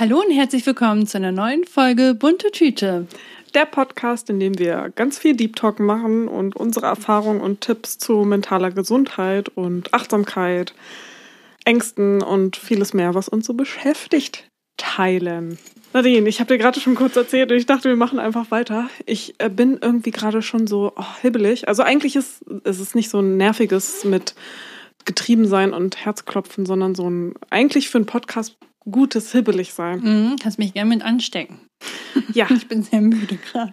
Hallo 0.00 0.20
und 0.20 0.30
herzlich 0.30 0.64
willkommen 0.64 1.08
zu 1.08 1.16
einer 1.18 1.32
neuen 1.32 1.64
Folge 1.64 2.14
Bunte 2.14 2.52
Tüte. 2.52 3.08
Der 3.54 3.64
Podcast, 3.64 4.30
in 4.30 4.38
dem 4.38 4.56
wir 4.56 4.92
ganz 4.94 5.18
viel 5.18 5.34
Deep 5.34 5.56
Talk 5.56 5.80
machen 5.80 6.28
und 6.28 6.54
unsere 6.54 6.86
Erfahrungen 6.86 7.40
und 7.40 7.62
Tipps 7.62 7.98
zu 7.98 8.18
mentaler 8.18 8.70
Gesundheit 8.70 9.48
und 9.56 9.92
Achtsamkeit, 9.92 10.72
Ängsten 11.64 12.22
und 12.22 12.54
vieles 12.54 12.94
mehr, 12.94 13.16
was 13.16 13.28
uns 13.28 13.44
so 13.44 13.54
beschäftigt, 13.54 14.48
teilen. 14.76 15.58
Nadine, 15.92 16.28
ich 16.28 16.38
habe 16.38 16.54
dir 16.54 16.58
gerade 16.58 16.78
schon 16.78 16.94
kurz 16.94 17.16
erzählt 17.16 17.50
und 17.50 17.58
ich 17.58 17.66
dachte, 17.66 17.88
wir 17.88 17.96
machen 17.96 18.20
einfach 18.20 18.52
weiter. 18.52 18.88
Ich 19.04 19.34
äh, 19.38 19.50
bin 19.50 19.80
irgendwie 19.82 20.12
gerade 20.12 20.42
schon 20.42 20.68
so 20.68 20.92
oh, 20.94 21.04
hibbelig. 21.22 21.66
Also 21.66 21.82
eigentlich 21.82 22.14
ist, 22.14 22.42
ist 22.62 22.78
es 22.78 22.94
nicht 22.94 23.10
so 23.10 23.18
ein 23.18 23.36
nerviges 23.36 24.04
mit 24.04 24.36
Getriebensein 25.04 25.72
und 25.72 25.96
Herzklopfen, 25.96 26.66
sondern 26.66 26.94
so 26.94 27.10
ein 27.10 27.34
eigentlich 27.50 27.88
für 27.88 27.98
einen 27.98 28.06
Podcast 28.06 28.56
gutes 28.90 29.32
hibbelig 29.32 29.72
sein. 29.72 30.00
Mhm, 30.00 30.36
kannst 30.42 30.58
mich 30.58 30.74
gerne 30.74 30.90
mit 30.90 31.02
anstecken. 31.02 31.60
Ja. 32.32 32.46
Ich 32.56 32.66
bin 32.68 32.82
sehr 32.82 33.00
müde 33.00 33.36
gerade. 33.36 33.72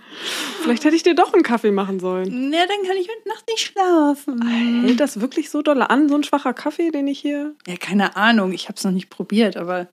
Vielleicht 0.62 0.86
hätte 0.86 0.96
ich 0.96 1.04
dir 1.04 1.16
doch 1.16 1.34
einen 1.34 1.44
Kaffee 1.44 1.72
machen 1.72 2.00
sollen. 2.00 2.54
Ja, 2.54 2.66
dann 2.68 2.84
kann 2.88 2.98
ich 2.98 3.10
heute 3.10 3.28
Nacht 3.28 3.46
nicht 3.50 3.62
schlafen. 3.66 4.82
Hält 4.86 5.00
das 5.00 5.20
wirklich 5.20 5.50
so 5.50 5.62
doll 5.62 5.82
an, 5.82 6.08
so 6.08 6.16
ein 6.16 6.24
schwacher 6.24 6.54
Kaffee, 6.54 6.92
den 6.92 7.08
ich 7.08 7.20
hier. 7.20 7.56
Ja, 7.68 7.78
keine 7.78 8.16
Ahnung. 8.16 8.52
Ich 8.54 8.68
habe 8.68 8.76
es 8.78 8.84
noch 8.84 8.92
nicht 8.92 9.10
probiert, 9.10 9.58
aber. 9.58 9.90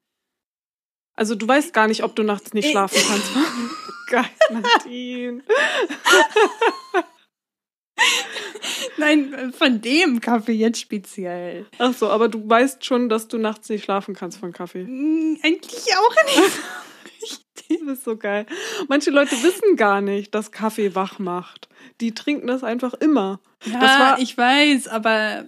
Also 1.15 1.35
du 1.35 1.47
weißt 1.49 1.73
gar 1.73 1.89
nicht, 1.89 2.05
ob 2.05 2.15
du 2.17 2.23
nachts 2.23 2.53
nicht 2.53 2.71
schlafen 2.71 3.01
kannst. 3.09 3.31
Geil, 4.09 4.29
Nadine. 4.51 5.43
Nein, 8.97 9.53
von 9.57 9.81
dem 9.81 10.21
Kaffee 10.21 10.53
jetzt 10.53 10.81
speziell. 10.81 11.67
Ach 11.79 11.93
so, 11.95 12.09
aber 12.09 12.29
du 12.29 12.49
weißt 12.49 12.85
schon, 12.85 13.09
dass 13.09 13.29
du 13.29 13.39
nachts 13.39 13.69
nicht 13.69 13.85
schlafen 13.85 14.15
kannst 14.15 14.39
von 14.39 14.53
Kaffee. 14.53 14.85
Hm, 14.85 15.39
Eigentlich 15.43 15.87
auch 15.97 16.25
nicht. 16.25 16.53
Das 17.69 17.99
ist 17.99 18.05
so 18.05 18.17
geil. 18.19 18.45
Manche 18.89 19.11
Leute 19.11 19.31
wissen 19.43 19.77
gar 19.77 20.03
nicht, 20.03 20.35
dass 20.35 20.53
Kaffee 20.53 20.95
wach 20.95 21.19
macht. 21.19 21.69
Die 22.03 22.13
trinken 22.13 22.47
das 22.47 22.63
einfach 22.65 22.93
immer. 22.93 23.41
Ja, 23.65 23.81
das 23.81 23.99
war, 23.99 24.19
ich 24.19 24.37
weiß, 24.37 24.89
aber. 24.89 25.47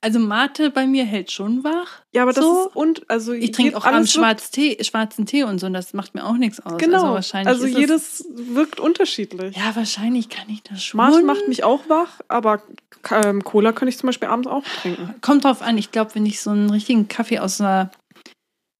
Also 0.00 0.18
Mate 0.18 0.70
bei 0.70 0.86
mir 0.86 1.04
hält 1.04 1.30
schon 1.30 1.64
wach. 1.64 2.02
ja, 2.14 2.22
aber 2.22 2.32
das 2.32 2.44
so. 2.44 2.66
ist 2.68 2.76
und 2.76 3.08
also 3.10 3.32
Ich 3.32 3.52
trinke 3.52 3.76
auch 3.76 3.84
wirkt- 3.84 4.08
Schwarz 4.10 4.50
Tee, 4.50 4.76
schwarzen 4.84 5.24
Tee 5.26 5.44
und 5.44 5.58
so, 5.58 5.66
und 5.66 5.72
das 5.72 5.92
macht 5.94 6.14
mir 6.14 6.24
auch 6.24 6.36
nichts 6.36 6.60
aus. 6.60 6.78
Genau. 6.78 6.98
Also 7.02 7.14
wahrscheinlich. 7.14 7.48
Also 7.48 7.66
es- 7.66 7.76
jedes 7.76 8.24
wirkt 8.34 8.78
unterschiedlich. 8.80 9.56
Ja, 9.56 9.74
wahrscheinlich 9.74 10.28
kann 10.28 10.48
ich 10.48 10.62
das 10.62 10.84
schon. 10.84 10.98
Mate 10.98 11.22
macht 11.22 11.48
mich 11.48 11.64
auch 11.64 11.88
wach, 11.88 12.20
aber 12.28 12.62
ähm, 13.10 13.42
Cola 13.44 13.72
kann 13.72 13.88
ich 13.88 13.96
zum 13.98 14.08
Beispiel 14.08 14.28
abends 14.28 14.46
auch 14.46 14.62
trinken. 14.82 15.14
Kommt 15.20 15.44
drauf 15.44 15.62
an. 15.62 15.78
Ich 15.78 15.90
glaube, 15.90 16.14
wenn 16.14 16.26
ich 16.26 16.40
so 16.40 16.50
einen 16.50 16.70
richtigen 16.70 17.08
Kaffee 17.08 17.38
aus 17.38 17.60
einer 17.60 17.90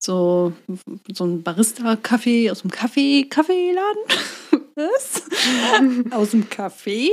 so 0.01 0.53
so 1.13 1.25
ein 1.25 1.43
Barista-Kaffee 1.43 2.51
aus 2.51 2.61
dem 2.61 2.71
Kaffee 2.71 3.23
Kaffeeladen 3.23 4.03
aus 6.11 6.31
dem 6.31 6.49
Kaffee, 6.49 7.09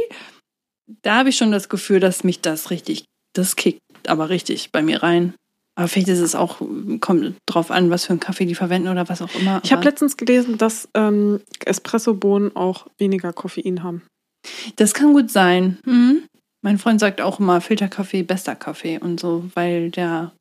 da 1.03 1.17
habe 1.19 1.29
ich 1.31 1.37
schon 1.37 1.53
das 1.53 1.69
Gefühl, 1.69 2.01
dass 2.01 2.25
mich 2.25 2.41
das 2.41 2.71
richtig, 2.71 3.05
das 3.35 3.57
kickt 3.57 3.81
aber 4.07 4.29
richtig 4.29 4.71
bei 4.73 4.83
mir 4.83 5.03
rein. 5.03 5.35
Aber 5.77 5.89
vielleicht 5.89 6.09
ist 6.09 6.19
es 6.21 6.35
auch 6.35 6.61
kommt 7.01 7.37
drauf 7.47 7.71
an, 7.71 7.91
was 7.91 8.05
für 8.05 8.11
einen 8.11 8.21
Kaffee 8.21 8.45
die 8.45 8.55
verwenden 8.55 8.89
oder 8.89 9.09
was 9.09 9.23
auch 9.23 9.35
immer. 9.35 9.61
Ich 9.65 9.73
habe 9.73 9.85
letztens 9.85 10.17
gelesen, 10.17 10.59
dass 10.59 10.89
ähm, 10.95 11.41
Espresso-Bohnen 11.65 12.55
auch 12.57 12.87
weniger 12.99 13.33
Koffein 13.33 13.83
haben. 13.83 14.03
das 14.77 14.95
kann 14.95 15.13
gut 15.15 15.31
sein. 15.31 15.79
Mhm. 15.87 16.25
Mein 16.63 16.79
Freund 16.79 17.01
sagt 17.01 17.21
auch 17.23 17.41
immer 17.41 17.61
Filterkaffee, 17.63 18.23
bester 18.23 18.55
Kaffee 18.57 18.99
und 18.99 19.19
so, 19.21 19.49
weil 19.55 19.91
der 19.91 20.33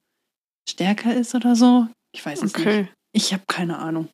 stärker 0.69 1.15
ist 1.15 1.33
oder 1.35 1.55
so. 1.55 1.87
Ich 2.13 2.25
weiß 2.25 2.39
es 2.43 2.55
nicht. 2.55 2.65
Okay. 2.65 2.87
Ich 3.13 3.31
habe 3.31 3.43
keine 3.47 3.77
Ahnung. 3.77 4.09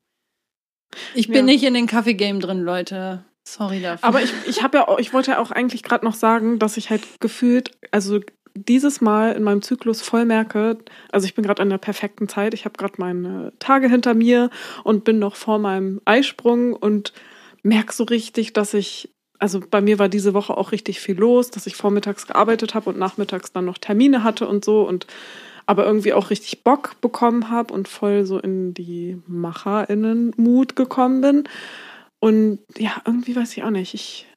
Ich 1.16 1.28
Ja. 1.28 1.34
bin 1.34 1.46
nicht 1.46 1.64
in 1.64 1.74
den 1.74 1.88
Kaffee-Game 1.88 2.40
drin, 2.40 2.62
Leute. 2.62 3.24
Sorry 3.48 3.82
dafür. 3.82 4.08
Aber 4.08 4.22
ich, 4.22 4.32
ich 4.48 4.62
habe 4.64 4.78
ja 4.78 4.88
auch, 4.88 5.00
ich 5.00 5.14
wollte 5.14 5.32
ja 5.32 5.40
auch 5.40 5.52
eigentlich 5.52 5.82
gerade 5.84 6.06
noch 6.06 6.14
sagen, 6.16 6.60
dass 6.60 6.78
ich 6.78 6.90
halt 6.90 7.04
gefühlt, 7.20 7.72
also 7.92 8.20
dieses 8.56 9.02
Mal 9.02 9.34
in 9.34 9.44
meinem 9.44 9.62
Zyklus 9.62 10.02
voll 10.02 10.26
merke, 10.26 10.78
also 11.12 11.26
ich 11.26 11.36
bin 11.36 11.46
gerade 11.46 11.62
an 11.62 11.70
der 11.70 11.78
perfekten 11.78 12.28
Zeit, 12.30 12.54
ich 12.54 12.66
habe 12.66 12.78
gerade 12.78 12.96
meine 12.98 13.54
Tage 13.60 13.90
hinter 13.90 14.14
mir 14.14 14.50
und 14.84 15.04
bin 15.04 15.20
noch 15.20 15.36
vor 15.36 15.60
meinem 15.60 16.02
Eisprung 16.06 16.74
und 16.74 17.14
merke 17.64 17.94
so 17.94 18.06
richtig, 18.06 18.54
dass 18.54 18.74
ich, 18.74 19.10
also 19.40 19.60
bei 19.60 19.82
mir 19.82 20.00
war 20.00 20.08
diese 20.08 20.34
Woche 20.34 20.58
auch 20.58 20.72
richtig 20.72 21.00
viel 21.02 21.18
los, 21.18 21.52
dass 21.52 21.68
ich 21.68 21.76
vormittags 21.76 22.28
gearbeitet 22.28 22.74
habe 22.76 22.90
und 22.90 22.98
nachmittags 22.98 23.52
dann 23.52 23.66
noch 23.66 23.78
Termine 23.78 24.24
hatte 24.24 24.48
und 24.48 24.64
so 24.64 24.88
und 24.88 25.06
aber 25.66 25.86
irgendwie 25.86 26.14
auch 26.14 26.30
richtig 26.30 26.64
Bock 26.64 27.02
bekommen 27.02 27.50
habe 27.50 27.74
und 27.74 27.88
voll 27.88 28.26
so 28.26 28.40
in 28.40 28.74
die 28.74 29.22
MacherInnen-Mut 29.28 30.76
gekommen 30.76 31.22
bin. 31.22 31.50
Und 32.20 32.60
ja, 32.78 32.92
irgendwie 33.06 33.36
weiß 33.36 33.58
ich 33.58 33.64
auch 33.64 33.72
nicht. 33.72 33.96
Ich 33.96 34.28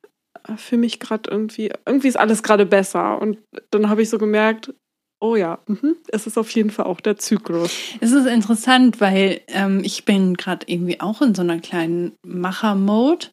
fühle 0.57 0.81
mich 0.81 1.01
gerade 1.01 1.31
irgendwie, 1.31 1.73
irgendwie 1.87 2.09
ist 2.09 2.19
alles 2.19 2.43
gerade 2.43 2.67
besser. 2.67 3.21
Und 3.21 3.39
dann 3.71 3.89
habe 3.89 4.03
ich 4.03 4.11
so 4.11 4.19
gemerkt, 4.19 4.73
oh 5.21 5.37
ja, 5.37 5.59
mhm, 5.67 5.97
es 6.09 6.27
ist 6.27 6.39
auf 6.39 6.51
jeden 6.51 6.71
Fall 6.71 6.87
auch 6.87 7.01
der 7.01 7.19
Zyklus. 7.19 7.73
es 8.01 8.13
ist 8.13 8.27
interessant, 8.27 9.01
weil 9.01 9.41
ähm, 9.49 9.83
ich 9.85 10.05
bin 10.05 10.35
gerade 10.35 10.67
irgendwie 10.69 11.01
auch 11.01 11.21
in 11.23 11.35
so 11.35 11.43
einer 11.43 11.61
kleinen 11.61 12.13
Macher-Mode. 12.25 13.29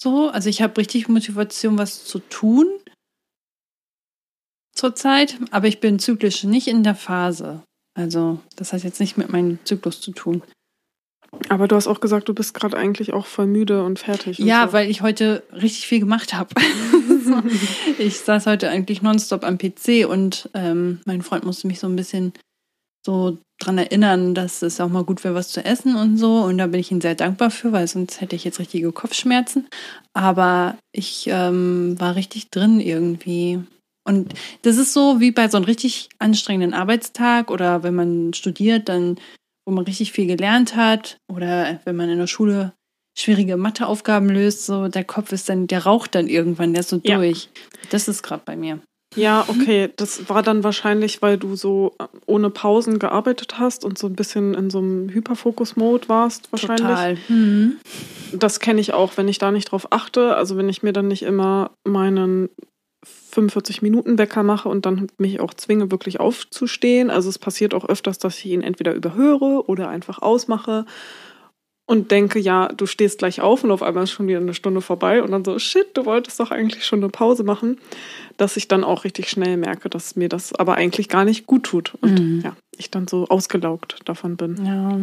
So, 0.00 0.28
also 0.28 0.48
ich 0.48 0.60
habe 0.60 0.76
richtig 0.76 1.08
Motivation, 1.08 1.78
was 1.78 2.04
zu 2.04 2.18
tun 2.18 2.66
zurzeit, 4.74 5.38
aber 5.50 5.68
ich 5.68 5.80
bin 5.80 5.98
zyklisch 5.98 6.44
nicht 6.44 6.66
in 6.66 6.82
der 6.82 6.94
Phase. 6.94 7.62
Also, 7.96 8.40
das 8.56 8.72
hat 8.72 8.82
jetzt 8.82 9.00
nicht 9.00 9.16
mit 9.16 9.30
meinem 9.30 9.58
Zyklus 9.64 10.00
zu 10.00 10.10
tun. 10.12 10.42
Aber 11.48 11.68
du 11.68 11.76
hast 11.76 11.86
auch 11.86 12.00
gesagt, 12.00 12.28
du 12.28 12.34
bist 12.34 12.54
gerade 12.54 12.76
eigentlich 12.76 13.12
auch 13.12 13.26
voll 13.26 13.46
müde 13.46 13.84
und 13.84 13.98
fertig. 13.98 14.38
und 14.38 14.46
Ja, 14.46 14.66
so. 14.66 14.72
weil 14.72 14.90
ich 14.90 15.02
heute 15.02 15.42
richtig 15.52 15.86
viel 15.86 16.00
gemacht 16.00 16.34
habe. 16.34 16.48
Ich 17.98 18.18
saß 18.20 18.46
heute 18.46 18.68
eigentlich 18.68 19.00
nonstop 19.00 19.44
am 19.44 19.56
PC 19.56 20.06
und 20.08 20.50
ähm, 20.54 21.00
mein 21.06 21.22
Freund 21.22 21.44
musste 21.44 21.66
mich 21.66 21.80
so 21.80 21.86
ein 21.86 21.96
bisschen 21.96 22.32
so 23.04 23.38
dran 23.58 23.78
erinnern, 23.78 24.34
dass 24.34 24.62
es 24.62 24.80
auch 24.80 24.88
mal 24.88 25.04
gut 25.04 25.24
wäre, 25.24 25.34
was 25.34 25.48
zu 25.48 25.64
essen 25.64 25.96
und 25.96 26.16
so. 26.16 26.42
Und 26.42 26.58
da 26.58 26.66
bin 26.66 26.80
ich 26.80 26.90
ihm 26.90 27.00
sehr 27.00 27.14
dankbar 27.14 27.50
für, 27.50 27.72
weil 27.72 27.86
sonst 27.86 28.20
hätte 28.20 28.36
ich 28.36 28.44
jetzt 28.44 28.58
richtige 28.58 28.92
Kopfschmerzen. 28.92 29.68
Aber 30.12 30.76
ich 30.92 31.26
ähm, 31.28 31.96
war 31.98 32.14
richtig 32.16 32.50
drin 32.50 32.80
irgendwie. 32.80 33.60
Und 34.06 34.34
das 34.62 34.76
ist 34.76 34.92
so 34.92 35.20
wie 35.20 35.30
bei 35.30 35.48
so 35.48 35.56
einem 35.56 35.64
richtig 35.64 36.10
anstrengenden 36.18 36.74
Arbeitstag 36.74 37.50
oder 37.50 37.82
wenn 37.82 37.94
man 37.94 38.34
studiert, 38.34 38.88
dann, 38.88 39.16
wo 39.66 39.72
man 39.72 39.84
richtig 39.84 40.12
viel 40.12 40.26
gelernt 40.26 40.76
hat 40.76 41.18
oder 41.32 41.80
wenn 41.84 41.96
man 41.96 42.08
in 42.10 42.18
der 42.18 42.26
Schule 42.26 42.72
schwierige 43.16 43.56
Matheaufgaben 43.56 44.28
löst, 44.28 44.66
so 44.66 44.88
der 44.88 45.04
Kopf 45.04 45.30
ist 45.32 45.48
dann, 45.48 45.66
der 45.68 45.84
raucht 45.84 46.14
dann 46.14 46.26
irgendwann, 46.26 46.72
der 46.74 46.80
ist 46.80 46.88
so 46.90 47.00
Ja. 47.04 47.16
durch. 47.16 47.48
Das 47.90 48.08
ist 48.08 48.22
gerade 48.22 48.42
bei 48.44 48.56
mir. 48.56 48.80
Ja, 49.16 49.44
okay. 49.46 49.90
Das 49.94 50.28
war 50.28 50.42
dann 50.42 50.64
wahrscheinlich, 50.64 51.22
weil 51.22 51.38
du 51.38 51.54
so 51.54 51.94
äh, 52.00 52.06
ohne 52.26 52.50
Pausen 52.50 52.98
gearbeitet 52.98 53.60
hast 53.60 53.84
und 53.84 53.96
so 53.96 54.08
ein 54.08 54.16
bisschen 54.16 54.54
in 54.54 54.70
so 54.70 54.78
einem 54.78 55.08
Hyperfokus-Mode 55.10 56.08
warst, 56.08 56.50
wahrscheinlich. 56.50 56.80
Total. 56.80 57.16
Mhm. 57.28 57.76
Das 58.32 58.58
kenne 58.58 58.80
ich 58.80 58.92
auch, 58.92 59.16
wenn 59.16 59.28
ich 59.28 59.38
da 59.38 59.52
nicht 59.52 59.70
drauf 59.70 59.92
achte. 59.92 60.34
Also 60.34 60.56
wenn 60.56 60.68
ich 60.68 60.82
mir 60.82 60.92
dann 60.92 61.06
nicht 61.06 61.22
immer 61.22 61.70
meinen 61.86 62.48
45 63.34 63.82
Minuten 63.82 64.16
Wecker 64.18 64.42
mache 64.42 64.68
und 64.68 64.86
dann 64.86 65.08
mich 65.18 65.40
auch 65.40 65.54
zwinge, 65.54 65.90
wirklich 65.90 66.20
aufzustehen. 66.20 67.10
Also 67.10 67.28
es 67.28 67.38
passiert 67.38 67.74
auch 67.74 67.84
öfters, 67.84 68.18
dass 68.18 68.38
ich 68.38 68.46
ihn 68.46 68.62
entweder 68.62 68.94
überhöre 68.94 69.68
oder 69.68 69.88
einfach 69.88 70.22
ausmache 70.22 70.86
und 71.86 72.10
denke, 72.10 72.38
ja, 72.38 72.68
du 72.68 72.86
stehst 72.86 73.18
gleich 73.18 73.42
auf 73.42 73.62
und 73.62 73.70
auf 73.70 73.82
einmal 73.82 74.04
ist 74.04 74.12
schon 74.12 74.26
wieder 74.26 74.38
eine 74.38 74.54
Stunde 74.54 74.80
vorbei 74.80 75.22
und 75.22 75.32
dann 75.32 75.44
so, 75.44 75.58
shit, 75.58 75.86
du 75.94 76.06
wolltest 76.06 76.40
doch 76.40 76.50
eigentlich 76.50 76.86
schon 76.86 77.00
eine 77.00 77.10
Pause 77.10 77.44
machen, 77.44 77.78
dass 78.38 78.56
ich 78.56 78.68
dann 78.68 78.84
auch 78.84 79.04
richtig 79.04 79.28
schnell 79.28 79.58
merke, 79.58 79.90
dass 79.90 80.16
mir 80.16 80.30
das 80.30 80.54
aber 80.54 80.76
eigentlich 80.76 81.08
gar 81.10 81.24
nicht 81.26 81.46
gut 81.46 81.64
tut 81.64 81.92
und 82.00 82.18
Mhm. 82.20 82.40
ja, 82.42 82.56
ich 82.78 82.90
dann 82.90 83.06
so 83.06 83.26
ausgelaugt 83.28 83.98
davon 84.06 84.36
bin. 84.36 84.64
Ja. 84.64 84.98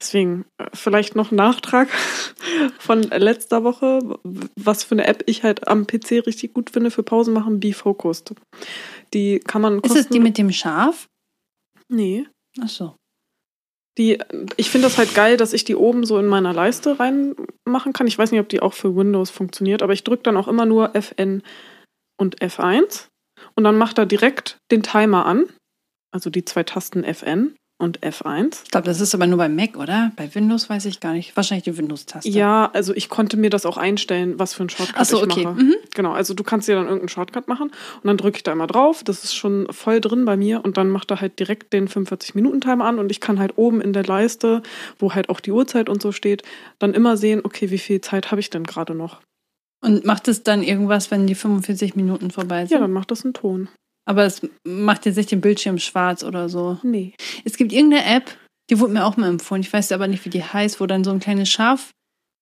Deswegen 0.00 0.44
äh, 0.58 0.66
vielleicht 0.74 1.16
noch 1.16 1.30
ein 1.30 1.36
Nachtrag 1.36 1.88
von 2.78 3.02
letzter 3.02 3.64
Woche, 3.64 4.00
was 4.56 4.84
für 4.84 4.94
eine 4.94 5.06
App 5.06 5.22
ich 5.26 5.42
halt 5.42 5.68
am 5.68 5.86
PC 5.86 6.26
richtig 6.26 6.54
gut 6.54 6.70
finde 6.70 6.90
für 6.90 7.02
Pausen 7.02 7.34
machen, 7.34 7.60
Be 7.60 7.72
Focused. 7.72 8.34
Die 9.14 9.40
kann 9.40 9.62
man 9.62 9.80
Ist 9.80 9.96
es 9.96 10.08
die 10.08 10.20
mit 10.20 10.38
dem 10.38 10.52
Schaf? 10.52 11.08
Nee. 11.88 12.26
Ach 12.60 12.68
so. 12.68 12.94
Die, 13.98 14.18
ich 14.56 14.70
finde 14.70 14.86
das 14.86 14.98
halt 14.98 15.14
geil, 15.14 15.36
dass 15.36 15.52
ich 15.52 15.64
die 15.64 15.74
oben 15.74 16.04
so 16.04 16.18
in 16.18 16.26
meiner 16.26 16.52
Leiste 16.52 16.98
reinmachen 17.00 17.92
kann. 17.92 18.06
Ich 18.06 18.16
weiß 18.16 18.30
nicht, 18.30 18.40
ob 18.40 18.48
die 18.48 18.62
auch 18.62 18.72
für 18.72 18.94
Windows 18.96 19.30
funktioniert, 19.30 19.82
aber 19.82 19.92
ich 19.92 20.04
drücke 20.04 20.22
dann 20.22 20.36
auch 20.36 20.48
immer 20.48 20.64
nur 20.64 20.94
FN 20.94 21.42
und 22.18 22.40
F1 22.40 23.08
und 23.56 23.64
dann 23.64 23.76
macht 23.76 23.98
er 23.98 24.06
direkt 24.06 24.58
den 24.70 24.82
Timer 24.82 25.26
an, 25.26 25.46
also 26.12 26.30
die 26.30 26.44
zwei 26.44 26.62
Tasten 26.62 27.04
FN 27.04 27.56
und 27.80 28.00
F1. 28.00 28.64
Ich 28.64 28.70
glaube, 28.70 28.86
das 28.86 29.00
ist 29.00 29.14
aber 29.14 29.26
nur 29.26 29.38
bei 29.38 29.48
Mac, 29.48 29.76
oder? 29.76 30.12
Bei 30.16 30.32
Windows 30.34 30.68
weiß 30.68 30.84
ich 30.84 31.00
gar 31.00 31.12
nicht. 31.12 31.34
Wahrscheinlich 31.36 31.64
die 31.64 31.76
Windows-Taste. 31.76 32.28
Ja, 32.28 32.70
also 32.72 32.94
ich 32.94 33.08
konnte 33.08 33.36
mir 33.36 33.50
das 33.50 33.64
auch 33.64 33.76
einstellen, 33.76 34.38
was 34.38 34.54
für 34.54 34.64
ein 34.64 34.68
Shortcut 34.68 34.96
Ach 34.98 35.04
so, 35.04 35.16
ich 35.16 35.22
okay. 35.24 35.44
mache. 35.44 35.62
Mhm. 35.62 35.74
Genau, 35.94 36.12
also 36.12 36.34
du 36.34 36.44
kannst 36.44 36.68
dir 36.68 36.74
dann 36.74 36.84
irgendeinen 36.84 37.08
Shortcut 37.08 37.48
machen 37.48 37.68
und 37.68 38.06
dann 38.06 38.16
drücke 38.16 38.36
ich 38.36 38.42
da 38.42 38.52
immer 38.52 38.66
drauf. 38.66 39.02
Das 39.02 39.24
ist 39.24 39.34
schon 39.34 39.66
voll 39.70 40.00
drin 40.00 40.24
bei 40.24 40.36
mir 40.36 40.64
und 40.64 40.76
dann 40.76 40.90
macht 40.90 41.10
er 41.10 41.20
halt 41.20 41.38
direkt 41.38 41.72
den 41.72 41.88
45-Minuten-Timer 41.88 42.84
an 42.84 42.98
und 42.98 43.10
ich 43.10 43.20
kann 43.20 43.38
halt 43.38 43.56
oben 43.56 43.80
in 43.80 43.92
der 43.92 44.04
Leiste, 44.04 44.62
wo 44.98 45.14
halt 45.14 45.28
auch 45.28 45.40
die 45.40 45.52
Uhrzeit 45.52 45.88
und 45.88 46.02
so 46.02 46.12
steht, 46.12 46.42
dann 46.78 46.94
immer 46.94 47.16
sehen, 47.16 47.40
okay, 47.44 47.70
wie 47.70 47.78
viel 47.78 48.00
Zeit 48.00 48.30
habe 48.30 48.40
ich 48.40 48.50
denn 48.50 48.64
gerade 48.64 48.94
noch? 48.94 49.20
Und 49.82 50.04
macht 50.04 50.28
es 50.28 50.42
dann 50.42 50.62
irgendwas, 50.62 51.10
wenn 51.10 51.26
die 51.26 51.34
45 51.34 51.96
Minuten 51.96 52.30
vorbei 52.30 52.66
sind? 52.66 52.72
Ja, 52.72 52.80
dann 52.80 52.92
macht 52.92 53.10
das 53.10 53.24
einen 53.24 53.32
Ton. 53.32 53.68
Aber 54.10 54.24
es 54.24 54.42
macht 54.66 55.06
jetzt 55.06 55.14
nicht 55.14 55.30
den 55.30 55.40
Bildschirm 55.40 55.78
schwarz 55.78 56.24
oder 56.24 56.48
so. 56.48 56.78
Nee. 56.82 57.14
Es 57.44 57.56
gibt 57.56 57.72
irgendeine 57.72 58.04
App, 58.04 58.36
die 58.68 58.80
wurde 58.80 58.92
mir 58.92 59.04
auch 59.04 59.16
mal 59.16 59.28
empfohlen. 59.28 59.62
Ich 59.62 59.72
weiß 59.72 59.92
aber 59.92 60.08
nicht, 60.08 60.24
wie 60.24 60.30
die 60.30 60.42
heißt, 60.42 60.80
wo 60.80 60.86
dann 60.86 61.04
so 61.04 61.12
ein 61.12 61.20
kleines 61.20 61.48
Schaf 61.48 61.90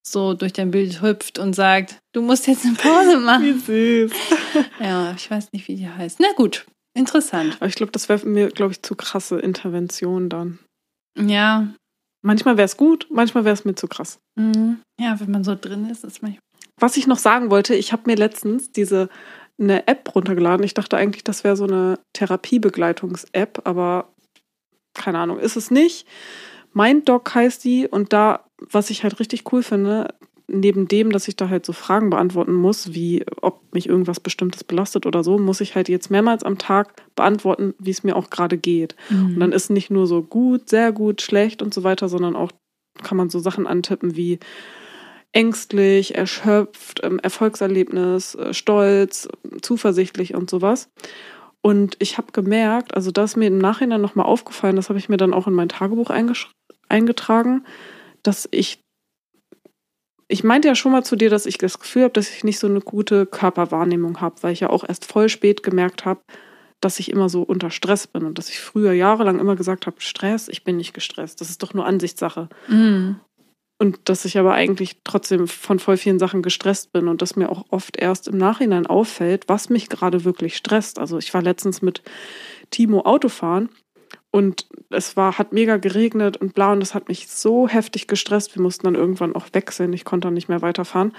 so 0.02 0.32
durch 0.32 0.54
dein 0.54 0.70
Bild 0.70 1.02
hüpft 1.02 1.38
und 1.38 1.52
sagt, 1.52 1.98
du 2.14 2.22
musst 2.22 2.46
jetzt 2.46 2.64
eine 2.64 2.74
Pause 2.74 3.18
Wie 3.20 3.24
machen. 3.24 3.60
süß. 3.60 4.12
Ja, 4.80 5.12
ich 5.14 5.30
weiß 5.30 5.52
nicht, 5.52 5.68
wie 5.68 5.76
die 5.76 5.90
heißt. 5.90 6.20
Na 6.20 6.28
gut, 6.36 6.64
interessant. 6.96 7.56
Aber 7.60 7.66
ich 7.66 7.74
glaube, 7.74 7.92
das 7.92 8.08
wäre 8.08 8.26
mir, 8.26 8.48
glaube 8.48 8.72
ich, 8.72 8.80
zu 8.80 8.94
krasse 8.96 9.38
Intervention 9.38 10.30
dann. 10.30 10.58
Ja, 11.20 11.68
Manchmal 12.22 12.56
wäre 12.56 12.64
es 12.64 12.76
gut, 12.76 13.06
manchmal 13.10 13.44
wäre 13.44 13.54
es 13.54 13.64
mir 13.64 13.74
zu 13.74 13.86
krass. 13.86 14.18
mhm. 14.36 14.80
ja, 15.00 15.20
wenn 15.20 15.30
man 15.30 15.44
so 15.44 15.54
drin 15.54 15.88
ist, 15.88 16.02
ist 16.04 16.22
manchmal. 16.22 16.40
Was 16.80 16.96
ich 16.96 17.06
noch 17.06 17.18
sagen 17.18 17.50
wollte, 17.50 17.74
ich 17.74 17.92
habe 17.92 18.02
mir 18.06 18.16
letztens 18.16 18.72
diese 18.72 19.08
eine 19.58 19.86
App 19.88 20.14
runtergeladen. 20.14 20.64
Ich 20.64 20.74
dachte 20.74 20.96
eigentlich, 20.96 21.24
das 21.24 21.44
wäre 21.44 21.56
so 21.56 21.64
eine 21.64 21.98
Therapiebegleitungs-App, 22.12 23.62
aber 23.64 24.12
keine 24.94 25.18
Ahnung, 25.18 25.38
ist 25.38 25.56
es 25.56 25.70
nicht. 25.70 26.06
MindDoc 26.72 27.34
heißt 27.34 27.64
die 27.64 27.88
und 27.88 28.12
da, 28.12 28.44
was 28.58 28.90
ich 28.90 29.02
halt 29.02 29.18
richtig 29.20 29.52
cool 29.52 29.62
finde, 29.62 30.14
neben 30.48 30.88
dem, 30.88 31.12
dass 31.12 31.28
ich 31.28 31.36
da 31.36 31.48
halt 31.48 31.66
so 31.66 31.72
Fragen 31.72 32.08
beantworten 32.08 32.54
muss, 32.54 32.94
wie 32.94 33.24
ob 33.42 33.62
mich 33.74 33.88
irgendwas 33.88 34.20
Bestimmtes 34.20 34.64
belastet 34.64 35.04
oder 35.04 35.22
so, 35.22 35.38
muss 35.38 35.60
ich 35.60 35.74
halt 35.74 35.88
jetzt 35.88 36.10
mehrmals 36.10 36.42
am 36.42 36.56
Tag 36.56 36.94
beantworten, 37.14 37.74
wie 37.78 37.90
es 37.90 38.02
mir 38.02 38.16
auch 38.16 38.30
gerade 38.30 38.56
geht. 38.56 38.96
Und 39.10 39.40
dann 39.40 39.52
ist 39.52 39.70
nicht 39.70 39.90
nur 39.90 40.06
so 40.06 40.22
gut, 40.22 40.70
sehr 40.70 40.92
gut, 40.92 41.20
schlecht 41.20 41.60
und 41.60 41.74
so 41.74 41.84
weiter, 41.84 42.08
sondern 42.08 42.34
auch 42.34 42.50
kann 43.02 43.18
man 43.18 43.28
so 43.28 43.38
Sachen 43.38 43.66
antippen 43.66 44.16
wie 44.16 44.38
ängstlich, 45.32 46.14
erschöpft, 46.14 47.00
ähm, 47.02 47.18
Erfolgserlebnis, 47.18 48.34
äh, 48.34 48.54
stolz, 48.54 49.28
zuversichtlich 49.62 50.34
und 50.34 50.48
sowas. 50.48 50.90
Und 51.60 51.96
ich 51.98 52.18
habe 52.18 52.32
gemerkt, 52.32 52.94
also 52.94 53.10
das 53.10 53.32
ist 53.32 53.36
mir 53.36 53.46
im 53.46 53.58
Nachhinein 53.58 54.00
nochmal 54.00 54.26
aufgefallen, 54.26 54.76
das 54.76 54.88
habe 54.88 54.98
ich 54.98 55.08
mir 55.08 55.16
dann 55.16 55.34
auch 55.34 55.46
in 55.46 55.54
mein 55.54 55.68
Tagebuch 55.68 56.10
eingetragen, 56.88 57.64
dass 58.22 58.48
ich, 58.52 58.80
ich 60.28 60.44
meinte 60.44 60.68
ja 60.68 60.74
schon 60.74 60.92
mal 60.92 61.04
zu 61.04 61.16
dir, 61.16 61.30
dass 61.30 61.46
ich 61.46 61.58
das 61.58 61.78
Gefühl 61.78 62.04
habe, 62.04 62.12
dass 62.12 62.30
ich 62.30 62.44
nicht 62.44 62.58
so 62.58 62.68
eine 62.68 62.80
gute 62.80 63.26
Körperwahrnehmung 63.26 64.20
habe, 64.20 64.36
weil 64.42 64.52
ich 64.52 64.60
ja 64.60 64.70
auch 64.70 64.84
erst 64.88 65.04
voll 65.04 65.28
spät 65.28 65.62
gemerkt 65.62 66.04
habe, 66.04 66.20
dass 66.80 67.00
ich 67.00 67.10
immer 67.10 67.28
so 67.28 67.42
unter 67.42 67.70
Stress 67.70 68.06
bin 68.06 68.24
und 68.24 68.38
dass 68.38 68.48
ich 68.48 68.60
früher 68.60 68.92
jahrelang 68.92 69.40
immer 69.40 69.56
gesagt 69.56 69.86
habe, 69.86 70.00
Stress, 70.00 70.48
ich 70.48 70.62
bin 70.62 70.76
nicht 70.76 70.94
gestresst, 70.94 71.40
das 71.40 71.50
ist 71.50 71.62
doch 71.62 71.74
nur 71.74 71.86
Ansichtssache. 71.86 72.48
Mhm. 72.68 73.20
Und 73.80 74.08
dass 74.08 74.24
ich 74.24 74.36
aber 74.38 74.54
eigentlich 74.54 74.96
trotzdem 75.04 75.46
von 75.46 75.78
voll 75.78 75.96
vielen 75.96 76.18
Sachen 76.18 76.42
gestresst 76.42 76.92
bin 76.92 77.06
und 77.06 77.22
dass 77.22 77.36
mir 77.36 77.48
auch 77.48 77.66
oft 77.70 77.96
erst 77.96 78.26
im 78.26 78.36
Nachhinein 78.36 78.86
auffällt, 78.86 79.44
was 79.48 79.68
mich 79.70 79.88
gerade 79.88 80.24
wirklich 80.24 80.56
stresst. 80.56 80.98
Also 80.98 81.16
ich 81.18 81.32
war 81.32 81.42
letztens 81.42 81.80
mit 81.80 82.02
Timo 82.70 83.02
Autofahren 83.02 83.68
und 84.32 84.66
es 84.90 85.16
war, 85.16 85.38
hat 85.38 85.52
mega 85.52 85.76
geregnet 85.76 86.36
und 86.36 86.54
bla 86.54 86.72
und 86.72 86.80
das 86.80 86.94
hat 86.94 87.08
mich 87.08 87.28
so 87.28 87.68
heftig 87.68 88.08
gestresst. 88.08 88.56
Wir 88.56 88.62
mussten 88.62 88.84
dann 88.84 88.96
irgendwann 88.96 89.36
auch 89.36 89.46
wechseln. 89.52 89.92
Ich 89.92 90.04
konnte 90.04 90.26
dann 90.26 90.34
nicht 90.34 90.48
mehr 90.48 90.60
weiterfahren. 90.60 91.12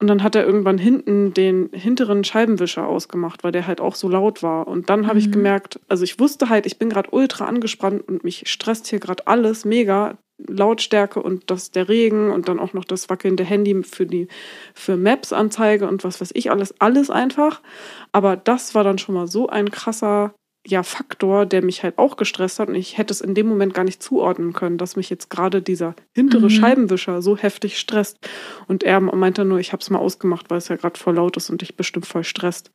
Und 0.00 0.08
dann 0.08 0.22
hat 0.24 0.34
er 0.34 0.44
irgendwann 0.44 0.78
hinten 0.78 1.32
den 1.32 1.70
hinteren 1.72 2.24
Scheibenwischer 2.24 2.86
ausgemacht, 2.86 3.44
weil 3.44 3.52
der 3.52 3.66
halt 3.68 3.80
auch 3.80 3.94
so 3.94 4.08
laut 4.08 4.42
war. 4.42 4.66
Und 4.66 4.90
dann 4.90 5.06
habe 5.06 5.18
ich 5.18 5.28
Mhm. 5.28 5.32
gemerkt, 5.32 5.80
also 5.88 6.02
ich 6.02 6.18
wusste 6.18 6.48
halt, 6.48 6.66
ich 6.66 6.78
bin 6.78 6.88
gerade 6.88 7.10
ultra 7.10 7.44
angespannt 7.46 8.06
und 8.08 8.24
mich 8.24 8.44
stresst 8.46 8.88
hier 8.88 8.98
gerade 8.98 9.26
alles 9.28 9.64
mega. 9.64 10.18
Lautstärke 10.48 11.22
und 11.22 11.50
das 11.50 11.70
der 11.70 11.88
Regen 11.88 12.30
und 12.30 12.48
dann 12.48 12.58
auch 12.60 12.72
noch 12.72 12.84
das 12.84 13.08
wackelnde 13.08 13.44
Handy 13.44 13.82
für 13.82 14.06
die 14.06 14.28
für 14.74 14.96
Maps 14.96 15.32
Anzeige 15.32 15.88
und 15.88 16.04
was 16.04 16.20
weiß 16.20 16.30
ich 16.34 16.50
alles 16.50 16.80
alles 16.80 17.10
einfach, 17.10 17.60
aber 18.12 18.36
das 18.36 18.74
war 18.74 18.84
dann 18.84 18.98
schon 18.98 19.14
mal 19.14 19.26
so 19.26 19.48
ein 19.48 19.70
krasser 19.70 20.34
ja 20.66 20.84
Faktor, 20.84 21.44
der 21.44 21.62
mich 21.62 21.82
halt 21.82 21.98
auch 21.98 22.16
gestresst 22.16 22.60
hat 22.60 22.68
und 22.68 22.76
ich 22.76 22.96
hätte 22.96 23.12
es 23.12 23.20
in 23.20 23.34
dem 23.34 23.48
Moment 23.48 23.74
gar 23.74 23.84
nicht 23.84 24.02
zuordnen 24.02 24.52
können, 24.52 24.78
dass 24.78 24.94
mich 24.94 25.10
jetzt 25.10 25.28
gerade 25.28 25.60
dieser 25.60 25.96
hintere 26.14 26.44
Mhm. 26.44 26.50
Scheibenwischer 26.50 27.20
so 27.20 27.36
heftig 27.36 27.78
stresst 27.78 28.18
und 28.68 28.84
er 28.84 29.00
meinte 29.00 29.44
nur, 29.44 29.58
ich 29.58 29.72
habe 29.72 29.80
es 29.80 29.90
mal 29.90 29.98
ausgemacht, 29.98 30.50
weil 30.50 30.58
es 30.58 30.68
ja 30.68 30.76
gerade 30.76 30.98
voll 30.98 31.16
laut 31.16 31.36
ist 31.36 31.50
und 31.50 31.62
ich 31.62 31.76
bestimmt 31.76 32.06
voll 32.06 32.22
stresst. 32.24 32.70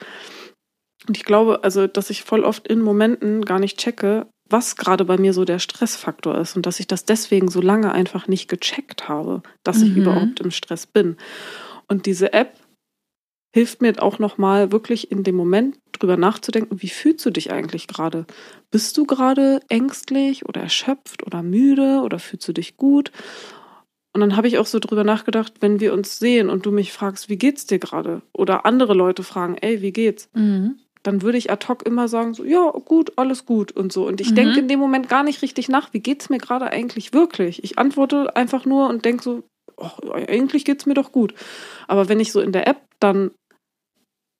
Und 1.07 1.15
ich 1.15 1.23
glaube, 1.23 1.63
also, 1.63 1.87
dass 1.87 2.09
ich 2.09 2.23
voll 2.23 2.43
oft 2.43 2.67
in 2.67 2.81
Momenten 2.81 3.45
gar 3.45 3.59
nicht 3.59 3.77
checke, 3.79 4.27
was 4.49 4.75
gerade 4.75 5.05
bei 5.05 5.17
mir 5.17 5.33
so 5.33 5.45
der 5.45 5.59
Stressfaktor 5.59 6.37
ist 6.37 6.55
und 6.55 6.65
dass 6.65 6.79
ich 6.79 6.87
das 6.87 7.05
deswegen 7.05 7.49
so 7.49 7.61
lange 7.61 7.91
einfach 7.91 8.27
nicht 8.27 8.47
gecheckt 8.47 9.07
habe, 9.07 9.43
dass 9.63 9.81
ich 9.81 9.91
Mhm. 9.91 9.97
überhaupt 9.97 10.39
im 10.39 10.51
Stress 10.51 10.85
bin. 10.87 11.17
Und 11.87 12.05
diese 12.05 12.33
App 12.33 12.53
hilft 13.53 13.81
mir 13.81 14.01
auch 14.01 14.19
nochmal 14.19 14.71
wirklich 14.71 15.11
in 15.11 15.23
dem 15.23 15.35
Moment 15.35 15.79
drüber 15.93 16.17
nachzudenken, 16.17 16.81
wie 16.81 16.89
fühlst 16.89 17.25
du 17.25 17.31
dich 17.31 17.51
eigentlich 17.51 17.87
gerade? 17.87 18.25
Bist 18.69 18.97
du 18.97 19.05
gerade 19.05 19.61
ängstlich 19.69 20.45
oder 20.45 20.61
erschöpft 20.61 21.25
oder 21.25 21.41
müde 21.41 22.01
oder 22.03 22.19
fühlst 22.19 22.47
du 22.47 22.53
dich 22.53 22.77
gut? 22.77 23.11
Und 24.13 24.21
dann 24.21 24.35
habe 24.35 24.47
ich 24.47 24.57
auch 24.57 24.65
so 24.65 24.79
drüber 24.79 25.03
nachgedacht, 25.03 25.53
wenn 25.59 25.79
wir 25.79 25.93
uns 25.93 26.19
sehen 26.19 26.49
und 26.49 26.65
du 26.65 26.71
mich 26.71 26.91
fragst, 26.91 27.29
wie 27.29 27.37
geht's 27.37 27.65
dir 27.65 27.79
gerade? 27.79 28.21
Oder 28.33 28.65
andere 28.65 28.93
Leute 28.93 29.23
fragen, 29.23 29.57
ey, 29.57 29.81
wie 29.81 29.91
geht's? 29.91 30.29
Mhm. 30.33 30.79
Dann 31.07 31.21
würde 31.21 31.37
ich 31.37 31.49
ad 31.49 31.65
hoc 31.69 31.85
immer 31.85 32.09
sagen, 32.09 32.33
so, 32.33 32.43
ja, 32.43 32.69
gut, 32.69 33.13
alles 33.15 33.45
gut 33.45 33.71
und 33.71 33.93
so. 33.93 34.05
Und 34.05 34.19
ich 34.19 34.31
Mhm. 34.31 34.35
denke 34.35 34.59
in 34.59 34.67
dem 34.67 34.79
Moment 34.81 35.07
gar 35.07 35.23
nicht 35.23 35.41
richtig 35.41 35.69
nach, 35.69 35.93
wie 35.93 36.01
geht's 36.01 36.29
mir 36.29 36.37
gerade 36.37 36.69
eigentlich 36.69 37.13
wirklich? 37.13 37.63
Ich 37.63 37.79
antworte 37.79 38.35
einfach 38.35 38.65
nur 38.65 38.89
und 38.89 39.05
denke 39.05 39.23
so, 39.23 39.43
ach, 39.77 39.99
eigentlich 40.27 40.65
geht's 40.65 40.85
mir 40.85 40.95
doch 40.95 41.13
gut. 41.13 41.33
Aber 41.87 42.09
wenn 42.09 42.19
ich 42.19 42.33
so 42.33 42.41
in 42.41 42.51
der 42.51 42.67
App 42.67 42.81
dann 42.99 43.31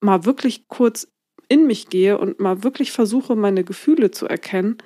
mal 0.02 0.26
wirklich 0.26 0.68
kurz 0.68 1.08
in 1.48 1.68
mich 1.68 1.88
gehe 1.88 2.18
und 2.18 2.42
mal 2.42 2.64
wirklich 2.64 2.92
versuche, 2.92 3.38
meine 3.38 3.64
Gefühle 3.64 4.12
zu 4.12 4.28
erkennen, 4.28 4.78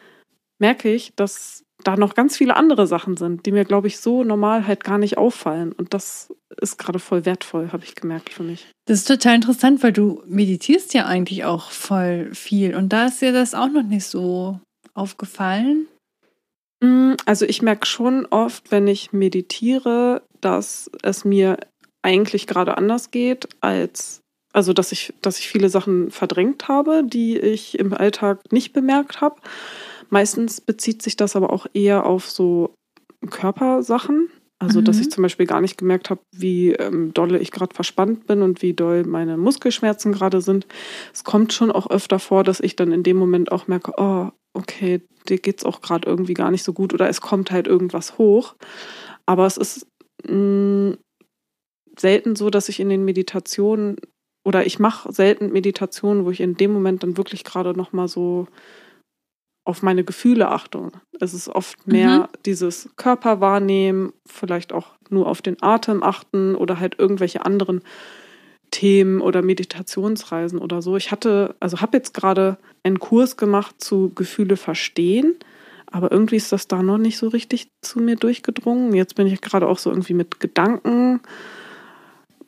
merke 0.62 0.94
ich, 0.94 1.14
dass 1.16 1.66
da 1.84 1.98
noch 1.98 2.16
ganz 2.16 2.38
viele 2.38 2.56
andere 2.56 2.88
Sachen 2.88 3.18
sind, 3.18 3.46
die 3.46 3.52
mir, 3.52 3.66
glaube 3.66 3.88
ich, 3.88 4.00
so 4.00 4.24
normal 4.24 4.68
halt 4.68 4.84
gar 4.84 4.98
nicht 4.98 5.18
auffallen. 5.18 5.72
Und 5.72 5.94
das 5.94 6.34
ist 6.60 6.78
gerade 6.78 7.00
voll 7.00 7.26
wertvoll, 7.26 7.72
habe 7.72 7.84
ich 7.84 7.96
gemerkt 7.96 8.30
für 8.30 8.44
mich. 8.44 8.68
Das 8.86 9.00
ist 9.00 9.08
total 9.08 9.36
interessant, 9.36 9.84
weil 9.84 9.92
du 9.92 10.22
meditierst 10.28 10.94
ja 10.94 11.06
eigentlich 11.06 11.44
auch 11.44 11.72
voll 11.72 12.30
viel. 12.34 12.76
Und 12.76 12.90
da 12.94 13.08
ist 13.08 13.22
dir 13.22 13.34
das 13.34 13.56
auch 13.56 13.70
noch 13.70 13.84
nicht 13.84 14.06
so 14.06 14.60
aufgefallen. 14.94 15.88
Mm, 16.82 17.14
Also 17.26 17.46
ich 17.46 17.62
merke 17.62 17.88
schon 17.88 18.28
oft, 18.28 18.72
wenn 18.72 18.88
ich 18.88 19.12
meditiere, 19.12 20.22
dass 20.40 20.92
es 21.02 21.26
mir 21.26 21.58
eigentlich 22.04 22.48
gerade 22.48 22.78
anders 22.78 23.12
geht, 23.12 23.48
als 23.62 24.22
also 24.54 24.74
dass 24.74 24.92
ich, 24.92 25.14
dass 25.22 25.40
ich 25.40 25.48
viele 25.48 25.70
Sachen 25.70 26.12
verdrängt 26.12 26.68
habe, 26.68 27.04
die 27.06 27.38
ich 27.38 27.80
im 27.80 27.94
Alltag 27.94 28.52
nicht 28.52 28.74
bemerkt 28.74 29.22
habe. 29.22 29.38
Meistens 30.12 30.62
bezieht 30.62 31.02
sich 31.02 31.18
das 31.18 31.36
aber 31.36 31.54
auch 31.54 31.68
eher 31.74 32.06
auf 32.06 32.30
so 32.30 32.76
Körpersachen. 33.30 34.30
Also, 34.60 34.82
dass 34.82 34.98
Mhm. 34.98 35.02
ich 35.04 35.12
zum 35.12 35.24
Beispiel 35.24 35.48
gar 35.48 35.62
nicht 35.62 35.78
gemerkt 35.78 36.12
habe, 36.12 36.22
wie 36.36 36.74
ähm, 36.74 37.14
dolle 37.16 37.40
ich 37.40 37.52
gerade 37.52 37.74
verspannt 37.74 38.28
bin 38.28 38.44
und 38.44 38.62
wie 38.62 38.74
doll 38.74 39.04
meine 39.06 39.38
Muskelschmerzen 39.38 40.12
gerade 40.12 40.42
sind. 40.42 40.68
Es 41.14 41.24
kommt 41.24 41.54
schon 41.54 41.72
auch 41.72 41.90
öfter 41.90 42.20
vor, 42.20 42.44
dass 42.44 42.60
ich 42.60 42.76
dann 42.76 42.92
in 42.92 43.04
dem 43.04 43.18
Moment 43.18 43.52
auch 43.52 43.68
merke, 43.68 43.94
oh, 43.98 44.30
okay, 44.54 45.02
dir 45.30 45.40
geht's 45.40 45.66
auch 45.66 45.82
gerade 45.82 46.08
irgendwie 46.08 46.36
gar 46.36 46.52
nicht 46.52 46.64
so 46.64 46.74
gut 46.74 46.94
oder 46.94 47.10
es 47.10 47.22
kommt 47.22 47.52
halt 47.52 47.68
irgendwas 47.68 48.20
hoch. 48.20 48.56
Aber 49.26 49.48
es 49.48 49.58
ist 49.58 49.88
mh, 50.28 50.98
selten 51.98 52.36
so, 52.36 52.50
dass 52.50 52.70
ich 52.70 52.80
in 52.80 52.90
den 52.90 53.06
Meditationen 53.06 53.98
oder 54.44 54.66
ich 54.66 54.80
mache 54.80 55.12
selten 55.14 55.52
Meditationen, 55.52 56.26
wo 56.26 56.32
ich 56.32 56.42
in 56.42 56.56
dem 56.56 56.72
Moment 56.74 57.04
dann 57.04 57.18
wirklich 57.18 57.44
gerade 57.44 57.74
noch 57.76 57.94
mal 57.94 58.08
so 58.08 58.48
auf 59.64 59.84
meine 59.84 60.04
Gefühle 60.04 60.50
achte. 60.50 60.92
Es 61.20 61.34
ist 61.34 61.48
oft 61.48 61.88
mehr 61.88 62.30
dieses 62.46 62.90
Körper 62.96 63.42
wahrnehmen, 63.42 64.14
vielleicht 64.26 64.74
auch 64.74 64.88
nur 65.10 65.28
auf 65.28 65.42
den 65.42 65.62
Atem 65.62 66.04
achten 66.04 66.56
oder 66.56 66.80
halt 66.80 66.98
irgendwelche 66.98 67.46
anderen 67.46 67.82
Themen 68.72 69.22
oder 69.22 69.42
Meditationsreisen 69.42 70.58
oder 70.58 70.82
so. 70.82 70.96
Ich 70.96 71.12
hatte, 71.12 71.56
also 71.60 71.82
habe 71.82 71.98
jetzt 71.98 72.14
gerade 72.14 72.58
einen 72.84 73.00
Kurs 73.00 73.38
gemacht 73.38 73.76
zu 73.80 74.12
Gefühle 74.16 74.58
verstehen, 74.58 75.36
aber 75.88 76.12
irgendwie 76.12 76.38
ist 76.38 76.52
das 76.52 76.68
da 76.68 76.82
noch 76.82 76.98
nicht 76.98 77.18
so 77.18 77.28
richtig 77.28 77.70
zu 77.82 78.00
mir 78.00 78.16
durchgedrungen. 78.16 78.94
Jetzt 78.94 79.16
bin 79.16 79.28
ich 79.28 79.42
gerade 79.42 79.68
auch 79.68 79.78
so 79.78 79.90
irgendwie 79.90 80.14
mit 80.14 80.40
Gedanken 80.40 81.20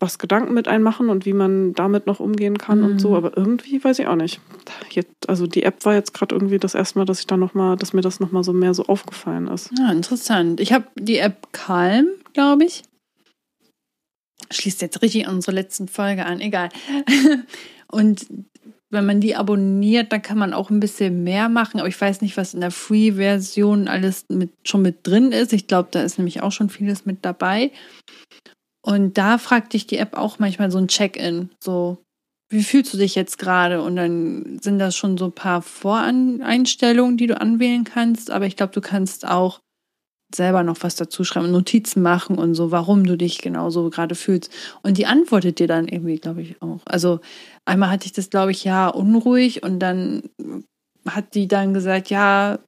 was 0.03 0.19
Gedanken 0.19 0.53
mit 0.53 0.67
einmachen 0.67 1.09
und 1.09 1.25
wie 1.25 1.33
man 1.33 1.73
damit 1.73 2.05
noch 2.07 2.19
umgehen 2.19 2.57
kann 2.57 2.79
Mhm. 2.81 2.85
und 2.85 2.99
so. 2.99 3.15
Aber 3.15 3.35
irgendwie 3.37 3.83
weiß 3.83 3.97
ich 3.99 4.07
auch 4.07 4.15
nicht. 4.15 4.39
Jetzt, 4.91 5.27
also 5.29 5.47
die 5.47 5.63
App 5.63 5.83
war 5.85 5.93
jetzt 5.95 6.13
gerade 6.13 6.35
irgendwie 6.35 6.59
das 6.59 6.75
erste 6.75 6.99
Mal, 6.99 7.05
dass 7.05 7.19
ich 7.21 7.27
da 7.27 7.37
noch 7.37 7.53
mal, 7.53 7.75
dass 7.77 7.93
mir 7.93 8.01
das 8.01 8.19
noch 8.19 8.31
mal 8.31 8.43
so 8.43 8.53
mehr 8.53 8.73
so 8.73 8.83
aufgefallen 8.85 9.47
ist. 9.47 9.71
Ja, 9.79 9.91
interessant. 9.91 10.59
Ich 10.59 10.73
habe 10.73 10.85
die 10.99 11.17
App 11.17 11.47
Calm, 11.53 12.07
glaube 12.33 12.65
ich. 12.65 12.83
Schließt 14.51 14.81
jetzt 14.81 15.01
richtig 15.01 15.27
unsere 15.27 15.55
letzten 15.55 15.87
Folge 15.87 16.25
an, 16.25 16.39
egal. 16.41 16.69
Und 17.87 18.27
wenn 18.89 19.05
man 19.05 19.21
die 19.21 19.35
abonniert, 19.35 20.11
dann 20.11 20.21
kann 20.21 20.37
man 20.37 20.53
auch 20.53 20.69
ein 20.69 20.79
bisschen 20.79 21.23
mehr 21.23 21.49
machen. 21.49 21.79
Aber 21.79 21.87
ich 21.89 21.99
weiß 21.99 22.21
nicht, 22.21 22.37
was 22.37 22.53
in 22.53 22.61
der 22.61 22.69
Free-Version 22.71 23.87
alles 23.87 24.25
mit, 24.29 24.51
schon 24.65 24.81
mit 24.83 25.07
drin 25.07 25.31
ist. 25.31 25.53
Ich 25.53 25.67
glaube, 25.67 25.89
da 25.91 26.03
ist 26.03 26.17
nämlich 26.19 26.43
auch 26.43 26.51
schon 26.51 26.69
vieles 26.69 27.05
mit 27.05 27.19
dabei. 27.23 27.71
Und 28.85 29.17
da 29.17 29.37
fragt 29.37 29.73
dich 29.73 29.87
die 29.87 29.97
App 29.97 30.17
auch 30.17 30.39
manchmal 30.39 30.69
so 30.69 30.77
ein 30.77 30.87
Check-in. 30.87 31.49
So, 31.63 32.03
wie 32.49 32.63
fühlst 32.63 32.93
du 32.93 32.97
dich 32.97 33.15
jetzt 33.15 33.37
gerade? 33.37 33.81
Und 33.81 33.95
dann 33.95 34.59
sind 34.61 34.77
das 34.77 34.95
schon 34.95 35.17
so 35.17 35.25
ein 35.25 35.31
paar 35.31 35.61
Voreinstellungen, 35.61 37.17
die 37.17 37.27
du 37.27 37.39
anwählen 37.39 37.85
kannst. 37.85 38.29
Aber 38.29 38.45
ich 38.45 38.57
glaube, 38.57 38.73
du 38.73 38.81
kannst 38.81 39.27
auch 39.27 39.61
selber 40.35 40.63
noch 40.63 40.77
was 40.81 40.95
dazu 40.95 41.23
schreiben, 41.23 41.51
Notizen 41.51 42.01
machen 42.01 42.37
und 42.37 42.55
so, 42.55 42.71
warum 42.71 43.05
du 43.05 43.17
dich 43.17 43.39
genau 43.39 43.69
so 43.69 43.89
gerade 43.89 44.15
fühlst. 44.15 44.51
Und 44.81 44.97
die 44.97 45.05
antwortet 45.05 45.59
dir 45.59 45.67
dann 45.67 45.87
irgendwie, 45.87 46.17
glaube 46.17 46.41
ich, 46.41 46.61
auch. 46.61 46.81
Also 46.85 47.19
einmal 47.65 47.89
hatte 47.89 48.07
ich 48.07 48.13
das, 48.13 48.29
glaube 48.29 48.51
ich, 48.51 48.63
ja, 48.63 48.87
unruhig 48.87 49.63
und 49.63 49.79
dann 49.79 50.23
hat 51.07 51.35
die 51.35 51.47
dann 51.47 51.73
gesagt, 51.73 52.09
ja, 52.09 52.59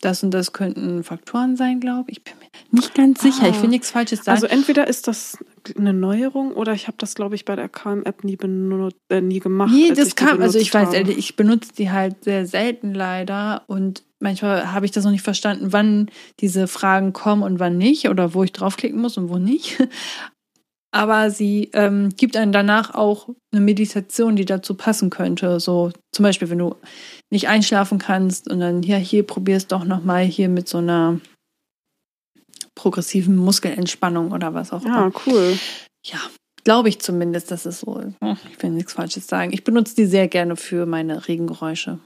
das 0.00 0.22
und 0.22 0.30
das 0.32 0.52
könnten 0.52 1.04
Faktoren 1.04 1.56
sein, 1.56 1.80
glaube 1.80 2.10
ich. 2.10 2.18
Ich 2.18 2.24
bin 2.24 2.34
mir 2.38 2.46
nicht 2.70 2.94
ganz 2.94 3.20
sicher. 3.20 3.44
Ah. 3.44 3.48
Ich 3.48 3.60
will 3.60 3.68
nichts 3.68 3.90
Falsches 3.90 4.24
sagen. 4.24 4.34
Also 4.34 4.46
entweder 4.46 4.86
ist 4.86 5.06
das 5.06 5.38
eine 5.76 5.92
Neuerung 5.92 6.52
oder 6.52 6.72
ich 6.72 6.86
habe 6.86 6.96
das, 6.98 7.14
glaube 7.14 7.34
ich, 7.34 7.44
bei 7.44 7.56
der 7.56 7.68
Calm-App 7.68 8.24
nie, 8.24 8.38
äh, 9.10 9.20
nie 9.20 9.40
gemacht. 9.40 9.72
Nee, 9.72 9.92
das 9.92 10.16
kam, 10.16 10.40
also 10.40 10.58
ich 10.58 10.72
weiß, 10.72 10.88
habe. 10.88 10.96
ehrlich, 10.96 11.18
ich 11.18 11.36
benutze 11.36 11.72
die 11.74 11.90
halt 11.90 12.24
sehr 12.24 12.46
selten 12.46 12.94
leider 12.94 13.64
und 13.66 14.02
manchmal 14.18 14.72
habe 14.72 14.86
ich 14.86 14.92
das 14.92 15.04
noch 15.04 15.10
nicht 15.10 15.22
verstanden, 15.22 15.72
wann 15.72 16.10
diese 16.40 16.68
Fragen 16.68 17.12
kommen 17.12 17.42
und 17.42 17.58
wann 17.60 17.76
nicht 17.76 18.08
oder 18.08 18.34
wo 18.34 18.42
ich 18.44 18.52
draufklicken 18.52 19.00
muss 19.00 19.18
und 19.18 19.28
wo 19.28 19.38
nicht. 19.38 19.78
Aber 20.96 21.30
sie 21.30 21.68
ähm, 21.74 22.08
gibt 22.16 22.38
einem 22.38 22.52
danach 22.52 22.94
auch 22.94 23.28
eine 23.52 23.60
Meditation, 23.60 24.34
die 24.34 24.46
dazu 24.46 24.74
passen 24.74 25.10
könnte. 25.10 25.60
So 25.60 25.92
zum 26.10 26.22
Beispiel, 26.22 26.48
wenn 26.48 26.56
du 26.56 26.74
nicht 27.30 27.48
einschlafen 27.48 27.98
kannst 27.98 28.50
und 28.50 28.60
dann 28.60 28.82
ja 28.82 28.96
hier 28.96 29.22
probierst 29.22 29.72
doch 29.72 29.84
noch 29.84 30.02
mal 30.02 30.24
hier 30.24 30.48
mit 30.48 30.68
so 30.70 30.78
einer 30.78 31.20
progressiven 32.74 33.36
Muskelentspannung 33.36 34.32
oder 34.32 34.54
was 34.54 34.72
auch 34.72 34.86
immer. 34.86 35.12
Ja, 35.12 35.12
cool. 35.26 35.58
Ja, 36.06 36.18
glaube 36.64 36.88
ich 36.88 36.98
zumindest, 37.00 37.50
dass 37.50 37.66
es 37.66 37.80
so 37.80 37.98
ist. 37.98 38.14
Ich 38.50 38.62
will 38.62 38.70
nichts 38.70 38.94
Falsches 38.94 39.26
sagen. 39.26 39.52
Ich 39.52 39.64
benutze 39.64 39.94
die 39.96 40.06
sehr 40.06 40.28
gerne 40.28 40.56
für 40.56 40.86
meine 40.86 41.28
Regengeräusche. 41.28 41.98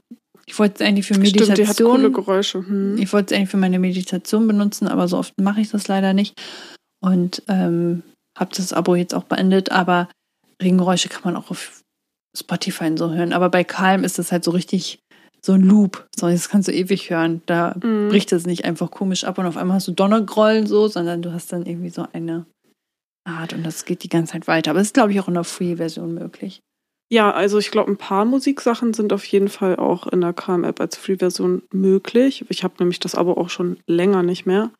Ich 0.47 0.59
wollte 0.59 0.83
es 0.83 0.89
eigentlich 0.89 1.07
für 1.07 1.13
Stimmt, 1.13 1.33
die 1.33 1.41
hat 1.43 1.49
Meditation. 1.49 1.91
coole 1.91 2.11
Geräusche. 2.11 2.57
Hm. 2.67 2.97
ich 2.97 3.13
wollte 3.13 3.33
es 3.33 3.37
eigentlich 3.37 3.51
für 3.51 3.57
meine 3.57 3.79
Meditation 3.79 4.47
benutzen, 4.47 4.89
aber 4.89 5.07
so 5.07 5.17
oft 5.17 5.33
mache 5.39 5.61
ich 5.61 5.69
das 5.69 5.87
leider 5.87 6.11
nicht. 6.11 6.33
Und 7.01 7.41
ähm, 7.47 8.03
habe 8.37 8.51
das 8.55 8.73
Abo 8.73 8.95
jetzt 8.95 9.13
auch 9.13 9.23
beendet. 9.23 9.71
Aber 9.71 10.07
Regengeräusche 10.61 11.09
kann 11.09 11.21
man 11.23 11.35
auch 11.35 11.51
auf 11.51 11.81
Spotify 12.37 12.85
und 12.85 12.97
so 12.97 13.11
hören. 13.11 13.33
Aber 13.33 13.49
bei 13.49 13.63
Calm 13.63 14.03
ist 14.03 14.17
das 14.19 14.31
halt 14.31 14.43
so 14.43 14.51
richtig 14.51 14.99
so 15.43 15.53
ein 15.53 15.61
Loop. 15.61 16.07
So, 16.15 16.29
das 16.29 16.49
kannst 16.49 16.67
du 16.67 16.71
ewig 16.73 17.09
hören. 17.09 17.41
Da 17.47 17.75
Mhm. 17.83 18.09
bricht 18.09 18.31
es 18.31 18.45
nicht 18.45 18.63
einfach 18.65 18.91
komisch 18.91 19.23
ab 19.23 19.37
und 19.39 19.47
auf 19.47 19.57
einmal 19.57 19.75
hast 19.77 19.87
du 19.87 19.91
Donnergrollen 19.91 20.67
so, 20.67 20.87
sondern 20.87 21.21
du 21.23 21.33
hast 21.33 21.51
dann 21.51 21.65
irgendwie 21.65 21.89
so 21.89 22.05
eine 22.13 22.45
Art 23.23 23.53
und 23.53 23.63
das 23.63 23.85
geht 23.85 24.03
die 24.03 24.09
ganze 24.09 24.33
Zeit 24.33 24.47
weiter. 24.47 24.71
Aber 24.71 24.79
es 24.81 24.87
ist, 24.87 24.93
glaube 24.93 25.11
ich, 25.11 25.19
auch 25.19 25.27
in 25.27 25.33
der 25.35 25.43
Free-Version 25.43 26.13
möglich. 26.13 26.59
Ja, 27.11 27.31
also 27.31 27.57
ich 27.59 27.71
glaube, 27.71 27.91
ein 27.91 27.97
paar 27.97 28.23
Musiksachen 28.23 28.93
sind 28.93 29.11
auf 29.13 29.25
jeden 29.25 29.49
Fall 29.49 29.75
auch 29.75 30.07
in 30.07 30.21
der 30.21 30.31
Calm-App 30.33 30.79
als 30.79 30.95
Free-Version 30.95 31.63
möglich. 31.73 32.45
Ich 32.49 32.63
habe 32.63 32.75
nämlich 32.79 32.99
das 32.99 33.15
Abo 33.15 33.33
auch 33.33 33.49
schon 33.49 33.77
länger 33.85 34.23
nicht 34.23 34.45
mehr. 34.45 34.71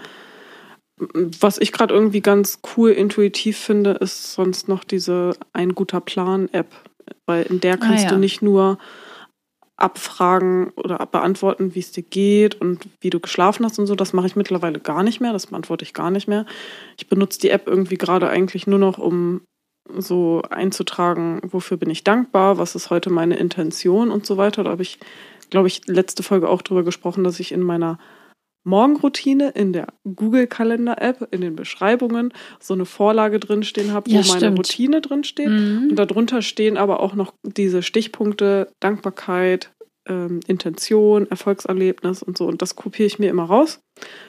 Was 1.40 1.58
ich 1.58 1.72
gerade 1.72 1.94
irgendwie 1.94 2.22
ganz 2.22 2.60
cool 2.76 2.92
intuitiv 2.92 3.58
finde, 3.58 3.92
ist 3.92 4.34
sonst 4.34 4.68
noch 4.68 4.84
diese 4.84 5.36
Ein 5.54 5.74
guter 5.74 6.00
Plan-App. 6.02 6.68
Weil 7.26 7.44
in 7.44 7.60
der 7.60 7.78
kannst 7.78 8.06
Ah, 8.06 8.10
ja. 8.10 8.10
du 8.10 8.18
nicht 8.20 8.42
nur 8.42 8.78
abfragen 9.78 10.70
oder 10.76 11.04
beantworten, 11.08 11.74
wie 11.74 11.80
es 11.80 11.92
dir 11.92 12.04
geht 12.04 12.62
und 12.62 12.88
wie 13.00 13.10
du 13.10 13.20
geschlafen 13.20 13.66
hast 13.66 13.80
und 13.80 13.88
so. 13.88 13.96
Das 13.96 14.14
mache 14.14 14.28
ich 14.28 14.36
mittlerweile 14.36 14.80
gar 14.80 15.02
nicht 15.02 15.22
mehr. 15.22 15.34
Das 15.34 15.48
beantworte 15.48 15.84
ich 15.84 15.94
gar 15.94 16.12
nicht 16.12 16.28
mehr. 16.28 16.46
Ich 16.98 17.08
benutze 17.08 17.40
die 17.40 17.50
App 17.50 17.68
irgendwie 17.68 17.98
gerade 17.98 18.30
eigentlich 18.30 18.68
nur 18.68 18.78
noch, 18.80 19.00
um 19.00 19.42
so 19.98 20.44
einzutragen, 20.50 21.42
wofür 21.44 21.78
bin 21.78 21.90
ich 21.90 22.04
dankbar, 22.04 22.60
was 22.60 22.76
ist 22.76 22.92
heute 22.92 23.10
meine 23.10 23.36
Intention 23.38 24.12
und 24.12 24.26
so 24.26 24.38
weiter. 24.38 24.64
Da 24.64 24.70
habe 24.70 24.84
ich, 24.84 25.00
glaube 25.50 25.68
ich, 25.68 25.82
letzte 25.88 26.22
Folge 26.22 26.48
auch 26.48 26.62
drüber 26.62 26.84
gesprochen, 26.84 27.24
dass 27.24 27.40
ich 27.40 27.52
in 27.52 27.62
meiner 27.62 27.98
Morgenroutine 28.64 29.50
in 29.50 29.74
der 29.74 29.88
Google-Kalender-App, 30.04 31.28
in 31.32 31.42
den 31.42 31.56
Beschreibungen, 31.56 32.34
so 32.60 32.74
eine 32.74 32.86
Vorlage 32.86 33.40
drinstehen 33.40 33.92
habe, 33.92 34.10
wo 34.12 34.16
Ja, 34.16 34.24
meine. 34.28 34.56
Routine 34.56 35.02
drinsteht. 35.02 35.48
Und 35.48 35.96
darunter 35.96 36.42
stehen 36.42 36.78
aber 36.78 37.00
auch 37.00 37.16
noch 37.16 37.34
diese 37.44 37.82
Stichpunkte 37.82 38.72
Dankbarkeit, 38.80 39.72
ähm, 40.08 40.40
Intention, 40.48 41.30
Erfolgserlebnis 41.30 42.24
und 42.24 42.38
so. 42.38 42.46
Und 42.46 42.62
das 42.62 42.76
kopiere 42.76 43.08
ich 43.08 43.20
mir 43.20 43.30
immer 43.30 43.46
raus, 43.46 43.80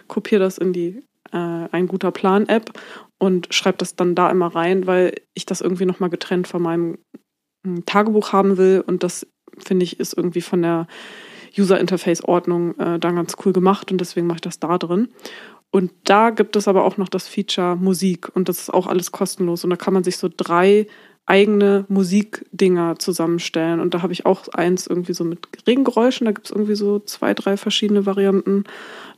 kopiere 0.08 0.40
das 0.42 0.58
in 0.58 0.72
die 0.72 1.02
äh, 1.32 1.68
Ein 1.72 1.86
guter 1.86 2.10
Plan-App 2.10 2.72
und 3.18 3.52
schreibe 3.54 3.78
das 3.78 3.96
dann 3.96 4.14
da 4.14 4.30
immer 4.30 4.48
rein, 4.54 4.86
weil 4.86 5.14
ich 5.34 5.46
das 5.46 5.60
irgendwie 5.60 5.86
nochmal 5.86 6.10
getrennt 6.10 6.46
von 6.48 6.60
meinem 6.60 6.98
mm, 7.62 7.80
Tagebuch 7.86 8.32
haben 8.32 8.58
will. 8.58 8.82
Und 8.86 9.02
das, 9.02 9.26
finde 9.58 9.84
ich, 9.84 9.98
ist 10.00 10.14
irgendwie 10.14 10.40
von 10.42 10.62
der 10.62 10.86
User-Interface-Ordnung 11.58 12.78
äh, 12.78 12.98
dann 12.98 13.16
ganz 13.16 13.36
cool 13.44 13.52
gemacht 13.52 13.90
und 13.92 13.98
deswegen 14.00 14.26
mache 14.26 14.36
ich 14.36 14.42
das 14.42 14.58
da 14.58 14.78
drin. 14.78 15.08
Und 15.70 15.90
da 16.04 16.30
gibt 16.30 16.54
es 16.56 16.68
aber 16.68 16.84
auch 16.84 16.98
noch 16.98 17.08
das 17.08 17.28
Feature 17.28 17.76
Musik 17.76 18.30
und 18.34 18.48
das 18.48 18.58
ist 18.60 18.74
auch 18.74 18.86
alles 18.86 19.10
kostenlos. 19.10 19.64
Und 19.64 19.70
da 19.70 19.76
kann 19.76 19.94
man 19.94 20.04
sich 20.04 20.18
so 20.18 20.28
drei 20.34 20.86
eigene 21.24 21.84
Musikdinger 21.88 22.98
zusammenstellen. 22.98 23.78
Und 23.80 23.94
da 23.94 24.02
habe 24.02 24.12
ich 24.12 24.26
auch 24.26 24.48
eins 24.48 24.86
irgendwie 24.88 25.14
so 25.14 25.22
mit 25.24 25.38
Regengeräuschen, 25.66 26.24
da 26.24 26.32
gibt 26.32 26.46
es 26.46 26.50
irgendwie 26.52 26.74
so 26.74 26.98
zwei, 26.98 27.32
drei 27.32 27.56
verschiedene 27.56 28.04
Varianten. 28.06 28.64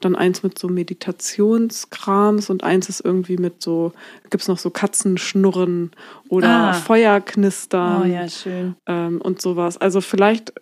Dann 0.00 0.14
eins 0.14 0.42
mit 0.42 0.58
so 0.58 0.68
Meditationskrams 0.68 2.50
und 2.50 2.62
eins 2.62 2.88
ist 2.88 3.00
irgendwie 3.04 3.36
mit 3.36 3.62
so, 3.62 3.92
gibt 4.30 4.42
es 4.42 4.48
noch 4.48 4.58
so 4.58 4.70
Katzenschnurren 4.70 5.92
oder 6.28 6.48
Ah. 6.48 6.72
Feuerknistern 6.74 8.02
Oh 8.02 8.04
ja, 8.06 8.28
schön. 8.28 8.76
ähm, 8.86 9.20
und 9.20 9.40
sowas. 9.40 9.78
Also 9.78 10.00
vielleicht 10.00 10.52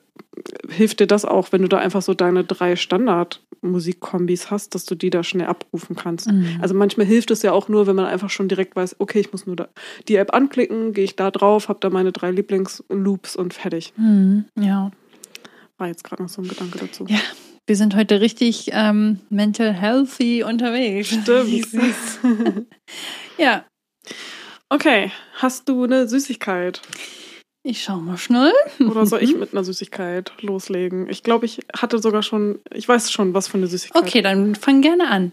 hilft 0.68 1.00
dir 1.00 1.06
das 1.06 1.24
auch, 1.24 1.52
wenn 1.52 1.62
du 1.62 1.68
da 1.68 1.78
einfach 1.78 2.02
so 2.02 2.14
deine 2.14 2.44
drei 2.44 2.76
Standard-Musikkombis 2.76 4.50
hast, 4.50 4.74
dass 4.74 4.84
du 4.84 4.94
die 4.94 5.10
da 5.10 5.22
schnell 5.22 5.46
abrufen 5.46 5.96
kannst. 5.96 6.28
Mhm. 6.28 6.58
Also 6.60 6.74
manchmal 6.74 7.06
hilft 7.06 7.30
es 7.30 7.42
ja 7.42 7.52
auch 7.52 7.68
nur, 7.68 7.86
wenn 7.86 7.96
man 7.96 8.06
einfach 8.06 8.30
schon 8.30 8.48
direkt 8.48 8.76
weiß, 8.76 8.96
okay, 8.98 9.20
ich 9.20 9.32
muss 9.32 9.46
nur 9.46 9.56
da 9.56 9.68
die 10.08 10.16
App 10.16 10.34
anklicken, 10.34 10.92
gehe 10.92 11.04
ich 11.04 11.16
da 11.16 11.30
drauf, 11.30 11.68
habe 11.68 11.80
da 11.80 11.90
meine 11.90 12.12
drei 12.12 12.30
Lieblingsloops 12.30 13.36
und 13.36 13.54
fertig. 13.54 13.92
Mhm. 13.96 14.44
Ja. 14.58 14.90
War 15.78 15.88
jetzt 15.88 16.04
gerade 16.04 16.22
noch 16.22 16.28
so 16.28 16.42
ein 16.42 16.48
Gedanke 16.48 16.78
dazu. 16.78 17.04
Ja, 17.08 17.20
wir 17.66 17.76
sind 17.76 17.96
heute 17.96 18.20
richtig 18.20 18.70
ähm, 18.72 19.20
mental 19.30 19.72
healthy 19.72 20.44
unterwegs. 20.44 21.10
Süß. 21.10 22.20
ja, 23.38 23.64
Okay, 24.72 25.12
hast 25.34 25.68
du 25.68 25.84
eine 25.84 26.08
Süßigkeit? 26.08 26.80
Ich 27.64 27.82
schau 27.82 27.96
mal 27.96 28.18
schnell. 28.18 28.52
Oder 28.80 29.06
soll 29.06 29.22
ich 29.22 29.36
mit 29.36 29.52
einer 29.52 29.64
Süßigkeit 29.64 30.32
loslegen? 30.42 31.08
Ich 31.08 31.22
glaube, 31.22 31.46
ich 31.46 31.60
hatte 31.76 31.98
sogar 31.98 32.22
schon, 32.22 32.60
ich 32.72 32.88
weiß 32.88 33.10
schon, 33.12 33.34
was 33.34 33.48
für 33.48 33.58
eine 33.58 33.68
Süßigkeit. 33.68 34.02
Okay, 34.02 34.22
dann 34.22 34.54
fang 34.54 34.82
gerne 34.82 35.08
an. 35.08 35.32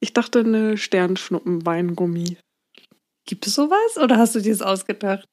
Ich 0.00 0.12
dachte, 0.12 0.40
eine 0.40 0.76
Sternschnuppen-Weingummi. 0.76 2.36
Gibt 3.24 3.46
es 3.46 3.54
sowas 3.54 3.98
oder 4.02 4.18
hast 4.18 4.34
du 4.34 4.40
dir 4.40 4.52
das 4.52 4.62
ausgedacht? 4.62 5.28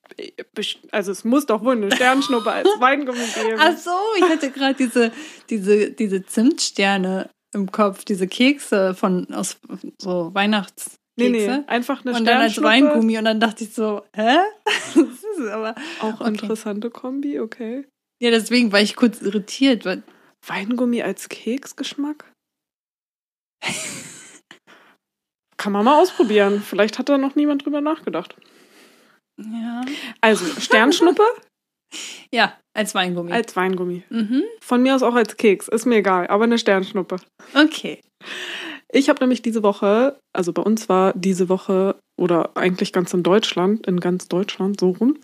Also 0.92 1.12
es 1.12 1.24
muss 1.24 1.48
doch 1.48 1.63
wohl 1.63 1.75
eine 1.75 1.92
Sternschnuppe 1.92 2.51
als 2.51 2.68
Weingummi 2.80 3.18
geben. 3.18 3.58
Ach 3.60 3.75
so, 3.78 3.92
ich 4.18 4.24
hatte 4.25 4.51
gerade 4.51 4.75
diese, 4.75 5.12
diese, 5.50 5.92
diese 5.92 6.24
Zimtsterne 6.24 7.30
im 7.51 7.72
Kopf, 7.72 8.06
diese 8.06 8.28
Kekse 8.28 8.94
von 8.94 9.34
aus 9.34 9.58
so 10.00 10.32
Weihnachtskekse. 10.36 11.00
nee, 11.18 11.30
nee, 11.30 11.63
einfach 11.66 12.06
eine 12.06 12.16
und 12.16 12.25
dann 12.25 12.42
als 12.42 12.54
Sternschnuppe. 12.54 12.68
Weingummi 12.68 13.18
und 13.18 13.25
dann 13.25 13.39
dachte 13.39 13.63
ich 13.63 13.74
so, 13.74 14.04
hä? 14.16 14.38
Ist 15.39 15.50
aber 15.50 15.75
Auch 16.01 16.19
Okay. 16.22 16.29
interessante 16.29 16.89
Kombi, 16.89 17.39
okay. 17.39 17.86
ja, 18.22 18.29
deswegen 18.31 18.72
war 18.72 18.81
ich 18.81 18.96
kurz 18.96 19.22
irritiert, 19.22 19.86
weil 19.86 20.03
Weingummi 20.46 21.01
als 21.01 21.27
Keksgeschmack? 21.29 22.31
Kann 25.58 25.74
man 25.74 25.84
mal 25.84 26.01
ausprobieren. 26.01 26.62
Vielleicht 26.62 26.98
hat 27.00 27.10
da 27.10 27.17
noch 27.17 27.36
niemand 27.36 27.65
drüber 27.65 27.81
nachgedacht. 27.81 28.36
ja, 29.38 29.81
Also, 30.22 30.46
Sternschnuppe 30.60 31.24
ja 32.34 32.58
als 32.74 32.96
Weingummi. 32.96 33.31
als 33.34 33.55
Weingummi. 33.55 34.03
mhm. 34.10 34.43
Von 34.62 34.81
mir 34.84 34.96
aus 34.96 35.03
auch 35.03 35.15
als 35.15 35.36
Keks, 35.36 35.67
ist 35.67 35.86
mir 35.86 35.98
egal, 35.98 36.27
aber 36.27 36.46
eine 36.46 36.58
Sternschnuppe. 36.58 37.17
Okay. 37.53 38.00
Ich 38.91 39.10
habe 39.10 39.19
nämlich 39.22 39.41
diese 39.41 39.62
Woche, 39.63 40.17
also 40.34 40.53
bei 40.53 40.62
uns 40.62 40.88
war 40.89 41.13
diese 41.13 41.50
Woche 41.50 42.00
oder 42.20 42.56
eigentlich 42.56 42.94
ganz 42.94 43.14
in 43.14 43.24
Deutschland, 43.24 43.88
in 43.88 44.00
ganz 44.00 44.28
Deutschland 44.28 44.80
so 44.80 44.92
rum, 44.92 45.18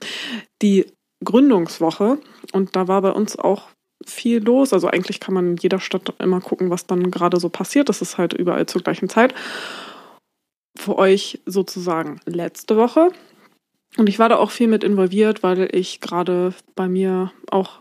die 0.62 0.86
Gründungswoche. 1.24 2.20
Und 2.54 2.76
da 2.76 2.88
war 2.88 3.02
bei 3.02 3.12
uns 3.12 3.38
auch 3.38 3.70
viel 4.06 4.44
los. 4.44 4.74
Also 4.74 4.88
eigentlich 4.88 5.20
kann 5.20 5.34
man 5.34 5.52
in 5.52 5.58
jeder 5.58 5.80
Stadt 5.80 6.14
immer 6.20 6.42
gucken, 6.42 6.70
was 6.70 6.88
dann 6.88 7.12
gerade 7.12 7.40
so 7.40 7.50
passiert. 7.50 7.90
Das 7.90 8.02
ist 8.02 8.18
halt 8.18 8.34
überall 8.34 8.66
zur 8.66 8.82
gleichen 8.82 9.10
Zeit. 9.10 9.34
Für 10.78 10.98
euch 10.98 11.42
sozusagen 11.46 12.20
letzte 12.26 12.78
Woche. 12.78 13.12
Und 13.98 14.10
ich 14.10 14.20
war 14.20 14.30
da 14.30 14.38
auch 14.38 14.52
viel 14.52 14.68
mit 14.68 14.84
involviert, 14.84 15.42
weil 15.42 15.70
ich 15.74 16.02
gerade 16.02 16.54
bei 16.76 16.88
mir 16.88 17.32
auch 17.50 17.80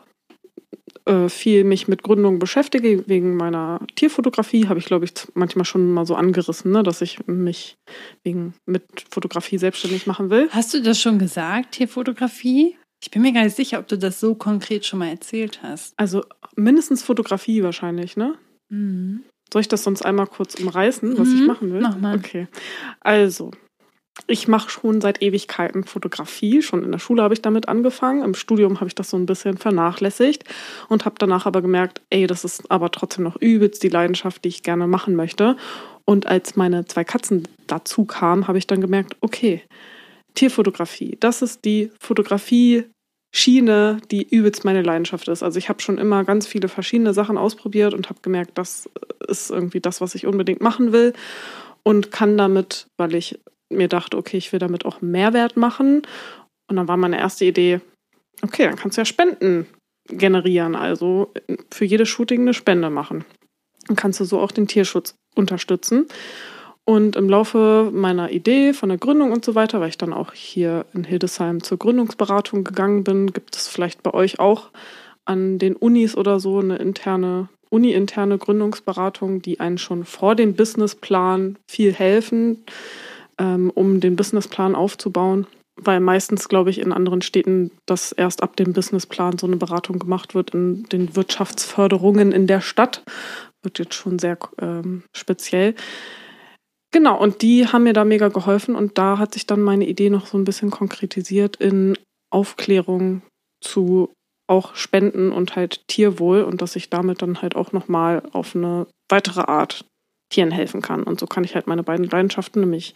äh, 1.05 1.29
viel 1.29 1.65
mich 1.65 1.89
mit 1.89 2.03
Gründung 2.03 2.39
beschäftige. 2.39 3.07
Wegen 3.09 3.37
meiner 3.37 3.81
Tierfotografie 3.95 4.69
habe 4.69 4.79
ich, 4.79 4.87
glaube 4.87 5.05
ich, 5.05 5.13
manchmal 5.35 5.65
schon 5.65 5.93
mal 5.93 6.07
so 6.07 6.15
angerissen, 6.15 6.73
ne, 6.73 6.83
dass 6.83 7.03
ich 7.03 7.27
mich 7.27 7.77
wegen 8.23 8.55
mit 8.67 8.85
Fotografie 9.11 9.59
selbstständig 9.59 10.07
machen 10.07 10.31
will. 10.31 10.49
Hast 10.51 10.75
du 10.75 10.83
das 10.83 11.01
schon 11.01 11.19
gesagt, 11.19 11.73
Tierfotografie? 11.73 12.77
Ich 13.03 13.11
bin 13.11 13.23
mir 13.23 13.33
gar 13.33 13.45
nicht 13.45 13.57
sicher, 13.57 13.79
ob 13.79 13.89
du 13.89 13.99
das 13.99 14.19
so 14.19 14.35
konkret 14.35 14.87
schon 14.87 14.99
mal 14.99 15.09
erzählt 15.09 15.61
hast. 15.63 15.93
Also 15.99 16.25
mindestens 16.57 17.03
Fotografie 17.03 17.63
wahrscheinlich, 17.63 18.17
ne? 18.17 18.39
Mhm. 18.71 19.25
Soll 19.53 19.61
ich 19.61 19.69
das 19.69 19.85
sonst 19.85 20.03
einmal 20.03 20.27
kurz 20.27 20.55
umreißen, 20.55 21.19
was 21.19 21.29
mhm. 21.29 21.35
ich 21.35 21.47
machen 21.47 21.73
will? 21.73 21.81
Mach 21.81 21.99
mal. 21.99 22.17
Okay. 22.17 22.49
Also, 23.01 23.51
ich 24.27 24.49
mache 24.49 24.71
schon 24.71 25.01
seit 25.01 25.23
Ewigkeiten 25.23 25.85
Fotografie. 25.85 26.63
Schon 26.63 26.85
in 26.85 26.93
der 26.93 26.99
Schule 26.99 27.23
habe 27.23 27.35
ich 27.35 27.43
damit 27.43 27.69
angefangen. 27.69 28.23
Im 28.23 28.35
Studium 28.35 28.81
habe 28.81 28.89
ich 28.89 28.95
das 28.95 29.11
so 29.11 29.17
ein 29.17 29.27
bisschen 29.27 29.59
vernachlässigt 29.59 30.45
und 30.89 31.05
habe 31.05 31.17
danach 31.19 31.47
aber 31.47 31.63
gemerkt, 31.63 32.01
ey, 32.11 32.27
das 32.27 32.45
ist 32.45 32.71
aber 32.71 32.91
trotzdem 32.91 33.25
noch 33.25 33.37
übelst 33.37 33.83
die 33.83 33.89
Leidenschaft, 33.89 34.45
die 34.45 34.49
ich 34.49 34.63
gerne 34.63 34.87
machen 34.87 35.17
möchte. 35.17 35.57
Und 36.05 36.27
als 36.27 36.57
meine 36.57 36.85
zwei 36.87 37.05
Katzen 37.05 37.49
dazu 37.67 38.05
kamen, 38.05 38.47
habe 38.47 38.59
ich 38.59 38.67
dann 38.67 38.81
gemerkt, 38.81 39.17
okay, 39.21 39.63
Tierfotografie, 40.35 41.17
das 41.21 41.43
ist 41.43 41.65
die 41.65 41.91
Fotografie, 41.99 42.85
Schiene, 43.37 44.01
die 44.13 44.23
übelst 44.23 44.65
meine 44.65 44.83
Leidenschaft 44.83 45.27
ist. 45.27 45.43
Also 45.43 45.59
ich 45.59 45.69
habe 45.69 45.83
schon 45.83 45.99
immer 45.99 46.23
ganz 46.23 46.47
viele 46.47 46.69
verschiedene 46.69 47.13
Sachen 47.13 47.37
ausprobiert 47.37 47.93
und 47.93 48.09
habe 48.09 48.21
gemerkt, 48.23 48.53
das 48.55 48.89
ist 49.27 49.51
irgendwie 49.51 49.81
das, 49.81 50.01
was 50.01 50.15
ich 50.15 50.27
unbedingt 50.27 50.61
machen 50.61 50.93
will 50.93 51.15
und 51.83 52.13
kann 52.13 52.39
damit, 52.39 52.87
weil 52.97 53.17
ich 53.17 53.41
mir 53.71 53.89
dachte, 53.89 54.17
okay, 54.17 54.37
ich 54.37 54.53
will 54.53 54.59
damit 54.59 54.85
auch 54.85 55.01
Mehrwert 55.01 55.57
machen. 55.57 56.03
Und 56.69 56.77
dann 56.77 56.89
war 56.89 56.97
meine 56.97 57.19
erste 57.19 57.45
Idee, 57.45 57.81
okay, 58.43 58.65
dann 58.65 58.77
kannst 58.77 58.97
du 58.97 59.01
ja 59.01 59.05
Spenden 59.05 59.67
generieren, 60.09 60.75
also 60.75 61.33
für 61.71 61.85
jedes 61.85 62.09
Shooting 62.09 62.43
eine 62.43 62.55
Spende 62.55 62.91
machen. 62.91 63.25
Dann 63.87 63.97
kannst 63.97 64.21
du 64.21 64.25
so 64.25 64.41
auch 64.41 64.53
den 64.53 64.69
Tierschutz 64.69 65.15
unterstützen. 65.35 66.07
Und 66.87 67.17
im 67.17 67.31
Laufe 67.31 67.91
meiner 67.93 68.31
Idee 68.31 68.75
von 68.75 68.91
der 68.91 68.99
Gründung 68.99 69.33
und 69.33 69.45
so 69.45 69.55
weiter, 69.55 69.81
weil 69.81 69.89
ich 69.89 69.99
dann 69.99 70.13
auch 70.13 70.35
hier 70.35 70.85
in 70.93 71.05
Hildesheim 71.05 71.63
zur 71.63 71.79
Gründungsberatung 71.79 72.63
gegangen 72.63 73.05
bin, 73.05 73.33
gibt 73.33 73.57
es 73.57 73.69
vielleicht 73.69 74.03
bei 74.03 74.13
euch 74.13 74.39
auch 74.39 74.71
an 75.25 75.59
den 75.59 75.77
Unis 75.77 76.15
oder 76.15 76.41
so 76.41 76.59
eine 76.59 76.77
interne, 76.77 77.49
uni-interne 77.71 78.37
Gründungsberatung, 78.37 79.41
die 79.41 79.61
einen 79.61 79.79
schon 79.79 80.05
vor 80.05 80.35
dem 80.35 80.55
Businessplan 80.55 81.57
viel 81.67 81.95
helfen, 81.95 82.65
ähm, 83.39 83.71
um 83.71 84.01
den 84.01 84.17
Businessplan 84.17 84.75
aufzubauen. 84.75 85.47
Weil 85.77 85.99
meistens, 85.99 86.49
glaube 86.49 86.71
ich, 86.71 86.79
in 86.79 86.93
anderen 86.93 87.21
Städten, 87.21 87.73
dass 87.85 88.13
erst 88.13 88.43
ab 88.43 88.57
dem 88.57 88.73
Businessplan 88.73 89.39
so 89.39 89.47
eine 89.47 89.57
Beratung 89.57 89.99
gemacht 89.99 90.35
wird 90.35 90.51
in 90.51 90.85
den 90.85 91.17
Wirtschaftsförderungen 91.17 92.31
in 92.31 92.47
der 92.47 92.61
Stadt. 92.61 93.03
Wird 93.63 93.81
jetzt 93.81 93.95
schon 93.95 94.21
sehr 94.21 94.39
ähm, 94.61 95.03
speziell. 95.13 95.75
Genau, 96.93 97.21
und 97.21 97.43
die 97.43 97.67
haben 97.67 97.83
mir 97.83 97.93
da 97.93 98.05
mega 98.05 98.29
geholfen 98.29 98.77
und 98.77 98.99
da 98.99 99.19
hat 99.19 99.35
sich 99.35 99.47
dann 99.47 99.63
meine 99.63 99.85
Idee 99.85 100.11
noch 100.11 100.27
so 100.27 100.39
ein 100.39 100.45
bisschen 100.45 100.71
konkretisiert 100.71 101.57
in 101.57 101.99
Aufklärung 102.31 103.23
zu 103.61 104.13
auch 104.47 104.77
Spenden 104.77 105.33
und 105.33 105.57
halt 105.57 105.89
Tierwohl 105.89 106.43
und 106.43 106.63
dass 106.63 106.77
ich 106.77 106.91
damit 106.91 107.23
dann 107.23 107.43
halt 107.43 107.57
auch 107.57 107.73
nochmal 107.73 108.23
auf 108.33 108.55
eine 108.55 108.87
weitere 109.09 109.41
Art 109.41 109.85
Tieren 110.31 110.51
helfen 110.51 110.83
kann. 110.83 111.03
Und 111.03 111.21
so 111.21 111.27
kann 111.27 111.45
ich 111.45 111.55
halt 111.55 111.67
meine 111.67 111.83
beiden 111.83 112.07
Leidenschaften, 112.07 112.61
nämlich 112.61 112.95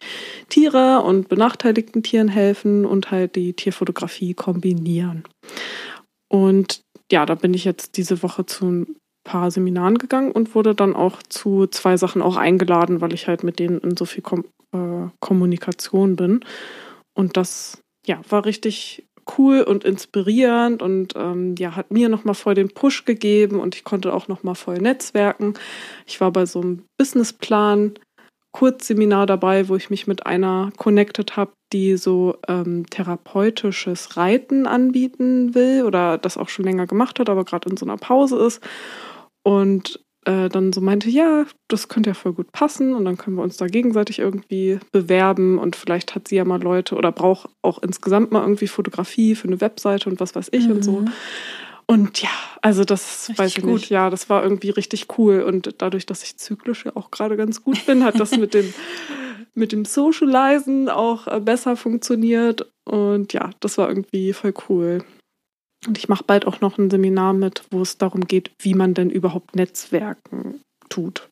Tiere 0.48 1.02
und 1.02 1.28
benachteiligten 1.28 2.02
Tieren 2.02 2.28
helfen 2.28 2.84
und 2.84 3.10
halt 3.10 3.36
die 3.36 3.52
Tierfotografie 3.52 4.34
kombinieren. 4.34 5.24
Und 6.28 6.82
ja, 7.10 7.26
da 7.26 7.34
bin 7.34 7.54
ich 7.54 7.64
jetzt 7.64 7.96
diese 7.96 8.22
Woche 8.22 8.46
zu 8.46 8.86
paar 9.24 9.50
Seminaren 9.50 9.98
gegangen 9.98 10.32
und 10.32 10.54
wurde 10.54 10.74
dann 10.74 10.96
auch 10.96 11.22
zu 11.22 11.66
zwei 11.66 11.96
Sachen 11.96 12.22
auch 12.22 12.36
eingeladen, 12.36 13.00
weil 13.00 13.12
ich 13.12 13.28
halt 13.28 13.44
mit 13.44 13.58
denen 13.58 13.78
in 13.80 13.96
so 13.96 14.06
viel 14.06 14.22
Kom 14.22 14.44
äh, 14.72 15.08
Kommunikation 15.20 16.16
bin. 16.16 16.40
Und 17.14 17.36
das 17.36 17.82
ja, 18.06 18.20
war 18.30 18.46
richtig 18.46 19.04
cool 19.36 19.62
und 19.62 19.84
inspirierend 19.84 20.82
und 20.82 21.14
ähm, 21.16 21.54
ja, 21.58 21.76
hat 21.76 21.90
mir 21.90 22.08
nochmal 22.08 22.34
voll 22.34 22.54
den 22.54 22.70
Push 22.70 23.04
gegeben 23.04 23.60
und 23.60 23.74
ich 23.74 23.84
konnte 23.84 24.14
auch 24.14 24.28
nochmal 24.28 24.54
voll 24.54 24.78
netzwerken. 24.78 25.54
Ich 26.06 26.20
war 26.20 26.30
bei 26.30 26.46
so 26.46 26.60
einem 26.60 26.84
Businessplan 26.96 27.94
Kurzseminar 28.52 29.26
dabei, 29.26 29.68
wo 29.68 29.76
ich 29.76 29.90
mich 29.90 30.06
mit 30.06 30.26
einer 30.26 30.72
connected 30.76 31.36
habe, 31.36 31.52
die 31.72 31.96
so 31.96 32.36
ähm, 32.48 32.86
therapeutisches 32.88 34.16
Reiten 34.16 34.66
anbieten 34.66 35.54
will 35.54 35.84
oder 35.84 36.16
das 36.18 36.38
auch 36.38 36.48
schon 36.48 36.64
länger 36.64 36.86
gemacht 36.86 37.20
hat, 37.20 37.28
aber 37.28 37.44
gerade 37.44 37.68
in 37.68 37.76
so 37.76 37.84
einer 37.84 37.98
Pause 37.98 38.38
ist 38.38 38.62
und 39.44 40.00
äh, 40.28 40.50
dann 40.50 40.74
so 40.74 40.82
meinte, 40.82 41.08
ja, 41.08 41.46
das 41.68 41.88
könnte 41.88 42.10
ja 42.10 42.14
voll 42.14 42.34
gut 42.34 42.52
passen 42.52 42.94
und 42.94 43.06
dann 43.06 43.16
können 43.16 43.36
wir 43.36 43.42
uns 43.42 43.56
da 43.56 43.66
gegenseitig 43.66 44.18
irgendwie 44.18 44.78
bewerben 44.92 45.58
und 45.58 45.74
vielleicht 45.74 46.14
hat 46.14 46.28
sie 46.28 46.36
ja 46.36 46.44
mal 46.44 46.62
Leute 46.62 46.96
oder 46.96 47.12
braucht 47.12 47.48
auch 47.62 47.82
insgesamt 47.82 48.30
mal 48.30 48.42
irgendwie 48.42 48.66
Fotografie 48.66 49.34
für 49.34 49.48
eine 49.48 49.62
Webseite 49.62 50.10
und 50.10 50.20
was 50.20 50.34
weiß 50.34 50.48
ich 50.52 50.66
mhm. 50.66 50.72
und 50.72 50.84
so. 50.84 51.00
Mhm. 51.00 51.12
Und 51.86 52.20
ja, 52.20 52.28
also 52.60 52.84
das 52.84 53.30
richtig 53.30 53.38
weiß 53.38 53.56
ich 53.56 53.62
gut. 53.62 53.72
nicht. 53.72 53.88
Ja, 53.88 54.10
das 54.10 54.28
war 54.28 54.42
irgendwie 54.42 54.68
richtig 54.68 55.06
cool. 55.16 55.40
Und 55.40 55.76
dadurch, 55.78 56.04
dass 56.04 56.22
ich 56.22 56.36
zyklisch 56.36 56.84
ja 56.84 56.92
auch 56.94 57.10
gerade 57.10 57.38
ganz 57.38 57.64
gut 57.64 57.86
bin, 57.86 58.04
hat 58.04 58.20
das 58.20 58.36
mit 58.36 58.52
dem, 58.52 58.74
mit 59.54 59.72
dem 59.72 59.86
Socializen 59.86 60.90
auch 60.90 61.26
äh, 61.26 61.40
besser 61.40 61.76
funktioniert. 61.76 62.70
Und 62.84 63.32
ja, 63.32 63.48
das 63.60 63.78
war 63.78 63.88
irgendwie 63.88 64.34
voll 64.34 64.52
cool. 64.68 65.02
Und 65.86 65.96
ich 65.96 66.08
mache 66.08 66.24
bald 66.24 66.46
auch 66.46 66.60
noch 66.60 66.78
ein 66.78 66.90
Seminar 66.90 67.32
mit, 67.32 67.62
wo 67.70 67.82
es 67.82 67.98
darum 67.98 68.22
geht, 68.22 68.50
wie 68.58 68.74
man 68.74 68.94
denn 68.94 69.10
überhaupt 69.10 69.54
Netzwerken 69.54 70.60
tut. 70.88 71.28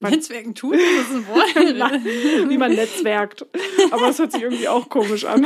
Weil 0.00 0.12
Netzwerken 0.12 0.54
tut? 0.54 0.74
Das 0.74 0.80
ist 0.80 1.14
ein 1.14 1.28
Wort. 1.28 1.54
wie 2.50 2.58
man 2.58 2.74
netzwerkt. 2.74 3.46
Aber 3.90 4.08
es 4.08 4.18
hört 4.18 4.32
sich 4.32 4.42
irgendwie 4.42 4.68
auch 4.68 4.88
komisch 4.88 5.24
an. 5.24 5.44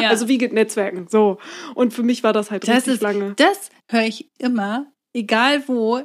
Ja. 0.00 0.10
Also 0.10 0.28
wie 0.28 0.38
geht 0.38 0.52
Netzwerken? 0.52 1.06
So. 1.08 1.38
Und 1.74 1.92
für 1.92 2.02
mich 2.02 2.22
war 2.22 2.32
das 2.32 2.50
halt 2.50 2.66
das 2.66 2.76
richtig 2.76 2.94
ist, 2.94 3.02
lange. 3.02 3.34
Das 3.36 3.70
höre 3.90 4.04
ich 4.04 4.30
immer, 4.38 4.86
egal 5.12 5.66
wo, 5.66 6.02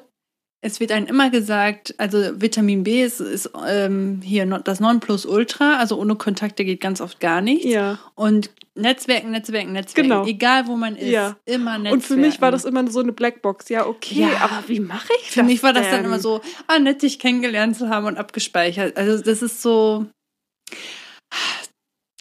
es 0.61 0.79
wird 0.79 0.91
einem 0.91 1.05
immer 1.05 1.29
gesagt, 1.29 1.93
also 1.97 2.41
Vitamin 2.41 2.83
B 2.83 3.03
ist, 3.03 3.19
ist 3.19 3.51
ähm, 3.67 4.21
hier 4.23 4.45
das 4.45 4.79
Nonplusultra, 4.79 5.77
also 5.77 5.99
ohne 5.99 6.15
Kontakte 6.15 6.65
geht 6.65 6.81
ganz 6.81 6.99
oft 6.99 7.19
gar 7.19 7.41
nichts. 7.41 7.65
Ja. 7.65 7.99
Und 8.15 8.49
Netzwerken, 8.73 9.31
Netzwerken, 9.31 9.71
Netzwerken, 9.71 10.09
genau. 10.09 10.25
egal 10.25 10.67
wo 10.67 10.75
man 10.75 10.95
ist, 10.95 11.09
ja. 11.09 11.35
immer 11.45 11.77
Netzwerken. 11.77 11.93
Und 11.93 12.01
für 12.01 12.17
mich 12.17 12.41
war 12.41 12.51
das 12.51 12.65
immer 12.65 12.89
so 12.89 12.99
eine 13.01 13.11
Blackbox. 13.11 13.69
Ja, 13.69 13.85
okay, 13.85 14.21
ja. 14.21 14.37
aber 14.41 14.63
wie 14.67 14.79
mache 14.79 15.09
ich 15.19 15.25
das? 15.25 15.33
Für 15.33 15.43
mich 15.43 15.61
war 15.61 15.73
das 15.73 15.89
dann 15.89 16.05
immer 16.05 16.19
so, 16.19 16.41
ah, 16.67 16.79
nett 16.79 17.03
dich 17.03 17.19
kennengelernt 17.19 17.75
zu 17.77 17.89
haben 17.89 18.07
und 18.07 18.17
abgespeichert. 18.17 18.97
Also 18.97 19.23
das 19.23 19.41
ist 19.41 19.61
so. 19.61 20.07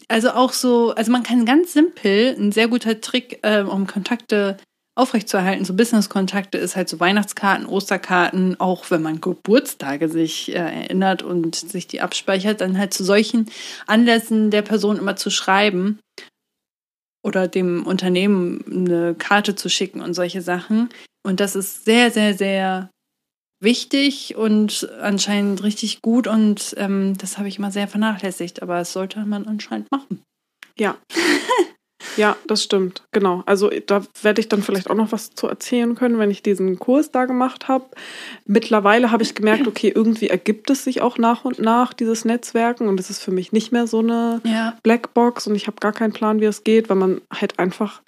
Also 0.09 0.31
auch 0.31 0.53
so, 0.53 0.93
also 0.93 1.11
man 1.11 1.25
kann 1.25 1.47
ganz 1.47 1.73
simpel, 1.73 2.37
ein 2.39 2.53
sehr 2.53 2.69
guter 2.69 3.01
Trick, 3.01 3.41
äh, 3.43 3.63
um 3.63 3.89
Kontakte 3.89 4.57
aufrechtzuerhalten, 4.97 5.65
so 5.65 5.75
Business-Kontakte 5.75 6.59
ist 6.59 6.75
halt 6.75 6.89
so 6.89 6.99
Weihnachtskarten, 6.99 7.67
Osterkarten, 7.67 8.59
auch 8.59 8.91
wenn 8.91 9.03
man 9.03 9.21
Geburtstage 9.21 10.09
sich 10.09 10.51
äh, 10.51 10.55
erinnert 10.55 11.23
und 11.23 11.55
sich 11.55 11.87
die 11.87 12.01
abspeichert, 12.01 12.61
dann 12.61 12.79
halt 12.79 12.95
zu 12.95 13.05
solchen 13.05 13.47
Anlässen 13.87 14.51
der 14.51 14.63
Person 14.63 14.97
immer 14.97 15.15
zu 15.17 15.31
schreiben 15.31 16.01
oder 17.23 17.47
dem 17.47 17.87
Unternehmen 17.87 18.65
eine 18.71 19.15
Karte 19.15 19.55
zu 19.55 19.69
schicken 19.69 20.01
und 20.01 20.15
solche 20.15 20.41
Sachen. 20.41 20.89
Und 21.25 21.41
das 21.41 21.57
ist 21.57 21.85
sehr, 21.85 22.11
sehr, 22.11 22.35
sehr 22.35 22.91
wichtig 23.61 24.37
und 24.37 24.89
anscheinend 25.01 25.63
richtig 25.63 26.01
gut 26.01 26.27
und 26.27 26.75
ähm, 26.79 27.17
das 27.19 27.37
habe 27.37 27.49
ich 27.49 27.59
immer 27.59 27.71
sehr 27.71 27.89
vernachlässigt, 27.89 28.63
aber 28.63 28.79
das 28.79 28.93
sollte 28.93 29.21
man 29.27 29.47
anscheinend 29.47 29.91
machen. 29.91 30.23
Ja. 30.79 30.97
Ja, 32.17 32.37
das 32.47 32.63
stimmt, 32.63 33.03
genau. 33.13 33.43
Also 33.47 33.71
da 33.87 34.03
werde 34.23 34.41
ich 34.41 34.49
dann 34.49 34.63
vielleicht 34.63 34.91
auch 34.91 34.95
noch 34.95 35.13
was 35.13 35.31
zu 35.31 35.49
erzählen 35.49 35.95
können, 35.95 36.19
wenn 36.19 36.31
ich 36.31 36.43
diesen 36.43 36.79
Kurs 36.79 37.11
da 37.11 37.25
gemacht 37.25 37.69
habe. 37.69 37.87
Mittlerweile 38.45 39.11
habe 39.11 39.23
ich 39.23 39.35
gemerkt, 39.35 39.67
okay, 39.67 39.93
irgendwie 39.95 40.29
ergibt 40.29 40.71
es 40.71 40.85
sich 40.85 41.01
auch 41.01 41.19
nach 41.19 41.45
und 41.45 41.59
nach, 41.59 41.93
dieses 41.93 42.25
Netzwerken. 42.25 42.89
Und 42.89 43.01
es 43.01 43.11
ist 43.11 43.23
für 43.23 43.31
mich 43.31 43.53
nicht 43.53 43.73
mehr 43.73 43.87
so 43.87 44.01
eine 44.01 44.41
ja. 44.45 44.77
Blackbox 44.83 45.47
und 45.47 45.55
ich 45.55 45.67
habe 45.67 45.79
gar 45.81 45.93
keinen 45.93 46.13
Plan, 46.13 46.41
wie 46.41 46.47
es 46.47 46.65
geht, 46.65 46.89
weil 46.89 46.97
man 46.97 47.21
halt 47.33 47.59
einfach 47.59 48.03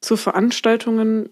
zu 0.00 0.16
Veranstaltungen 0.16 1.30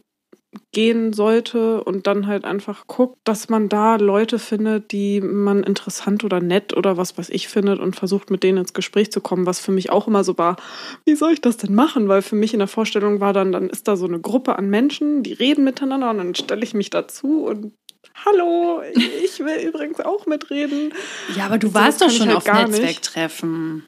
gehen 0.73 1.13
sollte 1.13 1.83
und 1.85 2.07
dann 2.07 2.27
halt 2.27 2.45
einfach 2.45 2.87
guckt, 2.87 3.19
dass 3.25 3.49
man 3.49 3.69
da 3.69 3.97
Leute 3.97 4.39
findet, 4.39 4.93
die 4.93 5.21
man 5.21 5.63
interessant 5.63 6.25
oder 6.25 6.41
nett 6.41 6.77
oder 6.77 6.97
was 6.97 7.17
weiß 7.17 7.31
ich 7.31 7.49
findet 7.49 7.81
und 7.81 7.97
versucht 7.97 8.31
mit 8.31 8.43
denen 8.43 8.59
ins 8.59 8.73
Gespräch 8.73 9.13
zu 9.13 9.21
kommen, 9.21 9.47
was 9.47 9.61
für 9.61 9.73
mich 9.73 9.91
auch 9.91 10.07
immer 10.09 10.25
so 10.25 10.37
war, 10.39 10.57
wie 11.05 11.15
soll 11.15 11.33
ich 11.33 11.41
das 11.41 11.57
denn 11.57 11.75
machen? 11.75 12.09
Weil 12.09 12.23
für 12.23 12.37
mich 12.37 12.53
in 12.53 12.59
der 12.59 12.69
Vorstellung 12.69 13.21
war 13.21 13.33
dann, 13.33 13.53
dann 13.53 13.71
ist 13.71 13.89
da 13.89 13.97
so 13.97 14.07
eine 14.07 14.21
Gruppe 14.21 14.59
an 14.59 14.69
Menschen, 14.69 15.23
die 15.23 15.33
reden 15.33 15.65
miteinander 15.65 16.11
und 16.11 16.19
dann 16.19 16.35
stelle 16.35 16.65
ich 16.65 16.75
mich 16.75 16.91
dazu 16.91 17.45
und 17.47 17.73
Hallo, 18.25 18.83
ich 19.25 19.41
will 19.41 19.69
übrigens 19.69 20.01
auch 20.01 20.27
mitreden. 20.27 20.93
Ja, 21.37 21.47
aber 21.47 21.59
du 21.59 21.75
warst 21.75 22.01
doch 22.01 22.11
schon 22.11 22.29
halt 22.29 22.49
auf. 22.49 22.69
Netzwerktreffen. 22.69 23.87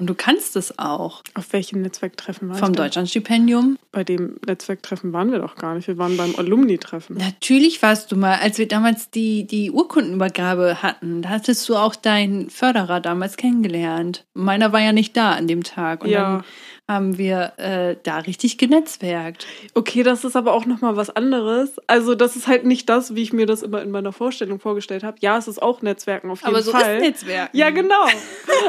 Und 0.00 0.06
du 0.06 0.14
kannst 0.14 0.56
es 0.56 0.78
auch. 0.78 1.22
Auf 1.34 1.52
welchem 1.52 1.82
Netzwerktreffen 1.82 2.48
war 2.48 2.56
Vom? 2.56 2.72
Deutschlandstipendium. 2.72 3.78
Bei 3.92 4.02
dem 4.02 4.36
Netzwerktreffen 4.46 5.12
waren 5.12 5.30
wir 5.30 5.38
doch 5.40 5.56
gar 5.56 5.74
nicht. 5.74 5.88
Wir 5.88 5.98
waren 5.98 6.16
beim 6.16 6.34
Alumni-Treffen. 6.36 7.18
Natürlich 7.18 7.82
warst 7.82 8.10
du 8.10 8.16
mal, 8.16 8.38
als 8.38 8.56
wir 8.56 8.66
damals 8.66 9.10
die, 9.10 9.46
die 9.46 9.70
Urkundenübergabe 9.70 10.82
hatten, 10.82 11.20
da 11.20 11.28
hattest 11.28 11.68
du 11.68 11.76
auch 11.76 11.94
deinen 11.94 12.48
Förderer 12.48 13.00
damals 13.00 13.36
kennengelernt. 13.36 14.24
Meiner 14.32 14.72
war 14.72 14.80
ja 14.80 14.92
nicht 14.92 15.16
da 15.18 15.32
an 15.32 15.46
dem 15.46 15.62
Tag. 15.64 16.02
Und 16.02 16.10
Ja. 16.10 16.36
dann 16.36 16.44
haben 16.90 17.18
wir 17.18 17.52
äh, 17.56 17.96
da 18.02 18.18
richtig 18.18 18.58
genetzwerkt. 18.58 19.46
Okay, 19.74 20.02
das 20.02 20.24
ist 20.24 20.34
aber 20.36 20.52
auch 20.52 20.66
nochmal 20.66 20.96
was 20.96 21.08
anderes. 21.10 21.70
Also, 21.86 22.14
das 22.14 22.36
ist 22.36 22.48
halt 22.48 22.64
nicht 22.64 22.88
das, 22.88 23.14
wie 23.14 23.22
ich 23.22 23.32
mir 23.32 23.46
das 23.46 23.62
immer 23.62 23.80
in 23.82 23.90
meiner 23.90 24.12
Vorstellung 24.12 24.58
vorgestellt 24.58 25.04
habe. 25.04 25.16
Ja, 25.20 25.38
es 25.38 25.46
ist 25.48 25.62
auch 25.62 25.82
Netzwerken 25.82 26.30
auf 26.30 26.40
jeden 26.40 26.50
Aber 26.54 26.62
so 26.62 26.72
Fall. 26.72 26.96
ist 26.96 27.02
Netzwerken. 27.02 27.56
Ja, 27.56 27.70
genau. 27.70 28.04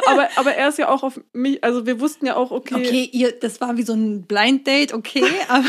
aber, 0.07 0.29
aber 0.35 0.53
er 0.53 0.69
ist 0.69 0.77
ja 0.77 0.89
auch 0.89 1.03
auf 1.03 1.19
mich, 1.33 1.63
also 1.63 1.85
wir 1.85 1.99
wussten 1.99 2.25
ja 2.25 2.35
auch, 2.35 2.51
okay, 2.51 2.75
Okay, 2.75 3.09
ihr, 3.11 3.31
das 3.31 3.59
war 3.59 3.77
wie 3.77 3.83
so 3.83 3.93
ein 3.93 4.23
Blind 4.23 4.67
Date, 4.67 4.93
okay, 4.93 5.23
aber 5.47 5.63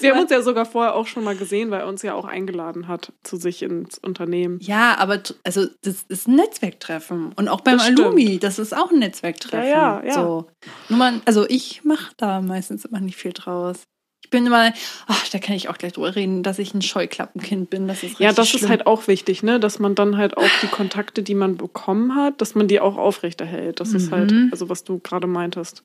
wir 0.00 0.12
haben 0.14 0.20
uns 0.22 0.30
ja 0.30 0.42
sogar 0.42 0.66
vorher 0.66 0.94
auch 0.94 1.06
schon 1.06 1.22
mal 1.24 1.36
gesehen, 1.36 1.70
weil 1.70 1.80
er 1.80 1.86
uns 1.88 2.02
ja 2.02 2.14
auch 2.14 2.24
eingeladen 2.24 2.88
hat 2.88 3.12
zu 3.22 3.36
sich 3.36 3.62
ins 3.62 3.98
Unternehmen. 3.98 4.58
ja, 4.60 4.96
aber 4.98 5.20
also 5.44 5.66
das 5.82 6.04
ist 6.08 6.26
ein 6.28 6.36
Netzwerktreffen 6.36 7.32
und 7.36 7.48
auch 7.48 7.60
beim 7.60 7.78
Das. 7.78 7.86
Alumi, 7.86 8.38
das 8.38 8.58
ist 8.58 8.76
auch 8.76 8.90
ein 8.90 8.98
Netzwerktreffen. 8.98 9.68
Ja, 9.68 10.00
ja, 10.02 10.06
ja. 10.06 10.14
So. 10.14 10.46
Nur 10.88 10.98
man, 10.98 11.22
also 11.24 11.46
ich 11.48 11.83
mache 11.84 12.12
da 12.16 12.40
meistens 12.40 12.84
immer 12.84 13.00
nicht 13.00 13.16
viel 13.16 13.32
draus. 13.32 13.82
Ich 14.24 14.30
bin 14.30 14.46
immer, 14.46 14.72
ach, 15.06 15.28
da 15.28 15.38
kann 15.38 15.54
ich 15.54 15.68
auch 15.68 15.76
gleich 15.76 15.92
drüber 15.92 16.16
reden, 16.16 16.42
dass 16.42 16.58
ich 16.58 16.72
ein 16.72 16.80
Scheuklappenkind 16.80 17.68
bin. 17.68 17.86
Das 17.86 17.98
ist 17.98 18.04
richtig 18.04 18.20
Ja, 18.20 18.32
das 18.32 18.48
schlimm. 18.48 18.62
ist 18.64 18.68
halt 18.70 18.86
auch 18.86 19.06
wichtig, 19.06 19.42
ne? 19.42 19.60
Dass 19.60 19.78
man 19.78 19.94
dann 19.94 20.16
halt 20.16 20.38
auch 20.38 20.48
die 20.62 20.66
Kontakte, 20.66 21.22
die 21.22 21.34
man 21.34 21.58
bekommen 21.58 22.14
hat, 22.14 22.40
dass 22.40 22.54
man 22.54 22.66
die 22.66 22.80
auch 22.80 22.96
aufrechterhält. 22.96 23.80
Das 23.80 23.92
ist 23.92 24.10
halt, 24.10 24.32
Mhm. 24.32 24.48
also 24.50 24.70
was 24.70 24.82
du 24.82 24.98
gerade 24.98 25.26
meintest. 25.26 25.82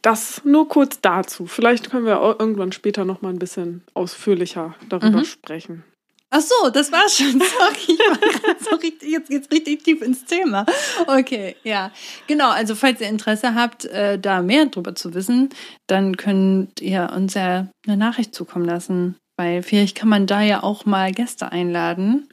Das 0.00 0.42
nur 0.44 0.66
kurz 0.68 1.00
dazu. 1.02 1.46
Vielleicht 1.46 1.90
können 1.90 2.06
wir 2.06 2.22
auch 2.22 2.38
irgendwann 2.38 2.72
später 2.72 3.04
noch 3.04 3.20
mal 3.20 3.28
ein 3.30 3.38
bisschen 3.38 3.82
ausführlicher 3.92 4.74
darüber 4.88 5.18
Mhm. 5.18 5.24
sprechen. 5.24 5.84
Ach 6.30 6.42
so, 6.42 6.68
das 6.70 6.92
war 6.92 7.08
schon. 7.08 7.40
Sorry, 7.40 7.76
ich 7.86 7.98
war 7.98 8.56
so 8.60 8.76
richtig, 8.76 9.10
jetzt 9.10 9.30
geht's 9.30 9.50
richtig 9.50 9.82
tief 9.82 10.02
ins 10.02 10.24
Thema. 10.24 10.66
Okay, 11.06 11.56
ja. 11.64 11.90
Genau, 12.26 12.50
also 12.50 12.74
falls 12.74 13.00
ihr 13.00 13.08
Interesse 13.08 13.54
habt, 13.54 13.86
äh, 13.86 14.18
da 14.18 14.42
mehr 14.42 14.66
drüber 14.66 14.94
zu 14.94 15.14
wissen, 15.14 15.48
dann 15.86 16.16
könnt 16.16 16.80
ihr 16.80 17.10
uns 17.14 17.34
ja 17.34 17.68
eine 17.86 17.96
Nachricht 17.96 18.34
zukommen 18.34 18.66
lassen. 18.66 19.16
Weil 19.36 19.62
vielleicht 19.62 19.96
kann 19.96 20.08
man 20.08 20.26
da 20.26 20.42
ja 20.42 20.62
auch 20.62 20.84
mal 20.84 21.12
Gäste 21.12 21.52
einladen. 21.52 22.28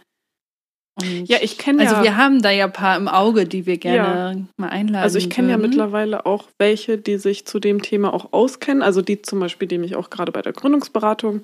Und 0.96 1.28
Ja, 1.28 1.38
ich 1.42 1.58
kenne 1.58 1.82
also 1.82 1.96
ja. 1.96 2.04
wir 2.04 2.18
haben 2.18 2.42
da 2.42 2.52
ja 2.52 2.66
ein 2.66 2.74
paar 2.74 2.96
im 2.96 3.10
Auge, 3.10 3.46
die 3.46 3.66
wir 3.66 3.78
gerne 3.78 4.48
mal 4.56 4.70
einladen. 4.70 5.04
Also 5.04 5.18
ich 5.18 5.30
kenne 5.30 5.52
ja 5.52 5.58
mittlerweile 5.58 6.26
auch 6.26 6.46
welche, 6.58 6.98
die 6.98 7.18
sich 7.18 7.46
zu 7.46 7.60
dem 7.60 7.82
Thema 7.82 8.14
auch 8.14 8.32
auskennen. 8.32 8.82
Also 8.82 9.02
die 9.02 9.22
zum 9.22 9.42
Beispiel, 9.42 9.68
die 9.68 9.78
mich 9.78 9.96
auch 9.98 10.10
gerade 10.10 10.32
bei 10.32 10.42
der 10.42 10.54
Gründungsberatung 10.54 11.42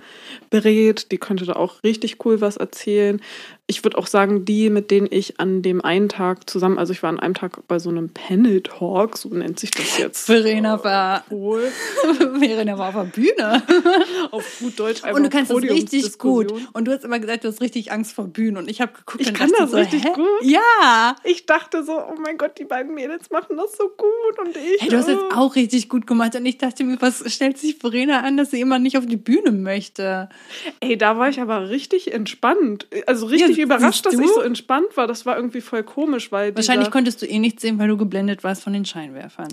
berät, 0.50 1.12
die 1.12 1.18
könnte 1.18 1.46
da 1.46 1.54
auch 1.54 1.84
richtig 1.84 2.24
cool 2.26 2.40
was 2.40 2.56
erzählen. 2.56 3.22
Ich 3.68 3.84
würde 3.84 3.98
auch 3.98 4.08
sagen, 4.08 4.44
die, 4.46 4.70
mit 4.70 4.92
denen 4.92 5.08
ich 5.10 5.40
an 5.40 5.62
dem 5.62 5.84
einen 5.84 6.10
Tag 6.10 6.50
zusammen, 6.50 6.78
also 6.78 6.92
ich 6.92 7.04
war 7.04 7.10
an 7.10 7.20
einem 7.20 7.34
Tag 7.34 7.66
bei 7.68 7.80
so 7.80 7.90
einem 7.90 8.10
Panel 8.10 8.62
Talk, 8.62 9.18
so 9.18 9.30
nennt 9.30 9.60
sich 9.60 9.72
das 9.72 9.98
jetzt. 9.98 10.26
Verena 10.26 10.84
war, 10.84 11.24
Wohl. 11.30 11.64
Verena 12.40 12.78
war 12.78 12.90
auf 12.90 12.96
der 12.96 13.22
Bühne. 13.22 13.64
Auf 14.32 14.60
gut 14.60 14.80
Deutsch 14.80 15.04
einfach 15.04 15.18
Und 15.18 15.24
du 15.24 15.30
kannst 15.30 15.52
das 15.52 15.62
richtig 15.62 16.18
gut. 16.18 16.54
Und 16.74 16.86
du 16.86 16.92
hast 16.92 17.06
immer 17.06 17.20
gesagt, 17.20 17.44
du 17.44 17.48
hast 17.48 17.62
richtig 17.62 17.92
Angst 17.92 18.14
vor 18.14 18.26
Bühnen. 18.26 18.58
Und 18.58 18.70
ich 18.70 18.82
habe 18.82 18.92
geguckt 18.94 19.22
Ich 19.22 19.34
kann 19.50 19.52
das 19.60 19.72
so, 19.72 19.78
richtig 19.78 20.04
hä? 20.04 20.12
gut. 20.14 20.44
Ja. 20.44 21.16
Ich 21.24 21.46
dachte 21.46 21.84
so, 21.84 21.94
oh 21.94 22.16
mein 22.22 22.38
Gott, 22.38 22.58
die 22.58 22.66
beiden 22.66 22.94
Mädels 22.94 23.30
machen 23.30 23.58
das 23.58 23.76
so 23.78 23.90
gut 23.90 24.40
und 24.40 24.56
ich. 24.56 24.82
Hey, 24.82 24.90
du 24.90 24.98
hast 24.98 25.08
jetzt 25.08 25.24
auch 25.36 25.56
richtig 25.56 25.90
gut 25.90 26.08
gemacht. 26.08 26.36
Und 26.36 26.46
ich 26.46 26.58
dachte 26.58 26.84
mir, 26.84 27.02
was 27.02 27.24
stellt 27.34 27.58
sich 27.58 27.76
Verena 27.78 28.22
an, 28.22 28.38
dass 28.38 28.52
sie 28.52 28.62
immer 28.62 28.80
nicht 28.80 28.98
auf 28.98 29.06
die 29.06 29.18
Bühne 29.18 29.52
möchte? 29.52 30.30
Ey, 30.80 30.98
da 30.98 31.18
war 31.18 31.30
ich 31.30 31.40
aber 31.42 31.70
richtig 31.70 32.14
entspannt. 32.14 32.88
Also 33.08 33.26
richtig 33.26 33.58
Ja, 33.58 33.64
überrascht, 33.64 34.06
dass 34.06 34.14
ich 34.14 34.28
so 34.28 34.42
entspannt 34.42 34.96
war. 34.96 35.08
Das 35.08 35.26
war 35.26 35.36
irgendwie 35.36 35.62
voll 35.62 35.84
komisch, 35.84 36.32
weil 36.32 36.56
Wahrscheinlich 36.56 36.92
konntest 36.92 37.22
du 37.22 37.26
eh 37.26 37.40
nichts 37.40 37.62
sehen, 37.62 37.80
weil 37.80 37.88
du 37.88 37.98
geblendet 37.98 38.44
warst 38.44 38.64
von 38.64 38.74
den 38.74 38.86
Scheinwerfern. 38.86 39.50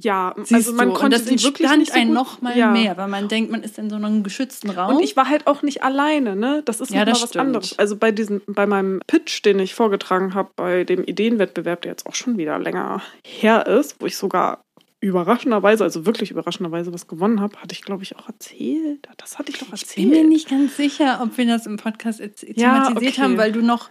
Ja, 0.00 0.34
Siehst 0.36 0.52
also 0.52 0.72
man 0.72 0.88
du? 0.88 0.94
konnte 0.94 1.16
und 1.16 1.26
das 1.28 1.40
sie 1.40 1.44
wirklich 1.44 1.68
nicht 1.76 1.92
so 1.92 1.98
einen 1.98 2.08
gut, 2.10 2.14
noch 2.14 2.40
mal 2.42 2.56
ja. 2.56 2.70
mehr, 2.70 2.96
weil 2.96 3.08
man 3.08 3.28
denkt, 3.28 3.50
man 3.50 3.62
ist 3.62 3.78
in 3.78 3.90
so 3.90 3.96
einem 3.96 4.22
geschützten 4.22 4.70
Raum. 4.70 4.96
Und 4.96 5.02
ich 5.02 5.16
war 5.16 5.28
halt 5.28 5.46
auch 5.46 5.62
nicht 5.62 5.82
alleine, 5.82 6.36
ne? 6.36 6.62
Das 6.64 6.80
ist 6.80 6.90
Ja, 6.92 7.04
das 7.04 7.22
was 7.22 7.30
stimmt. 7.30 7.46
anderes. 7.46 7.78
Also 7.78 7.96
bei 7.96 8.12
diesem, 8.12 8.42
bei 8.46 8.66
meinem 8.66 9.00
Pitch, 9.06 9.44
den 9.44 9.58
ich 9.58 9.74
vorgetragen 9.74 10.34
habe, 10.34 10.50
bei 10.56 10.84
dem 10.84 11.02
Ideenwettbewerb, 11.04 11.82
der 11.82 11.92
jetzt 11.92 12.06
auch 12.06 12.14
schon 12.14 12.38
wieder 12.38 12.58
länger 12.58 13.02
her 13.24 13.66
ist, 13.66 13.96
wo 14.00 14.06
ich 14.06 14.16
sogar 14.16 14.62
überraschenderweise, 15.00 15.84
also 15.84 16.06
wirklich 16.06 16.30
überraschenderweise 16.32 16.92
was 16.92 17.06
gewonnen 17.06 17.40
habe, 17.40 17.56
hatte 17.58 17.72
ich, 17.72 17.82
glaube 17.82 18.02
ich, 18.02 18.16
auch 18.16 18.28
erzählt. 18.28 19.08
Das 19.16 19.38
hatte 19.38 19.50
ich 19.52 19.58
doch 19.58 19.68
bin 19.68 19.78
erzählt. 19.78 20.08
mir 20.08 20.24
nicht 20.24 20.48
ganz 20.50 20.76
sicher, 20.76 21.20
ob 21.22 21.36
wir 21.38 21.46
das 21.46 21.66
im 21.66 21.76
Podcast 21.76 22.18
jetzt 22.20 22.42
Ja, 22.42 22.84
thematisiert 22.84 23.12
okay. 23.14 23.22
haben, 23.22 23.36
weil 23.38 23.52
du 23.52 23.62
noch 23.62 23.90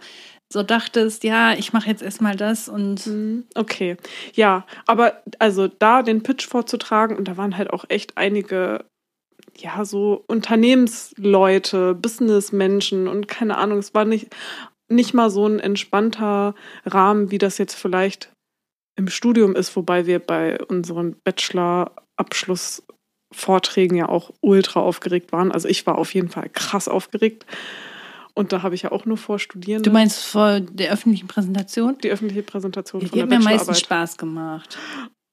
so 0.52 0.62
dachtest, 0.62 1.24
ja, 1.24 1.52
ich 1.52 1.72
mache 1.72 1.88
jetzt 1.88 2.02
erstmal 2.02 2.36
das 2.36 2.68
und 2.68 3.00
Hm, 3.00 3.44
Okay, 3.54 3.96
ja, 4.34 4.66
aber 4.86 5.22
also 5.38 5.68
da 5.68 6.02
den 6.02 6.22
Pitch 6.22 6.46
vorzutragen 6.46 7.16
und 7.16 7.28
da 7.28 7.36
waren 7.36 7.56
halt 7.56 7.70
auch 7.70 7.84
echt 7.88 8.16
einige, 8.16 8.84
ja, 9.56 9.84
so 9.84 10.24
Unternehmensleute, 10.26 11.94
Businessmenschen 11.94 13.08
und 13.08 13.28
keine 13.28 13.58
Ahnung, 13.58 13.78
es 13.78 13.94
war 13.94 14.04
nicht, 14.04 14.34
nicht 14.90 15.14
mal 15.14 15.30
so 15.30 15.46
ein 15.46 15.60
entspannter 15.60 16.54
Rahmen, 16.86 17.30
wie 17.30 17.38
das 17.38 17.58
jetzt 17.58 17.74
vielleicht 17.74 18.32
im 18.96 19.08
Studium 19.08 19.54
ist, 19.54 19.76
wobei 19.76 20.06
wir 20.06 20.18
bei 20.18 20.58
unseren 20.64 21.16
Bachelor-Abschlussvorträgen 21.24 23.96
ja 23.96 24.08
auch 24.08 24.32
ultra 24.40 24.80
aufgeregt 24.80 25.30
waren. 25.30 25.52
Also 25.52 25.68
ich 25.68 25.86
war 25.86 25.98
auf 25.98 26.14
jeden 26.14 26.30
Fall 26.30 26.48
krass 26.52 26.88
aufgeregt. 26.88 27.46
Und 28.38 28.52
da 28.52 28.62
habe 28.62 28.74
ich 28.76 28.82
ja 28.82 28.92
auch 28.92 29.04
nur 29.04 29.16
vor 29.16 29.38
Studierenden 29.38 29.82
du 29.82 29.90
meinst 29.90 30.22
vor 30.24 30.60
der 30.60 30.92
öffentlichen 30.92 31.26
Präsentation? 31.26 31.98
die 31.98 32.10
öffentliche 32.10 32.42
Präsentation 32.44 33.00
Die 33.00 33.08
von 33.08 33.20
hat 33.20 33.30
der 33.30 33.38
mir 33.38 33.44
am 33.44 33.52
meisten 33.52 33.66
Bachelorarbeit. 33.68 33.84
Spaß 33.84 34.16
gemacht. 34.16 34.78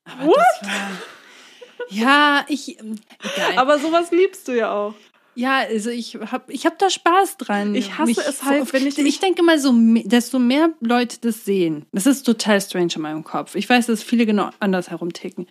Aber 0.05 0.25
What? 0.25 0.37
war. 0.61 0.91
Ja, 1.89 2.45
ich. 2.47 2.79
ähm, 2.79 2.95
Egal. 3.35 3.57
Aber 3.57 3.79
sowas 3.79 4.11
liebst 4.11 4.47
du 4.47 4.57
ja 4.57 4.71
auch. 4.73 4.93
ja, 5.35 5.59
also 5.69 5.89
ich 5.91 6.15
habe 6.15 6.51
ich 6.51 6.65
hab 6.65 6.79
da 6.79 6.89
Spaß 6.89 7.37
dran. 7.37 7.75
Ich 7.75 7.97
hasse 7.97 8.21
es 8.27 8.39
so- 8.39 8.45
halt, 8.45 8.73
wenn 8.73 8.87
ich 8.87 8.97
Ich 8.97 9.03
mich- 9.03 9.19
denke 9.19 9.43
mal, 9.43 9.59
so, 9.59 9.71
desto 10.05 10.39
mehr 10.39 10.69
Leute 10.79 11.17
das 11.21 11.45
sehen, 11.45 11.85
das 11.91 12.07
ist 12.07 12.23
total 12.23 12.59
strange 12.61 12.93
in 12.95 13.01
meinem 13.03 13.23
Kopf. 13.23 13.55
Ich 13.55 13.69
weiß, 13.69 13.85
dass 13.87 14.01
viele 14.01 14.25
genau 14.25 14.49
anders 14.59 14.89
herumticken. 14.89 15.47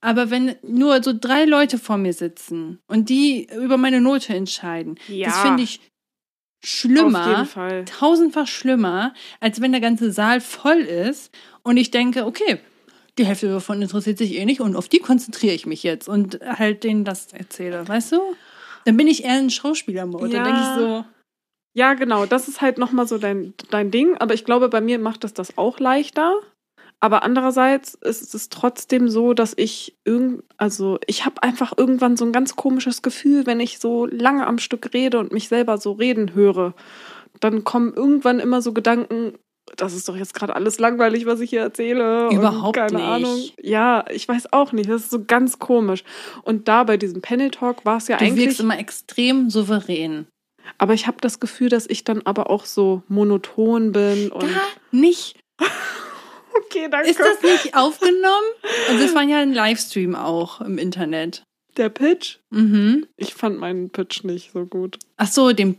Aber 0.00 0.30
wenn 0.30 0.54
nur 0.62 1.02
so 1.02 1.12
drei 1.18 1.44
Leute 1.44 1.78
vor 1.78 1.96
mir 1.96 2.12
sitzen 2.12 2.78
und 2.86 3.08
die 3.08 3.48
über 3.56 3.78
meine 3.78 4.00
Note 4.00 4.34
entscheiden, 4.34 4.96
Ja. 5.08 5.26
das 5.28 5.38
finde 5.40 5.62
ich 5.62 5.80
schlimmer 6.64 7.46
tausendfach 7.86 8.46
schlimmer, 8.46 9.14
als 9.40 9.60
wenn 9.60 9.72
der 9.72 9.80
ganze 9.80 10.12
Saal 10.12 10.40
voll 10.40 10.80
ist 10.80 11.34
und 11.62 11.76
ich 11.76 11.90
denke, 11.90 12.26
okay, 12.26 12.58
die 13.18 13.26
Hälfte 13.26 13.48
davon 13.48 13.80
interessiert 13.80 14.18
sich 14.18 14.36
eh 14.36 14.44
nicht 14.44 14.60
und 14.60 14.76
auf 14.76 14.88
die 14.88 14.98
konzentriere 14.98 15.54
ich 15.54 15.66
mich 15.66 15.82
jetzt 15.82 16.08
und 16.08 16.40
halt 16.42 16.84
denen 16.84 17.04
das 17.04 17.32
erzähle, 17.32 17.86
weißt 17.86 18.12
du? 18.12 18.20
Dann 18.84 18.96
bin 18.96 19.06
ich 19.06 19.24
eher 19.24 19.34
ein 19.34 19.50
Schauspielermodus. 19.50 20.32
Ja. 20.32 20.42
Dann 20.42 20.44
denke 20.44 20.60
ich 20.60 20.74
so, 20.76 21.04
Ja, 21.74 21.94
genau. 21.94 22.26
Das 22.26 22.48
ist 22.48 22.60
halt 22.60 22.78
nochmal 22.78 23.08
so 23.08 23.18
dein, 23.18 23.54
dein 23.70 23.90
Ding. 23.90 24.16
Aber 24.18 24.34
ich 24.34 24.44
glaube, 24.44 24.68
bei 24.68 24.80
mir 24.80 24.98
macht 24.98 25.24
das 25.24 25.32
das 25.34 25.56
auch 25.56 25.80
leichter. 25.80 26.34
Aber 27.04 27.22
andererseits 27.22 27.92
ist 27.96 28.34
es 28.34 28.48
trotzdem 28.48 29.10
so, 29.10 29.34
dass 29.34 29.52
ich 29.58 29.94
irgend, 30.06 30.42
also 30.56 30.98
ich 31.06 31.26
habe 31.26 31.42
einfach 31.42 31.74
irgendwann 31.76 32.16
so 32.16 32.24
ein 32.24 32.32
ganz 32.32 32.56
komisches 32.56 33.02
Gefühl, 33.02 33.44
wenn 33.44 33.60
ich 33.60 33.78
so 33.78 34.06
lange 34.06 34.46
am 34.46 34.56
Stück 34.56 34.94
rede 34.94 35.18
und 35.18 35.30
mich 35.30 35.48
selber 35.48 35.76
so 35.76 35.92
reden 35.92 36.32
höre. 36.32 36.72
Dann 37.40 37.62
kommen 37.62 37.92
irgendwann 37.92 38.40
immer 38.40 38.62
so 38.62 38.72
Gedanken, 38.72 39.34
das 39.76 39.92
ist 39.92 40.08
doch 40.08 40.16
jetzt 40.16 40.32
gerade 40.32 40.56
alles 40.56 40.78
langweilig, 40.78 41.26
was 41.26 41.40
ich 41.40 41.50
hier 41.50 41.60
erzähle. 41.60 42.30
Überhaupt 42.32 42.78
keine 42.78 42.94
nicht. 42.94 43.04
Ahnung. 43.04 43.40
Ja, 43.60 44.06
ich 44.10 44.26
weiß 44.26 44.54
auch 44.54 44.72
nicht. 44.72 44.88
Das 44.88 45.02
ist 45.02 45.10
so 45.10 45.22
ganz 45.26 45.58
komisch. 45.58 46.04
Und 46.42 46.68
da 46.68 46.84
bei 46.84 46.96
diesem 46.96 47.20
Panel 47.20 47.50
Talk 47.50 47.84
war 47.84 47.98
es 47.98 48.08
ja 48.08 48.16
du 48.16 48.24
eigentlich. 48.24 48.46
wirkst 48.46 48.60
immer 48.60 48.78
extrem 48.78 49.50
souverän. 49.50 50.26
Aber 50.78 50.94
ich 50.94 51.06
habe 51.06 51.18
das 51.20 51.38
Gefühl, 51.38 51.68
dass 51.68 51.86
ich 51.86 52.02
dann 52.02 52.22
aber 52.24 52.48
auch 52.48 52.64
so 52.64 53.02
monoton 53.08 53.92
bin 53.92 54.32
und. 54.32 54.40
Gar 54.40 54.62
nicht. 54.90 55.38
Okay, 56.56 56.88
danke. 56.90 57.08
Ist 57.10 57.20
das 57.20 57.42
nicht 57.42 57.74
aufgenommen? 57.76 58.46
Also 58.88 59.04
es 59.04 59.14
war 59.14 59.22
ja 59.22 59.38
ein 59.40 59.52
Livestream 59.52 60.14
auch 60.14 60.60
im 60.60 60.78
Internet. 60.78 61.42
Der 61.76 61.88
Pitch? 61.88 62.38
Mhm. 62.50 63.06
Ich 63.16 63.34
fand 63.34 63.58
meinen 63.58 63.90
Pitch 63.90 64.22
nicht 64.24 64.52
so 64.52 64.64
gut. 64.66 64.98
Ach 65.16 65.26
so, 65.26 65.52
den. 65.52 65.78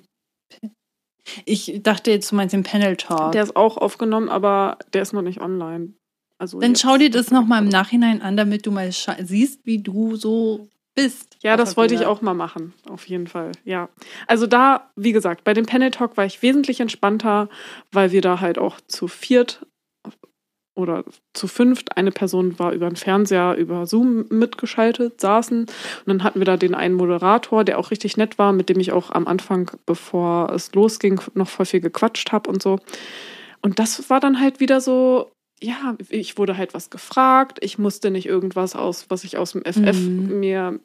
Ich 1.46 1.80
dachte 1.82 2.12
jetzt, 2.12 2.32
du 2.32 2.36
meinst 2.36 2.54
den 2.54 2.64
Panel 2.64 2.98
Talk. 2.98 3.32
Der 3.32 3.44
ist 3.44 3.56
auch 3.56 3.78
aufgenommen, 3.78 4.30
aber 4.30 4.78
der 4.94 5.02
ist 5.02 5.14
noch 5.14 5.22
nicht 5.24 5.42
online. 5.42 5.94
Also 6.38 6.60
Dann 6.60 6.72
jetzt- 6.72 6.82
schau 6.82 6.98
dir 6.98 7.10
das 7.10 7.32
nochmal 7.32 7.64
im 7.64 7.70
Nachhinein 7.70 8.22
an, 8.22 8.38
damit 8.38 8.66
du 8.66 8.72
mal 8.72 8.92
siehst, 8.92 9.62
wie 9.66 9.80
du 9.80 10.16
so 10.18 10.70
bist. 10.94 11.38
Ja, 11.42 11.58
das 11.58 11.78
wollte 11.78 11.94
ich 11.96 12.06
auch 12.06 12.22
mal 12.22 12.34
machen, 12.34 12.74
auf 12.90 13.08
jeden 13.08 13.28
Fall. 13.28 13.52
Ja. 13.64 13.90
Also 14.28 14.46
da, 14.48 14.92
wie 14.96 15.14
gesagt, 15.14 15.44
bei 15.44 15.54
dem 15.54 15.66
Panel 15.66 15.92
Talk 15.92 16.16
war 16.18 16.26
ich 16.26 16.42
wesentlich 16.42 16.80
entspannter, 16.80 17.50
weil 17.92 18.12
wir 18.12 18.22
da 18.22 18.40
halt 18.40 18.58
auch 18.58 18.80
zu 18.88 19.08
viert 19.08 19.66
oder 20.76 21.04
zu 21.34 21.48
fünft, 21.48 21.98
eine 21.98 22.12
Person 22.12 22.60
war 22.60 22.74
über 22.74 22.88
den 22.88 22.98
Fernseher, 22.98 23.56
über 23.56 23.88
Zoom 23.88 24.26
mitgeschaltet, 24.30 25.20
saßen. 25.22 25.62
Und 25.62 25.70
dann 26.06 26.24
hatten 26.24 26.40
wir 26.40 26.46
da 26.46 26.58
den 26.58 26.76
einen 26.76 26.96
Moderator, 26.96 27.64
der 27.64 27.80
auch 27.80 27.92
richtig 27.92 28.18
nett 28.18 28.38
war, 28.38 28.54
mit 28.54 28.70
dem 28.70 28.80
ich 28.80 28.92
auch 28.92 29.12
am 29.12 29.26
Anfang, 29.26 29.72
bevor 29.86 30.52
es 30.52 30.74
losging, 30.76 31.22
noch 31.34 31.48
voll 31.48 31.66
viel 31.66 31.80
gequatscht 31.80 32.32
habe 32.32 32.50
und 32.50 32.62
so. 32.62 32.80
Und 33.62 33.80
das 33.80 34.10
war 34.10 34.20
dann 34.20 34.40
halt 34.40 34.60
wieder 34.60 34.82
so, 34.82 35.32
ja, 35.66 35.96
ich 36.10 36.38
wurde 36.38 36.58
halt 36.58 36.74
was 36.74 36.90
gefragt. 36.90 37.58
Ich 37.62 37.78
musste 37.78 38.12
nicht 38.12 38.26
irgendwas 38.28 38.76
aus, 38.76 39.06
was 39.10 39.24
ich 39.24 39.38
aus 39.38 39.54
dem 39.54 39.64
FF 39.66 39.98
Mhm. 40.00 40.40
mir 40.40 40.80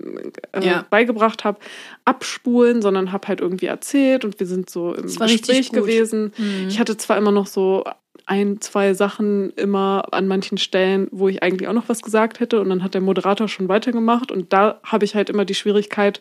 äh, 0.52 0.64
Ja. 0.66 0.86
beigebracht 0.88 1.44
habe, 1.44 1.58
abspulen, 2.04 2.82
sondern 2.82 3.12
habe 3.12 3.28
halt 3.28 3.40
irgendwie 3.40 3.66
erzählt 3.66 4.24
und 4.24 4.38
wir 4.40 4.46
sind 4.46 4.70
so 4.70 4.94
im 4.94 5.02
Gespräch 5.04 5.70
gewesen. 5.70 6.32
Mhm. 6.36 6.68
Ich 6.68 6.78
hatte 6.80 6.96
zwar 6.96 7.16
immer 7.18 7.32
noch 7.32 7.46
so 7.46 7.84
ein, 8.26 8.60
zwei 8.60 8.94
Sachen 8.94 9.50
immer 9.56 10.04
an 10.12 10.28
manchen 10.28 10.56
Stellen, 10.58 11.08
wo 11.10 11.28
ich 11.28 11.42
eigentlich 11.42 11.68
auch 11.68 11.72
noch 11.72 11.88
was 11.88 12.02
gesagt 12.02 12.38
hätte 12.40 12.60
und 12.60 12.68
dann 12.68 12.82
hat 12.82 12.94
der 12.94 13.00
Moderator 13.00 13.48
schon 13.48 13.68
weitergemacht 13.68 14.30
und 14.30 14.52
da 14.52 14.80
habe 14.84 15.04
ich 15.04 15.14
halt 15.14 15.30
immer 15.30 15.44
die 15.44 15.54
Schwierigkeit, 15.54 16.20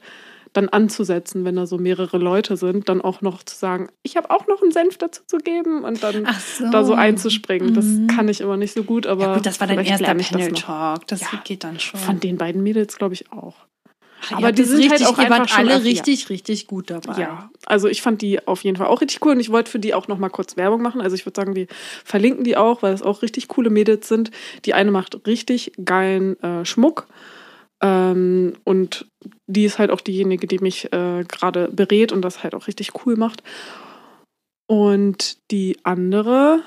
dann 0.54 0.70
anzusetzen, 0.70 1.46
wenn 1.46 1.56
da 1.56 1.66
so 1.68 1.78
mehrere 1.78 2.18
Leute 2.18 2.58
sind, 2.58 2.90
dann 2.90 3.02
auch 3.02 3.22
noch 3.22 3.44
zu 3.44 3.56
sagen, 3.56 3.90
ich 4.04 4.18
habe 4.18 4.32
auch 4.32 4.48
noch 4.48 4.62
einen 4.62 4.72
Senf 4.72 4.98
dazu 4.98 5.22
zu 5.28 5.38
geben 5.38 5.84
und 5.84 6.02
dann 6.04 6.28
so. 6.58 6.70
da 6.72 6.84
so 6.84 6.94
einzuspringen. 6.94 7.74
Das 7.74 7.86
Mhm. 7.86 8.08
kann 8.08 8.28
ich 8.28 8.42
immer 8.42 8.58
nicht 8.58 8.74
so 8.74 8.84
gut, 8.84 9.06
aber 9.08 9.24
Ja, 9.24 9.34
gut, 9.36 9.46
das 9.46 9.60
war 9.60 9.68
dein 9.68 9.80
erster 9.86 10.16
ich 10.18 10.30
das. 10.30 10.62
Talk. 10.62 11.02
Ja. 11.12 11.18
geht 11.44 11.64
dann 11.64 11.80
schon. 11.80 12.00
Von 12.00 12.20
den 12.20 12.38
beiden 12.38 12.64
Mädels 12.64 12.98
glaube 12.98 13.14
ich 13.14 13.32
auch. 13.32 13.56
Ach, 14.32 14.34
aber 14.34 14.52
die 14.52 14.64
sind 14.64 14.82
halt 14.82 14.92
richtig, 15.00 15.08
auch 15.08 15.18
ihr 15.18 15.30
wart 15.30 15.42
einfach 15.42 15.48
schon 15.56 15.60
alle 15.70 15.76
affin. 15.76 15.88
richtig, 15.88 16.30
richtig 16.30 16.68
gut 16.68 16.90
dabei. 16.90 17.22
Ja, 17.22 17.50
also 17.66 17.88
ich 17.88 18.02
fand 18.02 18.22
die 18.22 18.46
auf 18.48 18.64
jeden 18.66 18.76
Fall 18.76 18.88
auch 18.88 19.00
richtig 19.00 19.24
cool 19.26 19.32
und 19.32 19.40
ich 19.40 19.50
wollte 19.50 19.72
für 19.72 19.80
die 19.80 19.94
auch 19.94 20.10
noch 20.10 20.18
mal 20.18 20.28
kurz 20.30 20.58
Werbung 20.58 20.82
machen. 20.82 21.00
Also 21.00 21.16
ich 21.16 21.26
würde 21.26 21.40
sagen, 21.40 21.56
wir 21.56 21.68
verlinken 22.04 22.44
die 22.44 22.58
auch, 22.58 22.82
weil 22.82 22.94
es 22.94 23.02
auch 23.02 23.22
richtig 23.22 23.48
coole 23.48 23.70
Mädels 23.70 24.10
sind. 24.10 24.32
Die 24.66 24.74
eine 24.74 24.92
macht 24.92 25.26
richtig 25.26 25.72
geilen 25.86 26.38
äh, 26.44 26.66
Schmuck 26.66 27.08
ähm, 27.82 28.54
und 28.64 29.08
die 29.48 29.66
ist 29.66 29.80
halt 29.80 29.92
auch 29.92 30.02
diejenige, 30.02 30.48
die 30.48 30.60
mich 30.60 30.92
äh, 30.92 31.24
gerade 31.28 31.70
berät 31.70 32.12
und 32.12 32.22
das 32.22 32.44
halt 32.44 32.56
auch 32.56 32.68
richtig 32.68 33.06
cool 33.06 33.16
macht. 33.16 33.44
Und 34.68 35.38
die 35.52 35.78
andere 35.84 36.62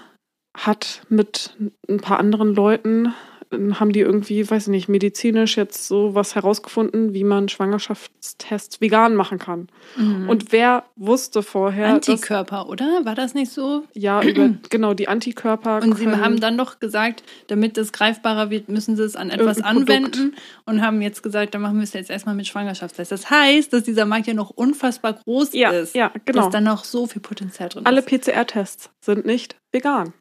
hat 0.57 1.03
mit 1.09 1.57
ein 1.89 2.01
paar 2.01 2.19
anderen 2.19 2.55
Leuten 2.55 3.15
haben 3.53 3.93
die 3.93 4.01
irgendwie, 4.01 4.49
weiß 4.49 4.65
ich 4.65 4.71
nicht, 4.71 4.89
medizinisch 4.89 5.57
jetzt 5.57 5.87
so 5.87 6.15
was 6.15 6.35
herausgefunden, 6.35 7.15
wie 7.15 7.25
man 7.25 7.49
Schwangerschaftstests 7.49 8.81
vegan 8.81 9.15
machen 9.15 9.39
kann. 9.39 9.69
Mhm. 9.97 10.29
Und 10.29 10.53
wer 10.53 10.85
wusste 10.97 11.43
vorher, 11.43 11.99
dass, 11.99 12.09
Antikörper, 12.09 12.69
oder? 12.69 13.05
War 13.05 13.15
das 13.15 13.35
nicht 13.35 13.53
so? 13.53 13.85
ja, 13.95 14.23
über 14.25 14.51
genau 14.71 14.95
die 14.95 15.09
Antikörper 15.09 15.81
Und 15.83 15.97
sie 15.97 16.09
haben 16.09 16.41
dann 16.41 16.57
doch 16.57 16.81
gesagt, 16.81 17.23
damit 17.47 17.79
es 17.79 17.93
greifbarer 17.93 18.51
wird, 18.51 18.69
müssen 18.69 18.97
sie 18.97 19.05
es 19.05 19.17
an 19.17 19.31
etwas 19.31 19.59
Irgendein 19.59 20.03
Produkt. 20.03 20.17
anwenden 20.17 20.37
und 20.67 20.83
haben 20.83 21.03
jetzt 21.03 21.23
gesagt, 21.23 21.55
dann 21.55 21.63
machen 21.63 21.77
wir 21.77 21.85
es 21.85 21.93
jetzt 21.93 22.11
erstmal 22.11 22.35
mit 22.35 22.47
Schwangerschaftstests. 22.47 23.11
Das 23.11 23.31
heißt, 23.31 23.73
dass 23.73 23.85
dieser 23.85 24.07
Markt 24.07 24.27
ja 24.27 24.35
noch 24.35 24.51
unfassbar 24.51 25.15
groß 25.15 25.53
ja, 25.55 25.71
ist. 25.71 25.95
ja, 25.95 26.13
genau. 26.25 26.43
Dass 26.43 26.51
da 26.51 26.61
noch 26.61 26.85
so 26.85 27.07
viel 27.07 27.23
Potenzial 27.23 27.69
drin 27.69 27.87
Alle 27.87 28.01
ist. 28.01 28.09
PCR-Tests 28.09 28.91
sind 29.01 29.27
nicht 29.27 29.57
vegan. 29.73 30.13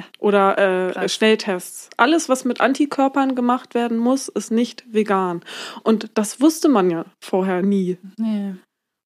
Ja. 0.00 0.04
Oder 0.18 0.96
äh. 0.96 1.08
Schnelltests. 1.08 1.90
Alles, 1.96 2.28
was 2.28 2.44
mit 2.44 2.60
Antikörpern 2.60 3.34
gemacht 3.34 3.74
werden 3.74 3.98
muss, 3.98 4.28
ist 4.28 4.50
nicht 4.50 4.84
vegan. 4.90 5.42
Und 5.82 6.10
das 6.14 6.40
wusste 6.40 6.68
man 6.68 6.90
ja 6.90 7.04
vorher 7.20 7.62
nie. 7.62 7.98
Nee. 8.16 8.54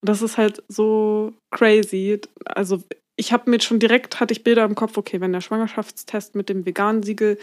Das 0.03 0.23
ist 0.23 0.37
halt 0.37 0.63
so 0.69 1.33
crazy. 1.51 2.21
Also 2.45 2.83
ich 3.17 3.33
habe 3.33 3.49
mir 3.51 3.61
schon 3.61 3.79
direkt, 3.79 4.21
hatte 4.21 4.33
ich 4.33 4.43
Bilder 4.45 4.65
im 4.65 4.75
Kopf, 4.75 4.97
okay, 4.97 5.21
wenn 5.21 5.33
der 5.33 5.41
Schwangerschaftstest 5.41 6.35
mit 6.35 6.49
dem 6.49 6.67
veganen 6.67 7.03
Siegel 7.03 7.39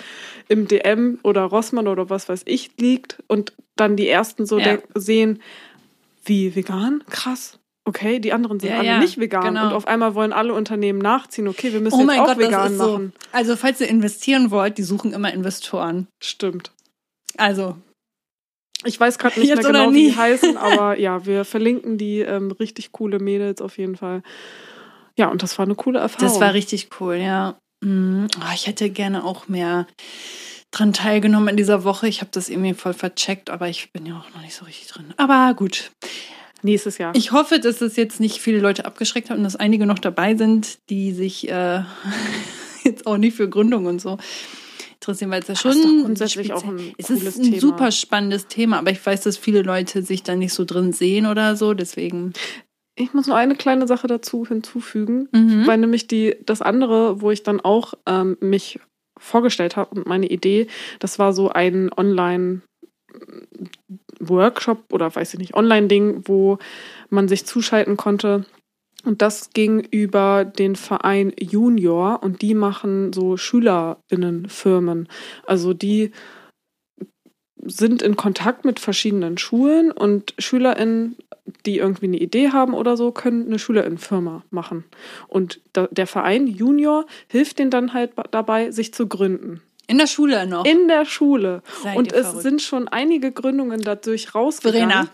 im 0.47 0.67
DM 0.67 1.19
oder 1.23 1.43
Rossmann 1.43 1.87
oder 1.87 2.09
was 2.09 2.29
weiß 2.29 2.43
ich 2.45 2.71
liegt 2.77 3.23
und 3.27 3.53
dann 3.77 3.95
die 3.95 4.07
ersten 4.09 4.45
so 4.45 4.59
Ja. 4.59 4.77
sehen, 4.95 5.41
wie 6.25 6.55
vegan? 6.55 7.03
Krass. 7.09 7.57
Okay, 7.83 8.19
die 8.19 8.31
anderen 8.31 8.59
sind 8.59 8.69
Ja, 8.69 8.77
alle 8.77 8.87
ja, 8.87 8.99
nicht 8.99 9.19
vegan. 9.19 9.43
genau. 9.43 9.67
Und 9.67 9.73
auf 9.73 9.87
einmal 9.87 10.13
wollen 10.13 10.33
alle 10.33 10.53
Unternehmen 10.53 10.99
nachziehen, 10.99 11.47
okay, 11.47 11.73
wir 11.73 11.79
müssen 11.81 11.95
Oh 11.95 11.99
jetzt 11.99 12.07
mein 12.07 12.19
auch 12.19 12.25
Gott, 12.27 12.37
das 12.39 12.47
vegan 12.47 12.71
ist 12.73 12.77
so. 12.77 12.91
machen. 12.91 13.13
Also, 13.31 13.55
falls 13.55 13.81
ihr 13.81 13.87
investieren 13.89 14.51
wollt, 14.51 14.77
die 14.77 14.83
suchen 14.83 15.13
immer 15.13 15.33
Investoren. 15.33 16.07
Stimmt. 16.23 16.71
Also, 17.37 17.75
Ich 18.83 18.99
weiß 18.99 19.17
gerade 19.17 19.39
nicht 19.39 19.49
Jetzt 19.49 19.63
mehr 19.63 19.71
genau, 19.71 19.91
wie 19.91 20.09
die 20.11 20.15
heißen, 20.15 20.57
aber 20.57 20.97
ja, 20.99 21.25
wir 21.25 21.43
verlinken 21.45 21.97
die 21.97 22.19
ähm, 22.19 22.51
richtig 22.51 22.91
coole 22.91 23.19
Mädels 23.19 23.61
auf 23.61 23.77
jeden 23.77 23.95
Fall. 23.95 24.21
Ja, 25.17 25.27
und 25.29 25.41
das 25.43 25.57
war 25.57 25.65
eine 25.65 25.75
coole 25.75 25.99
Erfahrung. 25.99 26.27
das 26.27 26.39
war 26.39 26.53
richtig 26.53 26.89
cool, 26.99 27.15
ja. 27.15 27.57
Mhm. 27.83 28.27
Oh, 28.39 28.51
ich 28.53 28.67
hätte 28.67 28.89
gerne 28.91 29.23
auch 29.23 29.47
mehr 29.47 29.87
dran 30.69 30.93
teilgenommen 30.93 31.49
in 31.49 31.57
dieser 31.57 31.83
Woche. 31.83 32.07
Ich 32.07 32.21
habe 32.21 32.29
das 32.31 32.47
irgendwie 32.47 32.75
voll 32.75 32.93
vercheckt, 32.93 33.49
aber 33.49 33.67
ich 33.69 33.91
bin 33.91 34.05
ja 34.05 34.19
auch 34.19 34.33
noch 34.35 34.41
nicht 34.41 34.53
so 34.53 34.65
richtig 34.65 34.87
drin. 34.87 35.13
Aber 35.17 35.53
gut. 35.55 35.91
Nächstes 36.63 36.97
Jahr. 36.97 37.13
Ich 37.15 37.31
hoffe, 37.31 37.59
dass 37.59 37.81
es 37.81 37.95
jetzt 37.95 38.19
nicht 38.19 38.39
viele 38.39 38.59
Leute 38.59 38.85
abgeschreckt 38.85 39.29
hat 39.29 39.37
und 39.37 39.43
dass 39.43 39.55
einige 39.55 39.85
noch 39.85 39.99
dabei 39.99 40.35
sind, 40.35 40.79
die 40.89 41.11
sich 41.13 41.49
äh, 41.49 41.81
jetzt 42.83 43.05
auch 43.07 43.17
nicht 43.17 43.35
für 43.35 43.49
Gründung 43.49 43.85
und 43.85 43.99
so 44.01 44.17
interessieren, 44.95 45.31
weil 45.31 45.41
es 45.41 45.47
ja 45.47 45.55
schon 45.55 45.71
ist 45.71 45.83
doch 45.83 46.03
grundsätzlich 46.03 46.53
auch 46.53 46.63
ein 46.63 46.93
es 46.99 47.09
ist 47.09 47.37
ein 47.39 47.45
Thema. 47.45 47.59
super 47.59 47.91
spannendes 47.91 48.45
Thema, 48.47 48.77
aber 48.77 48.91
ich 48.91 49.03
weiß, 49.03 49.21
dass 49.21 49.35
viele 49.35 49.63
Leute 49.63 50.03
sich 50.03 50.21
da 50.21 50.35
nicht 50.35 50.53
so 50.53 50.63
drin 50.63 50.93
sehen 50.93 51.25
oder 51.25 51.55
so, 51.55 51.73
deswegen. 51.73 52.33
Ich 52.95 53.13
muss 53.13 53.25
nur 53.25 53.35
eine 53.37 53.55
kleine 53.55 53.87
Sache 53.87 54.05
dazu 54.05 54.45
hinzufügen, 54.45 55.27
Mhm. 55.31 55.65
weil 55.65 55.79
nämlich 55.79 56.05
die 56.07 56.35
das 56.45 56.61
andere, 56.61 57.19
wo 57.21 57.31
ich 57.31 57.41
dann 57.41 57.59
auch 57.61 57.95
ähm, 58.05 58.37
mich 58.41 58.79
vorgestellt 59.17 59.75
habe 59.75 59.95
und 59.95 60.05
meine 60.07 60.27
Idee, 60.27 60.67
das 60.99 61.17
war 61.17 61.33
so 61.33 61.49
ein 61.49 61.89
Online 61.97 62.61
Workshop 64.29 64.93
oder 64.93 65.13
weiß 65.13 65.33
ich 65.33 65.39
nicht, 65.39 65.55
Online-Ding, 65.55 66.23
wo 66.25 66.57
man 67.09 67.27
sich 67.27 67.45
zuschalten 67.45 67.97
konnte. 67.97 68.45
Und 69.03 69.23
das 69.23 69.49
ging 69.51 69.79
über 69.79 70.45
den 70.45 70.75
Verein 70.75 71.33
Junior 71.39 72.21
und 72.21 72.43
die 72.43 72.53
machen 72.53 73.13
so 73.13 73.35
SchülerInnenfirmen. 73.35 75.07
Also 75.45 75.73
die 75.73 76.11
sind 77.63 78.01
in 78.01 78.15
Kontakt 78.15 78.63
mit 78.63 78.79
verschiedenen 78.79 79.37
Schulen 79.37 79.91
und 79.91 80.35
SchülerInnen, 80.37 81.15
die 81.65 81.79
irgendwie 81.79 82.05
eine 82.05 82.19
Idee 82.19 82.49
haben 82.49 82.73
oder 82.73 82.95
so, 82.95 83.11
können 83.11 83.47
eine 83.47 83.57
SchülerInnenfirma 83.57 84.43
machen. 84.51 84.83
Und 85.27 85.61
der 85.75 86.07
Verein 86.07 86.45
Junior 86.47 87.05
hilft 87.27 87.59
denen 87.59 87.71
dann 87.71 87.93
halt 87.93 88.11
dabei, 88.31 88.71
sich 88.71 88.93
zu 88.93 89.07
gründen. 89.07 89.61
In 89.91 89.97
der 89.97 90.07
Schule 90.07 90.47
noch. 90.47 90.65
In 90.65 90.87
der 90.87 91.05
Schule. 91.05 91.61
Seid 91.83 91.97
und 91.97 92.11
es 92.13 92.27
verrückt. 92.27 92.41
sind 92.43 92.61
schon 92.61 92.87
einige 92.87 93.31
Gründungen 93.31 93.81
dadurch 93.81 94.33
rausgegangen. 94.33 94.89
Verena. 94.89 95.07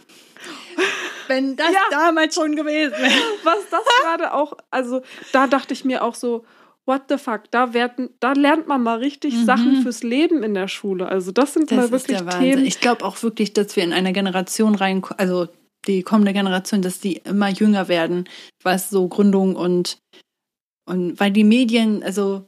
Wenn 1.27 1.55
das 1.57 1.71
Ja. 1.73 1.79
damals 1.91 2.35
schon 2.35 2.55
gewesen 2.55 2.93
wäre. 2.97 3.11
Was 3.43 3.57
das 3.69 3.81
gerade 4.03 4.33
auch, 4.33 4.53
also 4.71 5.01
da 5.33 5.47
dachte 5.47 5.73
ich 5.73 5.83
mir 5.83 6.03
auch 6.03 6.15
so, 6.15 6.45
what 6.85 7.01
the 7.09 7.17
fuck, 7.17 7.51
da, 7.51 7.73
werden, 7.73 8.11
da 8.21 8.31
lernt 8.31 8.67
man 8.67 8.81
mal 8.81 8.99
richtig 8.99 9.33
Mhm. 9.33 9.45
Sachen 9.45 9.81
fürs 9.81 10.03
Leben 10.03 10.41
in 10.43 10.53
der 10.53 10.69
Schule. 10.69 11.07
Also 11.09 11.31
das 11.33 11.53
sind 11.53 11.69
Das 11.69 11.89
mal 11.89 11.97
ist 11.97 12.07
wirklich. 12.09 12.29
Themen. 12.39 12.65
Ich 12.65 12.79
glaube 12.79 13.03
auch 13.03 13.21
wirklich, 13.23 13.51
dass 13.53 13.75
wir 13.75 13.83
in 13.83 13.91
einer 13.93 14.13
Generation 14.13 14.75
rein, 14.75 15.03
also 15.17 15.47
die 15.85 16.01
kommende 16.03 16.31
Generation, 16.33 16.81
dass 16.81 16.99
die 16.99 17.17
immer 17.17 17.49
jünger 17.49 17.87
werden, 17.89 18.29
was 18.63 18.89
so 18.89 19.07
Gründung 19.09 19.55
und, 19.55 19.97
und 20.85 21.19
weil 21.19 21.31
die 21.31 21.43
Medien, 21.43 22.03
also 22.03 22.45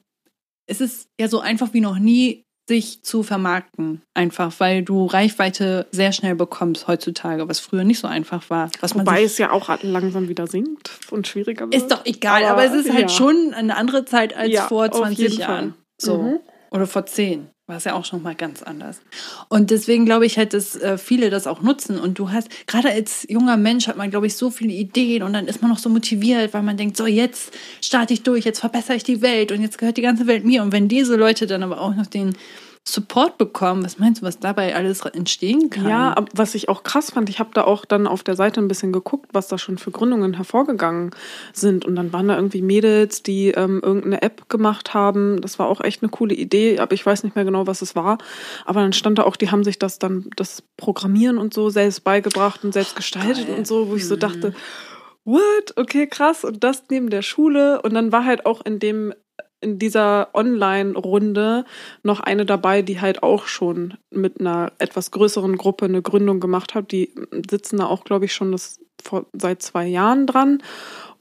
es 0.69 0.81
ist 0.81 1.09
ja 1.19 1.27
so 1.27 1.39
einfach 1.39 1.73
wie 1.73 1.81
noch 1.81 1.99
nie, 1.99 2.45
sich 2.67 3.03
zu 3.03 3.23
vermarkten. 3.23 4.03
Einfach, 4.13 4.53
weil 4.59 4.83
du 4.83 5.07
Reichweite 5.07 5.87
sehr 5.91 6.11
schnell 6.11 6.35
bekommst 6.35 6.87
heutzutage, 6.87 7.49
was 7.49 7.59
früher 7.59 7.83
nicht 7.83 7.99
so 7.99 8.07
einfach 8.07 8.49
war. 8.51 8.69
Was 8.79 8.93
Wobei 8.93 9.23
es 9.23 9.39
ja 9.39 9.51
auch 9.51 9.69
langsam 9.81 10.29
wieder 10.29 10.45
sinkt 10.45 10.91
und 11.09 11.27
schwieriger 11.27 11.65
wird. 11.65 11.73
Ist 11.73 11.91
doch 11.91 12.05
egal, 12.05 12.45
aber, 12.45 12.63
es 12.63 12.73
ist 12.73 12.93
halt 12.93 13.01
ja. 13.01 13.09
schon 13.09 13.53
eine 13.55 13.75
andere 13.75 14.05
Zeit 14.05 14.37
als 14.37 14.53
Ja, 14.53 14.67
vor 14.67 14.85
auf 14.85 14.99
20 14.99 15.17
jeden 15.17 15.39
Jahren. 15.39 15.69
Fall. 15.71 15.79
So. 15.97 16.21
Mhm. 16.21 16.39
Oder 16.69 16.85
vor 16.85 17.07
10. 17.07 17.49
War 17.69 17.77
es 17.77 17.83
ja 17.83 17.93
auch 17.93 18.03
schon 18.03 18.23
mal 18.23 18.33
ganz 18.33 18.63
anders. 18.63 18.99
Und 19.47 19.69
deswegen 19.69 20.03
glaube 20.05 20.25
ich 20.25 20.39
halt, 20.39 20.55
dass 20.55 20.75
äh, 20.75 20.97
viele 20.97 21.29
das 21.29 21.45
auch 21.45 21.61
nutzen. 21.61 21.99
Und 21.99 22.17
du 22.17 22.31
hast, 22.31 22.49
gerade 22.65 22.89
als 22.89 23.27
junger 23.29 23.57
Mensch 23.57 23.87
hat 23.87 23.95
man, 23.95 24.09
glaube 24.09 24.25
ich, 24.25 24.35
so 24.35 24.49
viele 24.49 24.73
Ideen 24.73 25.21
und 25.21 25.33
dann 25.33 25.45
ist 25.45 25.61
man 25.61 25.69
noch 25.69 25.77
so 25.77 25.87
motiviert, 25.87 26.51
weil 26.55 26.63
man 26.63 26.77
denkt, 26.77 26.97
so 26.97 27.05
jetzt 27.05 27.53
starte 27.79 28.15
ich 28.15 28.23
durch, 28.23 28.43
jetzt 28.43 28.59
verbessere 28.59 28.95
ich 28.95 29.03
die 29.03 29.21
Welt 29.21 29.51
und 29.51 29.61
jetzt 29.61 29.77
gehört 29.77 29.97
die 29.97 30.01
ganze 30.01 30.25
Welt 30.25 30.45
mir. 30.45 30.63
Und 30.63 30.71
wenn 30.71 30.87
diese 30.87 31.15
Leute 31.15 31.45
dann 31.45 31.61
aber 31.61 31.79
auch 31.79 31.93
noch 31.93 32.07
den 32.07 32.33
Support 32.93 33.37
bekommen. 33.37 33.83
Was 33.83 33.99
meinst 33.99 34.21
du, 34.21 34.25
was 34.25 34.39
dabei 34.39 34.75
alles 34.75 35.01
entstehen 35.01 35.69
kann? 35.69 35.87
Ja, 35.87 36.15
was 36.33 36.55
ich 36.55 36.69
auch 36.69 36.83
krass 36.83 37.11
fand, 37.11 37.29
ich 37.29 37.39
habe 37.39 37.51
da 37.53 37.63
auch 37.63 37.85
dann 37.85 38.07
auf 38.07 38.23
der 38.23 38.35
Seite 38.35 38.61
ein 38.61 38.67
bisschen 38.67 38.91
geguckt, 38.91 39.29
was 39.33 39.47
da 39.47 39.57
schon 39.57 39.77
für 39.77 39.91
Gründungen 39.91 40.33
hervorgegangen 40.33 41.11
sind. 41.53 41.85
Und 41.85 41.95
dann 41.95 42.13
waren 42.13 42.27
da 42.27 42.35
irgendwie 42.35 42.61
Mädels, 42.61 43.23
die 43.23 43.49
ähm, 43.49 43.81
irgendeine 43.83 44.21
App 44.21 44.49
gemacht 44.49 44.93
haben. 44.93 45.41
Das 45.41 45.59
war 45.59 45.67
auch 45.67 45.81
echt 45.81 46.01
eine 46.03 46.09
coole 46.09 46.35
Idee, 46.35 46.79
aber 46.79 46.93
ich 46.93 47.05
weiß 47.05 47.23
nicht 47.23 47.35
mehr 47.35 47.45
genau, 47.45 47.67
was 47.67 47.81
es 47.81 47.95
war. 47.95 48.17
Aber 48.65 48.81
dann 48.81 48.93
stand 48.93 49.19
da 49.19 49.23
auch, 49.23 49.35
die 49.35 49.51
haben 49.51 49.63
sich 49.63 49.79
das 49.79 49.99
dann, 49.99 50.29
das 50.35 50.63
Programmieren 50.77 51.37
und 51.37 51.53
so 51.53 51.69
selbst 51.69 52.03
beigebracht 52.03 52.63
und 52.63 52.73
selbst 52.73 52.95
gestaltet 52.95 53.47
Geil. 53.47 53.57
und 53.57 53.67
so, 53.67 53.89
wo 53.89 53.95
ich 53.95 54.07
so 54.07 54.15
mhm. 54.15 54.19
dachte, 54.19 54.53
what? 55.25 55.73
Okay, 55.75 56.07
krass. 56.07 56.43
Und 56.43 56.63
das 56.63 56.83
neben 56.89 57.09
der 57.09 57.21
Schule. 57.21 57.81
Und 57.81 57.93
dann 57.93 58.11
war 58.11 58.25
halt 58.25 58.45
auch 58.45 58.65
in 58.65 58.79
dem 58.79 59.13
in 59.61 59.79
dieser 59.79 60.29
Online-Runde 60.33 61.65
noch 62.03 62.19
eine 62.19 62.45
dabei, 62.45 62.81
die 62.81 63.01
halt 63.01 63.23
auch 63.23 63.47
schon 63.47 63.95
mit 64.09 64.39
einer 64.39 64.71
etwas 64.77 65.11
größeren 65.11 65.57
Gruppe 65.57 65.85
eine 65.85 66.01
Gründung 66.01 66.39
gemacht 66.39 66.75
hat. 66.75 66.91
Die 66.91 67.13
sitzen 67.49 67.77
da 67.77 67.85
auch, 67.85 68.03
glaube 68.03 68.25
ich, 68.25 68.33
schon 68.33 68.51
das 68.51 68.79
vor, 69.01 69.25
seit 69.33 69.61
zwei 69.61 69.85
Jahren 69.85 70.27
dran 70.27 70.61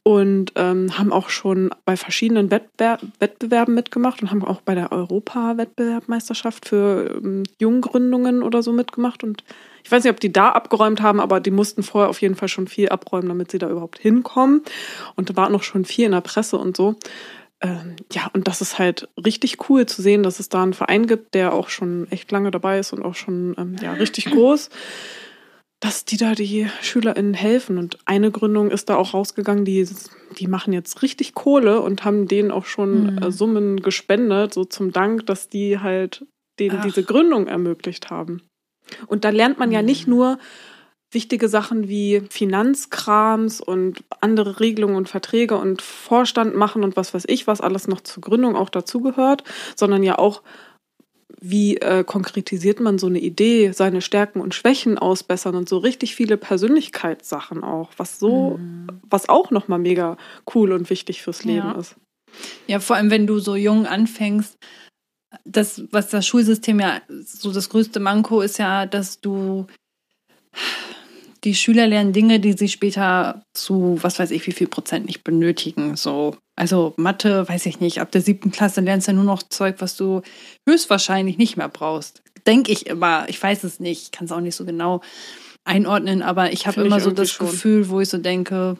und 0.09 0.53
ähm, 0.57 0.97
haben 0.97 1.13
auch 1.13 1.29
schon 1.29 1.69
bei 1.85 1.97
verschiedenen 1.97 2.51
Wettbewer 2.51 2.99
Wettbewerben 3.19 3.75
mitgemacht 3.75 4.23
und 4.23 4.31
haben 4.31 4.43
auch 4.43 4.63
bei 4.63 4.75
der 4.75 4.91
Europa-Wettbewerbmeisterschaft 4.91 6.67
für 6.67 7.21
ähm, 7.23 7.43
Junggründungen 7.59 8.43
oder 8.43 8.63
so 8.63 8.73
mitgemacht. 8.73 9.23
Und 9.23 9.45
ich 9.85 9.93
weiß 9.93 10.05
nicht, 10.05 10.13
ob 10.13 10.21
die 10.21 10.33
da 10.33 10.51
abgeräumt 10.53 11.03
haben, 11.03 11.21
aber 11.21 11.41
die 11.41 11.51
mussten 11.51 11.83
vorher 11.83 12.09
auf 12.09 12.23
jeden 12.23 12.37
Fall 12.37 12.49
schon 12.49 12.69
viel 12.69 12.89
abräumen, 12.89 13.29
damit 13.29 13.51
sie 13.51 13.59
da 13.59 13.69
überhaupt 13.69 13.99
hinkommen. 13.99 14.63
Und 15.15 15.29
da 15.29 15.37
war 15.37 15.51
noch 15.51 15.63
schon 15.63 15.85
viel 15.85 16.07
in 16.07 16.13
der 16.13 16.23
Presse 16.23 16.57
und 16.57 16.75
so. 16.75 16.97
Ähm, 17.61 17.97
ja, 18.13 18.31
und 18.33 18.47
das 18.47 18.61
ist 18.61 18.79
halt 18.79 19.09
richtig 19.25 19.69
cool 19.69 19.87
zu 19.87 20.01
sehen, 20.01 20.23
dass 20.23 20.39
es 20.39 20.49
da 20.49 20.63
einen 20.63 20.75
Verein 20.75 21.07
gibt, 21.07 21.35
der 21.35 21.53
auch 21.53 21.69
schon 21.69 22.07
echt 22.11 22.31
lange 22.31 22.51
dabei 22.51 22.79
ist 22.79 22.93
und 22.93 23.03
auch 23.03 23.17
schon 23.17 23.55
ähm, 23.59 23.77
ja, 23.83 23.93
richtig 23.95 24.27
groß, 24.31 24.71
dass 25.81 26.05
die 26.05 26.17
da 26.17 26.35
die 26.35 26.69
SchülerInnen 26.83 27.35
helfen. 27.35 27.79
Und 27.79 27.99
eine 28.05 28.31
Gründung 28.31 28.71
ist 28.71 28.89
da 28.89 28.97
auch 28.97 29.13
rausgegangen, 29.13 29.65
die, 29.65 29.89
die 30.39 30.47
machen 30.47 30.73
jetzt 30.73 31.03
richtig 31.03 31.35
Kohle 31.35 31.81
und 31.81 32.05
haben 32.05 32.29
denen 32.29 32.53
auch 32.53 32.65
schon 32.65 33.15
mhm. 33.15 33.19
äh, 33.19 33.33
Summen 33.33 33.81
gespendet, 33.81 34.55
so 34.55 34.65
zum 34.65 34.93
Dank, 34.93 35.27
dass 35.27 35.49
die 35.49 35.81
halt 35.81 36.25
denen 36.61 36.79
Ach. 36.79 36.85
diese 36.85 37.03
Gründung 37.03 37.49
ermöglicht 37.49 38.11
haben. 38.11 38.43
Und 39.07 39.25
da 39.25 39.31
lernt 39.31 39.59
man 39.59 39.73
ja 39.73 39.83
nicht 39.83 40.07
mhm. 40.07 40.15
nur, 40.15 40.39
wichtige 41.11 41.49
Sachen 41.49 41.89
wie 41.89 42.23
Finanzkrams 42.29 43.61
und 43.61 44.05
andere 44.21 44.61
Regelungen 44.61 44.97
und 44.97 45.09
Verträge 45.09 45.57
und 45.57 45.81
Vorstand 45.81 46.55
machen 46.55 46.85
und 46.85 46.97
was 46.97 47.15
weiß 47.15 47.25
ich, 47.29 47.47
was 47.47 47.61
alles 47.61 47.89
noch 47.89 48.03
zur 48.03 48.21
Gründung 48.21 48.57
auch 48.57 48.69
dazugehört, 48.69 49.45
sondern 49.75 50.03
ja 50.03 50.19
auch, 50.19 50.43
wie 51.41 51.77
äh, 51.77 52.05
konkretisiert 52.05 52.81
man 52.81 52.99
so 52.99 53.07
eine 53.07 53.21
Idee, 53.21 53.73
seine 53.73 54.03
Stärken 54.03 54.41
und 54.41 54.55
Schwächen 54.55 54.99
ausbessern 54.99 55.55
und 55.55 55.69
so 55.69 55.79
richtig 55.79 56.15
viele 56.15 56.37
Persönlichkeitssachen 56.37 57.63
auch, 57.63 57.91
was 57.97 58.19
so, 58.19 58.59
mhm. 58.59 58.89
was 59.09 59.29
auch 59.29 59.51
nochmal 59.51 59.79
mega 59.79 60.17
cool 60.55 60.73
und 60.73 60.91
wichtig 60.91 61.23
fürs 61.23 61.45
Leben 61.45 61.69
ja. 61.69 61.73
ist. 61.73 61.97
Ja, 62.67 62.81
vor 62.81 62.97
allem 62.97 63.11
wenn 63.11 63.27
du 63.27 63.39
so 63.39 63.57
jung 63.57 63.87
anfängst, 63.87 64.59
das, 65.45 65.85
was 65.91 66.09
das 66.09 66.27
Schulsystem 66.27 66.81
ja 66.81 67.01
so 67.25 67.53
das 67.53 67.69
größte 67.69 68.01
Manko 68.01 68.41
ist 68.41 68.59
ja, 68.59 68.87
dass 68.87 69.21
du 69.21 69.67
die 71.49 71.55
Schüler 71.55 71.87
lernen 71.87 72.13
Dinge, 72.13 72.41
die 72.41 72.53
sie 72.53 72.69
später 72.69 73.43
zu, 73.55 73.97
was 74.03 74.19
weiß 74.19 74.33
ich, 74.33 74.47
wie 74.47 74.53
viel 74.53 74.67
Prozent 74.67 75.07
nicht 75.07 75.25
benötigen. 75.25 75.97
So, 75.97 76.37
also 76.57 76.93
Mathe, 76.99 77.49
weiß 77.49 77.65
ich 77.65 77.81
nicht, 77.81 78.03
ab 78.03 78.13
der 78.13 78.21
siebten 78.21 78.51
Klasse 78.51 78.83
lernst 78.83 79.09
du 79.09 79.13
ja 79.13 79.17
nur 79.17 79.25
noch 79.25 79.43
Zeug, 79.43 79.77
was 79.79 79.97
du 79.97 80.21
höchstwahrscheinlich 80.69 81.39
nicht 81.39 81.57
mehr 81.57 81.71
brauchst. 81.71 82.23
Denke 82.47 82.71
ich 82.71 82.87
immer. 82.87 83.27
Ich 83.31 83.43
weiß 83.43 83.65
es 83.65 83.81
nicht, 83.81 84.13
kann 84.13 84.27
es 84.27 84.33
auch 84.33 84.43
nicht 84.43 84.57
so 84.57 84.67
genau 84.67 85.01
einordnen, 85.65 86.21
aber 86.21 86.53
ich 86.53 86.67
habe 86.67 86.83
immer 86.83 87.01
so 87.01 87.11
das 87.13 87.31
schon. 87.31 87.47
Gefühl, 87.47 87.89
wo 87.89 88.01
ich 88.01 88.11
so 88.11 88.19
denke, 88.19 88.77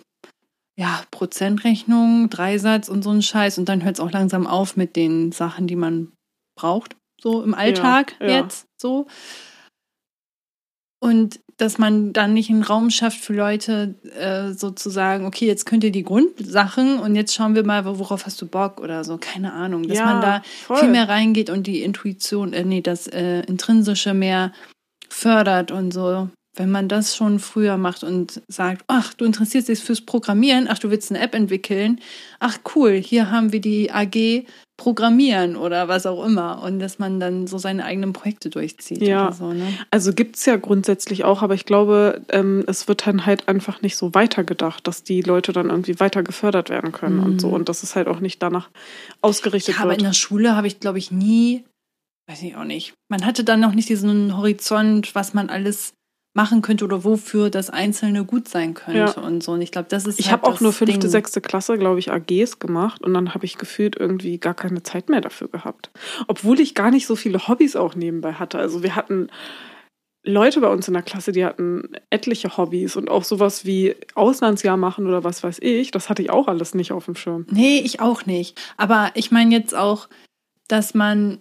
ja, 0.77 1.03
Prozentrechnung, 1.11 2.29
Dreisatz 2.29 2.91
und 2.91 3.03
so 3.03 3.11
ein 3.11 3.23
Scheiß. 3.23 3.57
Und 3.57 3.71
dann 3.71 3.83
hört 3.83 3.95
es 3.95 4.01
auch 4.01 4.13
langsam 4.13 4.47
auf 4.47 4.77
mit 4.77 4.95
den 4.95 5.33
Sachen, 5.33 5.67
die 5.67 5.77
man 5.77 6.13
braucht, 6.55 6.97
so 7.19 7.43
im 7.43 7.55
Alltag 7.55 8.15
ja, 8.21 8.27
ja. 8.27 8.41
jetzt 8.43 8.67
so. 8.79 9.07
Und 11.01 11.41
dass 11.59 11.79
man 11.79 12.13
dann 12.13 12.35
nicht 12.35 12.51
einen 12.51 12.63
Raum 12.63 12.91
schafft 12.91 13.19
für 13.19 13.33
Leute, 13.33 13.97
äh, 14.17 14.53
sozusagen, 14.53 15.27
okay, 15.27 15.47
jetzt 15.47 15.67
könnt 15.67 15.83
ihr 15.83 15.91
die 15.91 16.05
Grundsachen 16.05 17.01
und 17.01 17.17
jetzt 17.17 17.35
schauen 17.35 17.57
wir 17.57 17.65
mal, 17.65 17.85
worauf 17.85 18.27
hast 18.27 18.41
du 18.41 18.47
Bock 18.47 18.81
oder 18.81 19.03
so, 19.03 19.19
keine 19.19 19.53
Ahnung. 19.53 19.87
Dass 19.87 19.99
ja, 19.99 20.05
man 20.05 20.21
da 20.21 20.43
voll. 20.67 20.79
viel 20.79 20.89
mehr 20.89 21.09
reingeht 21.09 21.51
und 21.51 21.67
die 21.67 21.83
Intuition, 21.83 22.53
äh, 22.53 22.65
nee, 22.65 22.81
das 22.81 23.09
äh, 23.09 23.41
Intrinsische 23.41 24.15
mehr 24.15 24.53
fördert 25.09 25.73
und 25.73 25.93
so. 25.93 26.29
Wenn 26.59 26.71
man 26.71 26.89
das 26.89 27.15
schon 27.15 27.39
früher 27.39 27.77
macht 27.77 28.03
und 28.03 28.43
sagt, 28.49 28.85
ach, 28.89 29.15
du 29.15 29.25
interessierst 29.25 29.69
dich 29.69 29.79
fürs 29.79 30.01
Programmieren, 30.01 30.67
ach, 30.69 30.79
du 30.79 30.91
willst 30.91 31.11
eine 31.11 31.21
App 31.21 31.35
entwickeln, 31.35 32.01
ach 32.41 32.59
cool, 32.75 32.93
hier 32.93 33.31
haben 33.31 33.53
wir 33.53 33.61
die 33.61 33.93
AG 33.93 34.45
Programmieren 34.79 35.57
oder 35.57 35.89
was 35.89 36.07
auch 36.07 36.25
immer 36.25 36.63
und 36.63 36.79
dass 36.79 37.01
man 37.01 37.19
dann 37.19 37.49
so 37.49 37.59
seine 37.59 37.85
eigenen 37.85 38.13
Projekte 38.13 38.49
durchzieht. 38.49 39.03
Ja, 39.03 39.33
so, 39.33 39.53
ne? 39.53 39.67
also 39.91 40.13
gibt 40.13 40.37
es 40.37 40.47
ja 40.47 40.55
grundsätzlich 40.55 41.25
auch, 41.25 41.43
aber 41.43 41.55
ich 41.55 41.65
glaube, 41.65 42.23
ähm, 42.29 42.63
es 42.69 42.87
wird 42.87 43.05
dann 43.05 43.27
halt 43.27 43.49
einfach 43.49 43.83
nicht 43.83 43.97
so 43.97 44.15
weitergedacht, 44.15 44.87
dass 44.87 45.03
die 45.03 45.21
Leute 45.23 45.53
dann 45.53 45.71
irgendwie 45.71 45.99
weiter 45.99 46.23
gefördert 46.23 46.71
werden 46.71 46.93
können 46.93 47.17
mhm. 47.17 47.25
und 47.25 47.41
so 47.41 47.49
und 47.49 47.69
dass 47.69 47.83
es 47.83 47.97
halt 47.97 48.07
auch 48.07 48.21
nicht 48.21 48.41
danach 48.41 48.71
ausgerichtet 49.21 49.75
ja, 49.75 49.81
wird. 49.81 49.85
Aber 49.85 49.99
in 49.99 50.05
der 50.05 50.13
Schule 50.13 50.55
habe 50.55 50.69
ich, 50.69 50.79
glaube 50.79 50.99
ich, 50.99 51.11
nie, 51.11 51.65
weiß 52.29 52.43
ich 52.43 52.55
auch 52.55 52.63
nicht, 52.63 52.95
man 53.11 53.27
hatte 53.27 53.43
dann 53.43 53.59
noch 53.59 53.75
nicht 53.75 53.89
diesen 53.89 54.37
Horizont, 54.37 55.13
was 55.17 55.35
man 55.35 55.51
alles 55.51 55.95
machen 56.35 56.63
könnte 56.63 56.85
oder 56.85 57.05
wofür 57.05 57.51
das 57.51 57.71
Einzelne 57.71 58.25
gut 58.25 58.49
sein 58.49 58.75
könnte 58.75 59.15
ja. 59.17 59.23
und 59.23 59.43
so. 59.43 59.53
Und 59.53 59.63
ich 59.63 59.73
glaube, 59.73 59.89
das 59.89 60.07
ist. 60.07 60.21
Ich 60.21 60.31
halt 60.31 60.43
habe 60.43 60.53
auch 60.53 60.61
nur 60.61 60.73
fünfte, 60.73 61.01
Ding. 61.01 61.11
sechste 61.11 61.41
Klasse, 61.41 61.79
glaube 61.79 61.99
ich, 61.99 62.13
AGs 62.13 62.59
gemacht 62.59 63.03
und 63.03 63.15
dann 63.15 63.35
habe 63.35 63.45
ich 63.45 63.59
gefühlt 63.59 63.97
irgendwie 63.97 64.39
gar 64.39 64.55
keine 64.55 64.83
Zeit 64.83 65.09
mehr 65.09 65.21
dafür 65.21 65.49
gehabt. 65.49 65.91
Obwohl 66.29 66.61
ich 66.61 66.75
gar 66.75 66.91
nicht 66.91 67.07
so 67.07 67.17
viele 67.17 67.49
Hobbys 67.49 67.77
auch 67.77 67.95
nebenbei 67.95 68.35
hatte. 68.35 68.59
Also 68.59 68.83
wir 68.83 68.95
hatten 68.95 69.31
Leute 70.25 70.61
bei 70.61 70.69
uns 70.69 70.87
in 70.87 70.95
der 70.95 71.03
Klasse, 71.03 71.33
die 71.33 71.45
hatten 71.45 71.91
etliche 72.11 72.57
Hobbys 72.57 72.97
und 72.97 73.09
auch 73.09 73.25
sowas 73.25 73.65
wie 73.65 73.97
Auslandsjahr 74.15 74.77
machen 74.77 75.07
oder 75.07 75.25
was 75.25 75.43
weiß 75.43 75.59
ich. 75.61 75.91
Das 75.91 76.09
hatte 76.09 76.23
ich 76.23 76.31
auch 76.31 76.49
alles 76.49 76.75
nicht 76.75 76.93
auf 76.93 77.07
dem 77.07 77.17
Schirm. 77.17 77.47
Nee, 77.51 77.79
ich 77.79 78.01
auch 78.01 78.27
nicht. 78.27 78.61
Aber 78.77 79.11
ich 79.15 79.31
meine 79.31 79.55
jetzt 79.55 79.75
auch, 79.75 80.09
dass 80.69 80.93
man 80.95 81.41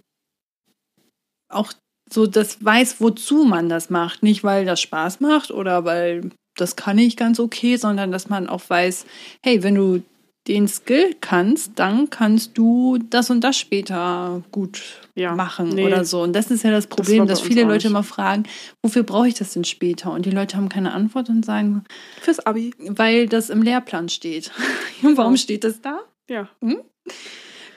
auch 1.49 1.73
so 2.09 2.27
das 2.27 2.63
weiß, 2.63 2.97
wozu 2.99 3.43
man 3.43 3.69
das 3.69 3.89
macht. 3.89 4.23
Nicht, 4.23 4.43
weil 4.43 4.65
das 4.65 4.81
Spaß 4.81 5.19
macht 5.19 5.51
oder 5.51 5.85
weil 5.85 6.31
das 6.55 6.75
kann 6.75 6.97
ich 6.97 7.17
ganz 7.17 7.39
okay, 7.39 7.77
sondern 7.77 8.11
dass 8.11 8.29
man 8.29 8.47
auch 8.47 8.63
weiß, 8.67 9.05
hey, 9.43 9.63
wenn 9.63 9.75
du 9.75 10.01
den 10.47 10.67
Skill 10.67 11.15
kannst, 11.19 11.73
dann 11.75 12.09
kannst 12.09 12.57
du 12.57 12.97
das 13.09 13.29
und 13.29 13.41
das 13.41 13.57
später 13.57 14.43
gut 14.51 14.81
ja, 15.13 15.35
machen 15.35 15.69
nee, 15.69 15.85
oder 15.85 16.05
so. 16.05 16.21
Und 16.21 16.33
das 16.33 16.51
ist 16.51 16.63
ja 16.63 16.71
das 16.71 16.87
Problem, 16.87 17.27
das 17.27 17.39
dass 17.39 17.47
viele 17.47 17.63
Leute 17.63 17.87
immer 17.87 18.03
fragen, 18.03 18.43
wofür 18.81 19.03
brauche 19.03 19.27
ich 19.27 19.33
das 19.33 19.53
denn 19.53 19.65
später? 19.65 20.11
Und 20.11 20.25
die 20.25 20.31
Leute 20.31 20.55
haben 20.55 20.69
keine 20.69 20.93
Antwort 20.93 21.29
und 21.29 21.43
sagen, 21.43 21.83
fürs 22.21 22.39
Abi. 22.39 22.73
Weil 22.79 23.27
das 23.27 23.49
im 23.49 23.61
Lehrplan 23.61 24.09
steht. 24.09 24.51
Warum 25.01 25.35
steht 25.35 25.63
das 25.63 25.81
da? 25.81 25.99
Ja. 26.29 26.47
Hm? 26.61 26.79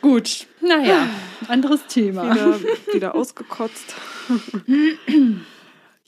Gut, 0.01 0.47
naja, 0.61 1.09
anderes 1.49 1.81
Thema. 1.89 2.33
Wieder, 2.33 2.61
wieder 2.95 3.15
ausgekotzt. 3.15 3.97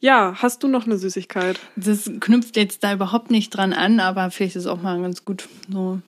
Ja, 0.01 0.35
hast 0.37 0.63
du 0.63 0.69
noch 0.69 0.87
eine 0.87 0.99
Süßigkeit? 0.99 1.61
Das 1.77 2.11
knüpft 2.21 2.57
jetzt 2.57 2.83
da 2.85 2.93
überhaupt 2.93 3.31
nicht 3.31 3.51
dran 3.51 3.73
an, 3.73 4.01
aber 4.01 4.31
vielleicht 4.31 4.57
ist 4.57 4.63
es 4.63 4.67
auch 4.67 4.83
mal 4.83 5.01
ganz 5.01 5.25
gut, 5.25 5.49
so 5.71 6.01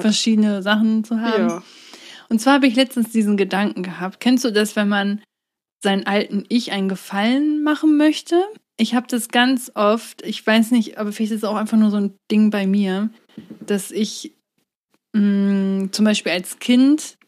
verschiedene 0.00 0.62
Sachen 0.62 1.04
zu 1.04 1.20
haben. 1.20 1.48
Ja. 1.48 1.62
Und 2.28 2.40
zwar 2.40 2.54
habe 2.54 2.66
ich 2.66 2.76
letztens 2.76 3.10
diesen 3.10 3.36
Gedanken 3.36 3.82
gehabt. 3.82 4.20
Kennst 4.20 4.44
du 4.44 4.52
das, 4.52 4.74
wenn 4.74 4.88
man 4.88 5.20
seinen 5.82 6.06
alten 6.06 6.44
Ich 6.48 6.72
einen 6.72 6.88
Gefallen 6.88 7.62
machen 7.62 7.96
möchte? 7.96 8.42
Ich 8.78 8.94
habe 8.94 9.06
das 9.06 9.28
ganz 9.28 9.70
oft, 9.74 10.22
ich 10.22 10.46
weiß 10.46 10.70
nicht, 10.70 10.96
aber 10.96 11.12
vielleicht 11.12 11.32
ist 11.32 11.38
es 11.38 11.44
auch 11.44 11.56
einfach 11.56 11.76
nur 11.76 11.90
so 11.90 11.98
ein 11.98 12.14
Ding 12.30 12.50
bei 12.50 12.66
mir, 12.66 13.10
dass 13.60 13.90
ich 13.90 14.32
mh, 15.12 15.20
mm, 15.20 15.92
zum 15.92 16.04
Beispiel 16.04 16.32
als 16.32 16.58
Kind 16.58 17.18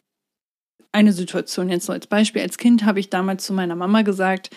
eine 0.95 1.11
Situation 1.11 1.69
jetzt 1.69 1.85
so 1.85 1.93
als 1.93 2.07
Beispiel. 2.07 2.41
Als 2.41 2.57
Kind 2.57 2.85
habe 2.85 2.99
ich 2.99 3.09
damals 3.09 3.45
zu 3.45 3.53
meiner 3.53 3.75
Mama 3.75 4.01
gesagt, 4.01 4.49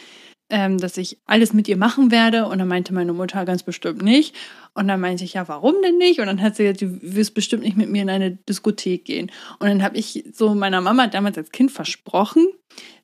ähm, 0.50 0.78
dass 0.78 0.96
ich 0.96 1.18
alles 1.26 1.52
mit 1.52 1.68
ihr 1.68 1.76
machen 1.76 2.10
werde. 2.10 2.46
Und 2.46 2.58
dann 2.58 2.68
meinte 2.68 2.94
meine 2.94 3.12
Mutter 3.12 3.44
ganz 3.44 3.64
bestimmt 3.64 4.02
nicht. 4.02 4.34
Und 4.72 4.88
dann 4.88 5.00
meinte 5.00 5.24
ich, 5.24 5.34
ja, 5.34 5.48
warum 5.48 5.74
denn 5.82 5.98
nicht? 5.98 6.20
Und 6.20 6.26
dann 6.26 6.40
hat 6.40 6.56
sie 6.56 6.62
gesagt, 6.62 6.80
du 6.80 6.98
wirst 7.02 7.34
bestimmt 7.34 7.64
nicht 7.64 7.76
mit 7.76 7.90
mir 7.90 8.02
in 8.02 8.10
eine 8.10 8.30
Diskothek 8.30 9.04
gehen. 9.04 9.32
Und 9.58 9.68
dann 9.68 9.82
habe 9.82 9.98
ich 9.98 10.24
so 10.32 10.54
meiner 10.54 10.80
Mama 10.80 11.08
damals 11.08 11.36
als 11.36 11.50
Kind 11.50 11.72
versprochen, 11.72 12.46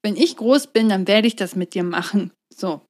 wenn 0.03 0.17
ich 0.17 0.37
groß 0.37 0.69
bin, 0.69 0.89
dann 0.89 1.09
werde 1.09 1.27
ich 1.27 1.35
das 1.35 1.57
mit 1.57 1.75
dir 1.75 1.83
machen. 1.83 2.31
So. 2.55 2.83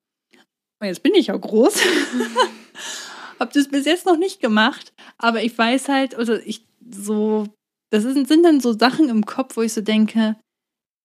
Und 0.81 0.87
jetzt 0.87 1.03
bin 1.03 1.15
ich 1.15 1.29
ja 1.29 1.37
groß. 1.37 1.81
habe 3.41 3.53
das 3.55 3.69
bis 3.69 3.87
jetzt 3.87 4.05
noch 4.05 4.19
nicht 4.19 4.41
gemacht. 4.41 4.93
Aber 5.17 5.43
ich 5.43 5.57
weiß 5.57 5.89
halt, 5.89 6.15
also 6.15 6.35
ich 6.35 6.67
so 6.91 7.47
das 7.95 8.05
ist, 8.05 8.27
sind 8.29 8.43
dann 8.45 8.61
so 8.61 8.73
Sachen 8.73 9.09
im 9.09 9.25
Kopf, 9.25 9.57
wo 9.57 9.63
ich 9.63 9.73
so 9.73 9.81
denke, 9.81 10.37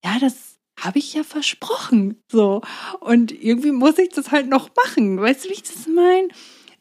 ja, 0.03 0.17
das 0.19 0.57
habe 0.79 0.99
ich 0.99 1.13
ja 1.13 1.23
versprochen. 1.23 2.21
So. 2.31 2.61
Und 2.99 3.31
irgendwie 3.31 3.71
muss 3.71 3.97
ich 3.97 4.09
das 4.09 4.31
halt 4.31 4.47
noch 4.47 4.69
machen. 4.75 5.19
Weißt 5.21 5.45
du, 5.45 5.49
wie 5.49 5.53
ich 5.53 5.63
das 5.63 5.87
meine? 5.87 6.29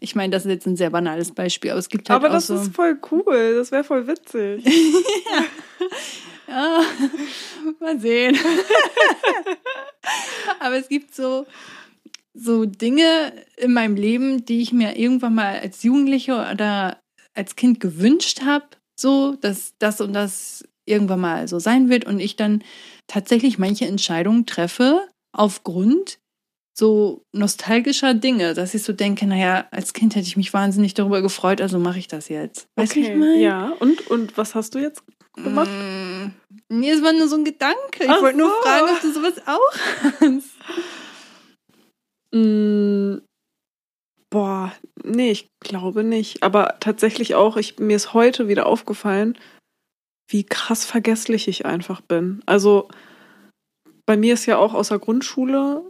Ich 0.00 0.14
meine, 0.14 0.30
das 0.30 0.44
ist 0.44 0.50
jetzt 0.50 0.66
ein 0.66 0.76
sehr 0.76 0.90
banales 0.90 1.32
Beispiel, 1.32 1.72
aber 1.72 1.80
es 1.80 1.88
gibt 1.88 2.08
halt 2.08 2.16
Aber 2.16 2.28
auch 2.28 2.34
das 2.34 2.46
so. 2.46 2.54
ist 2.54 2.74
voll 2.74 2.98
cool. 3.10 3.54
Das 3.56 3.72
wäre 3.72 3.84
voll 3.84 4.06
witzig. 4.06 4.64
Ja, 6.48 6.82
mal 7.78 8.00
sehen. 8.00 8.38
Aber 10.60 10.76
es 10.76 10.88
gibt 10.88 11.14
so, 11.14 11.46
so 12.32 12.64
Dinge 12.64 13.34
in 13.58 13.74
meinem 13.74 13.96
Leben, 13.96 14.46
die 14.46 14.62
ich 14.62 14.72
mir 14.72 14.96
irgendwann 14.96 15.34
mal 15.34 15.58
als 15.58 15.82
Jugendliche 15.82 16.32
oder 16.50 17.02
als 17.34 17.54
Kind 17.54 17.80
gewünscht 17.80 18.40
habe, 18.46 18.64
so, 18.98 19.36
dass 19.40 19.74
das 19.78 20.00
und 20.00 20.12
das 20.12 20.64
irgendwann 20.86 21.20
mal 21.20 21.48
so 21.48 21.58
sein 21.58 21.88
wird 21.88 22.04
und 22.06 22.18
ich 22.18 22.36
dann 22.36 22.62
tatsächlich 23.06 23.58
manche 23.58 23.86
Entscheidungen 23.86 24.46
treffe 24.46 25.06
aufgrund 25.32 26.18
so 26.76 27.22
nostalgischer 27.32 28.14
Dinge, 28.14 28.54
dass 28.54 28.72
ich 28.72 28.84
so 28.84 28.92
denke, 28.92 29.26
naja, 29.26 29.66
als 29.72 29.92
Kind 29.92 30.14
hätte 30.14 30.26
ich 30.28 30.36
mich 30.36 30.54
wahnsinnig 30.54 30.94
darüber 30.94 31.22
gefreut, 31.22 31.60
also 31.60 31.78
mache 31.78 31.98
ich 31.98 32.06
das 32.06 32.28
jetzt. 32.28 32.68
Weißt 32.76 32.94
du, 32.94 33.00
wie 33.00 33.04
ich 33.04 33.16
meine? 33.16 33.40
ja. 33.40 33.72
Und, 33.80 34.06
und 34.08 34.38
was 34.38 34.54
hast 34.54 34.74
du 34.74 34.78
jetzt 34.78 35.02
gemacht? 35.34 35.68
Mm, 35.68 36.30
Nee, 36.70 36.90
es 36.90 37.02
war 37.02 37.12
nur 37.12 37.28
so 37.28 37.36
ein 37.36 37.44
Gedanke. 37.44 38.04
Ich 38.04 38.08
wollte 38.08 38.38
nur 38.38 38.50
fragen, 38.62 38.90
ob 38.90 39.00
du 39.00 39.12
sowas 39.12 39.34
auch 39.46 40.20
hast. 40.20 40.50
Mm, 42.30 43.22
boah, 44.28 44.70
nee, 45.08 45.30
ich 45.30 45.48
glaube 45.60 46.04
nicht. 46.04 46.42
Aber 46.42 46.76
tatsächlich 46.80 47.34
auch, 47.34 47.56
ich, 47.56 47.78
mir 47.78 47.96
ist 47.96 48.14
heute 48.14 48.48
wieder 48.48 48.66
aufgefallen, 48.66 49.38
wie 50.30 50.44
krass 50.44 50.84
vergesslich 50.84 51.48
ich 51.48 51.66
einfach 51.66 52.00
bin. 52.00 52.42
Also 52.46 52.88
bei 54.06 54.16
mir 54.16 54.34
ist 54.34 54.46
ja 54.46 54.58
auch 54.58 54.74
aus 54.74 54.88
der 54.88 54.98
Grundschule 54.98 55.82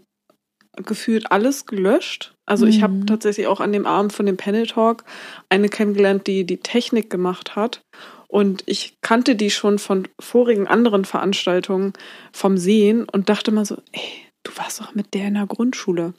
gefühlt 0.77 1.33
alles 1.33 1.66
gelöscht. 1.66 2.35
Also 2.47 2.66
ich 2.66 2.83
habe 2.83 2.95
Mhm. 2.95 3.07
tatsächlich 3.07 3.49
auch 3.49 3.61
an 3.61 3.73
dem 3.73 3.85
Abend 3.87 4.12
von 4.12 4.27
dem 4.27 4.37
Panel 4.37 4.66
Talk 4.66 5.05
eine 5.49 5.69
kennengelernt, 5.69 6.27
die 6.27 6.45
die 6.45 6.59
Technik 6.59 7.11
gemacht 7.11 7.57
hat. 7.57 7.81
Und 8.29 8.62
ich 8.66 8.95
kannte 9.01 9.35
die 9.35 9.51
schon 9.51 9.79
von 9.79 10.07
vorigen 10.21 10.69
anderen 10.69 11.05
Veranstaltungen 11.05 11.95
vom 12.33 12.57
Sehen 12.59 13.07
und 13.09 13.29
dachte 13.29 13.51
mal 13.51 13.64
so, 13.64 13.77
ey, 13.93 14.28
du 14.45 14.53
warst 14.57 14.80
doch 14.80 14.95
mit 14.95 15.14
der 15.14 15.28
in 15.28 15.34
der 15.34 15.47
Grundschule. 15.47 16.14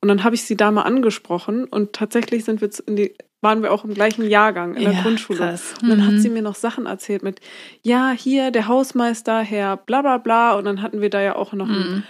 Und 0.00 0.08
dann 0.08 0.22
habe 0.24 0.34
ich 0.34 0.44
sie 0.44 0.56
da 0.56 0.70
mal 0.70 0.82
angesprochen 0.82 1.64
und 1.64 1.92
tatsächlich 1.92 2.44
sind 2.44 2.60
wir 2.60 2.70
in 2.86 2.96
die, 2.96 3.14
waren 3.40 3.62
wir 3.62 3.72
auch 3.72 3.84
im 3.84 3.94
gleichen 3.94 4.28
Jahrgang 4.28 4.74
in 4.74 4.84
der 4.84 4.92
Ja, 4.92 5.02
Grundschule. 5.02 5.38
krass. 5.38 5.74
Und 5.82 5.88
dann 5.88 6.06
hat 6.06 6.14
Mhm. 6.14 6.18
sie 6.18 6.30
mir 6.30 6.42
noch 6.42 6.54
Sachen 6.54 6.86
erzählt 6.86 7.22
mit, 7.22 7.40
ja, 7.82 8.10
hier 8.10 8.50
der 8.50 8.68
Hausmeister, 8.68 9.40
Herr 9.40 9.76
bla 9.76 10.02
bla 10.02 10.18
bla. 10.18 10.54
Und 10.54 10.64
dann 10.66 10.82
hatten 10.82 11.00
wir 11.00 11.10
da 11.10 11.20
ja 11.22 11.36
auch 11.36 11.52
noch 11.52 11.68
einen 11.68 11.94
Mhm. 11.96 12.02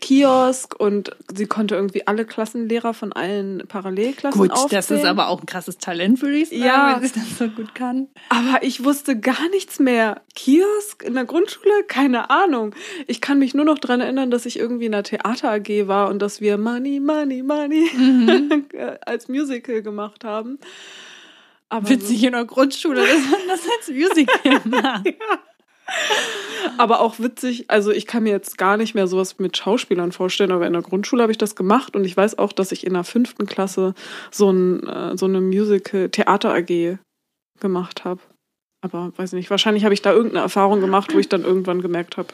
Kiosk 0.00 0.74
und 0.80 1.10
sie 1.32 1.46
konnte 1.46 1.76
irgendwie 1.76 2.06
alle 2.08 2.24
Klassenlehrer 2.24 2.92
von 2.92 3.12
allen 3.12 3.62
Parallelklassen 3.68 4.40
Gut, 4.40 4.50
aufzählen. 4.50 4.70
das 4.72 4.90
ist 4.90 5.04
aber 5.04 5.28
auch 5.28 5.40
ein 5.40 5.46
krasses 5.46 5.78
Talent, 5.78 6.20
würde 6.22 6.38
ich 6.38 6.48
sagen, 6.48 6.60
Ja. 6.62 6.98
wenn 7.00 7.08
sie 7.08 7.14
das 7.20 7.38
so 7.38 7.48
gut 7.48 7.74
kann. 7.74 8.08
Aber 8.28 8.62
ich 8.64 8.82
wusste 8.82 9.18
gar 9.20 9.48
nichts 9.50 9.78
mehr. 9.78 10.22
Kiosk 10.34 11.04
in 11.04 11.14
der 11.14 11.24
Grundschule? 11.24 11.84
Keine 11.86 12.30
Ahnung. 12.30 12.74
Ich 13.06 13.20
kann 13.20 13.38
mich 13.38 13.54
nur 13.54 13.64
noch 13.64 13.78
dran 13.78 14.00
erinnern, 14.00 14.32
dass 14.32 14.44
ich 14.44 14.58
irgendwie 14.58 14.86
in 14.86 14.92
der 14.92 15.04
Theater 15.04 15.52
AG 15.52 15.86
war 15.86 16.08
und 16.10 16.20
dass 16.20 16.40
wir 16.40 16.58
Money, 16.58 16.98
Money, 16.98 17.42
Money 17.44 17.88
Mhm. 17.94 18.66
als 19.06 19.28
Musical 19.28 19.82
gemacht 19.82 20.24
haben. 20.24 20.58
Aber 21.68 21.88
Witzig 21.88 22.22
in 22.24 22.32
der 22.32 22.44
Grundschule, 22.44 23.00
dass 23.00 23.30
man 23.30 23.40
das 23.48 23.60
als 23.78 23.88
Musical 23.88 24.60
macht. 24.64 25.06
Aber 26.78 27.00
auch 27.00 27.18
witzig, 27.18 27.66
also 27.68 27.90
ich 27.90 28.06
kann 28.06 28.24
mir 28.24 28.30
jetzt 28.30 28.58
gar 28.58 28.76
nicht 28.76 28.94
mehr 28.94 29.06
sowas 29.06 29.38
mit 29.38 29.56
Schauspielern 29.56 30.12
vorstellen, 30.12 30.52
aber 30.52 30.66
in 30.66 30.72
der 30.72 30.82
Grundschule 30.82 31.22
habe 31.22 31.32
ich 31.32 31.38
das 31.38 31.56
gemacht 31.56 31.94
und 31.96 32.04
ich 32.04 32.16
weiß 32.16 32.38
auch, 32.38 32.52
dass 32.52 32.72
ich 32.72 32.86
in 32.86 32.94
der 32.94 33.04
fünften 33.04 33.46
Klasse 33.46 33.94
so, 34.30 34.50
ein, 34.50 34.86
äh, 34.86 35.16
so 35.16 35.26
eine 35.26 35.40
Musical-Theater-AG 35.40 36.98
gemacht 37.60 38.04
habe. 38.04 38.20
Aber 38.82 39.12
weiß 39.16 39.32
nicht, 39.32 39.50
wahrscheinlich 39.50 39.84
habe 39.84 39.94
ich 39.94 40.02
da 40.02 40.12
irgendeine 40.12 40.42
Erfahrung 40.42 40.80
gemacht, 40.80 41.14
wo 41.14 41.18
ich 41.18 41.28
dann 41.28 41.44
irgendwann 41.44 41.82
gemerkt 41.82 42.16
habe, 42.16 42.28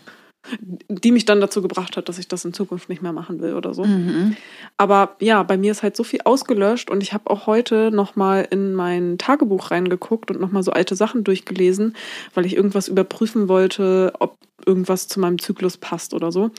die 0.89 1.13
mich 1.13 1.25
dann 1.25 1.41
dazu 1.41 1.63
gebracht 1.63 1.97
hat, 1.97 2.09
dass 2.09 2.19
ich 2.19 2.29
das 2.29 2.45
in 2.45 2.53
Zukunft 2.53 2.89
nicht 2.89 3.03
mehr 3.03 3.13
machen 3.13 3.41
will 3.41 3.55
oder 3.55 3.75
so. 3.75 3.85
Mhm. 3.85 4.37
Aber 4.77 5.17
ja, 5.21 5.43
bei 5.43 5.57
mir 5.57 5.71
ist 5.71 5.83
halt 5.83 5.97
so 5.97 6.05
viel 6.05 6.21
ausgelöscht 6.25 6.91
und 6.91 7.03
ich 7.03 7.13
habe 7.13 7.31
auch 7.31 7.47
heute 7.47 7.91
nochmal 7.91 8.47
in 8.51 8.75
mein 8.75 9.19
Tagebuch 9.19 9.71
reingeguckt 9.71 10.31
und 10.31 10.41
nochmal 10.41 10.63
so 10.63 10.73
alte 10.73 10.97
Sachen 10.97 11.25
durchgelesen, 11.25 11.95
weil 12.35 12.47
ich 12.47 12.57
irgendwas 12.57 12.89
überprüfen 12.89 13.49
wollte, 13.49 14.13
ob 14.19 14.37
irgendwas 14.67 15.09
zu 15.09 15.21
meinem 15.21 15.41
Zyklus 15.41 15.77
passt 15.77 16.15
oder 16.15 16.33
so. 16.33 16.51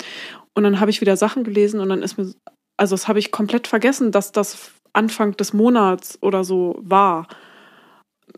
Und 0.54 0.64
dann 0.64 0.80
habe 0.80 0.92
ich 0.92 1.02
wieder 1.02 1.18
Sachen 1.18 1.44
gelesen 1.44 1.80
und 1.80 1.90
dann 1.90 2.04
ist 2.04 2.18
mir, 2.18 2.32
also 2.78 2.96
das 2.96 3.08
habe 3.08 3.20
ich 3.20 3.32
komplett 3.32 3.68
vergessen, 3.68 4.12
dass 4.12 4.32
das 4.32 4.72
Anfang 4.94 5.36
des 5.36 5.54
Monats 5.54 6.18
oder 6.22 6.44
so 6.44 6.80
war. 6.82 7.28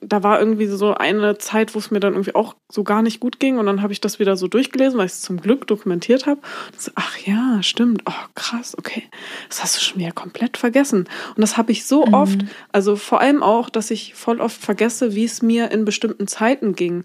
Da 0.01 0.23
war 0.23 0.39
irgendwie 0.39 0.67
so 0.67 0.93
eine 0.93 1.37
Zeit, 1.37 1.73
wo 1.73 1.79
es 1.79 1.89
mir 1.89 1.99
dann 1.99 2.13
irgendwie 2.13 2.35
auch 2.35 2.55
so 2.71 2.83
gar 2.83 3.01
nicht 3.01 3.19
gut 3.19 3.39
ging 3.39 3.57
und 3.57 3.65
dann 3.65 3.81
habe 3.81 3.93
ich 3.93 4.01
das 4.01 4.19
wieder 4.19 4.35
so 4.35 4.47
durchgelesen, 4.47 4.97
weil 4.99 5.05
ich 5.05 5.13
es 5.13 5.21
zum 5.21 5.39
Glück 5.41 5.67
dokumentiert 5.67 6.25
habe. 6.25 6.41
So, 6.77 6.91
ach 6.95 7.17
ja, 7.19 7.63
stimmt. 7.63 8.03
Oh, 8.05 8.11
krass, 8.35 8.77
okay. 8.77 9.03
Das 9.47 9.63
hast 9.63 9.77
du 9.77 9.81
schon 9.81 9.99
wieder 9.99 10.11
komplett 10.11 10.57
vergessen. 10.57 11.07
Und 11.35 11.41
das 11.41 11.57
habe 11.57 11.71
ich 11.71 11.85
so 11.85 12.05
Mhm. 12.05 12.13
oft, 12.13 12.45
also 12.71 12.95
vor 12.97 13.21
allem 13.21 13.41
auch, 13.41 13.69
dass 13.69 13.89
ich 13.89 14.13
voll 14.15 14.41
oft 14.41 14.59
vergesse, 14.61 15.15
wie 15.15 15.23
es 15.25 15.41
mir 15.41 15.71
in 15.71 15.85
bestimmten 15.85 16.27
Zeiten 16.27 16.75
ging. 16.75 17.03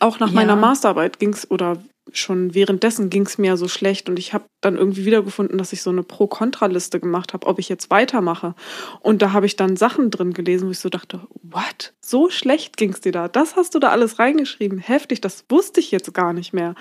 Auch 0.00 0.20
nach 0.20 0.28
Ja. 0.28 0.34
meiner 0.34 0.56
Masterarbeit 0.56 1.18
ging 1.18 1.32
es, 1.32 1.50
oder 1.50 1.78
schon 2.12 2.54
währenddessen 2.54 3.10
ging 3.10 3.26
es 3.26 3.38
mir 3.38 3.48
ja 3.48 3.56
so 3.56 3.68
schlecht 3.68 4.08
und 4.08 4.18
ich 4.18 4.34
habe 4.34 4.44
dann 4.60 4.76
irgendwie 4.76 5.04
wiedergefunden, 5.04 5.58
dass 5.58 5.72
ich 5.72 5.82
so 5.82 5.90
eine 5.90 6.02
Pro-Kontra-Liste 6.02 7.00
gemacht 7.00 7.32
habe, 7.32 7.46
ob 7.46 7.58
ich 7.58 7.68
jetzt 7.68 7.90
weitermache. 7.90 8.54
Und 9.00 9.22
da 9.22 9.32
habe 9.32 9.46
ich 9.46 9.56
dann 9.56 9.76
Sachen 9.76 10.10
drin 10.10 10.32
gelesen, 10.32 10.66
wo 10.66 10.70
ich 10.70 10.78
so 10.78 10.88
dachte, 10.88 11.20
what? 11.42 11.94
So 12.00 12.30
schlecht 12.30 12.76
ging 12.76 12.90
es 12.90 13.00
dir 13.00 13.12
da? 13.12 13.28
Das 13.28 13.56
hast 13.56 13.74
du 13.74 13.78
da 13.78 13.88
alles 13.88 14.18
reingeschrieben? 14.18 14.78
Heftig, 14.78 15.20
das 15.20 15.44
wusste 15.48 15.80
ich 15.80 15.90
jetzt 15.90 16.12
gar 16.14 16.32
nicht 16.32 16.52
mehr. 16.52 16.74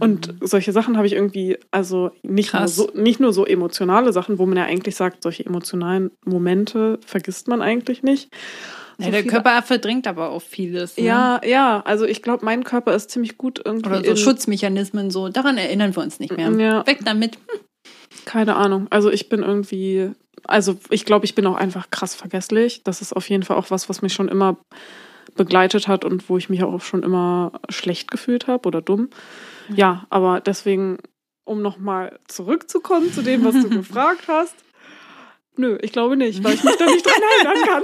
Und 0.00 0.34
solche 0.40 0.72
Sachen 0.72 0.96
habe 0.96 1.06
ich 1.06 1.12
irgendwie, 1.12 1.56
also 1.70 2.10
nicht 2.22 2.52
nur, 2.52 2.68
so, 2.68 2.90
nicht 2.94 3.20
nur 3.20 3.32
so 3.32 3.46
emotionale 3.46 4.12
Sachen, 4.12 4.38
wo 4.38 4.46
man 4.46 4.56
ja 4.56 4.64
eigentlich 4.64 4.96
sagt, 4.96 5.22
solche 5.22 5.46
emotionalen 5.46 6.10
Momente 6.24 6.98
vergisst 7.06 7.48
man 7.48 7.62
eigentlich 7.62 8.02
nicht. 8.02 8.30
Ja, 9.00 9.06
So 9.06 9.12
der 9.12 9.24
Körper 9.24 9.62
verdrängt 9.62 10.06
aber 10.06 10.30
auch 10.30 10.42
vieles. 10.42 10.96
Ne? 10.96 11.04
Ja, 11.04 11.40
ja, 11.44 11.82
also 11.84 12.04
ich 12.04 12.22
glaube, 12.22 12.44
mein 12.44 12.64
Körper 12.64 12.94
ist 12.94 13.10
ziemlich 13.10 13.38
gut 13.38 13.60
irgendwie. 13.64 13.88
Oder 13.88 14.04
so 14.04 14.16
Schutzmechanismen, 14.16 15.10
so 15.10 15.28
daran 15.28 15.58
erinnern 15.58 15.94
wir 15.94 16.02
uns 16.02 16.20
nicht 16.20 16.36
mehr. 16.36 16.50
Ja. 16.50 16.86
Weg 16.86 17.00
damit. 17.04 17.38
Keine 18.24 18.56
Ahnung. 18.56 18.86
Also 18.90 19.10
ich 19.10 19.28
bin 19.28 19.42
irgendwie, 19.42 20.10
also 20.44 20.76
ich 20.90 21.04
glaube, 21.04 21.24
ich 21.24 21.34
bin 21.34 21.46
auch 21.46 21.56
einfach 21.56 21.90
krass 21.90 22.14
vergesslich. 22.14 22.82
Das 22.84 23.00
ist 23.00 23.12
auf 23.12 23.28
jeden 23.28 23.42
Fall 23.42 23.56
auch 23.56 23.70
was, 23.70 23.88
was 23.88 24.02
mich 24.02 24.12
schon 24.12 24.28
immer 24.28 24.56
begleitet 25.36 25.88
hat 25.88 26.04
und 26.04 26.28
wo 26.28 26.36
ich 26.36 26.48
mich 26.48 26.62
auch 26.62 26.80
schon 26.82 27.02
immer 27.02 27.52
schlecht 27.68 28.10
gefühlt 28.10 28.46
habe 28.46 28.66
oder 28.66 28.82
dumm. 28.82 29.10
Ja, 29.74 30.06
aber 30.10 30.40
deswegen, 30.40 30.98
um 31.44 31.62
nochmal 31.62 32.18
zurückzukommen 32.28 33.12
zu 33.12 33.22
dem, 33.22 33.44
was 33.44 33.54
du 33.54 33.68
gefragt 33.70 34.24
hast. 34.28 34.54
Nö, 35.56 35.78
ich 35.82 35.92
glaube 35.92 36.16
nicht, 36.16 36.42
weil 36.42 36.54
ich 36.54 36.64
mich 36.64 36.76
da 36.76 36.86
nicht 36.86 37.06
dran 37.06 37.22
erinnern 37.44 37.66
kann. 37.66 37.82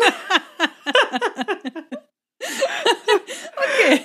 Okay. 3.56 4.00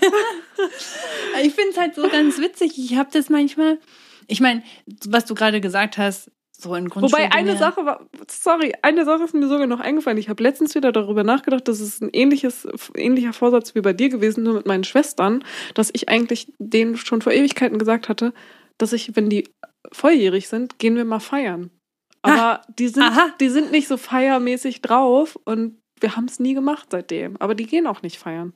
ich 1.43 1.53
finde 1.53 1.71
es 1.71 1.77
halt 1.77 1.95
so 1.95 2.07
ganz 2.09 2.39
witzig. 2.39 2.77
Ich 2.77 2.95
habe 2.95 3.09
das 3.11 3.29
manchmal. 3.29 3.79
Ich 4.27 4.39
meine, 4.39 4.63
was 5.07 5.25
du 5.25 5.35
gerade 5.35 5.61
gesagt 5.61 5.97
hast, 5.97 6.31
so 6.61 6.75
in 6.75 6.89
Grundschule. 6.89 7.23
Wobei 7.23 7.35
eine 7.35 7.57
Sache 7.57 7.85
war, 7.85 8.07
sorry, 8.29 8.73
eine 8.81 9.03
Sache 9.03 9.23
ist 9.23 9.33
mir 9.33 9.47
sogar 9.47 9.67
noch 9.67 9.79
eingefallen. 9.79 10.17
Ich 10.17 10.29
habe 10.29 10.43
letztens 10.43 10.75
wieder 10.75 10.91
darüber 10.91 11.23
nachgedacht, 11.23 11.67
dass 11.67 11.79
es 11.79 12.01
ein 12.01 12.09
ähnliches, 12.13 12.67
ähnlicher 12.95 13.33
Vorsatz 13.33 13.73
wie 13.75 13.81
bei 13.81 13.93
dir 13.93 14.09
gewesen, 14.09 14.43
nur 14.43 14.53
mit 14.53 14.67
meinen 14.67 14.83
Schwestern, 14.83 15.43
dass 15.73 15.89
ich 15.93 16.07
eigentlich 16.07 16.53
denen 16.59 16.97
schon 16.97 17.21
vor 17.21 17.33
Ewigkeiten 17.33 17.79
gesagt 17.79 18.09
hatte, 18.09 18.33
dass 18.77 18.93
ich, 18.93 19.15
wenn 19.15 19.29
die 19.29 19.49
volljährig 19.91 20.47
sind, 20.47 20.77
gehen 20.79 20.95
wir 20.95 21.05
mal 21.05 21.19
feiern. 21.19 21.71
Aber 22.21 22.61
die 22.77 22.87
sind, 22.87 23.03
Aha. 23.03 23.33
die 23.39 23.49
sind 23.49 23.71
nicht 23.71 23.87
so 23.87 23.97
feiermäßig 23.97 24.81
drauf 24.81 25.39
und 25.43 25.77
wir 25.99 26.15
haben 26.15 26.25
es 26.25 26.39
nie 26.39 26.53
gemacht 26.53 26.87
seitdem. 26.91 27.37
Aber 27.37 27.55
die 27.55 27.65
gehen 27.65 27.87
auch 27.87 28.01
nicht 28.01 28.17
feiern. 28.17 28.53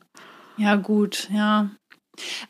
Ja, 0.57 0.75
gut, 0.75 1.29
ja. 1.33 1.71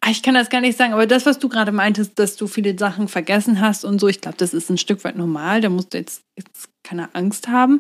Ah, 0.01 0.09
Ich 0.11 0.22
kann 0.22 0.36
das 0.36 0.49
gar 0.49 0.61
nicht 0.61 0.78
sagen, 0.78 0.93
aber 0.93 1.07
das, 1.07 1.26
was 1.26 1.39
du 1.39 1.49
gerade 1.49 1.72
meintest, 1.72 2.20
dass 2.20 2.36
du 2.36 2.47
viele 2.47 2.78
Sachen 2.78 3.07
vergessen 3.07 3.59
hast 3.61 3.84
und 3.84 3.99
so, 3.99 4.07
ich 4.07 4.22
glaube, 4.22 4.38
das 4.38 4.53
ist 4.53 4.70
ein 4.70 4.78
Stück 4.78 5.03
weit 5.03 5.16
normal. 5.16 5.61
Da 5.61 5.70
musst 5.70 5.93
du 5.93 5.97
jetzt, 5.97 6.22
jetzt 6.38 6.70
keine 6.84 7.13
Angst 7.16 7.47
haben. 7.47 7.80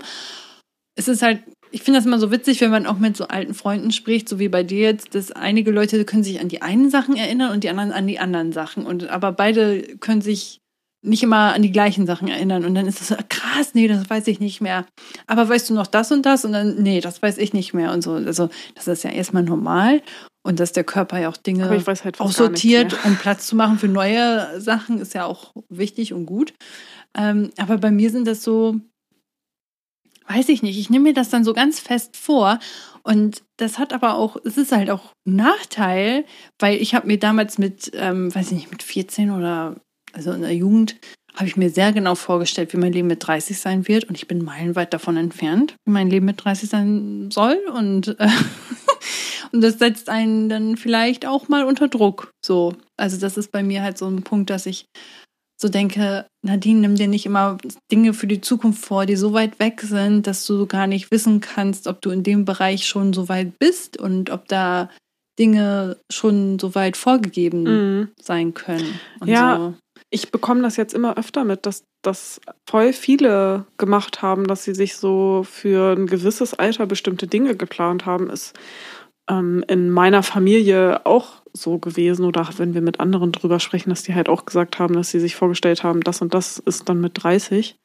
Es 0.97 1.07
ist 1.07 1.21
halt, 1.21 1.43
ich 1.71 1.83
finde 1.83 1.99
das 1.99 2.05
immer 2.05 2.19
so 2.19 2.31
witzig, 2.31 2.61
wenn 2.61 2.71
man 2.71 2.87
auch 2.87 2.97
mit 2.97 3.17
so 3.17 3.27
alten 3.27 3.53
Freunden 3.53 3.91
spricht, 3.91 4.29
so 4.29 4.39
wie 4.39 4.47
bei 4.49 4.63
dir 4.63 4.79
jetzt, 4.79 5.13
dass 5.13 5.31
einige 5.31 5.71
Leute 5.71 6.03
können 6.05 6.23
sich 6.23 6.39
an 6.39 6.47
die 6.47 6.61
einen 6.61 6.89
Sachen 6.89 7.17
erinnern 7.17 7.51
und 7.51 7.63
die 7.63 7.69
anderen 7.69 7.91
an 7.91 8.07
die 8.07 8.19
anderen 8.19 8.51
Sachen. 8.51 8.85
Und 8.85 9.09
aber 9.09 9.31
beide 9.31 9.81
können 9.97 10.21
sich 10.21 10.61
nicht 11.05 11.23
immer 11.23 11.53
an 11.53 11.61
die 11.61 11.71
gleichen 11.71 12.05
Sachen 12.05 12.27
erinnern. 12.27 12.65
Und 12.65 12.75
dann 12.75 12.87
ist 12.87 12.99
das 12.99 13.09
so, 13.09 13.15
krass, 13.29 13.73
nee, 13.73 13.87
das 13.87 14.09
weiß 14.09 14.27
ich 14.27 14.39
nicht 14.39 14.61
mehr. 14.61 14.85
Aber 15.27 15.47
weißt 15.47 15.69
du 15.69 15.73
noch 15.73 15.87
das 15.87 16.11
und 16.11 16.25
das? 16.25 16.45
Und 16.45 16.53
dann, 16.53 16.81
nee, 16.81 17.01
das 17.01 17.21
weiß 17.21 17.37
ich 17.37 17.53
nicht 17.53 17.73
mehr. 17.73 17.91
Und 17.91 18.01
so. 18.01 18.13
Also, 18.13 18.49
das 18.75 18.87
ist 18.87 19.03
ja 19.03 19.11
erstmal 19.11 19.43
normal. 19.43 20.01
Und 20.45 20.59
dass 20.59 20.73
der 20.73 20.83
Körper 20.83 21.19
ja 21.19 21.29
auch 21.29 21.37
Dinge 21.37 21.67
halt 21.67 22.19
auch 22.21 22.31
sortiert, 22.31 22.95
um 23.03 23.15
Platz 23.15 23.47
zu 23.47 23.55
machen 23.55 23.79
für 23.79 23.87
neue 23.87 24.61
Sachen, 24.61 24.99
ist 24.99 25.15
ja 25.15 25.25
auch 25.25 25.53
wichtig 25.69 26.13
und 26.13 26.25
gut. 26.25 26.53
Ähm, 27.17 27.49
aber 27.57 27.77
bei 27.77 27.89
mir 27.89 28.11
sind 28.11 28.27
das 28.27 28.43
so, 28.43 28.79
weiß 30.27 30.49
ich 30.49 30.61
nicht, 30.61 30.77
ich 30.77 30.89
nehme 30.89 31.05
mir 31.05 31.13
das 31.13 31.29
dann 31.29 31.43
so 31.43 31.53
ganz 31.53 31.79
fest 31.79 32.15
vor. 32.15 32.59
Und 33.03 33.43
das 33.57 33.79
hat 33.79 33.93
aber 33.93 34.15
auch, 34.15 34.37
es 34.43 34.57
ist 34.57 34.71
halt 34.71 34.89
auch 34.89 35.13
ein 35.27 35.35
Nachteil, 35.35 36.25
weil 36.59 36.81
ich 36.81 36.93
habe 36.93 37.07
mir 37.07 37.19
damals 37.19 37.57
mit, 37.57 37.91
ähm, 37.93 38.33
weiß 38.33 38.47
ich 38.47 38.57
nicht, 38.57 38.71
mit 38.71 38.83
14 38.83 39.31
oder 39.31 39.75
also 40.15 40.31
in 40.31 40.41
der 40.41 40.55
Jugend, 40.55 40.95
habe 41.35 41.47
ich 41.47 41.57
mir 41.57 41.69
sehr 41.69 41.91
genau 41.91 42.15
vorgestellt, 42.15 42.71
wie 42.71 42.77
mein 42.77 42.93
Leben 42.93 43.09
mit 43.09 43.25
30 43.27 43.59
sein 43.59 43.87
wird. 43.89 44.05
Und 44.05 44.15
ich 44.15 44.27
bin 44.27 44.43
meilenweit 44.43 44.93
davon 44.93 45.17
entfernt, 45.17 45.75
wie 45.85 45.91
mein 45.91 46.09
Leben 46.09 46.25
mit 46.25 46.43
30 46.43 46.69
sein 46.69 47.29
soll. 47.29 47.57
Und, 47.73 48.17
äh, 48.19 48.27
und 49.51 49.61
das 49.61 49.77
setzt 49.79 50.07
einen 50.09 50.47
dann 50.47 50.77
vielleicht 50.77 51.25
auch 51.25 51.49
mal 51.49 51.65
unter 51.65 51.89
Druck. 51.89 52.31
So. 52.43 52.75
Also, 52.97 53.17
das 53.19 53.35
ist 53.37 53.51
bei 53.51 53.63
mir 53.63 53.83
halt 53.83 53.97
so 53.97 54.07
ein 54.07 54.23
Punkt, 54.23 54.49
dass 54.49 54.65
ich 54.65 54.85
so 55.61 55.67
denke, 55.69 56.25
Nadine, 56.45 56.79
nimm 56.81 56.95
dir 56.95 57.07
nicht 57.07 57.25
immer 57.25 57.57
Dinge 57.91 58.13
für 58.13 58.27
die 58.27 58.41
Zukunft 58.41 58.85
vor, 58.85 59.05
die 59.05 59.15
so 59.15 59.33
weit 59.33 59.59
weg 59.59 59.81
sind, 59.81 60.27
dass 60.27 60.45
du 60.45 60.65
gar 60.67 60.87
nicht 60.87 61.11
wissen 61.11 61.41
kannst, 61.41 61.87
ob 61.87 62.01
du 62.01 62.11
in 62.11 62.23
dem 62.23 62.45
Bereich 62.45 62.87
schon 62.87 63.13
so 63.13 63.27
weit 63.29 63.57
bist 63.59 63.97
und 63.97 64.29
ob 64.29 64.47
da 64.47 64.89
Dinge 65.39 65.97
schon 66.11 66.59
so 66.59 66.75
weit 66.75 66.95
vorgegeben 66.97 67.63
Mhm. 67.63 68.07
sein 68.21 68.53
können. 68.53 68.99
Ja. 69.25 69.57
so. 69.57 69.73
Ich 70.15 70.31
bekomme 70.31 70.61
das 70.61 70.77
jetzt 70.77 70.93
immer 70.93 71.17
öfter 71.17 71.43
mit, 71.43 71.65
dass 71.65 71.83
das 72.01 72.39
voll 72.65 72.93
viele 72.93 73.65
gemacht 73.77 74.21
haben, 74.21 74.47
dass 74.47 74.63
sie 74.63 74.73
sich 74.73 74.95
so 74.95 75.43
für 75.43 75.91
ein 75.91 76.07
gewisses 76.07 76.53
Alter 76.53 76.85
bestimmte 76.85 77.27
Dinge 77.27 77.57
geplant 77.57 78.05
haben, 78.05 78.29
ist 78.29 78.57
ähm, 79.29 79.65
in 79.67 79.89
meiner 79.89 80.23
Familie 80.23 81.05
auch 81.05 81.41
so 81.51 81.79
gewesen 81.79 82.23
oder 82.23 82.47
wenn 82.55 82.73
wir 82.73 82.79
mit 82.79 83.01
anderen 83.01 83.33
drüber 83.33 83.59
sprechen, 83.59 83.89
dass 83.89 84.03
die 84.03 84.15
halt 84.15 84.29
auch 84.29 84.45
gesagt 84.45 84.79
haben, 84.79 84.93
dass 84.93 85.09
sie 85.09 85.19
sich 85.19 85.35
vorgestellt 85.35 85.83
haben, 85.83 85.99
das 85.99 86.21
und 86.21 86.33
das 86.33 86.59
ist 86.59 86.87
dann 86.87 87.01
mit 87.01 87.21
30. 87.21 87.75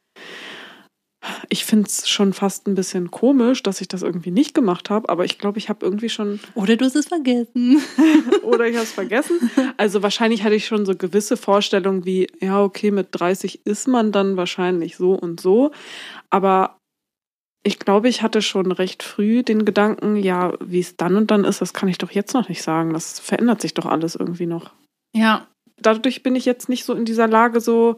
Ich 1.49 1.65
finde 1.65 1.87
es 1.87 2.09
schon 2.09 2.33
fast 2.33 2.67
ein 2.67 2.75
bisschen 2.75 3.11
komisch, 3.11 3.63
dass 3.63 3.81
ich 3.81 3.89
das 3.89 4.03
irgendwie 4.03 4.31
nicht 4.31 4.55
gemacht 4.55 4.89
habe, 4.89 5.09
aber 5.09 5.25
ich 5.25 5.39
glaube, 5.39 5.59
ich 5.59 5.69
habe 5.69 5.85
irgendwie 5.85 6.09
schon 6.09 6.41
Oder 6.55 6.77
du 6.77 6.85
hast 6.85 6.97
es 6.97 7.09
vergessen. 7.09 7.83
oder 8.43 8.67
ich 8.67 8.75
habe 8.75 8.85
es 8.85 8.93
vergessen. 8.93 9.51
Also 9.77 10.03
wahrscheinlich 10.03 10.45
hatte 10.45 10.55
ich 10.55 10.67
schon 10.67 10.87
so 10.87 10.97
gewisse 10.97 11.37
Vorstellungen 11.37 12.05
wie, 12.05 12.29
ja, 12.41 12.63
okay, 12.63 12.91
mit 12.91 13.09
30 13.13 13.67
ist 13.67 13.87
man 13.87 14.13
dann 14.13 14.37
wahrscheinlich 14.37 14.97
so 14.97 15.13
und 15.13 15.41
so. 15.41 15.73
Aber 16.31 16.79
ich 17.63 17.79
glaube, 17.79 18.09
ich 18.09 18.23
hatte 18.23 18.41
schon 18.41 18.73
recht 18.73 19.03
früh 19.03 19.43
den 19.43 19.67
Gedanken, 19.67 20.17
ja, 20.17 20.55
wie 20.61 20.81
es 20.81 20.97
dann 20.97 21.17
und 21.17 21.31
dann 21.31 21.45
ist, 21.45 21.61
das 21.61 21.75
kann 21.75 21.91
ich 21.91 21.99
doch 21.99 22.11
jetzt 22.11 22.33
noch 22.33 22.49
nicht 22.49 22.63
sagen. 22.63 22.95
Das 22.95 23.21
verändert 23.21 23.61
sich 23.61 23.75
doch 23.75 23.85
alles 23.85 24.15
irgendwie 24.15 24.47
noch. 24.47 24.71
Ja, 25.15 25.49
Dadurch 25.81 26.23
bin 26.23 26.37
ich 26.37 26.45
jetzt 26.45 26.69
nicht 26.69 26.85
so 26.85 26.95
in 26.95 27.05
dieser 27.05 27.27
Lage 27.27 27.61
so, 27.61 27.97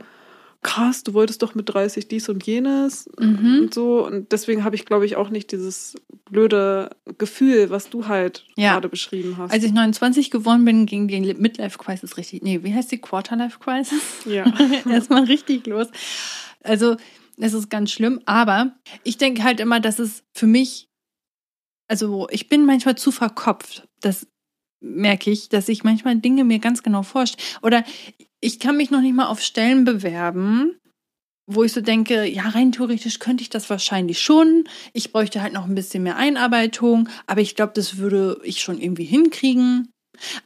krass, 0.62 1.02
du 1.02 1.12
wolltest 1.14 1.42
doch 1.42 1.54
mit 1.54 1.68
30 1.68 2.06
dies 2.08 2.28
und 2.28 2.46
jenes 2.46 3.08
Mhm. 3.18 3.60
und 3.62 3.74
so. 3.74 4.06
Und 4.06 4.30
deswegen 4.32 4.62
habe 4.64 4.76
ich, 4.76 4.84
glaube 4.86 5.04
ich, 5.06 5.16
auch 5.16 5.28
nicht 5.28 5.50
dieses 5.52 5.94
blöde 6.30 6.90
Gefühl, 7.18 7.68
was 7.70 7.90
du 7.90 8.06
halt 8.08 8.46
Ja. 8.56 8.72
gerade 8.74 8.88
beschrieben 8.88 9.36
hast. 9.38 9.52
als 9.52 9.64
ich 9.64 9.72
29 9.72 10.30
geworden 10.30 10.64
bin, 10.64 10.86
ging 10.86 11.08
die 11.08 11.34
Midlife 11.34 11.78
Crisis 11.78 12.16
richtig. 12.16 12.42
Nee, 12.42 12.62
wie 12.62 12.72
heißt 12.74 12.90
die 12.92 12.98
Quarterlife 13.00 13.58
Crisis? 13.58 14.00
ja. 14.24 14.44
Erstmal 14.88 15.24
richtig 15.24 15.66
los. 15.66 15.88
Also, 16.62 16.96
es 17.38 17.54
ist 17.54 17.68
ganz 17.70 17.90
schlimm, 17.90 18.20
aber 18.24 18.76
ich 19.04 19.18
denke 19.18 19.42
halt 19.42 19.58
immer, 19.58 19.80
dass 19.80 19.98
es 19.98 20.22
für 20.32 20.46
mich, 20.46 20.88
also 21.88 22.28
ich 22.30 22.48
bin 22.48 22.66
manchmal 22.66 22.96
zu 22.96 23.10
verkopft. 23.10 23.88
Das 24.00 24.26
merke 24.82 25.30
ich, 25.30 25.48
dass 25.48 25.68
ich 25.68 25.84
manchmal 25.84 26.16
Dinge 26.16 26.44
mir 26.44 26.58
ganz 26.58 26.82
genau 26.82 27.02
vorstelle. 27.02 27.42
Oder 27.62 27.84
ich 28.40 28.58
kann 28.58 28.76
mich 28.76 28.90
noch 28.90 29.00
nicht 29.00 29.14
mal 29.14 29.26
auf 29.26 29.40
Stellen 29.40 29.84
bewerben, 29.84 30.76
wo 31.46 31.62
ich 31.64 31.72
so 31.72 31.80
denke, 31.80 32.24
ja, 32.24 32.48
rein 32.48 32.72
theoretisch 32.72 33.18
könnte 33.18 33.42
ich 33.42 33.50
das 33.50 33.70
wahrscheinlich 33.70 34.20
schon. 34.20 34.64
Ich 34.92 35.12
bräuchte 35.12 35.42
halt 35.42 35.52
noch 35.52 35.66
ein 35.66 35.74
bisschen 35.74 36.02
mehr 36.02 36.16
Einarbeitung, 36.16 37.08
aber 37.26 37.40
ich 37.40 37.54
glaube, 37.54 37.72
das 37.74 37.98
würde 37.98 38.40
ich 38.44 38.60
schon 38.60 38.80
irgendwie 38.80 39.04
hinkriegen. 39.04 39.92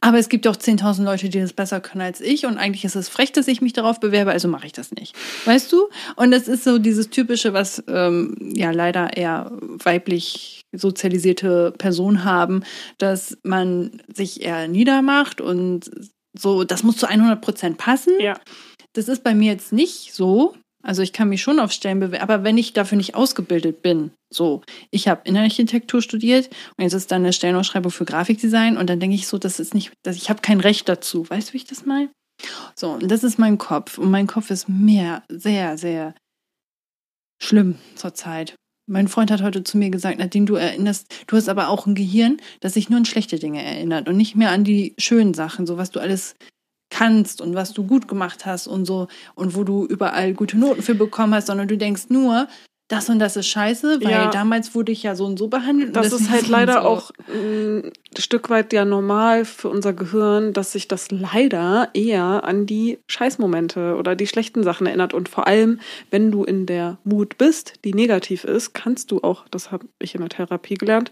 Aber 0.01 0.17
es 0.17 0.29
gibt 0.29 0.47
auch 0.47 0.55
10.000 0.55 1.03
Leute, 1.03 1.29
die 1.29 1.39
das 1.39 1.53
besser 1.53 1.79
können 1.81 2.01
als 2.01 2.21
ich 2.21 2.45
und 2.45 2.57
eigentlich 2.57 2.85
ist 2.85 2.95
es 2.95 3.09
frech, 3.09 3.31
dass 3.31 3.47
ich 3.47 3.61
mich 3.61 3.73
darauf 3.73 3.99
bewerbe, 3.99 4.31
also 4.31 4.47
mache 4.47 4.65
ich 4.65 4.73
das 4.73 4.91
nicht. 4.91 5.15
Weißt 5.45 5.71
du? 5.71 5.89
Und 6.15 6.31
das 6.31 6.47
ist 6.47 6.63
so 6.63 6.77
dieses 6.77 7.09
typische, 7.09 7.53
was 7.53 7.83
ähm, 7.87 8.35
ja 8.39 8.71
leider 8.71 9.15
eher 9.15 9.51
weiblich 9.61 10.61
sozialisierte 10.73 11.73
Personen 11.77 12.23
haben, 12.23 12.63
dass 12.97 13.37
man 13.43 14.01
sich 14.13 14.41
eher 14.41 14.67
niedermacht 14.67 15.41
und 15.41 15.89
so, 16.37 16.63
das 16.63 16.83
muss 16.83 16.97
zu 16.97 17.07
100 17.07 17.41
Prozent 17.41 17.77
passen. 17.77 18.13
ja. 18.19 18.39
Das 18.93 19.07
ist 19.07 19.23
bei 19.23 19.35
mir 19.35 19.51
jetzt 19.51 19.73
nicht 19.73 20.15
so. 20.15 20.55
Also 20.83 21.01
ich 21.01 21.11
kann 21.11 21.29
mich 21.29 21.41
schon 21.41 21.59
auf 21.59 21.71
Stellen 21.71 21.99
bewerben, 21.99 22.23
aber 22.23 22.43
wenn 22.43 22.57
ich 22.57 22.73
dafür 22.73 22.97
nicht 22.97 23.15
ausgebildet 23.15 23.81
bin, 23.81 24.11
so, 24.29 24.61
ich 24.91 25.07
habe 25.07 25.21
Innenarchitektur 25.25 26.01
studiert 26.01 26.49
und 26.77 26.83
jetzt 26.83 26.93
ist 26.93 27.11
da 27.11 27.15
eine 27.15 27.33
Stellenausschreibung 27.33 27.91
für 27.91 28.05
Grafikdesign 28.05 28.77
und 28.77 28.89
dann 28.89 28.99
denke 28.99 29.15
ich 29.15 29.27
so, 29.27 29.37
das 29.37 29.59
ist 29.59 29.73
nicht, 29.73 29.91
das, 30.03 30.15
ich 30.15 30.29
habe 30.29 30.41
kein 30.41 30.59
Recht 30.59 30.87
dazu. 30.87 31.29
Weißt 31.29 31.49
du, 31.49 31.53
wie 31.53 31.57
ich 31.57 31.65
das 31.65 31.85
meine? 31.85 32.09
So, 32.75 32.91
und 32.91 33.09
das 33.09 33.23
ist 33.23 33.39
mein 33.39 33.57
Kopf 33.57 33.97
und 33.97 34.11
mein 34.11 34.27
Kopf 34.27 34.51
ist 34.51 34.69
mehr, 34.69 35.23
sehr, 35.29 35.77
sehr 35.77 36.13
schlimm 37.41 37.77
zurzeit. 37.95 38.55
Mein 38.89 39.09
Freund 39.09 39.31
hat 39.31 39.41
heute 39.41 39.63
zu 39.63 39.77
mir 39.77 39.89
gesagt, 39.89 40.19
Nadine, 40.19 40.45
du 40.45 40.55
erinnerst, 40.55 41.13
du 41.27 41.35
hast 41.35 41.49
aber 41.49 41.67
auch 41.67 41.87
ein 41.87 41.95
Gehirn, 41.95 42.37
das 42.61 42.75
sich 42.75 42.89
nur 42.89 42.97
an 42.97 43.05
schlechte 43.05 43.37
Dinge 43.37 43.61
erinnert 43.61 44.07
und 44.07 44.15
nicht 44.15 44.35
mehr 44.35 44.51
an 44.51 44.63
die 44.63 44.95
schönen 44.97 45.33
Sachen, 45.33 45.67
so 45.67 45.77
was 45.77 45.91
du 45.91 45.99
alles 45.99 46.35
kannst 46.97 47.41
und 47.41 47.55
was 47.55 47.73
du 47.73 47.83
gut 47.85 48.07
gemacht 48.07 48.45
hast 48.45 48.67
und 48.67 48.85
so 48.85 49.07
und 49.35 49.55
wo 49.55 49.63
du 49.63 49.85
überall 49.85 50.33
gute 50.33 50.57
Noten 50.57 50.81
für 50.81 50.95
bekommen 50.95 51.33
hast, 51.33 51.47
sondern 51.47 51.67
du 51.67 51.77
denkst 51.77 52.05
nur, 52.09 52.47
das 52.89 53.09
und 53.09 53.19
das 53.19 53.35
ist 53.35 53.47
scheiße, 53.47 53.99
weil 54.01 54.11
Ja. 54.11 54.29
damals 54.29 54.73
wurde 54.73 54.93
ich 54.93 55.03
ja 55.03 55.13
so 55.13 55.25
und 55.25 55.37
so 55.37 55.49
behandelt. 55.49 55.89
und 55.89 55.93
Das 55.97 56.13
ist 56.13 56.29
halt 56.29 56.47
leider 56.47 56.73
so. 56.73 56.79
auch 56.87 57.11
ein 57.27 57.91
Stück 58.17 58.49
weit 58.49 58.71
ja 58.71 58.85
normal 58.85 59.43
für 59.43 59.67
unser 59.67 59.91
Gehirn, 59.91 60.53
dass 60.53 60.71
sich 60.71 60.87
das 60.87 61.11
leider 61.11 61.89
eher 61.93 62.45
an 62.45 62.65
die 62.65 62.99
Scheißmomente 63.07 63.95
oder 63.97 64.15
die 64.15 64.25
schlechten 64.25 64.63
Sachen 64.63 64.87
erinnert. 64.87 65.13
Und 65.13 65.27
vor 65.27 65.47
allem, 65.47 65.81
wenn 66.11 66.31
du 66.31 66.45
in 66.45 66.65
der 66.65 66.97
Mut 67.03 67.37
bist, 67.37 67.73
die 67.83 67.93
negativ 67.93 68.45
ist, 68.45 68.73
kannst 68.73 69.11
du 69.11 69.19
auch, 69.21 69.43
das 69.51 69.69
habe 69.69 69.85
ich 69.99 70.15
in 70.15 70.21
der 70.21 70.29
Therapie 70.29 70.75
gelernt, 70.75 71.11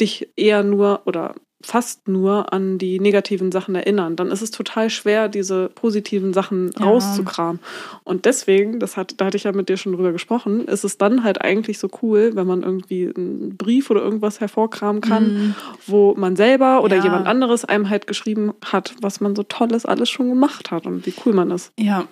dich 0.00 0.28
eher 0.36 0.62
nur 0.62 1.02
oder 1.04 1.34
fast 1.62 2.08
nur 2.08 2.52
an 2.52 2.78
die 2.78 2.98
negativen 3.00 3.52
Sachen 3.52 3.74
erinnern. 3.74 4.16
Dann 4.16 4.28
ist 4.30 4.42
es 4.42 4.50
total 4.50 4.90
schwer, 4.90 5.28
diese 5.28 5.68
positiven 5.74 6.32
Sachen 6.32 6.70
Ja. 6.78 6.86
rauszukramen. 6.86 7.60
Und 8.04 8.24
deswegen, 8.24 8.80
das 8.80 8.96
hat, 8.96 9.14
da 9.20 9.26
hatte 9.26 9.36
ich 9.36 9.44
ja 9.44 9.52
mit 9.52 9.68
dir 9.68 9.76
schon 9.76 9.92
drüber 9.92 10.12
gesprochen, 10.12 10.66
ist 10.66 10.84
es 10.84 10.98
dann 10.98 11.24
halt 11.24 11.40
eigentlich 11.40 11.78
so 11.78 11.88
cool, 12.02 12.32
wenn 12.34 12.46
man 12.46 12.62
irgendwie 12.62 13.12
einen 13.16 13.56
Brief 13.56 13.90
oder 13.90 14.02
irgendwas 14.02 14.40
hervorkramen 14.40 15.00
kann, 15.00 15.24
Mhm. 15.32 15.54
wo 15.86 16.14
man 16.16 16.36
selber 16.36 16.82
oder 16.82 16.96
Ja. 16.96 17.04
jemand 17.04 17.26
anderes 17.26 17.64
einem 17.64 17.88
halt 17.90 18.06
geschrieben 18.06 18.52
hat, 18.64 18.94
was 19.00 19.20
man 19.20 19.34
so 19.36 19.42
Tolles 19.42 19.86
alles 19.86 20.10
schon 20.10 20.28
gemacht 20.28 20.70
hat 20.70 20.86
und 20.86 21.06
wie 21.06 21.14
cool 21.24 21.32
man 21.32 21.50
ist. 21.50 21.72
Ja. 21.78 22.04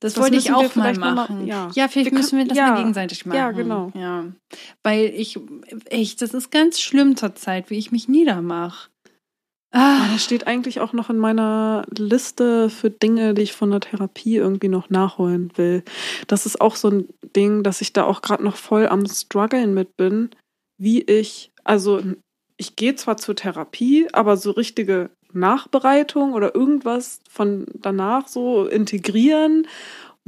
Das, 0.00 0.14
Das 0.14 0.22
wollte 0.22 0.36
ich 0.36 0.52
auch 0.52 0.74
mal 0.76 0.92
noch 0.92 1.00
mal- 1.00 1.14
machen. 1.14 1.46
ja. 1.46 1.70
ja. 1.74 1.88
vielleicht 1.88 2.10
Wir 2.10 2.18
müssen 2.18 2.38
wir 2.38 2.46
das 2.46 2.56
ja. 2.56 2.70
mal 2.70 2.78
gegenseitig 2.78 3.26
machen. 3.26 3.36
Ja, 3.36 3.50
genau. 3.50 3.92
Ja. 3.94 4.24
Weil 4.82 5.06
ich, 5.14 5.38
echt, 5.86 6.22
das 6.22 6.32
ist 6.34 6.50
ganz 6.50 6.80
schlimm 6.80 7.16
zurzeit, 7.16 7.70
wie 7.70 7.78
ich 7.78 7.92
mich 7.92 8.08
niedermache. 8.08 8.88
Ah, 9.70 10.08
das 10.12 10.24
steht 10.24 10.46
eigentlich 10.46 10.80
auch 10.80 10.94
noch 10.94 11.10
in 11.10 11.18
meiner 11.18 11.84
Liste 11.90 12.70
für 12.70 12.88
Dinge, 12.88 13.34
die 13.34 13.42
ich 13.42 13.52
von 13.52 13.70
der 13.70 13.80
Therapie 13.80 14.36
irgendwie 14.36 14.68
noch 14.68 14.88
nachholen 14.88 15.52
will. 15.56 15.82
Das 16.26 16.46
ist 16.46 16.60
auch 16.62 16.74
so 16.74 16.88
ein 16.88 17.08
Ding, 17.36 17.62
dass 17.62 17.82
ich 17.82 17.92
da 17.92 18.04
auch 18.04 18.22
gerade 18.22 18.42
noch 18.42 18.56
voll 18.56 18.88
am 18.88 19.04
struggeln 19.06 19.74
mit 19.74 19.94
bin, 19.98 20.30
wie 20.78 21.02
ich, 21.02 21.50
also 21.64 22.00
ich 22.56 22.76
gehe 22.76 22.94
zwar 22.94 23.18
zur 23.18 23.36
Therapie, 23.36 24.08
aber 24.14 24.38
so 24.38 24.52
richtige 24.52 25.10
Nachbereitung 25.32 26.32
oder 26.32 26.54
irgendwas 26.54 27.20
von 27.30 27.66
danach 27.74 28.28
so 28.28 28.66
integrieren, 28.66 29.66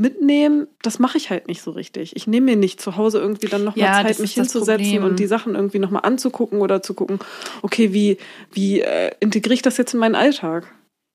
mitnehmen, 0.00 0.66
das 0.82 0.98
mache 0.98 1.18
ich 1.18 1.28
halt 1.28 1.46
nicht 1.46 1.60
so 1.60 1.70
richtig. 1.72 2.16
Ich 2.16 2.26
nehme 2.26 2.46
mir 2.46 2.56
nicht 2.56 2.80
zu 2.80 2.96
Hause 2.96 3.18
irgendwie 3.18 3.48
dann 3.48 3.64
nochmal 3.64 3.86
Ja, 3.86 4.02
Zeit, 4.02 4.18
mich 4.18 4.32
hinzusetzen 4.32 5.02
und 5.02 5.18
die 5.18 5.26
Sachen 5.26 5.54
irgendwie 5.54 5.78
nochmal 5.78 6.02
anzugucken 6.04 6.60
oder 6.60 6.82
zu 6.82 6.94
gucken, 6.94 7.18
okay, 7.60 7.92
wie, 7.92 8.16
wie 8.50 8.80
äh, 8.80 9.10
integriere 9.20 9.54
ich 9.54 9.62
das 9.62 9.76
jetzt 9.76 9.92
in 9.92 10.00
meinen 10.00 10.14
Alltag? 10.14 10.72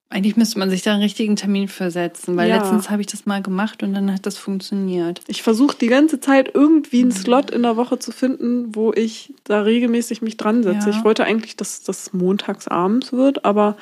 Eigentlich 0.09 0.37
müsste 0.37 0.59
man 0.59 0.69
sich 0.69 0.81
da 0.83 0.93
einen 0.93 1.01
richtigen 1.01 1.35
Termin 1.35 1.67
für 1.67 1.89
setzen, 1.91 2.37
weil 2.37 2.47
Ja. 2.47 2.57
letztens 2.57 2.89
habe 2.89 3.01
ich 3.01 3.07
das 3.07 3.25
mal 3.25 3.41
gemacht 3.41 3.81
und 3.83 3.93
dann 3.93 4.13
hat 4.13 4.25
das 4.25 4.37
funktioniert. 4.37 5.19
Ich 5.27 5.41
versuche 5.41 5.75
die 5.77 5.87
ganze 5.87 6.19
Zeit 6.19 6.51
irgendwie 6.53 6.99
einen 7.01 7.09
Mhm. 7.09 7.13
Slot 7.15 7.49
in 7.51 7.63
der 7.63 7.75
Woche 7.75 7.99
zu 7.99 8.11
finden, 8.11 8.75
wo 8.75 8.93
ich 8.93 9.33
da 9.43 9.61
regelmäßig 9.61 10.21
mich 10.21 10.37
dran 10.37 10.63
setze. 10.63 10.89
Ja. 10.91 10.97
Ich 10.97 11.03
wollte 11.03 11.25
eigentlich, 11.25 11.55
dass 11.57 11.81
das 11.83 12.13
montags 12.13 12.67
abends 12.67 13.11
wird, 13.13 13.43
aber 13.45 13.75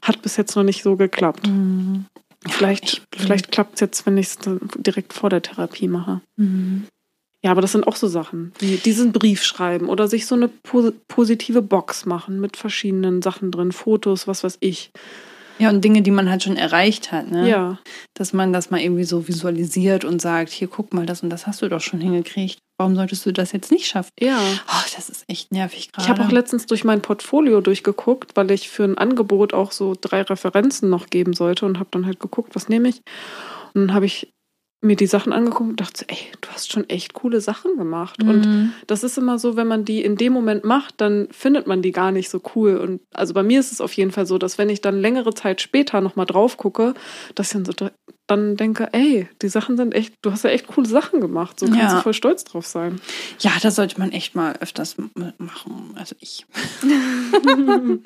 hat 0.00 0.22
bis 0.22 0.36
jetzt 0.36 0.54
noch 0.56 0.62
nicht 0.62 0.82
so 0.82 0.96
geklappt. 0.96 1.48
Mhm. 1.48 2.06
Vielleicht, 2.48 3.02
vielleicht 3.16 3.50
klappt 3.50 3.74
es 3.74 3.80
jetzt, 3.80 4.06
wenn 4.06 4.16
ich 4.16 4.26
es 4.28 4.38
direkt 4.76 5.12
vor 5.12 5.28
der 5.30 5.42
Therapie 5.42 5.88
mache. 5.88 6.20
Mhm. 6.36 6.84
Ja, 7.42 7.50
aber 7.50 7.60
das 7.60 7.72
sind 7.72 7.86
auch 7.86 7.96
so 7.96 8.06
Sachen, 8.06 8.52
wie 8.58 8.76
diesen 8.76 9.12
Brief 9.12 9.42
schreiben 9.42 9.88
oder 9.90 10.08
sich 10.08 10.24
so 10.26 10.34
eine 10.34 10.48
pos 10.48 10.92
positive 11.08 11.60
Box 11.62 12.06
machen 12.06 12.40
mit 12.40 12.56
verschiedenen 12.56 13.20
Sachen 13.22 13.50
drin, 13.50 13.72
Fotos, 13.72 14.26
was 14.26 14.44
weiß 14.44 14.56
ich. 14.60 14.92
Ja, 15.58 15.70
und 15.70 15.84
Dinge, 15.84 16.02
die 16.02 16.10
man 16.10 16.28
halt 16.28 16.42
schon 16.42 16.56
erreicht 16.56 17.12
hat, 17.12 17.30
ne? 17.30 17.48
Ja. 17.48 17.78
Dass 18.14 18.32
man 18.32 18.52
das 18.52 18.70
mal 18.70 18.80
irgendwie 18.80 19.04
so 19.04 19.28
visualisiert 19.28 20.04
und 20.04 20.20
sagt, 20.20 20.50
hier 20.50 20.68
guck 20.68 20.92
mal, 20.92 21.06
das 21.06 21.22
und 21.22 21.30
das 21.30 21.46
hast 21.46 21.62
du 21.62 21.68
doch 21.68 21.80
schon 21.80 22.00
hingekriegt. 22.00 22.58
Warum 22.76 22.96
solltest 22.96 23.24
du 23.24 23.32
das 23.32 23.52
jetzt 23.52 23.70
nicht 23.70 23.86
schaffen? 23.86 24.10
Ja. 24.18 24.36
Oh, 24.38 24.84
das 24.96 25.08
ist 25.08 25.24
echt 25.28 25.52
nervig 25.52 25.92
gerade. 25.92 26.04
Ich 26.04 26.08
habe 26.08 26.24
auch 26.24 26.32
letztens 26.32 26.66
durch 26.66 26.82
mein 26.82 27.02
Portfolio 27.02 27.60
durchgeguckt, 27.60 28.36
weil 28.36 28.50
ich 28.50 28.68
für 28.68 28.82
ein 28.82 28.98
Angebot 28.98 29.54
auch 29.54 29.70
so 29.70 29.94
drei 30.00 30.22
Referenzen 30.22 30.90
noch 30.90 31.06
geben 31.06 31.34
sollte 31.34 31.66
und 31.66 31.78
habe 31.78 31.88
dann 31.92 32.04
halt 32.04 32.18
geguckt, 32.18 32.56
was 32.56 32.68
nehme 32.68 32.88
ich. 32.88 33.00
Und 33.74 33.88
dann 33.88 33.94
habe 33.94 34.06
ich 34.06 34.32
mir 34.80 34.96
die 34.96 35.06
Sachen 35.06 35.32
angeguckt 35.32 35.70
und 35.70 35.80
dachte, 35.80 36.04
ey, 36.08 36.18
du 36.42 36.48
hast 36.50 36.70
schon 36.70 36.88
echt 36.90 37.14
coole 37.14 37.40
Sachen 37.40 37.76
gemacht. 37.78 38.22
Mhm. 38.22 38.28
Und 38.28 38.72
das 38.86 39.02
ist 39.02 39.16
immer 39.16 39.38
so, 39.38 39.56
wenn 39.56 39.66
man 39.66 39.86
die 39.86 40.02
in 40.04 40.16
dem 40.16 40.34
Moment 40.34 40.62
macht, 40.64 41.00
dann 41.00 41.28
findet 41.30 41.66
man 41.66 41.80
die 41.80 41.90
gar 41.92 42.12
nicht 42.12 42.28
so 42.28 42.40
cool. 42.54 42.76
Und 42.76 43.00
also 43.14 43.32
bei 43.32 43.42
mir 43.42 43.60
ist 43.60 43.72
es 43.72 43.80
auf 43.80 43.94
jeden 43.94 44.10
Fall 44.12 44.26
so, 44.26 44.36
dass 44.36 44.58
wenn 44.58 44.68
ich 44.68 44.82
dann 44.82 45.00
längere 45.00 45.32
Zeit 45.32 45.62
später 45.62 46.02
nochmal 46.02 46.26
drauf 46.26 46.58
gucke, 46.58 46.92
dass 47.34 47.46
ich 47.48 47.52
dann, 47.54 47.64
so, 47.64 47.72
dann 48.26 48.56
denke, 48.56 48.90
ey, 48.92 49.26
die 49.40 49.48
Sachen 49.48 49.78
sind 49.78 49.94
echt, 49.94 50.14
du 50.20 50.30
hast 50.32 50.44
ja 50.44 50.50
echt 50.50 50.66
coole 50.66 50.86
Sachen 50.88 51.20
gemacht. 51.20 51.58
So 51.60 51.66
kannst 51.66 51.80
Ja. 51.80 51.96
du 51.96 52.02
voll 52.02 52.12
stolz 52.14 52.44
drauf 52.44 52.66
sein. 52.66 53.00
Ja, 53.38 53.52
das 53.62 53.76
sollte 53.76 53.98
man 53.98 54.12
echt 54.12 54.34
mal 54.34 54.54
öfters 54.60 54.96
machen. 55.38 55.92
Also 55.94 56.14
ich. 56.20 56.44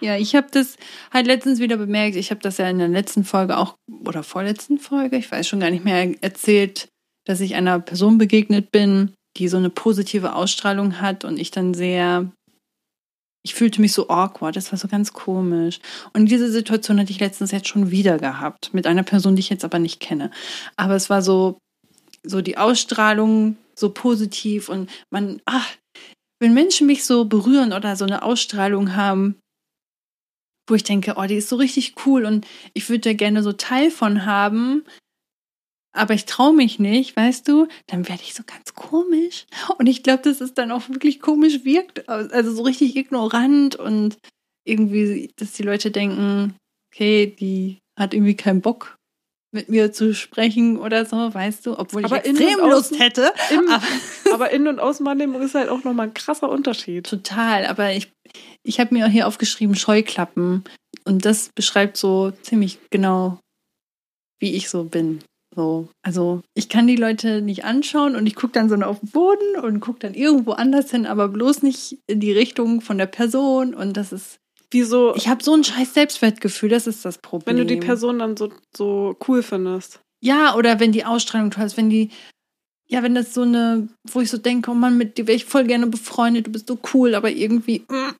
ja, 0.00 0.16
ich 0.16 0.34
habe 0.34 0.48
das 0.50 0.76
halt 1.12 1.26
letztens 1.26 1.58
wieder 1.58 1.76
bemerkt. 1.76 2.16
Ich 2.16 2.30
habe 2.30 2.40
das 2.40 2.58
ja 2.58 2.68
in 2.68 2.78
der 2.78 2.88
letzten 2.88 3.24
Folge 3.24 3.56
auch, 3.56 3.76
oder 4.04 4.22
vorletzten 4.22 4.78
Folge, 4.78 5.16
ich 5.16 5.30
weiß 5.30 5.46
schon 5.46 5.60
gar 5.60 5.70
nicht 5.70 5.84
mehr, 5.84 6.14
erzählt, 6.22 6.88
dass 7.26 7.40
ich 7.40 7.54
einer 7.54 7.80
Person 7.80 8.18
begegnet 8.18 8.70
bin, 8.70 9.12
die 9.36 9.48
so 9.48 9.56
eine 9.56 9.70
positive 9.70 10.34
Ausstrahlung 10.34 11.00
hat 11.00 11.24
und 11.24 11.38
ich 11.38 11.50
dann 11.50 11.74
sehr. 11.74 12.30
Ich 13.44 13.54
fühlte 13.54 13.80
mich 13.80 13.92
so 13.92 14.08
awkward, 14.08 14.56
das 14.56 14.72
war 14.72 14.78
so 14.78 14.88
ganz 14.88 15.12
komisch. 15.12 15.78
Und 16.12 16.26
diese 16.26 16.50
Situation 16.50 16.98
hatte 16.98 17.12
ich 17.12 17.20
letztens 17.20 17.52
jetzt 17.52 17.68
schon 17.68 17.92
wieder 17.92 18.18
gehabt, 18.18 18.74
mit 18.74 18.88
einer 18.88 19.04
Person, 19.04 19.36
die 19.36 19.40
ich 19.40 19.50
jetzt 19.50 19.64
aber 19.64 19.78
nicht 19.78 20.00
kenne. 20.00 20.32
Aber 20.76 20.96
es 20.96 21.10
war 21.10 21.22
so, 21.22 21.58
so 22.24 22.40
die 22.42 22.58
Ausstrahlung 22.58 23.56
so 23.76 23.90
positiv 23.90 24.68
und 24.68 24.90
man, 25.10 25.40
ach, 25.44 25.76
wenn 26.40 26.54
Menschen 26.54 26.88
mich 26.88 27.04
so 27.04 27.26
berühren 27.26 27.72
oder 27.72 27.94
so 27.94 28.04
eine 28.04 28.22
Ausstrahlung 28.22 28.96
haben, 28.96 29.36
wo 30.66 30.74
ich 30.74 30.84
denke, 30.84 31.14
oh, 31.16 31.24
die 31.26 31.36
ist 31.36 31.48
so 31.48 31.56
richtig 31.56 31.94
cool 32.04 32.24
und 32.24 32.46
ich 32.74 32.88
würde 32.88 33.00
da 33.00 33.12
gerne 33.12 33.42
so 33.42 33.52
Teil 33.52 33.90
von 33.90 34.26
haben, 34.26 34.84
aber 35.96 36.14
ich 36.14 36.26
traue 36.26 36.54
mich 36.54 36.78
nicht, 36.78 37.16
weißt 37.16 37.48
du, 37.48 37.68
dann 37.86 38.06
werde 38.08 38.22
ich 38.22 38.34
so 38.34 38.42
ganz 38.46 38.74
komisch. 38.74 39.46
Und 39.78 39.86
ich 39.86 40.02
glaube, 40.02 40.22
dass 40.22 40.42
es 40.42 40.52
dann 40.52 40.70
auch 40.70 40.88
wirklich 40.88 41.20
komisch 41.20 41.64
wirkt, 41.64 42.08
also 42.08 42.52
so 42.52 42.62
richtig 42.62 42.96
ignorant 42.96 43.76
und 43.76 44.18
irgendwie, 44.64 45.32
dass 45.36 45.52
die 45.52 45.62
Leute 45.62 45.90
denken, 45.90 46.54
okay, 46.92 47.26
die 47.26 47.78
hat 47.98 48.12
irgendwie 48.12 48.36
keinen 48.36 48.60
Bock 48.60 48.95
mit 49.56 49.68
mir 49.68 49.92
zu 49.92 50.14
sprechen 50.14 50.76
oder 50.78 51.04
so, 51.04 51.34
weißt 51.34 51.66
du, 51.66 51.78
obwohl 51.78 52.04
Aber 52.04 52.24
ich 52.24 52.30
extrem 52.30 52.60
Lust 52.60 52.92
außen- 52.92 52.98
hätte. 52.98 53.32
Im, 53.50 53.68
Aber 53.68 53.82
aber 54.32 54.50
Innen- 54.52 54.68
und 54.68 54.78
Außenwahrnehmung 54.78 55.42
ist 55.42 55.54
halt 55.56 55.68
auch 55.68 55.82
nochmal 55.82 56.08
ein 56.08 56.14
krasser 56.14 56.48
Unterschied. 56.48 57.06
Total, 57.06 57.66
aber 57.66 57.92
ich, 57.92 58.12
ich 58.62 58.78
habe 58.78 58.94
mir 58.94 59.06
auch 59.06 59.10
hier 59.10 59.26
aufgeschrieben 59.26 59.74
Scheuklappen 59.74 60.62
und 61.04 61.24
das 61.24 61.50
beschreibt 61.54 61.96
so 61.96 62.30
ziemlich 62.42 62.78
genau, 62.90 63.40
wie 64.40 64.54
ich 64.54 64.68
so 64.68 64.84
bin. 64.84 65.20
So, 65.54 65.88
also 66.02 66.42
ich 66.54 66.68
kann 66.68 66.86
die 66.86 66.96
Leute 66.96 67.40
nicht 67.40 67.64
anschauen 67.64 68.14
und 68.14 68.26
ich 68.26 68.34
gucke 68.34 68.52
dann 68.52 68.68
so 68.68 68.74
auf 68.76 69.00
den 69.00 69.08
Boden 69.08 69.56
und 69.62 69.80
gucke 69.80 70.00
dann 70.00 70.12
irgendwo 70.12 70.52
anders 70.52 70.90
hin, 70.90 71.06
aber 71.06 71.28
bloß 71.28 71.62
nicht 71.62 71.98
in 72.06 72.20
die 72.20 72.32
Richtung 72.32 72.82
von 72.82 72.98
der 72.98 73.06
Person 73.06 73.74
und 73.74 73.96
das 73.96 74.12
ist, 74.12 74.38
Wieso, 74.70 75.14
ich 75.14 75.28
habe 75.28 75.42
so 75.42 75.54
ein 75.54 75.64
scheiß 75.64 75.94
Selbstwertgefühl, 75.94 76.68
das 76.68 76.86
ist 76.86 77.04
das 77.04 77.18
Problem. 77.18 77.56
wenn 77.56 77.66
du 77.66 77.74
die 77.74 77.80
Person 77.80 78.18
dann 78.18 78.36
so, 78.36 78.50
so 78.76 79.16
cool 79.28 79.42
findest? 79.42 80.00
Ja, 80.20 80.54
oder 80.56 80.80
wenn 80.80 80.92
die 80.92 81.04
Ausstrahlung 81.04 81.50
toll 81.50 81.66
ist, 81.66 81.76
wenn 81.76 81.90
die, 81.90 82.10
ja, 82.88 83.02
wenn 83.02 83.14
das 83.14 83.34
so 83.34 83.42
eine, 83.42 83.88
wo 84.10 84.20
ich 84.20 84.30
so 84.30 84.38
denke, 84.38 84.70
oh 84.70 84.74
Mann, 84.74 84.96
mit 84.96 85.18
dir 85.18 85.26
wäre 85.26 85.36
ich 85.36 85.44
voll 85.44 85.64
gerne 85.64 85.86
befreundet, 85.86 86.46
du 86.46 86.52
bist 86.52 86.68
so 86.68 86.78
cool, 86.94 87.14
aber 87.14 87.30
irgendwie, 87.30 87.84
mm, 87.88 88.14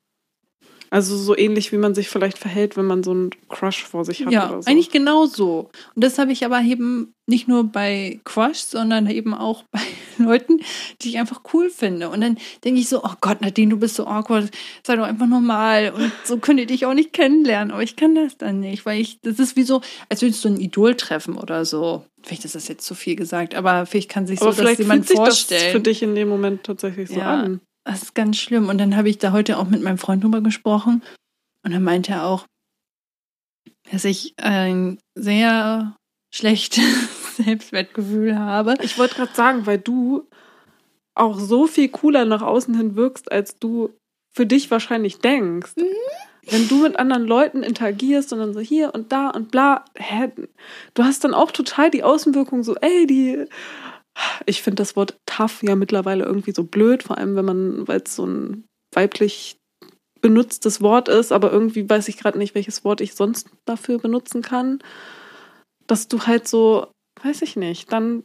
Also 0.89 1.17
so 1.17 1.37
ähnlich, 1.37 1.71
wie 1.71 1.77
man 1.77 1.93
sich 1.95 2.09
vielleicht 2.09 2.37
verhält, 2.37 2.77
wenn 2.77 2.85
man 2.85 3.03
so 3.03 3.11
einen 3.11 3.29
Crush 3.49 3.83
vor 3.83 4.05
sich 4.05 4.25
hat 4.25 4.31
Ja, 4.31 4.49
oder 4.49 4.61
so. 4.61 4.69
eigentlich 4.69 4.89
genau 4.91 5.25
so. 5.25 5.69
Und 5.95 6.03
das 6.03 6.17
habe 6.17 6.31
ich 6.31 6.45
aber 6.45 6.61
eben 6.61 7.13
nicht 7.29 7.47
nur 7.49 7.65
bei 7.65 8.19
Crush, 8.23 8.59
sondern 8.59 9.09
eben 9.09 9.33
auch 9.33 9.63
bei 9.71 9.81
Leuten, 10.17 10.61
die 11.01 11.09
ich 11.09 11.17
einfach 11.17 11.41
cool 11.53 11.69
finde. 11.69 12.09
Und 12.09 12.21
dann 12.21 12.37
denke 12.63 12.79
ich 12.79 12.87
so, 12.87 13.03
oh 13.03 13.11
Gott, 13.21 13.41
Nadine, 13.41 13.71
du 13.71 13.77
bist 13.77 13.95
so 13.95 14.07
awkward, 14.07 14.49
sei 14.85 14.95
doch 14.95 15.03
einfach 15.03 15.27
normal. 15.27 15.91
Und 15.95 16.11
so 16.23 16.37
könnt 16.37 16.59
ihr 16.59 16.65
dich 16.67 16.85
auch 16.85 16.93
nicht 16.93 17.11
kennenlernen. 17.13 17.71
Aber 17.71 17.83
ich 17.83 17.95
kann 17.97 18.15
das 18.15 18.37
dann 18.37 18.59
nicht, 18.61 18.85
weil 18.85 19.01
ich, 19.01 19.19
das 19.21 19.39
ist 19.39 19.55
wie 19.57 19.63
so, 19.63 19.81
als 20.09 20.21
würdest 20.21 20.43
du 20.45 20.49
ein 20.49 20.59
Idol 20.59 20.95
treffen 20.95 21.37
oder 21.37 21.65
so. 21.65 22.05
Vielleicht 22.23 22.45
ist 22.45 22.55
das 22.55 22.67
jetzt 22.67 22.85
zu 22.85 22.95
viel 22.95 23.15
gesagt, 23.15 23.55
aber 23.55 23.85
vielleicht 23.85 24.09
kann 24.09 24.25
sich 24.25 24.39
so 24.39 24.45
Aber 24.45 24.51
das 24.51 24.59
vielleicht 24.59 24.79
jemand 24.79 24.99
fühlt 25.05 25.07
sich 25.09 25.17
vorstellen. 25.17 25.61
das 25.63 25.71
für 25.71 25.79
dich 25.81 26.01
in 26.01 26.15
dem 26.15 26.29
Moment 26.29 26.63
tatsächlich 26.63 27.09
so 27.09 27.19
Ja. 27.19 27.41
an. 27.41 27.61
Das 27.87 28.03
ist 28.03 28.15
ganz 28.15 28.37
schlimm. 28.37 28.67
Und 28.67 28.79
dann 28.79 28.97
habe 28.97 29.07
ich 29.07 29.17
da 29.17 29.31
heute 29.31 29.57
auch 29.57 29.69
mit 29.69 29.81
meinem 29.81 29.97
Freund 29.97 30.21
drüber 30.21 30.41
gesprochen. 30.41 31.01
Und 31.63 31.73
dann 31.73 31.83
meinte 31.83 32.11
er 32.11 32.25
auch, 32.25 32.45
dass 33.89 34.03
ich 34.03 34.33
ein 34.37 34.99
sehr 35.15 35.95
schlechtes 36.29 37.37
Selbstwertgefühl 37.37 38.37
habe. 38.37 38.75
Ich 38.81 38.97
wollte 38.97 39.15
gerade 39.15 39.33
sagen, 39.33 39.65
weil 39.65 39.77
du 39.77 40.27
auch 41.15 41.39
so 41.39 41.65
viel 41.65 41.87
cooler 41.87 42.25
nach 42.25 42.41
außen 42.41 42.75
hin 42.75 42.97
wirkst, 42.97 43.31
als 43.31 43.57
du 43.57 43.93
für 44.35 44.45
dich 44.45 44.69
wahrscheinlich 44.69 45.19
denkst. 45.19 45.77
Mhm. 45.77 45.85
Wenn 46.49 46.67
du 46.67 46.83
mit 46.83 46.99
anderen 46.99 47.23
Leuten 47.23 47.63
interagierst 47.63 48.33
und 48.33 48.39
dann 48.39 48.53
so 48.53 48.59
hier 48.59 48.93
und 48.93 49.13
da 49.13 49.29
und 49.29 49.49
bla, 49.49 49.85
hä, 49.95 50.29
du 50.93 51.03
hast 51.03 51.23
dann 51.23 51.33
auch 51.33 51.51
total 51.51 51.89
die 51.89 52.03
Außenwirkung 52.03 52.63
so, 52.63 52.75
ey, 52.75 53.07
die. 53.07 53.45
Ich 54.45 54.61
finde 54.61 54.77
das 54.81 54.95
Wort 54.95 55.17
tough 55.25 55.61
ja 55.63 55.75
mittlerweile 55.75 56.25
irgendwie 56.25 56.53
so 56.53 56.63
blöd, 56.63 57.03
vor 57.03 57.17
allem 57.17 57.35
wenn 57.35 57.45
man, 57.45 57.87
weil 57.87 58.01
es 58.01 58.15
so 58.15 58.25
ein 58.25 58.65
weiblich 58.93 59.57
benutztes 60.21 60.81
Wort 60.81 61.09
ist, 61.09 61.31
aber 61.31 61.51
irgendwie 61.51 61.87
weiß 61.89 62.07
ich 62.07 62.17
gerade 62.17 62.37
nicht, 62.37 62.55
welches 62.55 62.83
Wort 62.83 63.01
ich 63.01 63.13
sonst 63.13 63.49
dafür 63.65 63.99
benutzen 63.99 64.41
kann. 64.41 64.79
Dass 65.85 66.07
du 66.07 66.23
halt 66.23 66.47
so, 66.47 66.87
weiß 67.23 67.41
ich 67.43 67.55
nicht, 67.55 67.91
dann, 67.91 68.23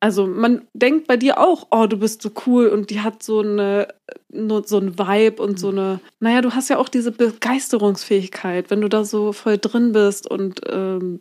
also 0.00 0.26
man 0.26 0.66
denkt 0.72 1.06
bei 1.06 1.18
dir 1.18 1.38
auch, 1.38 1.68
oh, 1.70 1.86
du 1.86 1.98
bist 1.98 2.22
so 2.22 2.30
cool 2.46 2.68
und 2.68 2.88
die 2.88 3.00
hat 3.02 3.22
so 3.22 3.40
eine, 3.40 3.88
so 4.30 4.78
ein 4.78 4.98
Vibe 4.98 5.42
und 5.42 5.58
so 5.58 5.68
eine, 5.68 6.00
naja, 6.20 6.40
du 6.40 6.52
hast 6.54 6.70
ja 6.70 6.78
auch 6.78 6.88
diese 6.88 7.12
Begeisterungsfähigkeit, 7.12 8.70
wenn 8.70 8.80
du 8.80 8.88
da 8.88 9.04
so 9.04 9.32
voll 9.34 9.58
drin 9.58 9.92
bist 9.92 10.26
und 10.28 10.60
ähm, 10.68 11.20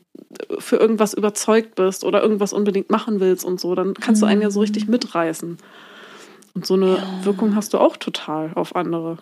für 0.59 0.77
irgendwas 0.77 1.13
überzeugt 1.13 1.75
bist 1.75 2.05
oder 2.05 2.21
irgendwas 2.21 2.53
unbedingt 2.53 2.89
machen 2.89 3.19
willst 3.19 3.43
und 3.43 3.59
so, 3.59 3.75
dann 3.75 3.95
kannst 3.95 4.21
du 4.21 4.25
einen 4.25 4.41
ja 4.41 4.49
so 4.49 4.61
richtig 4.61 4.88
mitreißen. 4.88 5.57
Und 6.53 6.65
so 6.65 6.75
eine 6.75 6.97
Ja. 6.97 7.25
Wirkung 7.25 7.55
hast 7.55 7.73
du 7.73 7.80
auch 7.80 7.97
total 7.97 8.51
auf 8.55 8.75
andere. 8.75 9.17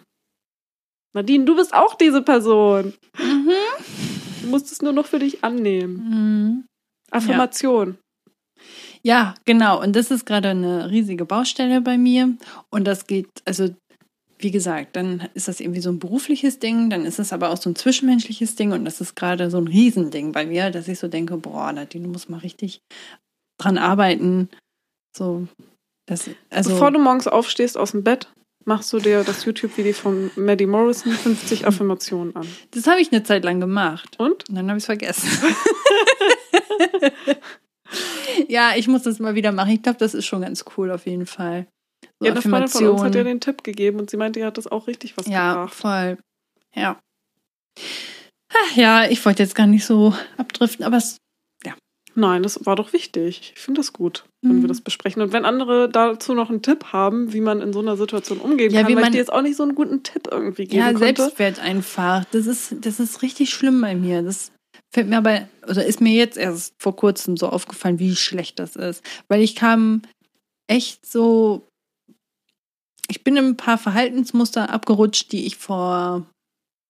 Nadine, 1.14 1.46
du 1.46 1.56
bist 1.56 1.74
auch 1.74 1.96
diese 1.96 2.22
Person. 2.22 2.94
Mhm. 3.18 3.52
Du 4.44 4.48
musst 4.50 4.72
es 4.72 4.84
nur 4.84 4.94
noch 4.94 5.08
für 5.08 5.20
dich 5.20 5.44
annehmen. 5.44 5.96
Mhm. 5.96 6.66
Affirmation. 7.10 7.98
Ja, 9.08 9.36
genau. 9.46 9.82
Und 9.82 9.96
das 9.96 10.12
ist 10.12 10.26
gerade 10.26 10.50
eine 10.50 10.92
riesige 10.92 11.24
Baustelle 11.24 11.80
bei 11.80 11.98
mir. 11.98 12.36
Und 12.70 12.84
das 12.84 13.08
geht, 13.08 13.30
also 13.46 13.70
wie 14.38 14.52
gesagt, 14.52 14.98
dann 14.98 15.30
ist 15.34 15.48
das 15.48 15.62
irgendwie 15.62 15.80
so 15.80 15.90
ein 15.90 16.00
berufliches 16.00 16.60
Ding, 16.60 16.90
dann 16.90 17.06
ist 17.06 17.18
es 17.18 17.32
aber 17.32 17.52
auch 17.52 17.56
so 17.56 17.70
ein 17.70 17.78
zwischenmenschliches 17.78 18.56
Ding 18.56 18.74
und 18.74 18.84
das 18.84 19.00
ist 19.00 19.16
gerade 19.16 19.50
so 19.50 19.60
ein 19.60 19.68
Riesending 19.68 20.34
bei 20.34 20.46
mir, 20.46 20.72
dass 20.72 20.90
ich 20.90 21.00
so 21.00 21.08
denke, 21.08 21.38
boah, 21.38 21.72
Nadine, 21.72 22.04
du 22.04 22.12
musst 22.12 22.30
mal 22.30 22.40
richtig 22.40 22.82
dran 23.58 23.78
arbeiten. 23.78 24.50
So, 25.18 25.48
das, 26.06 26.30
also. 26.50 26.72
Bevor 26.72 26.92
du 26.92 27.00
morgens 27.00 27.30
aufstehst 27.30 27.78
aus 27.78 27.92
dem 27.92 28.04
Bett, 28.04 28.30
machst 28.66 28.92
du 28.92 29.00
dir 29.00 29.24
das 29.24 29.46
YouTube-Video 29.46 29.94
von 29.94 30.32
Maddie 30.36 30.66
Morrison 30.66 31.14
50 31.14 31.66
Affirmationen 31.66 32.36
an. 32.36 32.46
Das 32.72 32.88
habe 32.88 33.00
ich 33.00 33.14
eine 33.14 33.24
Zeit 33.24 33.46
lang 33.46 33.62
gemacht. 33.62 34.20
Und? 34.20 34.50
Und 34.50 34.56
dann 34.56 34.68
habe 34.68 34.78
ich 34.78 34.84
es 34.84 34.86
vergessen. 34.86 35.30
ja, 38.48 38.72
ich 38.76 38.88
muss 38.88 39.04
das 39.04 39.20
mal 39.20 39.36
wieder 39.36 39.52
machen. 39.52 39.72
Ich 39.72 39.82
glaube, 39.82 40.00
das 40.00 40.14
ist 40.14 40.26
schon 40.26 40.42
ganz 40.42 40.64
cool 40.78 40.92
auf 40.92 41.06
jeden 41.06 41.26
Fall. 41.26 41.68
So 42.20 42.26
ja, 42.26 42.32
eine 42.32 42.42
Freundin 42.42 42.68
von 42.70 42.88
uns 42.88 43.02
hat 43.04 43.16
dir 43.16 43.24
den 43.24 43.40
Tipp 43.40 43.64
gegeben 43.64 44.00
und 44.00 44.10
sie 44.10 44.18
meinte, 44.18 44.40
ihr 44.40 44.46
hat 44.48 44.58
das 44.58 44.68
auch 44.68 44.88
richtig 44.88 45.18
was 45.18 45.28
Ja, 45.28 45.54
gebracht. 45.54 45.74
voll. 45.76 46.18
Ja. 46.76 47.00
Ach, 48.54 48.76
ja, 48.76 49.06
ich 49.10 49.24
wollte 49.26 49.44
jetzt 49.44 49.56
gar 49.56 49.68
nicht 49.68 49.86
so 49.86 50.14
abdriften, 50.38 50.86
aber 50.86 50.98
es, 50.98 51.18
Nein, 52.20 52.42
das 52.42 52.66
war 52.66 52.76
doch 52.76 52.94
wichtig. 52.94 53.54
Ich 53.56 53.62
finde 53.62 53.80
das 53.80 53.94
gut, 53.94 54.26
wenn 54.42 54.58
Mhm. 54.58 54.62
wir 54.64 54.68
das 54.70 54.82
besprechen. 54.82 55.22
Und 55.22 55.34
wenn 55.34 55.46
andere 55.46 55.88
dazu 55.88 56.34
noch 56.34 56.50
einen 56.50 56.64
Tipp 56.64 56.86
haben, 56.92 57.32
wie 57.32 57.42
man 57.42 57.62
in 57.62 57.74
so 57.74 57.80
einer 57.80 57.96
Situation 57.96 58.40
umgehen 58.40 58.72
Ja, 58.74 58.82
kann, 58.82 58.90
wie 58.92 58.96
weil 58.96 59.04
ich 59.04 59.10
dir 59.12 59.18
jetzt 59.20 59.32
auch 59.32 59.44
nicht 59.44 59.56
so 59.56 59.62
einen 59.62 59.76
guten 59.76 60.02
Tipp 60.02 60.24
irgendwie 60.32 60.66
geben 60.66 60.80
ja, 60.80 60.86
konnte. 60.94 61.00
Selbstwert 61.22 61.60
einfach. 61.60 62.26
Das 62.32 62.48
ist, 62.48 62.74
das 62.82 63.00
ist 63.00 63.22
richtig 63.22 63.52
schlimm 63.52 63.80
bei 63.82 63.94
mir. 63.94 64.24
Das 64.24 64.52
fällt 64.98 65.10
mir 65.10 65.20
aber, 65.20 65.48
oder 65.70 65.86
ist 65.86 66.02
mir 66.02 66.12
jetzt 66.12 66.38
erst 66.38 66.74
vor 66.80 66.96
kurzem 66.96 67.38
so 67.38 67.50
aufgefallen, 67.50 68.00
wie 68.00 68.16
schlecht 68.16 68.58
das 68.58 68.76
ist. 68.76 69.04
Weil 69.28 69.42
ich 69.42 69.56
kam 69.56 70.02
echt 70.66 71.06
so, 71.06 71.68
ich 73.08 73.24
bin 73.24 73.38
in 73.38 73.46
ein 73.46 73.58
paar 73.58 73.78
Verhaltensmuster 73.78 74.72
abgerutscht, 74.72 75.32
die 75.32 75.46
ich 75.46 75.56
vor 75.56 76.26
ein 76.26 76.26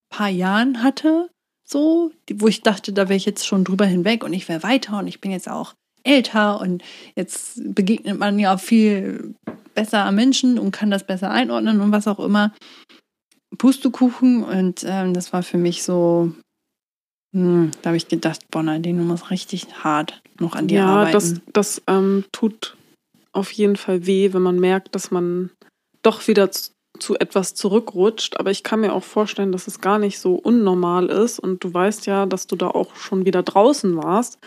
paar 0.09 0.29
Jahren 0.29 0.83
hatte, 0.83 1.29
so, 1.67 2.13
wo 2.31 2.47
ich 2.47 2.61
dachte, 2.61 2.93
da 2.93 3.09
wäre 3.09 3.17
ich 3.17 3.25
jetzt 3.25 3.45
schon 3.45 3.65
drüber 3.65 3.85
hinweg 3.85 4.23
und 4.23 4.31
ich 4.31 4.47
wäre 4.47 4.63
weiter 4.63 4.99
und 4.99 5.07
ich 5.07 5.19
bin 5.19 5.31
jetzt 5.31 5.49
auch 5.49 5.73
älter 6.03 6.61
und 6.61 6.81
jetzt 7.17 7.59
begegnet 7.75 8.17
man 8.17 8.39
ja 8.39 8.57
viel 8.57 9.35
besser 9.75 10.09
Menschen 10.13 10.57
und 10.59 10.71
kann 10.71 10.91
das 10.91 11.05
besser 11.05 11.29
einordnen 11.29 11.81
und 11.81 11.91
was 11.91 12.07
auch 12.07 12.21
immer. 12.21 12.55
Pustekuchen 13.57 14.45
und 14.45 14.85
ähm, 14.87 15.13
das 15.13 15.33
war 15.33 15.43
für 15.43 15.57
mich 15.57 15.83
so, 15.83 16.31
hm, 17.33 17.71
da 17.81 17.89
habe 17.89 17.97
ich 17.97 18.07
gedacht, 18.07 18.39
Bonner, 18.51 18.79
den 18.79 19.05
muss 19.05 19.29
richtig 19.31 19.67
hart 19.83 20.21
noch 20.39 20.55
an 20.55 20.67
dir 20.67 20.79
ja, 20.79 20.85
arbeiten. 20.87 21.13
das, 21.13 21.35
das 21.53 21.81
ähm, 21.87 22.25
tut 22.31 22.75
auf 23.33 23.51
jeden 23.51 23.75
Fall 23.75 24.05
weh, 24.05 24.33
wenn 24.33 24.41
man 24.41 24.59
merkt, 24.59 24.95
dass 24.95 25.11
man 25.11 25.51
doch 26.01 26.27
wieder 26.27 26.51
zu, 26.51 26.71
zu 26.99 27.15
etwas 27.19 27.53
zurückrutscht. 27.53 28.39
Aber 28.39 28.49
ich 28.49 28.63
kann 28.63 28.79
mir 28.79 28.93
auch 28.93 29.03
vorstellen, 29.03 29.51
dass 29.51 29.67
es 29.67 29.81
gar 29.81 29.99
nicht 29.99 30.19
so 30.19 30.35
unnormal 30.35 31.07
ist. 31.07 31.39
Und 31.39 31.63
du 31.63 31.73
weißt 31.73 32.07
ja, 32.07 32.25
dass 32.25 32.47
du 32.47 32.55
da 32.55 32.69
auch 32.69 32.95
schon 32.95 33.25
wieder 33.25 33.43
draußen 33.43 33.95
warst. 33.97 34.39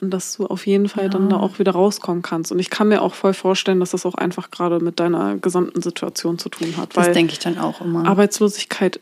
Und 0.00 0.10
dass 0.10 0.36
du 0.36 0.46
auf 0.46 0.66
jeden 0.66 0.88
Fall 0.88 1.04
Ja. 1.04 1.10
dann 1.10 1.28
da 1.30 1.38
auch 1.38 1.58
wieder 1.58 1.72
rauskommen 1.72 2.22
kannst. 2.22 2.52
Und 2.52 2.58
ich 2.58 2.70
kann 2.70 2.88
mir 2.88 3.02
auch 3.02 3.14
voll 3.14 3.34
vorstellen, 3.34 3.80
dass 3.80 3.90
das 3.92 4.04
auch 4.04 4.14
einfach 4.14 4.50
gerade 4.50 4.80
mit 4.80 5.00
deiner 5.00 5.36
gesamten 5.38 5.80
Situation 5.80 6.38
zu 6.38 6.48
tun 6.48 6.76
hat. 6.76 6.96
das 6.96 7.12
denke 7.12 7.32
ich 7.32 7.38
dann 7.38 7.58
auch 7.58 7.80
immer. 7.80 8.06
Arbeitslosigkeit, 8.06 9.00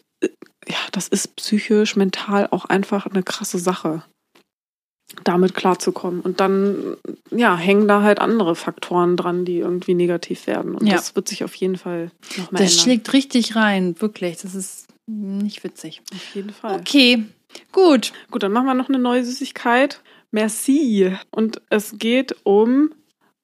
ja, 0.68 0.76
das 0.92 1.08
ist 1.08 1.36
psychisch, 1.36 1.96
mental 1.96 2.48
auch 2.50 2.64
einfach 2.66 3.06
eine 3.06 3.22
krasse 3.22 3.58
Sache, 3.58 4.02
damit 5.24 5.54
klarzukommen. 5.54 6.20
Und 6.20 6.38
dann, 6.40 6.96
ja, 7.30 7.56
hängen 7.56 7.88
da 7.88 8.02
halt 8.02 8.20
andere 8.20 8.54
Faktoren 8.54 9.16
dran, 9.16 9.44
die 9.44 9.58
irgendwie 9.58 9.94
negativ 9.94 10.46
werden. 10.46 10.74
Und 10.74 10.86
Ja. 10.86 10.94
das 10.94 11.16
wird 11.16 11.28
sich 11.28 11.42
auf 11.44 11.54
jeden 11.56 11.76
Fall 11.76 12.10
noch 12.36 12.52
mehr 12.52 12.60
das 12.62 12.70
ändern. 12.72 12.84
schlägt 12.84 13.12
richtig 13.12 13.56
rein, 13.56 14.00
wirklich. 14.00 14.36
Das 14.38 14.54
ist 14.54 14.86
nicht 15.06 15.64
witzig. 15.64 16.02
Auf 16.14 16.34
jeden 16.34 16.50
Fall. 16.50 16.78
Okay, 16.80 17.24
gut. 17.72 18.12
Gut, 18.30 18.42
dann 18.44 18.52
machen 18.52 18.66
wir 18.66 18.74
noch 18.74 18.88
eine 18.88 19.00
neue 19.00 19.24
Süßigkeit. 19.24 20.00
Merci. 20.30 21.16
Und 21.32 21.60
es 21.70 21.94
geht 21.98 22.36
um, 22.44 22.92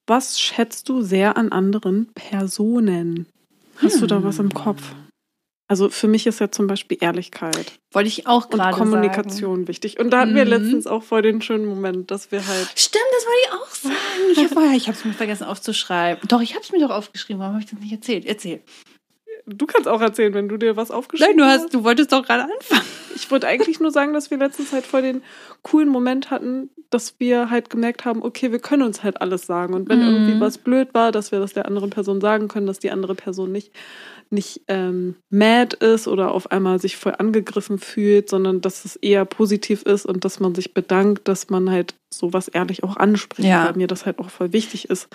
was 0.07 0.39
schätzt 0.39 0.89
du 0.89 1.03
sehr 1.03 1.37
an 1.37 1.51
anderen 1.51 2.07
Personen? 2.14 3.27
Hast 3.79 4.01
du 4.01 4.07
da 4.07 4.22
was 4.22 4.39
im 4.39 4.55
Kopf? 4.55 4.95
Also 5.68 5.88
für 5.88 6.06
mich 6.06 6.26
ist 6.26 6.38
ja 6.40 6.50
zum 6.50 6.66
Beispiel 6.68 6.98
Ehrlichkeit 7.00 7.72
Wollte 7.92 8.08
ich 8.08 8.26
auch 8.26 8.44
und 8.44 8.52
gerade 8.52 8.76
Kommunikation 8.76 9.66
wichtig. 9.68 9.98
Und 9.98 10.10
da 10.10 10.20
hatten 10.20 10.34
wir 10.36 10.44
Mhm. 10.44 10.50
letztens 10.50 10.86
auch 10.86 11.02
voll 11.02 11.22
den 11.22 11.42
schönen 11.42 11.66
Moment, 11.66 12.10
dass 12.10 12.30
wir 12.30 12.46
halt. 12.46 12.66
sagen. 12.66 12.70
Stimmt, 12.76 13.04
das 13.12 13.26
wollte 13.26 13.40
ich 13.42 13.52
auch 13.52 13.74
sagen. 13.74 14.30
Ich 14.32 14.38
habe 14.38 14.48
vorher, 14.48 14.76
ich 14.76 14.86
habe 14.88 14.96
es 14.96 15.04
mir 15.04 15.12
vergessen 15.12 15.44
aufzuschreiben. 15.44 16.28
Doch, 16.28 16.40
ich 16.40 16.54
habe 16.54 16.62
es 16.62 16.70
mir 16.72 16.80
doch 16.80 16.90
aufgeschrieben. 16.90 17.40
Warum 17.40 17.54
habe 17.54 17.64
ich 17.64 17.70
das 17.70 17.80
nicht 17.80 17.92
erzählt? 17.92 18.24
Erzähl. 18.26 18.62
Du 19.49 19.66
kannst 19.66 19.86
auch 19.86 20.01
erzählen, 20.01 20.34
wenn 20.34 20.49
du 20.49 20.57
dir 20.57 20.76
was 20.76 20.90
aufgeschrieben 20.90 21.36
Nein, 21.36 21.47
du 21.47 21.53
hast. 21.53 21.62
hast, 21.66 21.74
du 21.74 21.84
wolltest 21.84 22.12
doch 22.12 22.24
gerade 22.26 22.44
anfangen. 22.44 22.82
Ich 23.14 23.30
wollte 23.30 23.47
eigentlich 23.47 23.78
nur 23.80 23.90
sagen, 23.92 24.12
dass 24.12 24.30
wir 24.30 24.38
letztens 24.38 24.72
halt 24.72 24.84
voll 24.84 25.03
den 25.03 25.22
coolen 25.62 25.88
Moment 25.88 26.30
hatten, 26.30 26.68
dass 26.90 27.14
wir 27.18 27.49
halt 27.49 27.70
gemerkt 27.70 28.05
haben, 28.05 28.22
okay, 28.22 28.51
wir 28.53 28.59
können 28.59 28.82
uns 28.82 29.03
halt 29.05 29.20
alles 29.20 29.47
sagen. 29.47 29.72
Und 29.74 29.88
wenn 29.88 30.01
Mhm. 30.01 30.07
irgendwie 30.07 30.40
was 30.40 30.59
blöd 30.59 30.88
war, 30.94 31.12
dass 31.12 31.30
wir 31.32 31.38
das 31.38 31.53
der 31.53 31.66
anderen 31.66 31.90
Person 31.90 32.20
sagen 32.20 32.49
können, 32.49 32.66
dass 32.66 32.80
die 32.80 32.90
andere 32.90 33.14
Person 33.14 33.53
nicht, 33.53 33.72
nicht 34.30 34.62
ähm, 34.68 35.14
mad 35.30 35.76
ist 35.78 36.09
oder 36.09 36.32
auf 36.32 36.51
einmal 36.51 36.80
sich 36.80 36.97
voll 36.97 37.14
angegriffen 37.16 37.78
fühlt, 37.78 38.28
sondern 38.28 38.61
dass 38.61 38.84
es 38.84 38.97
eher 38.97 39.24
positiv 39.24 39.82
ist 39.82 40.05
und 40.07 40.24
dass 40.24 40.40
man 40.40 40.55
sich 40.57 40.74
bedankt, 40.74 41.28
dass 41.28 41.49
man 41.51 41.70
halt 41.70 41.94
sowas 42.12 42.49
ehrlich 42.49 42.82
auch 42.82 42.97
anspricht, 42.97 43.49
Ja. 43.49 43.64
weil 43.66 43.74
mir 43.76 43.86
das 43.86 44.07
halt 44.07 44.18
auch 44.18 44.30
voll 44.30 44.53
wichtig 44.53 44.90
ist. 44.90 45.09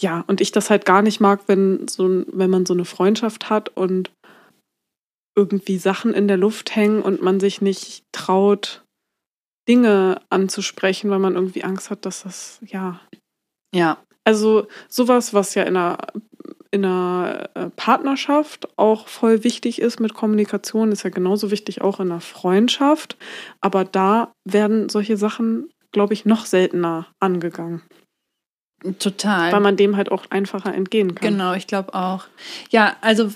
Ja, 0.00 0.24
und 0.26 0.40
ich 0.40 0.50
das 0.52 0.70
halt 0.70 0.84
gar 0.84 1.02
nicht 1.02 1.20
mag, 1.20 1.42
wenn 1.46 1.86
so 1.88 2.24
wenn 2.26 2.50
man 2.50 2.66
so 2.66 2.74
eine 2.74 2.84
Freundschaft 2.84 3.48
hat 3.48 3.68
und 3.70 4.10
irgendwie 5.36 5.78
Sachen 5.78 6.14
in 6.14 6.28
der 6.28 6.36
Luft 6.36 6.74
hängen 6.74 7.02
und 7.02 7.22
man 7.22 7.40
sich 7.40 7.60
nicht 7.60 8.04
traut, 8.12 8.84
Dinge 9.68 10.20
anzusprechen, 10.30 11.10
weil 11.10 11.18
man 11.18 11.34
irgendwie 11.34 11.64
Angst 11.64 11.90
hat, 11.90 12.06
dass 12.06 12.22
das, 12.22 12.60
ja. 12.66 13.00
Ja, 13.74 13.98
Also 14.24 14.68
sowas, 14.88 15.34
was 15.34 15.54
ja 15.54 15.64
in 15.64 15.76
einer, 15.76 15.98
in 16.70 16.84
einer 16.84 17.50
äh, 17.54 17.70
Partnerschaft 17.70 18.68
auch 18.78 19.08
voll 19.08 19.42
wichtig 19.42 19.80
ist 19.80 20.00
mit 20.00 20.14
Kommunikation, 20.14 20.92
ist 20.92 21.02
ja 21.02 21.10
genauso 21.10 21.50
wichtig 21.50 21.82
auch 21.82 21.98
in 22.00 22.10
einer 22.10 22.20
Freundschaft. 22.20 23.16
Aber 23.60 23.84
da 23.84 24.32
werden 24.44 24.88
solche 24.88 25.16
Sachen, 25.16 25.70
glaube 25.92 26.14
ich, 26.14 26.24
noch 26.24 26.46
seltener 26.46 27.06
angegangen, 27.20 27.82
total. 28.98 29.52
weil 29.52 29.60
man 29.60 29.76
dem 29.76 29.96
halt 29.96 30.10
auch 30.10 30.26
einfacher 30.30 30.74
entgehen 30.74 31.14
kann. 31.14 31.32
Genau, 31.32 31.54
ich 31.54 31.66
glaube 31.66 31.94
auch. 31.94 32.26
Ja, 32.70 32.96
also 33.00 33.30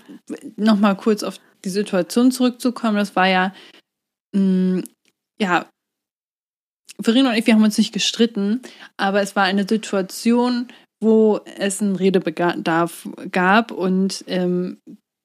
nochmal 0.57 0.97
kurz 0.97 1.23
auf 1.23 1.41
die 1.65 1.71
Situation 1.71 2.31
zurückzukommen. 2.31 2.97
Das 2.97 3.17
war 3.17 3.27
ja, 3.27 3.55
mh, 4.35 4.83
ja, 5.41 5.67
Verena 7.01 7.31
und 7.31 7.37
ich, 7.37 7.47
wir 7.47 7.55
haben 7.55 7.63
uns 7.63 7.79
nicht 7.79 7.93
gestritten, 7.93 8.61
aber 8.97 9.23
es 9.23 9.37
war 9.37 9.45
eine 9.45 9.67
Situation, 9.69 10.69
wo 11.01 11.41
es 11.57 11.81
einen 11.81 11.95
Redebedarf 11.95 13.09
gab 13.31 13.71
und 13.71 14.25
ähm, 14.27 14.79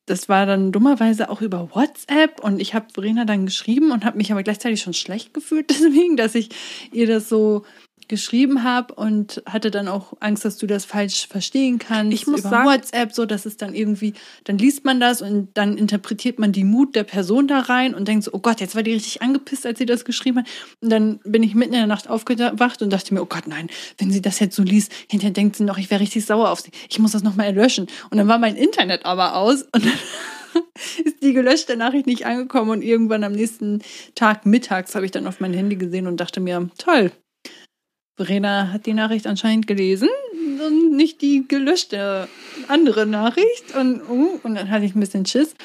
das 0.05 0.27
war 0.29 0.45
dann 0.45 0.71
dummerweise 0.71 1.29
auch 1.29 1.41
über 1.41 1.73
WhatsApp 1.73 2.43
und 2.43 2.61
ich 2.61 2.73
habe 2.73 2.87
Verena 2.93 3.25
dann 3.25 3.45
geschrieben 3.45 3.91
und 3.91 4.05
habe 4.05 4.17
mich 4.17 4.31
aber 4.31 4.43
gleichzeitig 4.43 4.81
schon 4.81 4.93
schlecht 4.93 5.33
gefühlt 5.33 5.69
deswegen, 5.69 6.17
dass 6.17 6.35
ich 6.35 6.49
ihr 6.91 7.07
das 7.07 7.29
so 7.29 7.65
geschrieben 8.07 8.63
habe 8.63 8.93
und 8.93 9.41
hatte 9.45 9.71
dann 9.71 9.87
auch 9.87 10.13
Angst, 10.19 10.45
dass 10.45 10.57
du 10.57 10.67
das 10.67 10.85
falsch 10.85 11.27
verstehen 11.27 11.79
kannst 11.79 12.13
Ich 12.13 12.27
muss 12.27 12.41
über 12.41 12.49
sagen- 12.49 12.69
WhatsApp, 12.69 13.13
so 13.13 13.25
dass 13.25 13.45
es 13.45 13.57
dann 13.57 13.73
irgendwie, 13.73 14.13
dann 14.43 14.57
liest 14.57 14.85
man 14.85 14.99
das 14.99 15.21
und 15.21 15.49
dann 15.55 15.77
interpretiert 15.77 16.39
man 16.39 16.51
die 16.51 16.63
Mut 16.63 16.95
der 16.95 17.03
Person 17.03 17.47
da 17.47 17.59
rein 17.59 17.93
und 17.95 18.07
denkt 18.07 18.23
so, 18.25 18.31
oh 18.33 18.39
Gott, 18.39 18.59
jetzt 18.61 18.75
war 18.75 18.83
die 18.83 18.93
richtig 18.93 19.21
angepisst, 19.21 19.65
als 19.65 19.79
sie 19.79 19.85
das 19.85 20.05
geschrieben 20.05 20.39
hat. 20.39 20.47
Und 20.81 20.89
dann 20.89 21.19
bin 21.23 21.43
ich 21.43 21.55
mitten 21.55 21.73
in 21.73 21.79
der 21.79 21.87
Nacht 21.87 22.09
aufgewacht 22.09 22.81
und 22.81 22.91
dachte 22.91 23.13
mir, 23.13 23.21
oh 23.21 23.25
Gott, 23.27 23.47
nein, 23.47 23.67
wenn 23.97 24.11
sie 24.11 24.21
das 24.21 24.39
jetzt 24.39 24.55
so 24.55 24.63
liest, 24.63 24.91
hinterher 25.09 25.33
denkt 25.33 25.55
sie 25.55 25.63
noch, 25.63 25.77
ich 25.77 25.89
wäre 25.91 26.01
richtig 26.01 26.25
sauer 26.25 26.49
auf 26.51 26.61
sie. 26.61 26.71
Ich 26.89 26.99
muss 26.99 27.11
das 27.11 27.23
nochmal 27.23 27.53
löschen. 27.53 27.87
Und 28.09 28.17
dann 28.17 28.27
war 28.27 28.37
mein 28.37 28.55
Internet 28.55 29.05
aber 29.05 29.35
aus 29.35 29.63
und 29.63 29.85
dann 29.85 29.91
ist 31.03 31.23
die 31.23 31.33
gelöschte 31.33 31.75
Nachricht 31.77 32.05
nicht 32.05 32.25
angekommen 32.25 32.69
und 32.71 32.81
irgendwann 32.83 33.23
am 33.23 33.31
nächsten 33.31 33.81
Tag 34.15 34.45
mittags 34.45 34.93
habe 34.93 35.05
ich 35.05 35.11
dann 35.11 35.25
auf 35.27 35.39
mein 35.39 35.53
Handy 35.53 35.75
gesehen 35.75 36.05
und 36.07 36.17
dachte 36.17 36.39
mir, 36.39 36.69
toll, 36.77 37.11
Verena 38.15 38.71
hat 38.71 38.85
die 38.85 38.93
Nachricht 38.93 39.27
anscheinend 39.27 39.67
gelesen 39.67 40.09
und 40.65 40.91
nicht 40.95 41.21
die 41.21 41.45
gelöschte 41.47 42.27
andere 42.67 43.05
Nachricht. 43.05 43.75
Und, 43.75 44.01
uh, 44.07 44.39
und 44.43 44.55
dann 44.55 44.69
hatte 44.69 44.85
ich 44.85 44.95
ein 44.95 44.99
bisschen 44.99 45.25
Schiss. 45.25 45.55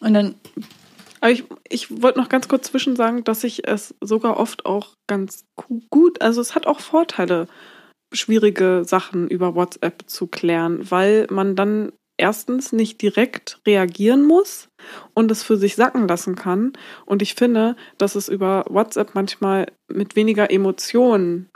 Und 0.00 0.14
dann, 0.14 0.34
Aber 1.20 1.30
ich, 1.30 1.44
ich 1.68 2.02
wollte 2.02 2.18
noch 2.18 2.28
ganz 2.28 2.48
kurz 2.48 2.66
zwischen 2.66 2.96
sagen, 2.96 3.22
dass 3.22 3.44
ich 3.44 3.68
es 3.68 3.94
sogar 4.00 4.36
oft 4.38 4.66
auch 4.66 4.94
ganz 5.06 5.44
gu- 5.54 5.82
gut, 5.90 6.20
also 6.20 6.40
es 6.40 6.56
hat 6.56 6.66
auch 6.66 6.80
Vorteile, 6.80 7.46
schwierige 8.12 8.82
Sachen 8.84 9.28
über 9.28 9.54
WhatsApp 9.54 10.02
zu 10.06 10.26
klären, 10.26 10.90
weil 10.90 11.28
man 11.30 11.54
dann 11.54 11.92
erstens 12.18 12.72
nicht 12.72 13.00
direkt 13.00 13.60
reagieren 13.66 14.24
muss 14.24 14.68
und 15.14 15.30
es 15.30 15.42
für 15.42 15.56
sich 15.56 15.76
sacken 15.76 16.08
lassen 16.08 16.34
kann. 16.34 16.72
Und 17.06 17.22
ich 17.22 17.34
finde, 17.34 17.76
dass 17.98 18.16
es 18.16 18.28
über 18.28 18.64
WhatsApp 18.68 19.14
manchmal 19.14 19.66
mit 19.88 20.16
weniger 20.16 20.50
Emotionen 20.50 21.48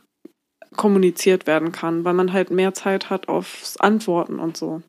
kommuniziert 0.76 1.46
werden 1.46 1.72
kann, 1.72 2.04
weil 2.04 2.14
man 2.14 2.32
halt 2.32 2.50
mehr 2.50 2.74
Zeit 2.74 3.10
hat 3.10 3.28
aufs 3.28 3.76
Antworten 3.78 4.38
und 4.38 4.56
so. 4.56 4.82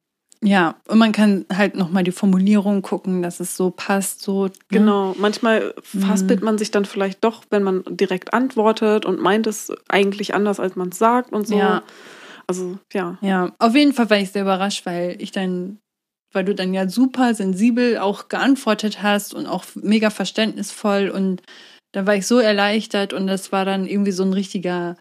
ja, 0.43 0.75
und 0.88 0.99
man 0.99 1.11
kann 1.13 1.45
halt 1.51 1.75
nochmal 1.75 2.03
die 2.03 2.11
Formulierung 2.11 2.81
gucken, 2.83 3.21
dass 3.23 3.39
es 3.39 3.57
so 3.57 3.71
passt, 3.71 4.21
so. 4.21 4.45
ne? 4.45 4.51
Genau, 4.69 5.15
manchmal 5.17 5.73
verhaspelt 5.81 6.43
man 6.43 6.57
sich 6.57 6.69
dann 6.71 6.85
vielleicht 6.85 7.23
doch, 7.23 7.43
wenn 7.49 7.63
man 7.63 7.83
direkt 7.89 8.33
antwortet 8.33 9.05
und 9.05 9.19
meint 9.19 9.47
es 9.47 9.71
eigentlich 9.88 10.35
anders, 10.35 10.59
als 10.59 10.75
man 10.75 10.89
es 10.89 10.99
sagt 10.99 11.33
und 11.33 11.47
so. 11.47 11.57
Ja. 11.57 11.81
Also, 12.47 12.77
ja. 12.93 13.17
Ja, 13.21 13.51
auf 13.59 13.75
jeden 13.75 13.93
Fall 13.93 14.09
war 14.09 14.17
ich 14.17 14.31
sehr 14.31 14.43
überrascht, 14.43 14.85
weil 14.85 15.21
ich 15.21 15.31
dann, 15.31 15.79
weil 16.33 16.45
du 16.45 16.55
dann 16.55 16.73
ja 16.73 16.88
super 16.88 17.33
sensibel 17.33 17.97
auch 17.97 18.29
geantwortet 18.29 19.01
hast 19.01 19.33
und 19.33 19.47
auch 19.47 19.65
mega 19.75 20.09
verständnisvoll 20.09 21.09
und 21.09 21.41
da 21.93 22.05
war 22.05 22.15
ich 22.15 22.27
so 22.27 22.39
erleichtert 22.39 23.11
und 23.11 23.27
das 23.27 23.51
war 23.51 23.65
dann 23.65 23.88
irgendwie 23.88 24.11
so 24.11 24.23
ein 24.23 24.33
richtiger 24.33 24.97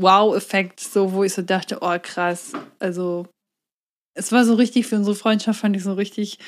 Wow-Effekt, 0.00 0.80
so 0.80 1.12
wo 1.12 1.24
ich 1.24 1.34
so 1.34 1.42
dachte, 1.42 1.78
oh 1.80 1.96
krass, 2.00 2.52
also 2.78 3.26
es 4.14 4.32
war 4.32 4.44
so 4.44 4.54
richtig 4.54 4.86
für 4.86 4.96
unsere 4.96 5.16
Freundschaft 5.16 5.60
fand 5.60 5.76
ich 5.76 5.82
so 5.82 5.94
richtig 5.94 6.38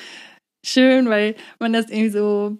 schön, 0.65 1.09
weil 1.09 1.35
man 1.59 1.73
das 1.73 1.89
irgendwie 1.89 2.09
so 2.09 2.57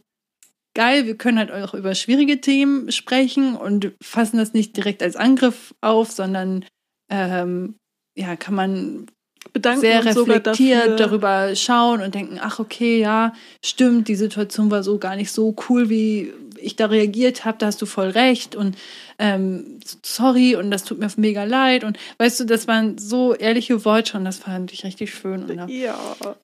geil, 0.76 1.06
wir 1.06 1.18
können 1.18 1.38
halt 1.38 1.52
auch 1.52 1.74
über 1.74 1.96
schwierige 1.96 2.42
Themen 2.42 2.92
sprechen 2.92 3.56
und 3.56 3.94
fassen 4.02 4.38
das 4.38 4.54
nicht 4.54 4.76
direkt 4.76 5.04
als 5.04 5.16
Angriff 5.16 5.74
auf, 5.82 6.12
sondern 6.12 6.66
ähm, 7.12 7.76
ja, 8.18 8.36
kann 8.36 8.56
man 8.56 9.08
Bedanken 9.52 9.82
sehr 9.82 10.06
reflektiert 10.06 11.00
darüber 11.00 11.56
schauen 11.56 12.02
und 12.02 12.16
denken, 12.16 12.40
ach 12.42 12.60
okay, 12.60 13.00
ja, 13.00 13.34
stimmt, 13.64 14.08
die 14.08 14.16
Situation 14.16 14.72
war 14.72 14.84
so 14.84 14.98
gar 14.98 15.16
nicht 15.16 15.32
so 15.32 15.56
cool, 15.70 15.90
wie 15.90 16.34
ich 16.64 16.76
da 16.76 16.88
reagiert 16.88 17.46
habe, 17.46 17.58
da 17.58 17.68
hast 17.68 17.82
du 17.82 17.86
voll 17.86 18.10
recht 18.10 18.56
und 18.56 18.78
ähm, 19.20 19.80
sorry 20.04 20.56
und 20.56 20.72
das 20.72 20.84
tut 20.84 21.00
mir 21.00 21.10
mega 21.18 21.44
leid. 21.44 21.84
Und 21.84 21.98
weißt 22.18 22.40
du, 22.40 22.46
das 22.46 22.68
waren 22.68 22.98
so 22.98 23.34
ehrliche 23.36 23.86
Worte 23.86 24.18
und 24.18 24.26
das 24.26 24.38
fand 24.38 24.74
ich 24.74 24.84
richtig 24.84 25.14
schön. 25.14 25.44
Und 25.44 25.70
ja. 25.70 26.36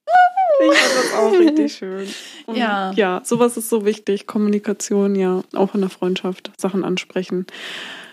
Ich 0.62 0.78
fand 0.78 0.96
das 0.96 1.14
auch 1.14 1.32
richtig 1.32 1.74
schön. 1.74 2.08
Und 2.46 2.58
Ja. 2.58 2.92
Ja, 2.92 3.22
sowas 3.24 3.56
ist 3.56 3.70
so 3.70 3.86
wichtig. 3.86 4.28
Kommunikation, 4.28 5.16
ja, 5.16 5.42
auch 5.54 5.74
in 5.74 5.82
der 5.82 5.90
Freundschaft, 5.90 6.52
Sachen 6.60 6.84
ansprechen. 6.84 7.46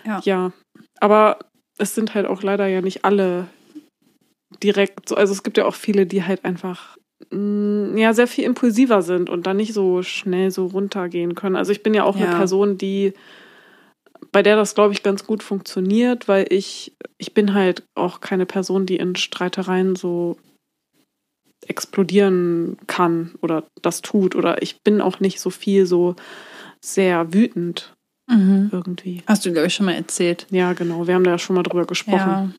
Ja. 0.05 0.21
Ja, 0.23 0.51
aber 1.01 1.39
es 1.77 1.93
sind 1.93 2.15
halt 2.15 2.25
auch 2.25 2.43
leider 2.43 2.67
ja 2.67 2.81
nicht 2.81 3.03
alle 3.03 3.47
direkt 4.63 5.09
so. 5.09 5.15
Also 5.15 5.33
es 5.33 5.43
gibt 5.43 5.57
ja 5.57 5.65
auch 5.65 5.75
viele, 5.75 6.05
die 6.05 6.23
halt 6.23 6.45
einfach 6.45 6.97
ja 7.31 8.13
sehr 8.13 8.27
viel 8.27 8.43
impulsiver 8.45 9.01
sind 9.01 9.29
und 9.29 9.47
dann 9.47 9.57
nicht 9.57 9.73
so 9.73 10.03
schnell 10.03 10.51
so 10.51 10.67
runtergehen 10.67 11.33
können. 11.35 11.55
Also 11.55 11.71
ich 11.71 11.81
bin 11.83 11.93
ja 11.93 12.03
auch 12.03 12.15
eine 12.15 12.25
Ja. 12.25 12.37
Person, 12.37 12.77
die 12.77 13.13
bei 14.31 14.43
der 14.43 14.55
das 14.55 14.75
glaube 14.75 14.93
ich 14.93 15.03
ganz 15.03 15.25
gut 15.25 15.41
funktioniert, 15.43 16.27
weil 16.27 16.45
ich 16.49 16.93
ich 17.17 17.33
bin 17.33 17.53
halt 17.53 17.83
auch 17.95 18.21
keine 18.21 18.45
Person, 18.45 18.85
die 18.85 18.97
in 18.97 19.15
Streitereien 19.15 19.95
so 19.95 20.37
explodieren 21.65 22.77
kann 22.87 23.33
oder 23.41 23.63
das 23.81 24.01
tut 24.01 24.35
oder 24.35 24.61
ich 24.61 24.81
bin 24.83 25.01
auch 25.01 25.19
nicht 25.19 25.39
so 25.39 25.49
viel 25.49 25.85
so 25.85 26.15
sehr 26.83 27.33
wütend 27.33 27.93
Mhm. 28.29 28.69
irgendwie. 28.73 29.23
Hast 29.25 29.45
du, 29.45 29.53
glaube 29.53 29.67
ich, 29.67 29.73
schon 29.73 29.85
mal 29.85 29.93
erzählt. 29.95 30.47
Ja, 30.49 30.73
genau. 30.73 31.07
Wir 31.07 31.15
haben 31.15 31.23
da 31.23 31.31
ja 31.31 31.37
schon 31.39 31.55
mal 31.55 31.63
drüber 31.63 31.85
gesprochen. 31.85 32.19
Ja. 32.19 32.51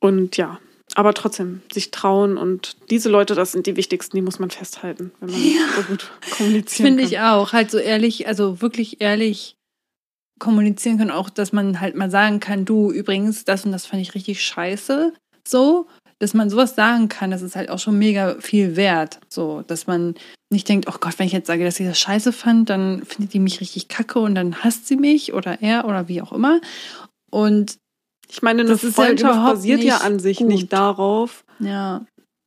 Und 0.00 0.36
ja, 0.36 0.58
aber 0.96 1.14
trotzdem, 1.14 1.62
sich 1.72 1.90
trauen 1.90 2.36
und 2.36 2.76
diese 2.90 3.08
Leute, 3.08 3.34
das 3.34 3.52
sind 3.52 3.66
die 3.66 3.76
wichtigsten, 3.76 4.16
die 4.16 4.22
muss 4.22 4.38
man 4.38 4.50
festhalten, 4.50 5.12
wenn 5.20 5.30
man 5.30 5.40
Ja. 5.42 5.60
so 5.76 5.82
gut 5.82 6.10
kommunizieren 6.36 6.86
Finde 6.88 7.02
kann. 7.04 7.12
ich 7.12 7.20
auch. 7.20 7.52
Halt 7.52 7.70
so 7.70 7.78
ehrlich, 7.78 8.26
also 8.26 8.60
wirklich 8.60 9.00
ehrlich 9.00 9.56
kommunizieren 10.38 10.98
können, 10.98 11.10
auch, 11.10 11.28
dass 11.30 11.52
man 11.52 11.80
halt 11.80 11.94
mal 11.96 12.10
sagen 12.10 12.40
kann, 12.40 12.64
du, 12.64 12.90
übrigens, 12.90 13.44
das 13.44 13.64
und 13.64 13.72
das 13.72 13.86
fand 13.86 14.00
ich 14.02 14.14
richtig 14.14 14.42
scheiße. 14.42 15.12
So, 15.46 15.86
dass 16.18 16.34
man 16.34 16.48
sowas 16.50 16.74
sagen 16.74 17.08
kann, 17.08 17.30
das 17.30 17.42
ist 17.42 17.56
halt 17.56 17.70
auch 17.70 17.78
schon 17.78 17.98
mega 17.98 18.36
viel 18.40 18.76
wert. 18.76 19.20
So, 19.28 19.62
dass 19.66 19.86
man 19.86 20.14
nicht 20.50 20.68
denkt, 20.68 20.86
oh 20.88 20.96
Gott, 20.98 21.18
wenn 21.18 21.26
ich 21.26 21.32
jetzt 21.32 21.46
sage, 21.46 21.64
dass 21.64 21.78
ich 21.78 21.86
das 21.86 21.98
scheiße 22.00 22.32
fand, 22.32 22.70
dann 22.70 23.04
findet 23.04 23.32
die 23.34 23.38
mich 23.38 23.60
richtig 23.60 23.88
kacke 23.88 24.18
und 24.18 24.34
dann 24.34 24.62
hasst 24.64 24.86
sie 24.86 24.96
mich 24.96 25.32
oder 25.34 25.60
er 25.62 25.84
oder 25.86 26.08
wie 26.08 26.22
auch 26.22 26.32
immer. 26.32 26.60
Und 27.30 27.76
Ich 28.30 28.42
meine, 28.42 28.62
eine 28.62 28.70
Das 28.70 28.82
ja 28.82 28.90
Freundschaft 28.90 29.34
überhaupt 29.34 29.54
basiert 29.56 29.82
ja 29.82 29.98
an 29.98 30.18
sich 30.18 30.38
gut. 30.38 30.48
nicht 30.48 30.72
darauf, 30.72 31.44
ja, 31.58 32.04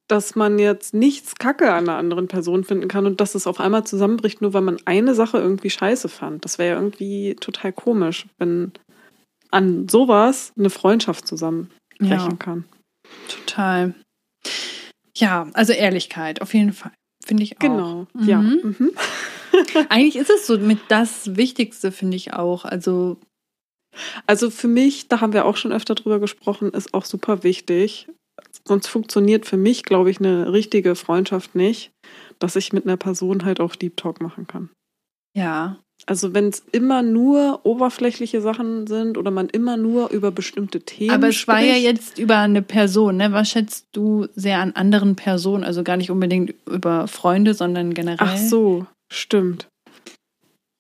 dass 0.08 0.36
man 0.36 0.60
jetzt 0.60 0.94
nichts 0.94 1.36
Kacke 1.36 1.72
an 1.74 1.88
einer 1.90 1.98
anderen 1.98 2.28
Person 2.28 2.64
finden 2.64 2.88
kann 2.88 3.06
und 3.06 3.20
dass 3.22 3.36
es 3.36 3.48
auf 3.48 3.60
einmal 3.60 3.84
zusammenbricht, 3.86 4.42
nur 4.42 4.54
weil 4.54 4.62
man 4.62 4.78
eine 4.86 5.16
Sache 5.16 5.38
irgendwie 5.38 5.70
scheiße 5.70 6.10
fand. 6.10 6.46
Das 6.46 6.58
wäre 6.58 6.76
ja 6.76 6.76
irgendwie 6.82 7.36
total 7.40 7.74
komisch, 7.74 8.28
wenn 8.38 8.72
an 9.52 9.88
sowas 9.88 10.52
eine 10.58 10.70
Freundschaft 10.70 11.28
zusammenbrechen 11.28 11.70
ja, 12.02 12.36
kann. 12.38 12.66
total. 13.30 13.94
Ja, 15.16 15.48
also 15.54 15.74
Ehrlichkeit, 15.74 16.42
auf 16.42 16.54
jeden 16.54 16.74
Fall. 16.74 16.92
Finde 17.26 17.44
ich 17.44 17.56
auch. 17.56 17.60
Genau, 17.60 18.08
Mhm. 18.14 18.28
ja. 18.28 18.38
Mhm. 18.40 18.92
Eigentlich 19.90 20.16
ist 20.16 20.30
es 20.30 20.48
so 20.48 20.58
mit 20.58 20.80
das 20.90 21.36
Wichtigste, 21.36 21.92
finde 21.92 22.18
ich 22.18 22.34
auch. 22.34 22.66
Also, 22.66 23.18
Also 24.26 24.50
für 24.50 24.68
mich, 24.68 25.08
da 25.08 25.22
haben 25.22 25.34
wir 25.34 25.46
auch 25.46 25.58
schon 25.58 25.72
öfter 25.72 25.96
drüber 25.96 26.20
gesprochen, 26.20 26.72
ist 26.72 26.94
auch 26.94 27.06
super 27.06 27.44
wichtig. 27.44 28.08
Sonst 28.68 28.88
funktioniert 28.88 29.46
für 29.46 29.58
mich, 29.58 29.84
glaube 29.84 30.10
ich, 30.10 30.20
eine 30.20 30.52
richtige 30.52 30.96
Freundschaft 30.96 31.56
nicht, 31.56 31.92
dass 32.40 32.56
ich 32.56 32.74
mit 32.74 32.86
einer 32.86 32.98
Person 32.98 33.46
halt 33.46 33.60
auch 33.60 33.76
Deep 33.76 33.98
Talk 33.98 34.22
machen 34.22 34.48
kann. 34.48 34.70
ja. 35.36 35.78
Also 36.06 36.34
wenn 36.34 36.48
es 36.48 36.60
immer 36.74 37.02
nur 37.02 37.62
oberflächliche 37.66 38.42
Sachen 38.42 38.88
sind 38.88 39.18
oder 39.18 39.32
man 39.32 39.48
immer 39.48 39.78
nur 39.78 40.10
über 40.10 40.32
bestimmte 40.32 40.82
Themen 40.82 41.12
Aber 41.12 41.30
es 41.30 41.48
war 41.48 41.62
ja 41.62 41.76
spricht. 41.76 41.86
jetzt 41.86 42.20
über 42.20 42.40
eine 42.40 42.62
Person, 42.62 43.16
ne? 43.18 43.32
Was 43.32 43.50
schätzt 43.52 43.88
du 43.94 44.28
sehr 44.36 44.60
an 44.60 44.74
anderen 44.74 45.16
Personen? 45.16 45.64
Also 45.64 45.82
gar 45.84 45.96
nicht 45.96 46.12
unbedingt 46.12 46.56
über 46.70 47.08
Freunde, 47.08 47.54
sondern 47.54 47.94
generell. 47.94 48.18
Ach 48.20 48.36
so, 48.36 48.86
stimmt. 49.14 49.70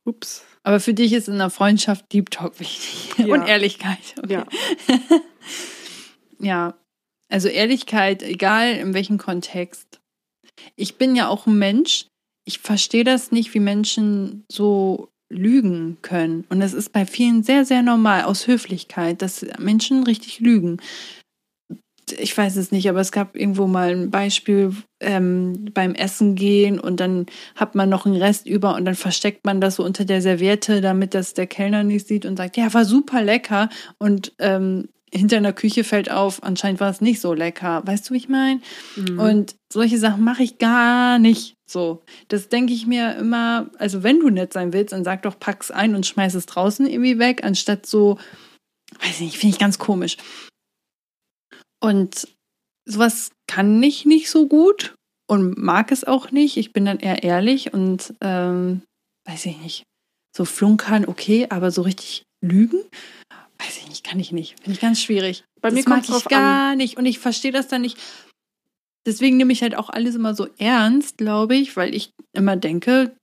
Ups. 0.05 0.43
Aber 0.63 0.79
für 0.79 0.93
dich 0.93 1.13
ist 1.13 1.27
in 1.27 1.35
einer 1.35 1.49
Freundschaft 1.49 2.11
Deep 2.13 2.31
Talk 2.31 2.59
wichtig. 2.59 3.11
Ja. 3.17 3.33
Und 3.33 3.45
Ehrlichkeit. 3.47 4.15
Okay. 4.17 4.33
Ja. 4.33 4.47
Ja, 6.43 6.75
also 7.29 7.47
Ehrlichkeit, 7.47 8.21
egal 8.21 8.73
in 8.75 8.93
welchem 8.93 9.17
Kontext. 9.17 10.01
Ich 10.75 10.97
bin 10.97 11.15
ja 11.15 11.29
auch 11.29 11.47
ein 11.47 11.57
Mensch. 11.57 12.07
Ich 12.45 12.59
verstehe 12.59 13.05
das 13.05 13.31
nicht, 13.31 13.53
wie 13.53 13.59
Menschen 13.59 14.43
so 14.51 15.09
lügen 15.29 15.97
können. 16.01 16.45
Und 16.49 16.59
das 16.59 16.73
ist 16.73 16.91
bei 16.91 17.05
vielen 17.05 17.43
sehr, 17.43 17.65
sehr 17.65 17.81
normal 17.81 18.23
aus 18.23 18.45
Höflichkeit, 18.45 19.21
dass 19.21 19.45
Menschen 19.57 20.03
richtig 20.03 20.41
lügen. 20.41 20.81
Ich 22.17 22.37
weiß 22.37 22.57
es 22.57 22.71
nicht, 22.71 22.89
aber 22.89 22.99
es 22.99 23.11
gab 23.11 23.35
irgendwo 23.35 23.67
mal 23.67 23.91
ein 23.91 24.11
Beispiel 24.11 24.75
ähm, 24.99 25.69
beim 25.73 25.95
Essen 25.95 26.35
gehen 26.35 26.79
und 26.79 26.99
dann 26.99 27.25
hat 27.55 27.75
man 27.75 27.89
noch 27.89 28.05
einen 28.05 28.15
Rest 28.15 28.45
über 28.45 28.75
und 28.75 28.85
dann 28.85 28.95
versteckt 28.95 29.45
man 29.45 29.61
das 29.61 29.75
so 29.75 29.85
unter 29.85 30.05
der 30.05 30.21
Serviette, 30.21 30.81
damit 30.81 31.13
das 31.13 31.33
der 31.33 31.47
Kellner 31.47 31.83
nicht 31.83 32.07
sieht 32.07 32.25
und 32.25 32.37
sagt, 32.37 32.57
ja, 32.57 32.73
war 32.73 32.85
super 32.85 33.21
lecker. 33.21 33.69
Und 33.99 34.33
ähm, 34.39 34.89
hinter 35.13 35.37
einer 35.37 35.53
Küche 35.53 35.83
fällt 35.83 36.09
auf, 36.09 36.41
anscheinend 36.43 36.79
war 36.79 36.89
es 36.89 36.99
nicht 36.99 37.21
so 37.21 37.33
lecker. 37.33 37.83
Weißt 37.85 38.09
du, 38.09 38.13
wie 38.13 38.17
ich 38.17 38.29
meine? 38.29 38.61
Mhm. 38.95 39.19
Und 39.19 39.55
solche 39.71 39.99
Sachen 39.99 40.23
mache 40.23 40.43
ich 40.43 40.57
gar 40.57 41.19
nicht 41.19 41.55
so. 41.65 42.01
Das 42.29 42.49
denke 42.49 42.73
ich 42.73 42.87
mir 42.87 43.15
immer, 43.15 43.69
also 43.77 44.01
wenn 44.03 44.19
du 44.19 44.29
nett 44.29 44.53
sein 44.53 44.73
willst, 44.73 44.91
dann 44.91 45.03
sag 45.03 45.21
doch, 45.21 45.37
pack's 45.39 45.69
ein 45.69 45.95
und 45.95 46.05
schmeiß 46.05 46.33
es 46.33 46.47
draußen 46.47 46.87
irgendwie 46.87 47.19
weg, 47.19 47.43
anstatt 47.43 47.85
so, 47.85 48.17
weiß 49.01 49.15
ich 49.15 49.21
nicht, 49.21 49.37
finde 49.37 49.55
ich 49.55 49.59
ganz 49.59 49.77
komisch. 49.77 50.17
Und 51.83 52.29
sowas 52.85 53.31
kann 53.47 53.83
ich 53.83 54.05
nicht 54.05 54.29
so 54.29 54.47
gut 54.47 54.95
und 55.27 55.57
mag 55.57 55.91
es 55.91 56.05
auch 56.05 56.31
nicht. 56.31 56.55
Ich 56.55 56.71
bin 56.71 56.85
dann 56.85 56.99
eher 56.99 57.23
ehrlich 57.23 57.73
und 57.73 58.13
ähm, 58.21 58.83
weiß 59.25 59.45
ich 59.47 59.57
nicht. 59.59 59.83
So 60.35 60.45
flunkern, 60.45 61.05
okay, 61.05 61.47
aber 61.49 61.71
so 61.71 61.81
richtig 61.81 62.23
lügen, 62.41 62.79
weiß 63.59 63.77
ich 63.79 63.89
nicht, 63.89 64.05
kann 64.05 64.19
ich 64.19 64.31
nicht. 64.31 64.55
Finde 64.61 64.71
ich 64.71 64.79
ganz 64.79 65.01
schwierig. 65.01 65.43
Bei 65.61 65.69
das 65.69 65.75
mir 65.75 65.89
mag 65.89 66.07
ich 66.07 66.25
gar 66.25 66.75
nicht 66.75 66.97
und 66.97 67.05
ich 67.05 67.19
verstehe 67.19 67.51
das 67.51 67.67
dann 67.67 67.81
nicht. 67.81 67.97
Deswegen 69.05 69.35
nehme 69.35 69.51
ich 69.51 69.61
halt 69.61 69.75
auch 69.75 69.89
alles 69.89 70.15
immer 70.15 70.33
so 70.33 70.47
ernst, 70.57 71.17
glaube 71.17 71.55
ich, 71.57 71.75
weil 71.75 71.93
ich 71.93 72.11
immer 72.31 72.55
denke, 72.55 73.13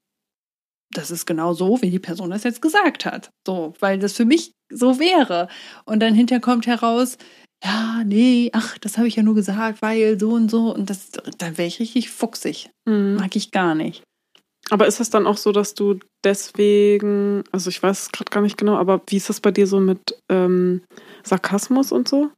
das 0.93 1.11
ist 1.11 1.25
genau 1.25 1.55
so, 1.55 1.81
wie 1.81 1.91
die 1.91 1.99
Person 1.99 2.29
das 2.29 2.45
jetzt 2.45 2.61
gesagt 2.61 3.07
hat. 3.07 3.31
So, 3.47 3.73
weil 3.81 3.99
das 3.99 4.13
für 4.13 4.27
mich 4.27 4.53
so 4.71 4.99
wäre. 4.99 5.49
Und 5.87 6.01
dann 6.01 6.15
hinterher 6.15 6.43
kommt 6.43 6.67
heraus, 6.67 7.17
ja, 7.63 8.03
nee, 8.05 8.51
ach, 8.53 8.79
das 8.79 8.97
habe 8.97 9.09
ich 9.09 9.17
ja 9.17 9.23
nur 9.23 9.35
gesagt, 9.35 9.83
weil 9.83 10.19
so 10.19 10.31
und 10.31 10.51
so. 10.51 10.75
Und 10.75 10.89
das, 10.91 11.11
dann 11.39 11.59
wäre 11.59 11.69
ich 11.69 11.81
richtig 11.81 12.11
fuchsig. 12.11 12.71
Mhm. 12.87 13.17
Mag 13.17 13.37
ich 13.37 13.51
gar 13.51 13.75
nicht. 13.75 14.03
Aber 14.71 14.87
ist 14.87 15.01
es 15.01 15.11
dann 15.11 15.27
auch 15.27 15.37
so, 15.37 15.53
dass 15.53 15.75
du 15.75 15.99
deswegen, 16.25 17.45
also 17.51 17.71
ich 17.71 17.83
weiß 17.83 18.03
es 18.03 18.13
gerade 18.13 18.31
gar 18.31 18.41
nicht 18.41 18.57
genau, 18.57 18.77
aber 18.77 19.03
wie 19.09 19.17
ist 19.17 19.29
das 19.29 19.41
bei 19.41 19.51
dir 19.51 19.67
so 19.67 19.81
mit 19.81 20.17
ähm, 20.29 20.83
Sarkasmus 21.25 21.93
und 21.93 22.09
so? 22.09 22.31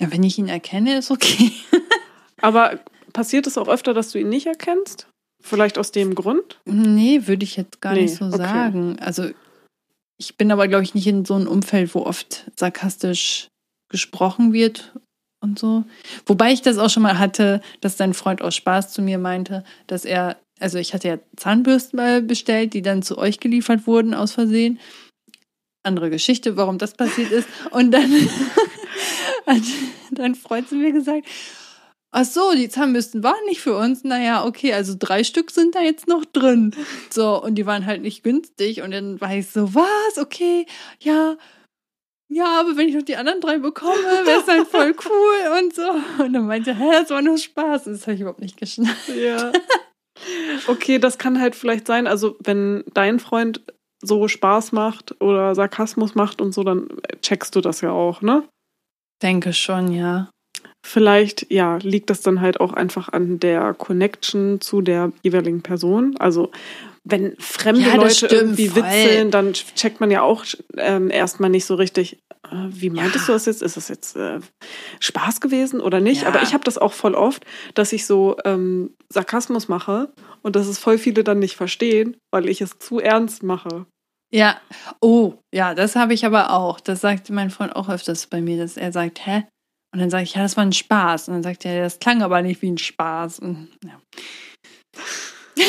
Ja, 0.00 0.10
wenn 0.12 0.22
ich 0.22 0.38
ihn 0.38 0.48
erkenne, 0.48 0.98
ist 0.98 1.10
okay. 1.10 1.52
Aber 2.40 2.80
passiert 3.12 3.46
es 3.46 3.58
auch 3.58 3.68
öfter, 3.68 3.92
dass 3.92 4.12
du 4.12 4.18
ihn 4.18 4.30
nicht 4.30 4.46
erkennst? 4.46 5.06
Vielleicht 5.42 5.76
aus 5.76 5.92
dem 5.92 6.14
Grund? 6.14 6.58
Nee, 6.64 7.26
würde 7.26 7.44
ich 7.44 7.56
jetzt 7.56 7.82
gar 7.82 7.92
Nee, 7.92 8.02
nicht 8.02 8.16
so 8.16 8.24
okay. 8.26 8.38
sagen. 8.38 8.98
Also 8.98 9.30
ich 10.20 10.36
bin 10.36 10.52
aber, 10.52 10.68
glaube 10.68 10.84
ich, 10.84 10.94
nicht 10.94 11.06
in 11.06 11.24
so 11.24 11.34
einem 11.34 11.48
Umfeld, 11.48 11.94
wo 11.94 12.00
oft 12.00 12.44
sarkastisch 12.54 13.48
gesprochen 13.88 14.52
wird 14.52 14.92
und 15.40 15.58
so. 15.58 15.84
Wobei 16.26 16.52
ich 16.52 16.60
das 16.60 16.76
auch 16.76 16.90
schon 16.90 17.02
mal 17.02 17.18
hatte, 17.18 17.62
dass 17.80 17.96
dein 17.96 18.12
Freund 18.12 18.42
aus 18.42 18.54
Spaß 18.54 18.92
zu 18.92 19.00
mir 19.00 19.18
meinte, 19.18 19.64
dass 19.86 20.04
er, 20.04 20.36
also 20.60 20.76
ich 20.76 20.92
hatte 20.92 21.08
ja 21.08 21.18
Zahnbürsten 21.36 21.96
mal 21.96 22.20
bestellt, 22.20 22.74
die 22.74 22.82
dann 22.82 23.02
zu 23.02 23.16
euch 23.16 23.40
geliefert 23.40 23.86
wurden 23.86 24.12
aus 24.12 24.32
Versehen. 24.32 24.78
Andere 25.84 26.10
Geschichte, 26.10 26.58
warum 26.58 26.76
das 26.76 26.92
passiert 26.92 27.32
ist. 27.32 27.48
Und 27.70 27.90
dann 27.90 28.12
hat 29.46 29.62
dein 30.10 30.34
Freund 30.34 30.68
zu 30.68 30.74
mir 30.74 30.92
gesagt, 30.92 31.26
Ach 32.12 32.24
so, 32.24 32.52
die 32.54 32.68
Zahnbürsten 32.68 33.22
waren 33.22 33.44
nicht 33.46 33.60
für 33.60 33.76
uns. 33.76 34.02
Naja, 34.02 34.44
okay, 34.44 34.72
also 34.72 34.94
drei 34.98 35.22
Stück 35.22 35.50
sind 35.52 35.76
da 35.76 35.80
jetzt 35.80 36.08
noch 36.08 36.24
drin. 36.24 36.74
So, 37.10 37.42
und 37.42 37.56
die 37.56 37.66
waren 37.66 37.86
halt 37.86 38.02
nicht 38.02 38.22
günstig. 38.22 38.82
Und 38.82 38.92
dann 38.92 39.20
war 39.20 39.34
ich 39.34 39.48
so, 39.48 39.74
was? 39.74 40.18
Okay, 40.18 40.66
ja. 41.00 41.36
Ja, 42.32 42.60
aber 42.60 42.76
wenn 42.76 42.88
ich 42.88 42.94
noch 42.94 43.02
die 43.02 43.16
anderen 43.16 43.40
drei 43.40 43.58
bekomme, 43.58 43.92
wäre 44.24 44.40
es 44.40 44.46
dann 44.46 44.66
voll 44.66 44.94
cool 45.04 45.58
und 45.58 45.74
so. 45.74 46.22
Und 46.22 46.32
dann 46.32 46.46
meinte 46.46 46.70
er, 46.70 46.76
hä, 46.76 46.90
das 46.92 47.10
war 47.10 47.22
nur 47.22 47.38
Spaß. 47.38 47.84
Das 47.84 48.02
habe 48.02 48.14
ich 48.14 48.20
überhaupt 48.20 48.40
nicht 48.40 48.56
geschnallt. 48.56 48.96
Ja. 49.16 49.52
Okay, 50.66 50.98
das 50.98 51.18
kann 51.18 51.40
halt 51.40 51.56
vielleicht 51.56 51.86
sein, 51.86 52.06
also 52.06 52.36
wenn 52.40 52.84
dein 52.92 53.20
Freund 53.20 53.62
so 54.02 54.28
Spaß 54.28 54.72
macht 54.72 55.20
oder 55.20 55.54
Sarkasmus 55.54 56.14
macht 56.14 56.40
und 56.40 56.52
so, 56.52 56.62
dann 56.62 56.88
checkst 57.22 57.54
du 57.56 57.60
das 57.60 57.80
ja 57.80 57.90
auch, 57.90 58.22
ne? 58.22 58.46
Denke 59.22 59.52
schon, 59.52 59.92
ja. 59.92 60.30
Vielleicht, 60.84 61.50
ja, 61.52 61.76
liegt 61.82 62.10
das 62.10 62.22
dann 62.22 62.40
halt 62.40 62.58
auch 62.60 62.72
einfach 62.72 63.10
an 63.10 63.38
der 63.38 63.74
Connection 63.74 64.60
zu 64.60 64.80
der 64.80 65.12
jeweiligen 65.22 65.62
Person. 65.62 66.16
Also 66.18 66.50
wenn 67.04 67.34
fremde 67.38 67.82
Ja, 67.88 67.96
Leute 67.96 68.14
stimmt, 68.14 68.32
irgendwie 68.32 68.68
voll. 68.68 68.82
witzeln, 68.82 69.30
dann 69.30 69.52
checkt 69.52 70.00
man 70.00 70.10
ja 70.10 70.22
auch 70.22 70.44
ähm, 70.76 71.10
erstmal 71.10 71.50
nicht 71.50 71.64
so 71.64 71.74
richtig, 71.74 72.18
äh, 72.50 72.56
wie 72.68 72.90
meintest 72.90 73.20
Ja. 73.24 73.26
du 73.26 73.32
das 73.32 73.46
jetzt? 73.46 73.62
Ist 73.62 73.76
das 73.76 73.88
jetzt 73.88 74.16
äh, 74.16 74.40
Spaß 75.00 75.40
gewesen 75.40 75.80
oder 75.80 76.00
nicht? 76.00 76.22
Ja. 76.22 76.28
Aber 76.28 76.42
ich 76.42 76.52
habe 76.54 76.64
das 76.64 76.78
auch 76.78 76.92
voll 76.92 77.14
oft, 77.14 77.44
dass 77.74 77.92
ich 77.92 78.06
so 78.06 78.36
ähm, 78.44 78.94
Sarkasmus 79.10 79.68
mache 79.68 80.10
und 80.42 80.56
dass 80.56 80.66
es 80.66 80.78
voll 80.78 80.98
viele 80.98 81.24
dann 81.24 81.38
nicht 81.38 81.56
verstehen, 81.56 82.16
weil 82.32 82.48
ich 82.48 82.60
es 82.60 82.78
zu 82.78 83.00
ernst 83.00 83.42
mache. 83.42 83.86
Ja, 84.32 84.60
oh, 85.00 85.34
ja, 85.54 85.74
das 85.74 85.96
habe 85.96 86.14
ich 86.14 86.24
aber 86.24 86.52
auch. 86.52 86.80
Das 86.80 87.00
sagt 87.00 87.30
mein 87.30 87.50
Freund 87.50 87.74
auch 87.76 87.88
öfters 87.88 88.26
bei 88.26 88.40
mir, 88.40 88.58
dass 88.58 88.76
er 88.76 88.92
sagt, 88.92 89.26
hä? 89.26 89.44
Und 89.92 89.98
dann 90.00 90.10
sage 90.10 90.24
ich, 90.24 90.34
ja, 90.34 90.42
das 90.42 90.56
war 90.56 90.64
ein 90.64 90.72
Spaß. 90.72 91.28
Und 91.28 91.34
dann 91.34 91.42
sagt 91.42 91.64
er, 91.64 91.82
das 91.82 91.98
klang 91.98 92.22
aber 92.22 92.42
nicht 92.42 92.62
wie 92.62 92.70
ein 92.70 92.78
Spaß. 92.78 93.40
Und, 93.40 93.68
ja. 93.84 94.00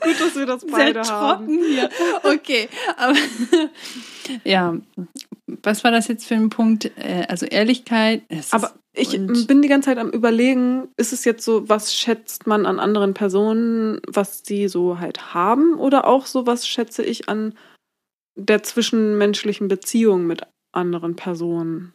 Gut, 0.00 0.20
dass 0.20 0.36
wir 0.36 0.46
das 0.46 0.60
Sehr 0.62 0.70
beide 0.70 1.02
haben. 1.02 1.46
trocken 1.46 1.64
hier. 1.64 1.90
Okay, 2.22 2.68
aber 2.96 3.14
ja, 4.44 4.76
was 5.62 5.84
war 5.84 5.90
das 5.90 6.08
jetzt 6.08 6.26
für 6.26 6.34
ein 6.34 6.50
Punkt? 6.50 6.90
Äh, 6.96 7.24
Also 7.28 7.46
Ehrlichkeit. 7.46 8.22
Aber 8.50 8.74
ich 8.92 9.10
bin 9.46 9.62
die 9.62 9.68
ganze 9.68 9.86
Zeit 9.86 9.98
am 9.98 10.10
überlegen, 10.10 10.88
ist 10.96 11.12
es 11.12 11.24
jetzt 11.24 11.44
so, 11.44 11.68
was 11.68 11.94
schätzt 11.94 12.46
man 12.46 12.66
an 12.66 12.80
anderen 12.80 13.14
Personen, 13.14 14.00
was 14.06 14.42
die 14.42 14.68
so 14.68 14.98
halt 14.98 15.34
haben? 15.34 15.78
Oder 15.78 16.06
auch 16.06 16.26
so, 16.26 16.46
was 16.46 16.66
schätze 16.66 17.02
ich 17.04 17.28
an 17.28 17.54
der 18.36 18.62
zwischenmenschlichen 18.62 19.68
Beziehung 19.68 20.26
mit 20.26 20.42
anderen 20.72 21.16
Personen? 21.16 21.94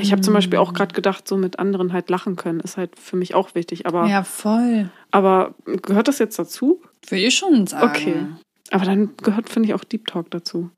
Ich 0.00 0.12
habe 0.12 0.20
zum 0.22 0.34
Beispiel 0.34 0.58
auch 0.58 0.72
gerade 0.74 0.94
gedacht, 0.94 1.26
so 1.28 1.36
mit 1.36 1.58
anderen 1.58 1.92
halt 1.92 2.10
lachen 2.10 2.36
können, 2.36 2.60
ist 2.60 2.76
halt 2.76 2.98
für 2.98 3.16
mich 3.16 3.34
auch 3.34 3.54
wichtig. 3.54 3.86
Aber, 3.86 4.06
Ja, 4.06 4.22
voll. 4.24 4.90
aber 5.10 5.54
gehört 5.64 6.08
das 6.08 6.18
jetzt 6.18 6.38
dazu? 6.38 6.82
Würde 7.08 7.24
ich 7.24 7.34
schon 7.36 7.66
sagen. 7.66 7.88
Okay. 7.88 8.26
Aber 8.70 8.84
dann 8.84 9.16
gehört, 9.16 9.48
finde 9.48 9.68
ich, 9.68 9.74
auch 9.74 9.84
Deep 9.84 10.06
Talk 10.06 10.30
dazu. 10.30 10.70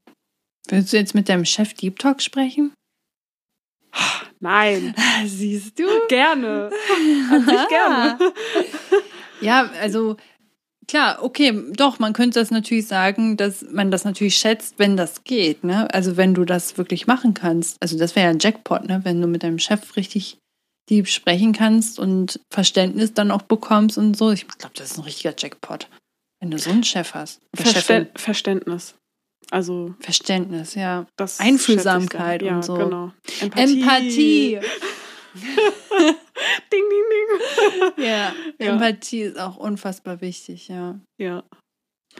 Willst 0.69 0.93
du 0.93 0.97
jetzt 0.97 1.15
mit 1.15 1.29
deinem 1.29 1.45
Chef 1.45 1.75
Deep 1.75 1.99
Talk 1.99 2.23
sprechen? 2.23 2.73
Nein, 4.39 4.95
Siehst 5.27 5.79
du? 5.79 5.85
gerne. 6.09 6.71
An 7.33 7.45
sich 7.45 7.69
gerne. 7.69 8.19
Ja, 9.41 9.69
also 9.81 10.17
klar, 10.91 11.23
okay, 11.23 11.53
doch, 11.73 11.99
man 12.01 12.13
könnte 12.13 12.41
das 12.41 12.51
natürlich 12.51 12.87
sagen, 12.87 13.37
dass 13.37 13.63
man 13.71 13.91
das 13.91 14.05
natürlich 14.05 14.37
schätzt, 14.37 14.75
wenn 14.79 14.97
das 14.97 15.25
geht, 15.25 15.63
ne? 15.63 15.93
Also 15.95 16.17
wenn 16.17 16.35
du 16.35 16.45
das 16.45 16.77
wirklich 16.77 17.07
machen 17.07 17.33
kannst. 17.33 17.77
Also 17.81 17.97
das 17.97 18.17
wäre 18.17 18.27
ja 18.27 18.31
ein 18.31 18.41
Jackpot, 18.41 18.85
ne? 18.87 19.01
Wenn 19.05 19.21
du 19.23 19.29
mit 19.29 19.43
deinem 19.43 19.61
Chef 19.61 19.97
richtig 19.97 20.39
deep 20.91 21.07
sprechen 21.07 21.53
kannst 21.53 22.01
und 22.01 22.41
Verständnis 22.53 23.15
dann 23.15 23.31
auch 23.31 23.43
bekommst 23.43 23.97
und 23.99 24.17
so. 24.17 24.33
Ich 24.33 24.49
glaube, 24.49 24.75
das 24.75 24.91
ist 24.91 24.99
ein 24.99 25.05
richtiger 25.05 25.33
Jackpot. 25.39 25.89
Wenn 26.41 26.51
du 26.51 26.59
so 26.59 26.71
einen 26.71 26.83
Chef 26.83 27.15
hast. 27.15 27.41
Verstä 27.55 28.09
Verständnis. 28.17 28.95
Also 29.53 29.95
Verständnis, 30.01 30.75
ja. 30.75 31.07
das 31.17 31.39
Einfühlsamkeit 31.39 32.41
sehr. 32.41 32.53
und 32.53 32.65
so. 32.65 32.77
Ja, 32.77 32.85
genau. 32.85 33.13
Empathie. 33.55 34.59
Ding, 36.73 36.83
ding, 36.91 37.05
ding. 37.11 37.93
Ja, 38.05 38.33
Ja. 38.59 38.73
Empathie 38.73 39.23
ist 39.23 39.39
auch 39.39 39.57
unfassbar 39.57 40.21
wichtig, 40.21 40.69
ja. 40.69 40.99
Ja. 41.19 41.45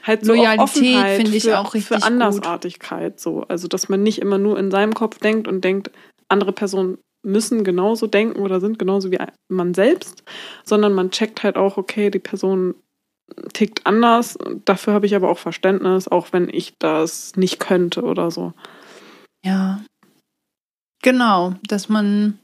Halt 0.03 0.25
so 0.25 0.33
Loyalität 0.35 1.21
finde 1.21 1.37
ich 1.37 1.45
für, 1.45 1.59
auch 1.59 1.75
richtig 1.75 1.89
für 1.89 1.95
gut. 1.95 2.05
Andersartigkeit 2.05 3.19
so. 3.21 3.43
Also 3.43 3.69
dass 3.69 3.89
man 3.89 4.03
nicht 4.03 4.21
immer 4.21 4.39
nur 4.39 4.59
in 4.59 4.71
seinem 4.71 4.95
Kopf 4.95 5.19
denkt 5.19 5.49
und 5.49 5.65
denkt, 5.65 5.91
andere 6.29 6.53
Personen 6.53 6.99
müssen 7.23 7.65
genauso 7.65 8.07
denken 8.07 8.41
oder 8.41 8.61
sind 8.61 8.79
genauso 8.79 9.11
wie 9.11 9.19
man 9.49 9.75
selbst, 9.75 10.23
sondern 10.65 10.95
man 10.95 11.11
checkt 11.11 11.43
halt 11.43 11.57
auch, 11.57 11.77
okay, 11.77 12.11
die 12.11 12.19
Person 12.19 12.75
tickt 13.53 13.87
anders. 13.87 14.39
Dafür 14.65 14.95
habe 14.95 15.07
ich 15.07 15.15
aber 15.15 15.29
auch 15.29 15.39
Verständnis, 15.39 16.09
auch 16.09 16.33
wenn 16.33 16.49
ich 16.49 16.75
das 16.79 17.37
nicht 17.37 17.61
könnte 17.61 18.03
oder 18.03 18.31
so. 18.31 18.53
Ja. 19.45 19.81
Genau, 21.03 21.55
dass 21.67 21.89
man 21.89 22.40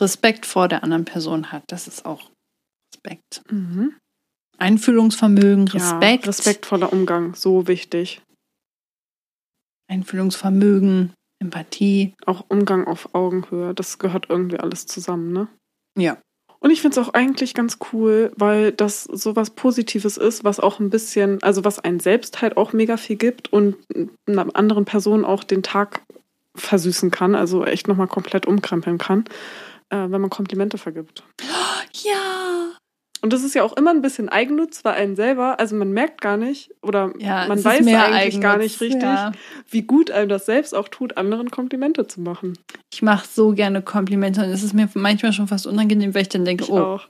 Respekt 0.00 0.46
vor 0.46 0.68
der 0.68 0.82
anderen 0.82 1.04
Person 1.04 1.52
hat. 1.52 1.62
Das 1.68 1.86
ist 1.86 2.04
auch 2.04 2.30
Respekt. 2.94 3.42
Einfühlungsvermögen, 4.58 5.68
Respekt. 5.68 6.24
Ja, 6.24 6.28
respektvoller 6.28 6.92
Umgang, 6.92 7.34
so 7.34 7.66
wichtig. 7.66 8.22
Einfühlungsvermögen, 9.88 11.12
Empathie. 11.40 12.14
Auch 12.26 12.44
Umgang 12.48 12.86
auf 12.86 13.14
Augenhöhe, 13.14 13.74
das 13.74 13.98
gehört 13.98 14.30
irgendwie 14.30 14.58
alles 14.58 14.86
zusammen, 14.86 15.32
ne? 15.32 15.48
Ja. 15.96 16.18
Und 16.60 16.70
ich 16.70 16.80
finde 16.80 16.98
es 16.98 17.06
auch 17.06 17.12
eigentlich 17.12 17.52
ganz 17.52 17.78
cool, 17.92 18.32
weil 18.36 18.72
das 18.72 19.04
so 19.04 19.36
was 19.36 19.50
Positives 19.50 20.16
ist, 20.16 20.44
was 20.44 20.60
auch 20.60 20.80
ein 20.80 20.88
bisschen, 20.88 21.42
also 21.42 21.62
was 21.62 21.78
einen 21.78 22.00
selbst 22.00 22.40
halt 22.40 22.56
auch 22.56 22.72
mega 22.72 22.96
viel 22.96 23.16
gibt 23.16 23.52
und 23.52 23.76
einer 24.26 24.46
anderen 24.56 24.86
Person 24.86 25.26
auch 25.26 25.44
den 25.44 25.62
Tag 25.62 26.00
versüßen 26.56 27.10
kann, 27.10 27.34
also 27.34 27.64
echt 27.64 27.86
nochmal 27.86 28.06
komplett 28.06 28.46
umkrempeln 28.46 28.96
kann, 28.96 29.24
äh, 29.94 30.10
wenn 30.10 30.20
man 30.20 30.30
Komplimente 30.30 30.78
vergibt. 30.78 31.22
Ja. 32.02 32.72
Und 33.22 33.32
das 33.32 33.42
ist 33.42 33.54
ja 33.54 33.62
auch 33.62 33.74
immer 33.74 33.90
ein 33.90 34.02
bisschen 34.02 34.28
Eigennutz 34.28 34.82
bei 34.82 34.92
einen 34.92 35.16
selber, 35.16 35.58
also 35.58 35.74
man 35.76 35.92
merkt 35.92 36.20
gar 36.20 36.36
nicht 36.36 36.70
oder 36.82 37.14
Ja, 37.18 37.46
man 37.46 37.64
weiß 37.64 37.86
eigentlich 37.86 38.40
gar 38.40 38.54
Eigennutz, 38.54 38.58
nicht 38.58 38.80
richtig, 38.82 39.02
ja. 39.02 39.32
wie 39.70 39.82
gut 39.82 40.10
einem 40.10 40.28
das 40.28 40.44
selbst 40.44 40.74
auch 40.74 40.88
tut, 40.88 41.16
anderen 41.16 41.50
Komplimente 41.50 42.06
zu 42.06 42.20
machen. 42.20 42.58
Ich 42.92 43.00
mache 43.00 43.26
so 43.26 43.52
gerne 43.52 43.80
Komplimente 43.80 44.42
und 44.42 44.50
es 44.50 44.62
ist 44.62 44.74
mir 44.74 44.90
manchmal 44.92 45.32
schon 45.32 45.48
fast 45.48 45.66
unangenehm, 45.66 46.14
weil 46.14 46.22
ich 46.22 46.28
dann 46.28 46.44
denke, 46.44 46.64
Ich 46.64 46.70
oh, 46.70 46.78
auch. 46.78 47.08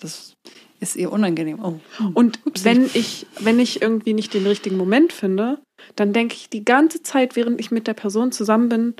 das 0.00 0.34
ist 0.78 0.94
ihr 0.94 1.10
unangenehm. 1.10 1.58
Oh. 1.60 1.80
Und 2.14 2.38
Upsi. 2.46 2.64
wenn 2.64 2.84
ich, 2.94 3.26
wenn 3.40 3.58
ich 3.58 3.82
irgendwie 3.82 4.14
nicht 4.14 4.34
den 4.34 4.46
richtigen 4.46 4.76
Moment 4.76 5.12
finde, 5.12 5.58
dann 5.96 6.12
denke 6.12 6.34
ich 6.34 6.48
die 6.48 6.64
ganze 6.64 7.02
Zeit, 7.02 7.34
während 7.34 7.58
ich 7.58 7.72
mit 7.72 7.88
der 7.88 7.94
Person 7.94 8.30
zusammen 8.30 8.68
bin, 8.68 8.94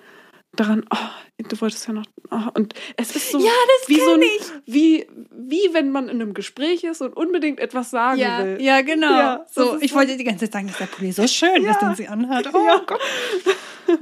daran, 0.57 0.85
oh, 0.91 1.43
du 1.49 1.61
wolltest 1.61 1.87
ja 1.87 1.93
noch. 1.95 2.05
Oh, 2.31 2.51
und 2.55 2.75
es 2.97 3.15
ist 3.15 3.31
so 3.31 3.39
Ja, 3.39 3.53
das 3.81 3.89
wie 3.89 4.01
so 4.01 4.13
ein, 4.15 4.21
wie, 4.67 5.07
wie 5.31 5.69
wenn 5.73 5.91
man 5.91 6.09
in 6.09 6.21
einem 6.21 6.35
Gespräch 6.35 6.83
ist 6.85 7.01
und 7.03 7.17
unbedingt 7.17 7.61
etwas 7.61 7.91
sagen 7.91 8.19
Ja, 8.19 8.45
will. 8.45 8.61
ja, 8.61 8.81
genau. 8.83 9.13
Ja, 9.19 9.47
so, 9.53 9.79
ich 9.81 9.91
so- 9.93 9.97
wollte 9.97 10.17
die 10.17 10.25
ganze 10.25 10.47
Zeit 10.47 10.53
sagen, 10.53 10.67
dass 10.69 10.79
der 10.79 10.87
Pulli 10.87 11.13
so 11.13 11.27
schön 11.27 11.65
ist, 11.65 11.81
den 11.81 11.95
sie 11.95 12.09
anhat. 12.09 12.47
Oh 12.55 12.65
Ja. 12.67 12.79
Gott. 12.87 13.01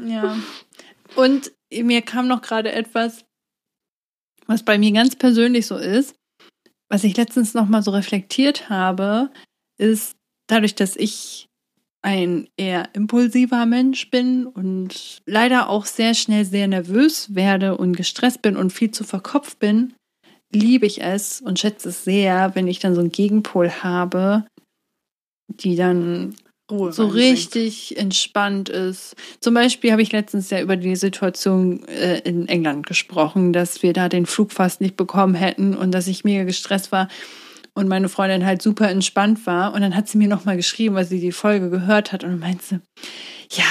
Ja. 0.06 0.36
Und 1.16 1.52
mir 1.72 2.02
kam 2.02 2.26
noch 2.28 2.40
gerade 2.42 2.72
etwas, 2.72 3.24
was 4.46 4.62
bei 4.64 4.78
mir 4.78 4.92
ganz 4.92 5.16
persönlich 5.16 5.66
so 5.66 5.76
ist, 5.76 6.14
was 6.88 7.04
ich 7.04 7.16
letztens 7.16 7.54
noch 7.54 7.66
mal 7.68 7.82
so 7.82 7.90
reflektiert 7.90 8.68
habe, 8.68 9.30
ist 9.78 10.16
dadurch, 10.46 10.74
dass 10.74 10.96
ich 10.96 11.48
ein 12.04 12.48
eher 12.58 12.90
impulsiver 12.92 13.64
Mensch 13.64 14.10
bin 14.10 14.46
und 14.46 15.22
leider 15.24 15.70
auch 15.70 15.86
sehr 15.86 16.12
schnell 16.12 16.44
sehr 16.44 16.68
nervös 16.68 17.34
werde 17.34 17.78
und 17.78 17.96
gestresst 17.96 18.42
bin 18.42 18.56
und 18.56 18.72
viel 18.72 18.90
zu 18.90 19.04
verkopft 19.04 19.58
bin, 19.58 19.94
liebe 20.52 20.84
ich 20.84 21.02
es 21.02 21.40
und 21.40 21.58
schätze 21.58 21.88
es 21.88 22.04
sehr, 22.04 22.54
wenn 22.54 22.68
ich 22.68 22.78
dann 22.78 22.94
so 22.94 23.00
einen 23.00 23.10
Gegenpol 23.10 23.70
habe, 23.70 24.44
die 25.48 25.76
dann 25.76 26.34
Ruhe 26.70 26.92
so 26.92 27.04
reinbringt. 27.04 27.32
richtig 27.32 27.96
entspannt 27.96 28.68
ist. 28.68 29.16
Zum 29.40 29.54
Beispiel 29.54 29.90
habe 29.90 30.02
ich 30.02 30.12
letztens 30.12 30.50
ja 30.50 30.60
über 30.60 30.76
die 30.76 30.96
Situation 30.96 31.88
äh, 31.88 32.18
in 32.20 32.48
England 32.48 32.86
gesprochen, 32.86 33.54
dass 33.54 33.82
wir 33.82 33.94
da 33.94 34.10
den 34.10 34.26
Flug 34.26 34.52
fast 34.52 34.82
nicht 34.82 34.96
bekommen 34.96 35.34
hätten 35.34 35.74
und 35.74 35.92
dass 35.92 36.06
ich 36.06 36.24
mega 36.24 36.44
gestresst 36.44 36.92
war 36.92 37.08
und 37.74 37.88
meine 37.88 38.08
Freundin 38.08 38.46
halt 38.46 38.62
super 38.62 38.88
entspannt 38.88 39.46
war. 39.46 39.74
Und 39.74 39.80
dann 39.80 39.96
hat 39.96 40.08
sie 40.08 40.18
mir 40.18 40.28
nochmal 40.28 40.56
geschrieben, 40.56 40.94
weil 40.94 41.04
sie 41.04 41.20
die 41.20 41.32
Folge 41.32 41.70
gehört 41.70 42.12
hat 42.12 42.24
und 42.24 42.38
meinte, 42.38 42.80
ja, 43.50 43.64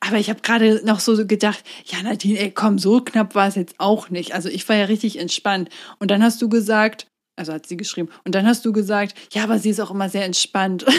aber 0.00 0.18
ich 0.18 0.28
habe 0.28 0.40
gerade 0.42 0.82
noch 0.84 1.00
so 1.00 1.26
gedacht, 1.26 1.62
ja 1.86 2.02
Nadine, 2.02 2.38
ey, 2.38 2.50
komm, 2.50 2.78
so 2.78 3.00
knapp 3.00 3.34
war 3.34 3.48
es 3.48 3.54
jetzt 3.54 3.76
auch 3.78 4.10
nicht. 4.10 4.34
Also 4.34 4.48
ich 4.48 4.68
war 4.68 4.76
ja 4.76 4.84
richtig 4.86 5.18
entspannt. 5.18 5.70
Und 5.98 6.10
dann 6.10 6.22
hast 6.22 6.42
du 6.42 6.48
gesagt, 6.48 7.06
also 7.36 7.52
hat 7.52 7.66
sie 7.66 7.76
geschrieben, 7.76 8.10
und 8.24 8.34
dann 8.34 8.46
hast 8.46 8.64
du 8.64 8.72
gesagt, 8.72 9.14
ja, 9.32 9.44
aber 9.44 9.58
sie 9.58 9.70
ist 9.70 9.80
auch 9.80 9.90
immer 9.90 10.08
sehr 10.08 10.24
entspannt. 10.24 10.84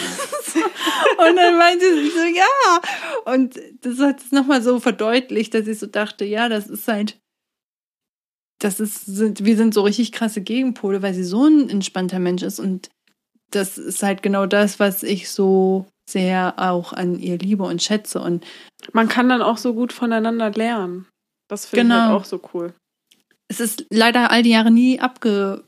Und 1.17 1.35
dann 1.35 1.57
meinte 1.57 1.85
sie 1.95 2.09
so, 2.09 2.23
ja. 2.23 3.33
Und 3.33 3.59
das 3.81 3.99
hat 3.99 4.19
es 4.19 4.31
nochmal 4.31 4.61
so 4.61 4.79
verdeutlicht, 4.79 5.53
dass 5.53 5.67
ich 5.67 5.79
so 5.79 5.85
dachte, 5.85 6.25
ja, 6.25 6.49
das 6.49 6.67
ist 6.67 6.87
halt, 6.87 7.17
das 8.59 8.79
ist, 8.79 9.05
sind, 9.05 9.43
wir 9.45 9.57
sind 9.57 9.73
so 9.73 9.81
richtig 9.81 10.11
krasse 10.11 10.41
Gegenpole, 10.41 11.01
weil 11.01 11.13
sie 11.13 11.23
so 11.23 11.45
ein 11.45 11.69
entspannter 11.69 12.19
Mensch 12.19 12.41
ist. 12.43 12.59
Und 12.59 12.89
das 13.51 13.77
ist 13.77 14.01
halt 14.03 14.23
genau 14.23 14.45
das, 14.45 14.79
was 14.79 15.03
ich 15.03 15.29
so 15.29 15.85
sehr 16.09 16.53
auch 16.57 16.93
an 16.93 17.19
ihr 17.19 17.37
liebe 17.37 17.63
und 17.63 17.81
schätze. 17.83 18.21
Und 18.21 18.45
Man 18.93 19.07
kann 19.09 19.29
dann 19.29 19.41
auch 19.41 19.57
so 19.57 19.73
gut 19.73 19.91
voneinander 19.93 20.51
lernen. 20.51 21.07
Das 21.49 21.65
finde 21.65 21.81
ich 21.85 21.89
Genau. 21.91 22.05
halt 22.09 22.21
auch 22.21 22.25
so 22.25 22.41
cool. 22.53 22.73
es 23.47 23.59
ist 23.59 23.85
leider 23.91 24.31
all 24.31 24.41
die 24.43 24.49
Jahre 24.51 24.71
nie 24.71 24.99
abge, 24.99 25.63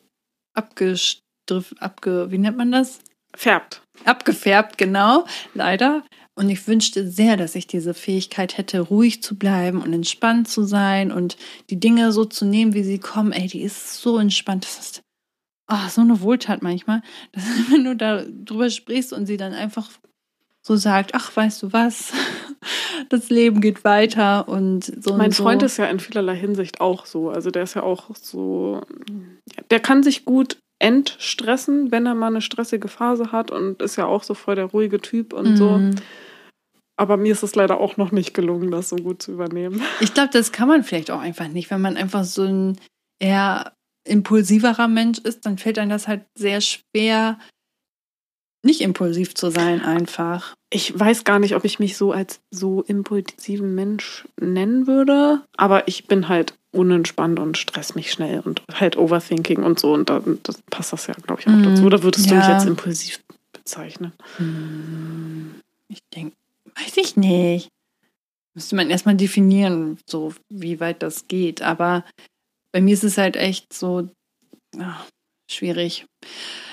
abgestriffen, 0.56 1.78
abge, 1.80 2.32
wie 2.32 2.38
nennt 2.38 2.58
man 2.58 2.72
das? 2.72 3.00
Färbt. 3.36 3.82
Abgefärbt, 4.06 4.78
genau, 4.78 5.26
leider. 5.54 6.04
Und 6.38 6.52
ich 6.52 6.68
wünschte 6.68 7.10
sehr, 7.10 7.36
dass 7.36 7.56
ich 7.56 7.66
diese 7.66 7.96
Fähigkeit 7.96 8.60
hätte, 8.60 8.80
ruhig 8.80 9.24
zu 9.24 9.36
bleiben 9.36 9.82
und 9.82 9.92
entspannt 9.92 10.48
zu 10.48 10.66
sein 10.66 11.12
und 11.12 11.36
die 11.72 11.80
Dinge 11.80 12.12
so 12.12 12.26
zu 12.26 12.46
nehmen, 12.46 12.76
wie 12.76 12.84
sie 12.84 13.00
kommen. 13.00 13.32
Ey, 13.32 13.48
die 13.48 13.64
ist 13.64 14.00
so 14.00 14.20
entspannt. 14.20 14.64
Das 14.64 14.78
ist 14.78 15.02
oh, 15.68 15.90
so 15.90 16.02
eine 16.02 16.22
Wohltat 16.22 16.62
manchmal, 16.62 17.02
dass 17.32 17.44
wenn 17.72 17.86
du 17.86 17.96
da 17.96 18.24
drüber 18.24 18.70
sprichst 18.70 19.14
und 19.14 19.26
sie 19.26 19.38
dann 19.38 19.54
einfach 19.54 19.90
so 20.62 20.76
sagt, 20.76 21.16
ach, 21.16 21.36
weißt 21.36 21.64
du 21.64 21.74
was, 21.74 22.14
das 23.10 23.32
Leben 23.32 23.60
geht 23.60 23.84
weiter 23.84 24.48
und 24.48 24.84
so. 25.04 25.16
Mein 25.16 25.28
und 25.28 25.36
so. 25.36 25.42
Freund 25.42 25.64
ist 25.64 25.78
ja 25.78 25.86
in 25.86 26.00
vielerlei 26.00 26.36
Hinsicht 26.36 26.82
auch 26.82 27.08
so. 27.08 27.32
Also 27.32 27.50
der 27.50 27.64
ist 27.64 27.74
ja 27.74 27.82
auch 27.82 28.16
so, 28.16 28.82
der 29.72 29.80
kann 29.80 30.04
sich 30.04 30.24
gut 30.24 30.60
entstressen, 30.78 31.92
wenn 31.92 32.06
er 32.06 32.14
mal 32.14 32.28
eine 32.28 32.42
stressige 32.42 32.90
Phase 32.90 33.32
hat 33.32 33.50
und 33.50 33.82
ist 33.82 33.96
ja 33.96 34.06
auch 34.06 34.22
so 34.22 34.36
voll 34.36 34.54
der 34.54 34.66
ruhige 34.66 35.02
Typ 35.02 35.34
und 35.34 35.54
Mhm. 35.54 35.58
so. 35.58 35.82
Aber 36.98 37.16
mir 37.18 37.32
ist 37.32 37.44
es 37.44 37.56
leider 37.56 37.80
auch 37.80 37.98
noch 37.98 38.12
nicht 38.12 38.34
gelungen, 38.34 38.72
das 38.72 38.90
so 38.90 38.96
gut 38.96 39.22
zu 39.22 39.32
übernehmen. 39.32 39.82
Ich 40.02 40.14
glaube, 40.14 40.30
das 40.34 40.52
kann 40.52 40.68
man 40.68 40.84
vielleicht 40.84 41.12
auch 41.12 41.20
einfach 41.20 41.48
nicht, 41.48 41.70
wenn 41.70 41.82
man 41.82 41.96
einfach 41.96 42.24
so 42.24 42.44
ein 42.44 42.78
eher 43.20 43.74
impulsiverer 44.08 44.88
Mensch 44.88 45.20
ist, 45.20 45.46
dann 45.46 45.58
fällt 45.58 45.78
einem 45.80 45.90
das 45.92 46.08
halt 46.08 46.26
sehr 46.38 46.62
schwer, 46.62 47.38
nicht 48.66 48.82
impulsiv 48.82 49.36
zu 49.36 49.52
sein 49.52 49.82
einfach. 49.82 50.56
Ich 50.72 50.98
weiß 50.98 51.24
gar 51.24 51.40
nicht, 51.40 51.56
ob 51.56 51.64
ich 51.66 51.80
mich 51.80 51.96
so 51.98 52.12
als 52.12 52.40
so 52.52 52.82
impulsiven 52.82 53.76
Mensch 53.76 54.26
nennen 54.42 54.88
würde, 54.88 55.44
aber 55.56 55.88
ich 55.88 56.08
bin 56.08 56.28
halt 56.28 56.56
unentspannt 56.72 57.40
und 57.40 57.58
stress 57.58 57.96
mich 57.96 58.12
schnell 58.12 58.40
und 58.42 58.62
halt 58.74 58.98
Overthinking 58.98 59.64
und 59.64 59.80
so 59.80 59.94
und 59.94 60.10
da 60.10 60.22
das 60.44 60.62
passt 60.70 60.94
das 60.94 61.08
ja, 61.08 61.14
glaube 61.14 61.42
ich, 61.42 61.48
auch 61.48 61.52
Mhm. 61.52 61.64
dazu. 61.64 61.86
Oder 61.86 62.04
würdest 62.04 62.30
du 62.30 62.36
mich 62.36 62.48
Ja. 62.48 62.54
jetzt 62.54 62.66
impulsiv 62.66 63.20
bezeichnen? 63.54 64.14
Hm, 64.38 65.56
Ich 65.90 66.00
denke, 66.14 66.36
weiß 66.80 66.98
ich 66.98 67.16
nicht. 67.18 67.70
Müsste 68.56 68.76
man 68.76 68.90
erstmal 68.90 69.16
definieren, 69.16 70.00
so 70.10 70.34
wie 70.50 70.80
weit 70.80 71.04
das 71.04 71.28
geht. 71.28 71.62
Aber 71.62 72.04
bei 72.74 72.82
mir 72.82 72.94
ist 72.94 73.04
es 73.04 73.18
halt 73.18 73.36
echt 73.36 73.72
so 73.74 74.10
ach, 74.80 75.06
schwierig. 75.52 76.06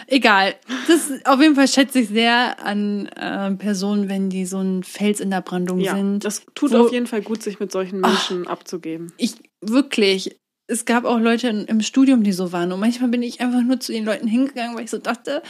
Egal. 0.07 0.55
Das 0.87 1.11
auf 1.25 1.41
jeden 1.41 1.55
Fall 1.55 1.69
schätze 1.69 2.01
ich 2.01 2.09
sehr 2.09 2.59
an 2.65 3.07
äh, 3.09 3.53
Personen, 3.53 4.09
wenn 4.09 4.31
die 4.31 4.47
so 4.47 4.59
ein 4.61 4.83
Fels 4.83 5.21
in 5.21 5.31
der 5.31 5.41
Brandung 5.41 5.81
Ja, 5.81 5.95
sind. 5.95 6.25
das 6.25 6.45
tut 6.55 6.73
wo- 6.73 6.87
auf 6.87 6.93
jeden 6.93 7.07
Fall 7.07 7.23
gut, 7.23 7.43
sich 7.43 7.61
mit 7.61 7.73
solchen 7.73 8.01
Menschen 8.01 8.47
abzugeben. 8.47 9.13
ich 9.17 9.35
wirklich, 9.63 10.37
es 10.67 10.85
gab 10.85 11.05
auch 11.05 11.19
Leute 11.19 11.49
in, 11.49 11.65
im 11.67 11.81
Studium, 11.81 12.23
die 12.23 12.33
so 12.33 12.53
waren. 12.53 12.73
Und 12.73 12.81
manchmal 12.81 13.11
bin 13.11 13.23
ich 13.23 13.41
einfach 13.41 13.63
nur 13.63 13.81
zu 13.81 13.93
den 13.93 14.05
Leuten 14.05 14.27
hingegangen, 14.27 14.77
weil 14.77 14.85
ich 14.85 14.91
so 14.91 14.99
dachte, 14.99 15.43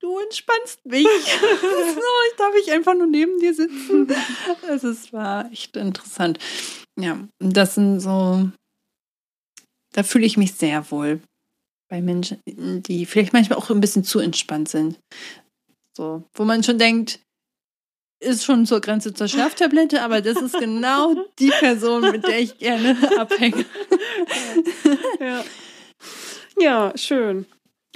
du 0.00 0.18
entspannst 0.18 0.84
mich. 0.84 1.06
so, 1.06 2.08
ich 2.30 2.36
darf 2.36 2.54
ich 2.62 2.72
einfach 2.72 2.94
nur 2.94 3.06
neben 3.06 3.38
dir 3.38 3.54
sitzen. 3.54 4.08
Es 4.68 4.84
ist, 4.84 5.12
war 5.12 5.50
echt 5.52 5.76
interessant. 5.76 6.38
Ja, 6.98 7.18
das 7.38 7.74
sind 7.74 8.00
so, 8.00 8.50
da 9.92 10.02
fühle 10.02 10.26
ich 10.26 10.36
mich 10.36 10.54
sehr 10.54 10.90
wohl 10.90 11.20
bei 11.88 12.00
Menschen, 12.02 12.40
die 12.46 13.06
vielleicht 13.06 13.32
manchmal 13.32 13.58
auch 13.58 13.70
ein 13.70 13.80
bisschen 13.80 14.04
zu 14.04 14.18
entspannt 14.18 14.68
sind. 14.68 14.98
So, 15.96 16.24
wo 16.34 16.44
man 16.44 16.62
schon 16.62 16.78
denkt, 16.78 17.20
ist 18.20 18.44
schon 18.44 18.66
zur 18.66 18.80
Grenze 18.80 19.14
zur 19.14 19.28
Schlaftablette, 19.28 20.02
aber 20.02 20.20
das 20.20 20.40
ist 20.40 20.58
genau 20.58 21.14
die 21.38 21.50
Person, 21.50 22.02
mit 22.10 22.26
der 22.26 22.40
ich 22.40 22.58
gerne 22.58 22.96
abhänge. 23.18 23.64
Ja. 25.20 25.44
ja, 26.58 26.92
schön. 26.96 27.46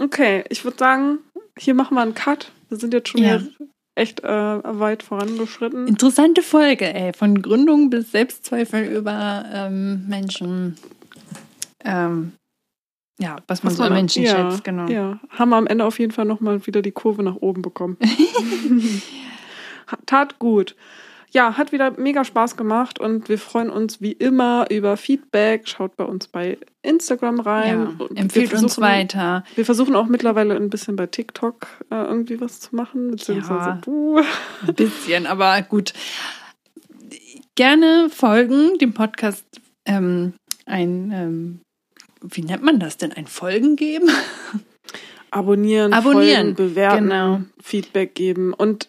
Okay, 0.00 0.44
ich 0.48 0.64
würde 0.64 0.78
sagen, 0.78 1.18
hier 1.58 1.74
machen 1.74 1.94
wir 1.96 2.02
einen 2.02 2.14
Cut. 2.14 2.52
Wir 2.68 2.78
sind 2.78 2.94
jetzt 2.94 3.08
schon 3.08 3.22
Ja. 3.22 3.40
wieder 3.40 3.50
echt 3.96 4.20
äh, 4.22 4.28
weit 4.28 5.02
vorangeschritten. 5.02 5.86
Interessante 5.88 6.42
Folge, 6.42 6.92
ey. 6.94 7.12
Von 7.12 7.42
Gründung 7.42 7.90
bis 7.90 8.12
Selbstzweifel 8.12 8.84
über 8.84 9.44
ähm, 9.52 10.06
Menschen. 10.08 10.76
Ähm, 11.84 12.32
ja, 13.18 13.36
was 13.46 13.62
man 13.62 13.72
Was 13.72 13.76
so 13.78 13.82
an 13.82 13.90
man- 13.90 13.98
Menschen 13.98 14.22
ja, 14.22 14.50
schätzt, 14.50 14.64
genau. 14.64 14.86
Ja, 14.88 15.20
haben 15.28 15.50
wir 15.50 15.56
am 15.56 15.66
Ende 15.66 15.84
auf 15.84 15.98
jeden 15.98 16.12
Fall 16.12 16.24
nochmal 16.24 16.66
wieder 16.66 16.80
die 16.82 16.92
Kurve 16.92 17.22
nach 17.22 17.36
oben 17.36 17.60
bekommen. 17.62 17.98
Tat 20.06 20.38
gut. 20.38 20.76
Ja, 21.32 21.56
hat 21.56 21.70
wieder 21.70 21.92
mega 21.98 22.24
Spaß 22.24 22.56
gemacht 22.56 22.98
und 22.98 23.28
wir 23.28 23.38
freuen 23.38 23.70
uns 23.70 24.00
wie 24.00 24.12
immer 24.12 24.66
über 24.68 24.96
Feedback. 24.96 25.68
Schaut 25.68 25.96
bei 25.96 26.04
uns 26.04 26.26
bei 26.26 26.58
Instagram 26.82 27.38
rein. 27.40 27.96
Ja, 28.00 28.06
empfiehlt 28.16 28.52
uns 28.54 28.80
weiter. 28.80 29.44
Wir 29.54 29.64
versuchen 29.64 29.94
auch 29.94 30.06
mittlerweile 30.06 30.56
ein 30.56 30.70
bisschen 30.70 30.96
bei 30.96 31.06
TikTok 31.06 31.68
äh, 31.90 32.02
irgendwie 32.02 32.40
was 32.40 32.58
zu 32.58 32.74
machen, 32.74 33.12
beziehungsweise 33.12 33.70
Ja. 33.70 33.80
du. 33.84 34.18
Ein 34.66 34.74
bisschen, 34.74 35.26
aber 35.26 35.62
gut. 35.62 35.92
Gerne 37.54 38.08
folgen 38.10 38.78
dem 38.78 38.92
Podcast 38.94 39.44
ähm, 39.84 40.32
ein, 40.66 41.10
ähm, 41.12 41.60
wie 42.22 42.42
nennt 42.42 42.62
man 42.62 42.80
das 42.80 42.96
denn? 42.96 43.12
Ein 43.12 43.26
Folgen 43.26 43.76
geben? 43.76 44.08
Abonnieren, 45.30 45.92
Abonnieren, 45.92 46.54
folgen, 46.56 46.74
bewerten, 46.74 47.04
genau. 47.04 47.40
Feedback 47.62 48.14
geben. 48.14 48.52
Und 48.52 48.88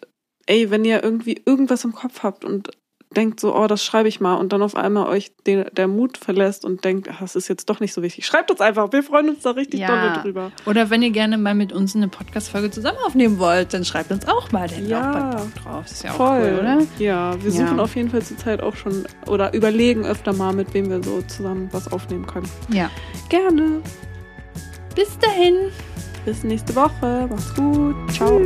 ey, 0.51 0.69
wenn 0.69 0.83
ihr 0.85 1.01
irgendwie 1.03 1.41
irgendwas 1.45 1.85
im 1.85 1.93
Kopf 1.93 2.23
habt 2.23 2.43
und 2.43 2.69
denkt 3.15 3.41
so, 3.41 3.53
oh, 3.55 3.67
das 3.67 3.83
schreibe 3.83 4.07
ich 4.07 4.21
mal 4.21 4.35
und 4.35 4.53
dann 4.53 4.61
auf 4.61 4.73
einmal 4.75 5.07
euch 5.09 5.33
der, 5.45 5.69
der 5.71 5.87
Mut 5.89 6.17
verlässt 6.17 6.63
und 6.63 6.85
denkt, 6.85 7.09
ach, 7.11 7.19
das 7.19 7.35
ist 7.35 7.49
jetzt 7.49 7.69
doch 7.69 7.81
nicht 7.81 7.93
so 7.93 8.01
wichtig. 8.01 8.25
Schreibt 8.25 8.49
uns 8.51 8.61
einfach, 8.61 8.91
wir 8.93 9.03
freuen 9.03 9.29
uns 9.29 9.41
da 9.41 9.51
richtig 9.51 9.81
Ja. 9.81 9.87
dolle 9.87 10.21
drüber. 10.21 10.51
Oder 10.65 10.89
wenn 10.89 11.01
ihr 11.01 11.09
gerne 11.09 11.37
mal 11.37 11.53
mit 11.53 11.73
uns 11.73 11.93
eine 11.93 12.07
Podcast-Folge 12.07 12.71
zusammen 12.71 12.97
aufnehmen 13.05 13.37
wollt, 13.37 13.73
dann 13.73 13.83
schreibt 13.83 14.11
uns 14.11 14.27
auch 14.29 14.51
mal. 14.53 14.69
Wir 14.71 14.77
Ja. 14.87 15.29
auch 15.29 15.35
Bock 15.41 15.55
drauf. 15.55 15.83
Das 15.83 15.91
ist 15.91 16.03
ja 16.03 16.11
auch 16.11 16.15
Voll, 16.15 16.39
cool, 16.53 16.59
oder? 16.59 16.77
Ja, 16.99 17.35
wir 17.43 17.51
Ja. 17.51 17.57
suchen 17.67 17.79
auf 17.81 17.95
jeden 17.97 18.09
Fall 18.09 18.21
zurzeit 18.21 18.61
auch 18.61 18.75
schon 18.77 19.03
oder 19.27 19.53
überlegen 19.53 20.05
öfter 20.05 20.31
mal, 20.31 20.53
mit 20.53 20.73
wem 20.73 20.89
wir 20.89 21.03
so 21.03 21.21
zusammen 21.23 21.67
was 21.73 21.91
aufnehmen 21.91 22.25
können. 22.27 22.49
Ja. 22.69 22.89
Gerne. 23.27 23.81
Bis 24.95 25.17
dahin. 25.19 25.55
Bis 26.23 26.43
nächste 26.45 26.73
Woche. 26.75 27.27
Macht's 27.29 27.53
gut. 27.55 27.95
Ciao. 28.13 28.39